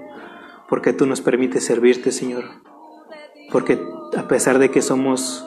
porque 0.69 0.93
tú 0.93 1.05
nos 1.07 1.19
permites 1.19 1.65
servirte, 1.65 2.13
Señor. 2.13 2.45
Porque 3.51 3.85
a 4.15 4.29
pesar 4.29 4.59
de 4.59 4.71
que 4.71 4.81
somos, 4.81 5.45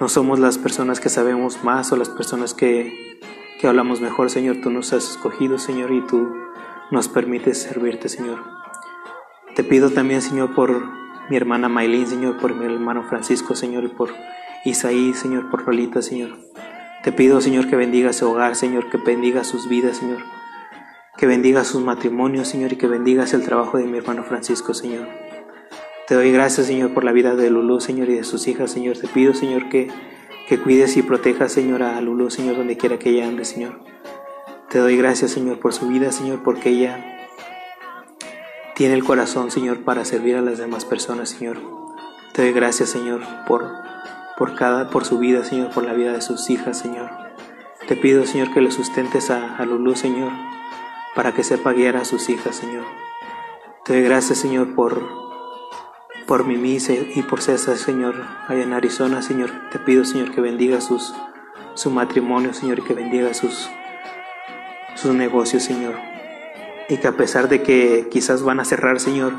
no 0.00 0.08
somos 0.08 0.40
las 0.40 0.58
personas 0.58 0.98
que 0.98 1.08
sabemos 1.08 1.62
más 1.62 1.92
o 1.92 1.96
las 1.96 2.08
personas 2.08 2.52
que, 2.52 3.14
que 3.64 3.68
hablamos 3.68 4.02
mejor, 4.02 4.28
Señor, 4.28 4.58
tú 4.62 4.68
nos 4.68 4.92
has 4.92 5.12
escogido, 5.12 5.58
Señor, 5.58 5.90
y 5.90 6.02
tú 6.02 6.34
nos 6.90 7.08
permites 7.08 7.62
servirte, 7.62 8.10
Señor. 8.10 8.40
Te 9.56 9.64
pido 9.64 9.88
también, 9.88 10.20
Señor, 10.20 10.54
por 10.54 10.84
mi 11.30 11.36
hermana 11.38 11.70
Maylin, 11.70 12.06
Señor, 12.06 12.36
por 12.36 12.54
mi 12.54 12.66
hermano 12.66 13.04
Francisco, 13.04 13.54
Señor, 13.54 13.84
y 13.84 13.88
por 13.88 14.10
Isaí, 14.66 15.14
Señor, 15.14 15.48
por 15.50 15.64
Rolita, 15.64 16.02
Señor. 16.02 16.36
Te 17.04 17.10
pido, 17.10 17.40
Señor, 17.40 17.66
que 17.66 17.74
bendiga 17.74 18.12
su 18.12 18.30
hogar, 18.30 18.54
Señor, 18.54 18.90
que 18.90 18.98
bendiga 18.98 19.44
sus 19.44 19.66
vidas, 19.66 19.96
Señor. 19.96 20.18
Que 21.16 21.26
bendiga 21.26 21.64
sus 21.64 21.82
matrimonios, 21.82 22.48
Señor, 22.48 22.74
y 22.74 22.76
que 22.76 22.86
bendigas 22.86 23.32
el 23.32 23.44
trabajo 23.44 23.78
de 23.78 23.84
mi 23.84 23.96
hermano 23.96 24.24
Francisco, 24.24 24.74
Señor. 24.74 25.08
Te 26.06 26.14
doy 26.14 26.32
gracias, 26.32 26.66
Señor, 26.66 26.92
por 26.92 27.02
la 27.02 27.12
vida 27.12 27.34
de 27.34 27.48
Lulú, 27.48 27.80
Señor, 27.80 28.10
y 28.10 28.16
de 28.16 28.24
sus 28.24 28.46
hijas, 28.46 28.70
Señor. 28.70 28.98
Te 28.98 29.08
pido, 29.08 29.32
Señor, 29.32 29.70
que, 29.70 29.88
que 30.48 30.58
cuides 30.58 30.96
y 30.96 31.02
protejas, 31.02 31.52
Señor, 31.52 31.82
a 31.82 32.00
Lulú, 32.00 32.30
Señor, 32.30 32.56
donde 32.56 32.76
quiera 32.76 32.98
que 32.98 33.10
ella 33.10 33.26
ande, 33.26 33.44
Señor. 33.44 33.80
Te 34.68 34.78
doy 34.78 34.96
gracias, 34.96 35.30
Señor, 35.30 35.58
por 35.58 35.72
su 35.72 35.88
vida, 35.88 36.12
Señor, 36.12 36.42
porque 36.42 36.70
ella 36.70 37.28
tiene 38.74 38.94
el 38.94 39.04
corazón, 39.04 39.50
Señor, 39.50 39.84
para 39.84 40.04
servir 40.04 40.36
a 40.36 40.42
las 40.42 40.58
demás 40.58 40.84
personas, 40.84 41.30
Señor. 41.30 41.58
Te 42.32 42.42
doy 42.42 42.52
gracias, 42.52 42.90
Señor, 42.90 43.22
por, 43.46 43.70
por, 44.36 44.54
cada, 44.56 44.90
por 44.90 45.04
su 45.04 45.18
vida, 45.18 45.44
Señor, 45.44 45.70
por 45.70 45.84
la 45.84 45.92
vida 45.92 46.12
de 46.12 46.20
sus 46.20 46.50
hijas, 46.50 46.78
Señor. 46.78 47.10
Te 47.86 47.96
pido, 47.96 48.26
Señor, 48.26 48.52
que 48.52 48.60
le 48.60 48.70
sustentes 48.70 49.30
a, 49.30 49.56
a 49.56 49.64
Lulú, 49.64 49.94
Señor, 49.94 50.32
para 51.14 51.32
que 51.32 51.44
sepa 51.44 51.72
guiar 51.72 51.96
a 51.96 52.04
sus 52.04 52.28
hijas, 52.28 52.56
Señor. 52.56 52.84
Te 53.84 53.94
doy 53.94 54.02
gracias, 54.02 54.38
Señor, 54.38 54.74
por, 54.74 55.23
por 56.26 56.44
Mimi 56.44 56.78
y 57.14 57.22
por 57.22 57.40
César, 57.40 57.76
Señor, 57.76 58.14
allá 58.48 58.62
en 58.62 58.72
Arizona, 58.72 59.22
Señor. 59.22 59.50
Te 59.70 59.78
pido, 59.78 60.04
Señor, 60.04 60.32
que 60.32 60.40
bendiga 60.40 60.80
sus, 60.80 61.14
su 61.74 61.90
matrimonio, 61.90 62.54
Señor, 62.54 62.78
y 62.80 62.82
que 62.82 62.94
bendiga 62.94 63.34
sus, 63.34 63.68
sus 64.94 65.14
negocios, 65.14 65.62
Señor 65.62 66.14
y 66.88 66.98
que 66.98 67.08
a 67.08 67.12
pesar 67.12 67.48
de 67.48 67.62
que 67.62 68.08
quizás 68.10 68.42
van 68.42 68.60
a 68.60 68.64
cerrar, 68.64 69.00
Señor, 69.00 69.32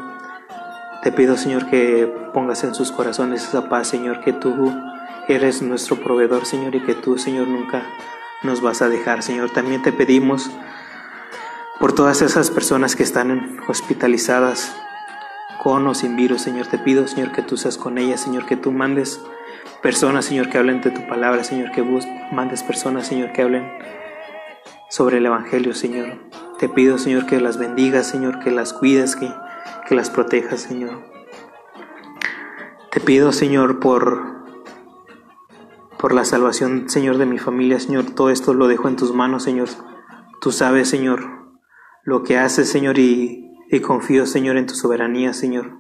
te 1.04 1.12
pido, 1.12 1.38
Señor, 1.38 1.70
que 1.70 2.12
pongas 2.34 2.64
en 2.64 2.74
sus 2.74 2.92
corazones 2.92 3.48
esa 3.48 3.70
paz, 3.70 3.88
Señor, 3.88 4.22
que 4.22 4.34
tú 4.34 4.74
eres 5.28 5.62
nuestro 5.62 5.98
proveedor, 5.98 6.46
Señor, 6.46 6.76
y 6.76 6.82
que 6.82 6.96
tú, 6.96 7.18
Señor, 7.18 7.48
nunca 7.48 7.84
nos 8.44 8.62
vas 8.62 8.82
a 8.82 8.90
dejar, 8.90 9.22
Señor. 9.22 9.52
También 9.52 9.84
te 9.84 9.92
pedimos 9.92 10.50
por 11.80 11.94
todas 11.94 12.22
esas 12.22 12.50
personas 12.50 12.96
que 12.96 13.04
están 13.04 13.60
hospitalizadas 13.68 14.76
con 15.66 15.88
o 15.88 15.96
sin 15.96 16.16
virus, 16.16 16.44
Señor. 16.44 16.68
Te 16.68 16.78
pido, 16.78 17.08
Señor, 17.08 17.32
que 17.32 17.42
tú 17.42 17.58
seas 17.58 17.80
con 17.80 17.98
ellas, 17.98 18.22
Señor, 18.22 18.46
que 18.46 18.56
tú 18.56 18.72
mandes 18.72 19.20
personas, 19.82 20.26
Señor, 20.26 20.48
que 20.48 20.60
hablen 20.60 20.80
de 20.82 20.92
tu 20.92 21.08
palabra, 21.08 21.44
Señor, 21.44 21.72
que 21.72 21.84
mandes 22.32 22.62
personas, 22.62 23.08
Señor, 23.08 23.34
que 23.34 23.42
hablen 23.42 23.72
sobre 24.92 25.18
el 25.18 25.26
Evangelio, 25.26 25.74
Señor. 25.74 26.20
Te 26.60 26.70
pido, 26.70 27.00
Señor, 27.00 27.26
que 27.26 27.42
las 27.42 27.58
bendigas, 27.58 28.06
Señor, 28.06 28.42
que 28.42 28.52
las 28.52 28.74
cuides, 28.74 29.16
que, 29.16 29.28
que 29.88 29.96
las 29.96 30.12
protejas, 30.12 30.62
Señor. 30.62 31.02
Te 32.92 33.00
pido, 33.00 33.32
Señor, 33.32 33.80
por, 33.80 34.46
por 35.98 36.14
la 36.14 36.26
salvación, 36.26 36.92
Señor, 36.92 37.18
de 37.18 37.26
mi 37.26 37.40
familia, 37.40 37.80
Señor. 37.80 38.12
Todo 38.12 38.30
esto 38.30 38.54
lo 38.54 38.68
dejo 38.68 38.88
en 38.88 38.98
tus 38.98 39.16
manos, 39.16 39.42
Señor. 39.42 39.70
Tú 40.42 40.52
sabes, 40.52 40.90
Señor, 40.90 41.58
lo 42.04 42.22
que 42.22 42.38
haces, 42.38 42.70
Señor, 42.70 43.00
y, 43.00 43.45
y 43.70 43.80
confío, 43.82 44.26
Señor, 44.26 44.58
en 44.58 44.68
tu 44.68 44.76
soberanía, 44.76 45.34
Señor. 45.34 45.80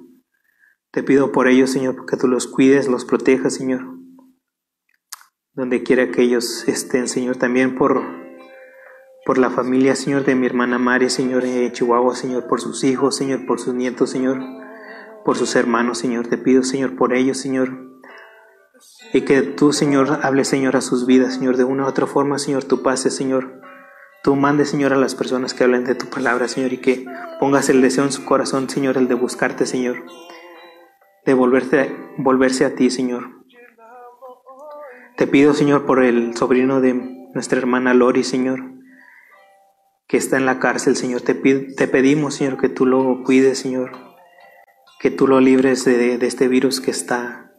Te 0.92 1.04
pido 1.04 1.32
por 1.32 1.48
ellos, 1.48 1.70
Señor, 1.72 2.06
que 2.06 2.18
tú 2.18 2.28
los 2.28 2.48
cuides, 2.48 2.88
los 2.88 3.06
protejas, 3.06 3.54
Señor. 3.56 3.82
Donde 5.54 5.84
quiera 5.84 6.10
que 6.12 6.24
ellos 6.24 6.68
estén, 6.68 7.08
Señor. 7.08 7.38
También 7.38 7.76
por, 7.76 8.02
por 9.26 9.38
la 9.38 9.50
familia, 9.50 9.96
Señor, 9.96 10.26
de 10.26 10.36
mi 10.36 10.46
hermana 10.46 10.80
Mari, 10.80 11.10
Señor, 11.10 11.46
en 11.46 11.72
Chihuahua, 11.72 12.16
Señor, 12.16 12.48
por 12.48 12.60
sus 12.60 12.84
hijos, 12.84 13.16
Señor, 13.16 13.46
por 13.46 13.60
sus 13.60 13.74
nietos, 13.74 14.10
Señor, 14.10 14.40
por 15.24 15.38
sus 15.38 15.56
hermanos, 15.56 16.00
Señor. 16.00 16.28
Te 16.28 16.38
pido, 16.38 16.64
Señor, 16.64 16.96
por 16.96 17.14
ellos, 17.14 17.38
Señor. 17.38 17.86
Y 19.14 19.22
que 19.22 19.42
tú, 19.42 19.74
Señor, 19.74 20.20
hables, 20.24 20.48
Señor, 20.48 20.76
a 20.76 20.82
sus 20.82 21.06
vidas, 21.06 21.36
Señor, 21.36 21.58
de 21.58 21.64
una 21.64 21.86
u 21.86 21.88
otra 21.88 22.08
forma, 22.08 22.40
Señor, 22.40 22.64
tú 22.64 22.82
pases, 22.82 23.16
Señor 23.16 23.65
Tú 24.26 24.36
mandes, 24.36 24.72
Señor, 24.72 24.92
a 24.92 24.96
las 24.98 25.14
personas 25.14 25.54
que 25.54 25.64
hablen 25.64 25.84
de 25.84 25.94
tu 25.94 26.08
palabra, 26.08 26.48
Señor, 26.48 26.74
y 26.74 26.80
que 26.80 27.06
pongas 27.40 27.70
el 27.70 27.80
deseo 27.80 28.06
en 28.06 28.12
su 28.12 28.26
corazón, 28.26 28.68
Señor, 28.68 28.98
el 28.98 29.08
de 29.08 29.14
buscarte, 29.14 29.68
Señor, 29.68 30.04
de 31.28 31.34
volverte, 31.36 31.96
volverse 32.18 32.66
a 32.66 32.74
ti, 32.74 32.90
Señor. 32.90 33.46
Te 35.16 35.28
pido, 35.28 35.54
Señor, 35.54 35.86
por 35.86 36.04
el 36.04 36.36
sobrino 36.36 36.82
de 36.82 36.96
nuestra 37.36 37.60
hermana 37.60 37.94
Lori, 37.94 38.24
Señor, 38.24 38.64
que 40.08 40.18
está 40.18 40.38
en 40.38 40.48
la 40.48 40.58
cárcel, 40.58 40.96
Señor. 40.96 41.22
Te, 41.22 41.36
te 41.36 41.88
pedimos, 41.88 42.34
Señor, 42.34 42.58
que 42.60 42.70
tú 42.70 42.88
lo 42.88 43.22
cuides, 43.24 43.60
Señor, 43.60 43.92
que 45.00 45.12
tú 45.12 45.28
lo 45.28 45.40
libres 45.40 45.86
de, 45.86 46.16
este 46.16 46.48
virus 46.48 46.82
que 46.82 46.90
está, 46.90 47.52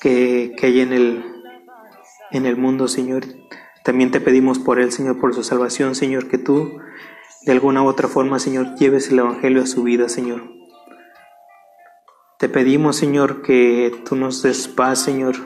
que, 0.00 0.54
que 0.56 0.66
hay 0.68 0.80
en 0.80 0.94
el, 0.94 1.22
en 2.30 2.46
el 2.46 2.56
mundo, 2.56 2.88
Señor. 2.88 3.24
También 3.86 4.10
te 4.10 4.20
pedimos 4.20 4.58
por 4.58 4.80
él, 4.80 4.90
Señor, 4.90 5.20
por 5.20 5.32
su 5.32 5.44
salvación, 5.44 5.94
Señor, 5.94 6.26
que 6.26 6.38
tú 6.38 6.80
de 7.42 7.52
alguna 7.52 7.84
u 7.84 7.86
otra 7.86 8.08
forma, 8.08 8.40
Señor, 8.40 8.74
lleves 8.74 9.12
el 9.12 9.20
Evangelio 9.20 9.62
a 9.62 9.66
su 9.66 9.84
vida, 9.84 10.08
Señor. 10.08 10.42
Te 12.40 12.48
pedimos, 12.48 12.96
Señor, 12.96 13.42
que 13.42 13.94
tú 14.04 14.16
nos 14.16 14.42
des 14.42 14.66
paz, 14.66 14.98
Señor, 14.98 15.36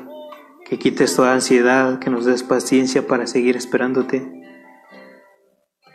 que 0.64 0.78
quites 0.78 1.14
toda 1.14 1.34
ansiedad, 1.34 1.98
que 1.98 2.08
nos 2.08 2.24
des 2.24 2.42
paciencia 2.42 3.06
para 3.06 3.26
seguir 3.26 3.58
esperándote. 3.58 4.26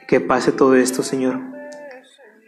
Que 0.08 0.20
pase 0.20 0.52
todo 0.52 0.76
esto, 0.76 1.02
Señor. 1.02 1.42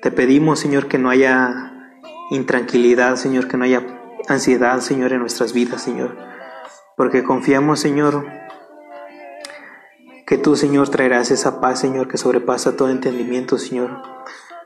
Te 0.03 0.11
pedimos, 0.11 0.59
Señor, 0.59 0.87
que 0.87 0.99
no 0.99 1.09
haya 1.09 1.89
intranquilidad, 2.29 3.15
Señor, 3.15 3.47
que 3.47 3.57
no 3.57 3.63
haya 3.63 3.83
ansiedad, 4.27 4.79
Señor, 4.79 5.11
en 5.13 5.21
nuestras 5.21 5.53
vidas, 5.53 5.81
Señor. 5.81 6.15
Porque 6.95 7.23
confiamos, 7.23 7.79
Señor, 7.79 8.27
que 10.27 10.37
tú, 10.37 10.57
Señor, 10.57 10.89
traerás 10.89 11.31
esa 11.31 11.61
paz, 11.61 11.79
Señor, 11.79 12.09
que 12.09 12.17
sobrepasa 12.17 12.75
todo 12.75 12.89
entendimiento, 12.89 13.57
Señor. 13.57 14.01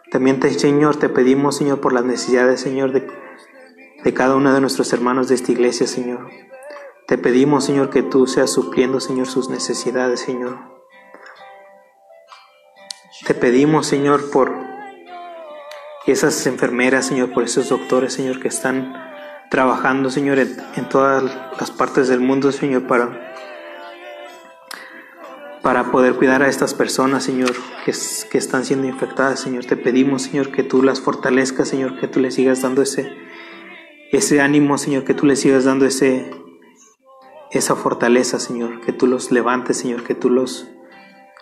También, 0.10 0.40
te, 0.40 0.50
Señor, 0.50 0.96
te 0.96 1.08
pedimos, 1.08 1.56
Señor, 1.56 1.80
por 1.80 1.94
las 1.94 2.04
necesidades, 2.04 2.60
Señor, 2.60 2.92
de, 2.92 3.08
de 4.04 4.14
cada 4.14 4.36
uno 4.36 4.56
de 4.56 4.60
nuestros 4.60 4.92
hermanos 4.92 5.28
de 5.28 5.36
esta 5.36 5.52
iglesia, 5.52 5.86
Señor. 5.86 6.28
Te 7.06 7.20
pedimos, 7.20 7.64
Señor, 7.64 7.92
que 7.92 8.02
tú 8.02 8.26
seas 8.26 8.52
supliendo, 8.52 9.00
Señor, 9.00 9.28
sus 9.28 9.50
necesidades, 9.50 10.22
Señor. 10.22 10.58
Te 13.28 13.36
pedimos, 13.36 13.86
Señor, 13.86 14.32
por 14.32 14.52
esas 16.08 16.48
enfermeras, 16.48 17.06
Señor, 17.06 17.34
por 17.34 17.44
esos 17.44 17.70
doctores, 17.70 18.14
Señor, 18.14 18.40
que 18.40 18.48
están 18.48 18.96
trabajando, 19.52 20.10
Señor, 20.10 20.40
en, 20.40 20.58
en 20.76 20.90
todas 20.90 21.24
las 21.60 21.70
partes 21.70 22.08
del 22.08 22.20
mundo, 22.20 22.52
Señor, 22.52 22.88
para 22.88 23.32
para 25.62 25.92
poder 25.92 26.16
cuidar 26.16 26.42
a 26.42 26.48
estas 26.48 26.74
personas, 26.74 27.24
Señor, 27.24 27.52
que, 27.86 27.92
están 28.38 28.66
siendo 28.66 28.88
infectadas, 28.88 29.40
Señor. 29.40 29.66
Te 29.66 29.78
pedimos, 29.78 30.24
Señor, 30.24 30.52
que 30.52 30.64
tú 30.64 30.82
las 30.82 31.02
fortalezcas, 31.02 31.68
Señor, 31.68 32.00
que 32.00 32.08
tú 32.08 32.20
les 32.20 32.36
sigas 32.36 32.62
dando 32.62 32.82
ese, 32.82 33.12
ese 34.12 34.42
ánimo, 34.42 34.78
Señor, 34.78 35.04
que 35.04 35.14
tú 35.14 35.26
les 35.26 35.40
sigas 35.40 35.66
dando 35.66 35.86
ese, 35.86 36.32
esa 37.52 37.76
fortaleza, 37.76 38.40
Señor, 38.40 38.82
que 38.82 38.92
tú 38.92 39.06
los 39.06 39.32
levantes, 39.32 39.78
Señor, 39.78 40.04
que 40.04 40.16
tú 40.16 40.30
los 40.30 40.68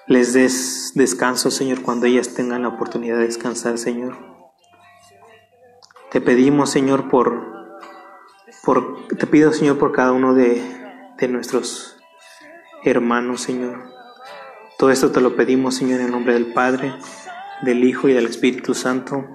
les 0.08 0.34
des 0.34 0.94
descanso, 0.96 1.52
Señor, 1.52 1.84
cuando 1.84 2.08
ellas 2.08 2.34
tengan 2.34 2.64
la 2.64 2.70
oportunidad 2.70 3.18
de 3.18 3.26
descansar, 3.26 3.78
Señor. 3.78 4.18
Te 6.10 6.20
pedimos, 6.20 6.72
Señor, 6.72 7.10
por, 7.10 7.78
por 8.64 9.08
te 9.08 9.28
pido, 9.28 9.54
Señor, 9.54 9.78
por 9.78 9.92
cada 9.92 10.12
uno 10.12 10.34
de, 10.34 10.64
de 11.20 11.28
nuestros 11.28 11.98
hermanos, 12.84 13.42
Señor 13.42 13.89
todo 14.80 14.92
esto 14.92 15.12
te 15.12 15.20
lo 15.20 15.36
pedimos, 15.36 15.76
Señor, 15.76 16.00
en 16.00 16.10
nombre 16.10 16.34
del 16.34 16.54
Padre, 16.54 16.94
del 17.64 17.84
Hijo 17.84 18.08
y 18.08 18.14
del 18.14 18.28
Espíritu 18.28 18.74
Santo. 18.74 19.28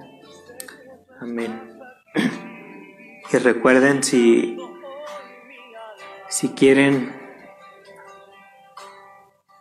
Amén. 1.21 1.79
Y 3.31 3.37
recuerden 3.37 4.03
si, 4.03 4.57
si 6.29 6.49
quieren 6.49 7.15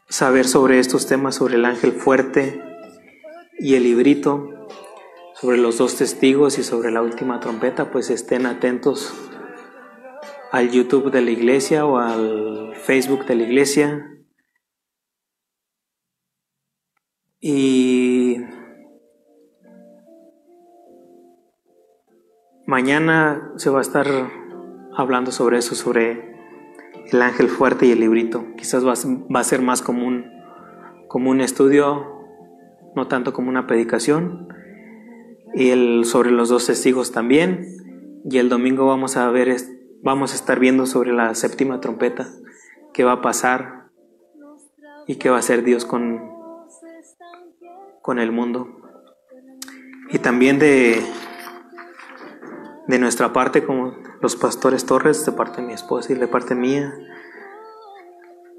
saber 0.08 0.46
sobre 0.46 0.78
estos 0.78 1.06
temas, 1.06 1.34
sobre 1.34 1.56
el 1.56 1.64
ángel 1.66 1.92
fuerte 1.92 2.62
y 3.58 3.74
el 3.74 3.82
librito, 3.82 4.68
sobre 5.34 5.58
los 5.58 5.76
dos 5.78 5.96
testigos 5.96 6.58
y 6.58 6.62
sobre 6.62 6.92
la 6.92 7.02
última 7.02 7.40
trompeta, 7.40 7.90
pues 7.90 8.08
estén 8.08 8.46
atentos 8.46 9.12
al 10.50 10.70
YouTube 10.70 11.10
de 11.10 11.20
la 11.20 11.30
iglesia 11.30 11.84
o 11.84 11.98
al 11.98 12.74
Facebook 12.76 13.26
de 13.26 13.34
la 13.34 13.42
iglesia 13.42 14.13
Y 17.46 18.38
mañana 22.66 23.52
se 23.56 23.68
va 23.68 23.80
a 23.80 23.82
estar 23.82 24.06
hablando 24.96 25.30
sobre 25.30 25.58
eso, 25.58 25.74
sobre 25.74 26.38
el 27.12 27.20
ángel 27.20 27.48
fuerte 27.48 27.84
y 27.84 27.92
el 27.92 28.00
librito. 28.00 28.46
Quizás 28.56 28.82
va 28.86 28.94
a 29.40 29.44
ser 29.44 29.60
más 29.60 29.82
como 29.82 30.06
un, 30.06 30.24
como 31.06 31.30
un 31.30 31.42
estudio, 31.42 32.06
no 32.96 33.08
tanto 33.08 33.34
como 33.34 33.50
una 33.50 33.66
predicación. 33.66 34.48
Y 35.52 35.68
el, 35.68 36.06
sobre 36.06 36.30
los 36.30 36.48
dos 36.48 36.64
testigos 36.64 37.12
también. 37.12 37.66
Y 38.24 38.38
el 38.38 38.48
domingo 38.48 38.86
vamos 38.86 39.18
a 39.18 39.28
ver, 39.30 39.54
vamos 40.02 40.32
a 40.32 40.36
estar 40.36 40.58
viendo 40.58 40.86
sobre 40.86 41.12
la 41.12 41.34
séptima 41.34 41.78
trompeta, 41.80 42.26
qué 42.94 43.04
va 43.04 43.12
a 43.12 43.20
pasar 43.20 43.90
y 45.06 45.16
qué 45.16 45.28
va 45.28 45.36
a 45.36 45.40
hacer 45.40 45.62
Dios 45.62 45.84
con, 45.84 46.33
con 48.04 48.18
el 48.18 48.32
mundo. 48.32 48.82
Y 50.10 50.18
también 50.18 50.58
de, 50.58 51.02
de 52.86 52.98
nuestra 52.98 53.32
parte, 53.32 53.64
como 53.64 53.96
los 54.20 54.36
pastores 54.36 54.84
Torres, 54.84 55.24
de 55.24 55.32
parte 55.32 55.62
de 55.62 55.68
mi 55.68 55.72
esposa 55.72 56.12
y 56.12 56.16
de 56.16 56.28
parte 56.28 56.54
mía, 56.54 56.92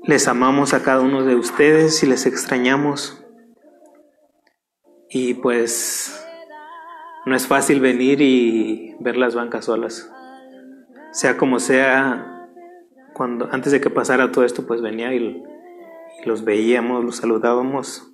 les 0.01 0.27
amamos 0.27 0.73
a 0.73 0.81
cada 0.81 1.01
uno 1.01 1.23
de 1.23 1.35
ustedes 1.35 2.01
y 2.01 2.07
les 2.07 2.25
extrañamos. 2.25 3.23
Y 5.11 5.35
pues 5.35 6.19
no 7.27 7.35
es 7.35 7.45
fácil 7.45 7.81
venir 7.81 8.21
y 8.21 8.95
ver 8.99 9.15
las 9.15 9.35
bancas 9.35 9.65
solas. 9.65 10.11
Sea 11.11 11.37
como 11.37 11.59
sea, 11.59 12.49
cuando 13.13 13.47
antes 13.51 13.71
de 13.71 13.79
que 13.79 13.91
pasara 13.91 14.31
todo 14.31 14.43
esto, 14.43 14.65
pues 14.65 14.81
venía 14.81 15.13
y, 15.13 15.17
y 15.19 16.25
los 16.25 16.43
veíamos, 16.43 17.05
los 17.05 17.17
saludábamos 17.17 18.11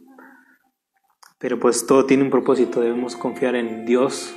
pero 1.42 1.60
pues 1.60 1.88
todo 1.88 2.06
tiene 2.06 2.24
un 2.24 2.30
propósito, 2.30 2.82
debemos 2.82 3.16
confiar 3.16 3.56
en 3.56 3.86
Dios. 3.86 4.36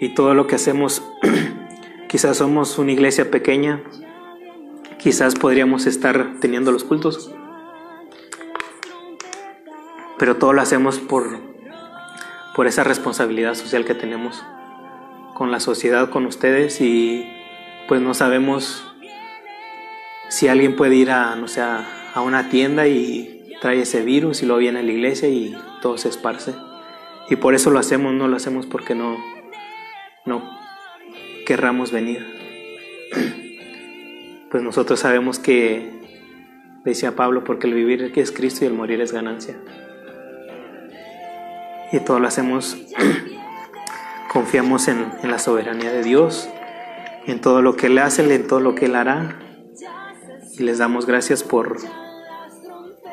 Y 0.00 0.14
todo 0.14 0.34
lo 0.34 0.48
que 0.48 0.56
hacemos, 0.56 1.00
quizás 2.08 2.38
somos 2.38 2.76
una 2.78 2.90
iglesia 2.90 3.30
pequeña, 3.30 3.80
quizás 4.98 5.36
podríamos 5.36 5.86
estar 5.86 6.40
teniendo 6.40 6.72
los 6.72 6.82
cultos, 6.82 7.32
pero 10.18 10.36
todo 10.36 10.52
lo 10.52 10.60
hacemos 10.60 10.98
por, 10.98 11.38
por 12.56 12.66
esa 12.66 12.82
responsabilidad 12.82 13.54
social 13.54 13.84
que 13.84 13.94
tenemos 13.94 14.42
con 15.34 15.52
la 15.52 15.60
sociedad, 15.60 16.10
con 16.10 16.26
ustedes. 16.26 16.80
Y 16.80 17.28
pues 17.86 18.00
no 18.00 18.12
sabemos 18.12 18.92
si 20.28 20.48
alguien 20.48 20.74
puede 20.74 20.96
ir 20.96 21.12
a, 21.12 21.36
no 21.36 21.46
sé, 21.46 21.60
a 21.60 22.20
una 22.24 22.48
tienda 22.48 22.88
y 22.88 23.56
trae 23.60 23.82
ese 23.82 24.02
virus 24.02 24.42
y 24.42 24.46
luego 24.46 24.58
viene 24.58 24.80
a 24.80 24.82
la 24.82 24.90
iglesia 24.90 25.28
y 25.28 25.56
todo 25.82 25.98
se 25.98 26.08
esparce. 26.08 26.54
Y 27.28 27.36
por 27.36 27.54
eso 27.54 27.70
lo 27.70 27.78
hacemos, 27.78 28.14
no 28.14 28.28
lo 28.28 28.36
hacemos 28.36 28.64
porque 28.66 28.94
no, 28.94 29.18
no 30.24 30.42
querramos 31.44 31.92
venir. 31.92 32.26
Pues 34.50 34.62
nosotros 34.62 35.00
sabemos 35.00 35.38
que, 35.38 35.90
decía 36.84 37.16
Pablo, 37.16 37.42
porque 37.42 37.66
el 37.66 37.72
vivir 37.72 38.12
es 38.14 38.32
Cristo 38.32 38.66
y 38.66 38.68
el 38.68 38.74
morir 38.74 39.00
es 39.00 39.10
ganancia. 39.10 39.56
Y 41.90 42.00
todo 42.00 42.20
lo 42.20 42.28
hacemos, 42.28 42.76
confiamos 44.30 44.88
en, 44.88 45.10
en 45.22 45.30
la 45.30 45.38
soberanía 45.38 45.90
de 45.90 46.02
Dios, 46.02 46.50
en 47.26 47.40
todo 47.40 47.62
lo 47.62 47.76
que 47.76 47.86
Él 47.86 47.96
hace, 47.96 48.34
en 48.34 48.46
todo 48.46 48.60
lo 48.60 48.74
que 48.74 48.84
Él 48.84 48.94
hará. 48.94 49.38
Y 50.58 50.64
les 50.64 50.76
damos 50.76 51.06
gracias 51.06 51.42
por, 51.42 51.78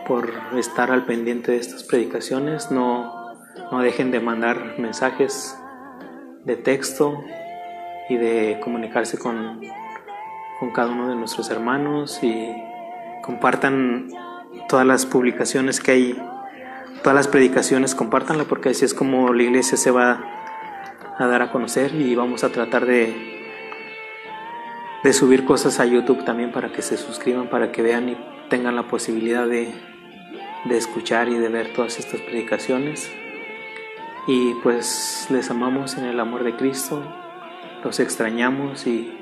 por 0.09 0.33
estar 0.57 0.89
al 0.89 1.05
pendiente 1.05 1.51
de 1.51 1.59
estas 1.59 1.83
predicaciones. 1.83 2.71
No, 2.71 3.35
no 3.71 3.79
dejen 3.79 4.09
de 4.09 4.19
mandar 4.19 4.79
mensajes 4.79 5.55
de 6.45 6.55
texto 6.55 7.23
y 8.09 8.17
de 8.17 8.59
comunicarse 8.63 9.19
con, 9.19 9.61
con 10.59 10.71
cada 10.71 10.91
uno 10.91 11.09
de 11.09 11.15
nuestros 11.15 11.51
hermanos 11.51 12.23
y 12.23 12.51
compartan 13.21 14.09
todas 14.67 14.87
las 14.87 15.05
publicaciones 15.05 15.79
que 15.79 15.91
hay, 15.91 16.23
todas 17.03 17.15
las 17.15 17.27
predicaciones, 17.27 17.93
compártanla 17.93 18.45
porque 18.45 18.69
así 18.69 18.85
es 18.85 18.95
como 18.95 19.31
la 19.31 19.43
iglesia 19.43 19.77
se 19.77 19.91
va 19.91 20.23
a 21.19 21.27
dar 21.27 21.43
a 21.43 21.51
conocer 21.51 21.93
y 21.93 22.15
vamos 22.15 22.43
a 22.43 22.49
tratar 22.49 22.87
de 22.87 23.37
de 25.03 25.13
subir 25.13 25.45
cosas 25.45 25.79
a 25.79 25.85
YouTube 25.85 26.25
también 26.25 26.51
para 26.51 26.73
que 26.73 26.81
se 26.81 26.97
suscriban, 26.97 27.49
para 27.49 27.71
que 27.71 27.81
vean 27.81 28.09
y 28.09 28.17
tengan 28.49 28.75
la 28.75 28.87
posibilidad 28.87 29.47
de, 29.47 29.73
de 30.65 30.77
escuchar 30.77 31.29
y 31.29 31.35
de 31.35 31.49
ver 31.49 31.73
todas 31.73 31.99
estas 31.99 32.21
predicaciones. 32.21 33.11
Y 34.27 34.53
pues 34.55 35.27
les 35.29 35.49
amamos 35.49 35.97
en 35.97 36.05
el 36.05 36.19
amor 36.19 36.43
de 36.43 36.55
Cristo, 36.55 37.03
los 37.83 37.99
extrañamos 37.99 38.85
y 38.85 39.17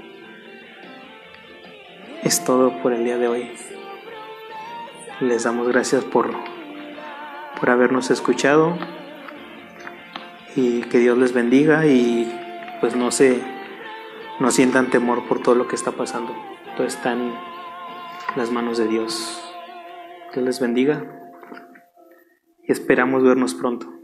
es 2.24 2.44
todo 2.44 2.82
por 2.82 2.94
el 2.94 3.04
día 3.06 3.18
de 3.18 3.28
hoy. 3.28 3.52
Les 5.22 5.44
damos 5.44 5.68
gracias 5.68 6.04
por, 6.04 6.32
por 7.60 7.70
habernos 7.70 8.12
escuchado 8.12 8.78
y 10.56 10.82
que 10.82 11.00
Dios 11.00 11.18
les 11.18 11.34
bendiga 11.34 11.86
y 11.86 12.32
pues 12.82 12.96
no 12.96 13.12
se 13.12 13.42
no 14.40 14.52
sientan 14.52 14.92
temor 14.92 15.28
por 15.28 15.42
todo 15.42 15.56
lo 15.56 15.68
que 15.68 15.76
está 15.76 15.92
pasando. 15.92 16.36
Todo 16.76 16.86
está 16.86 17.14
en 17.14 17.34
las 18.36 18.52
manos 18.52 18.78
de 18.78 18.88
Dios. 18.88 19.44
Dios 20.34 20.46
les 20.46 20.60
bendiga 20.60 21.17
esperamos 22.68 23.24
vernos 23.24 23.54
pronto. 23.54 23.97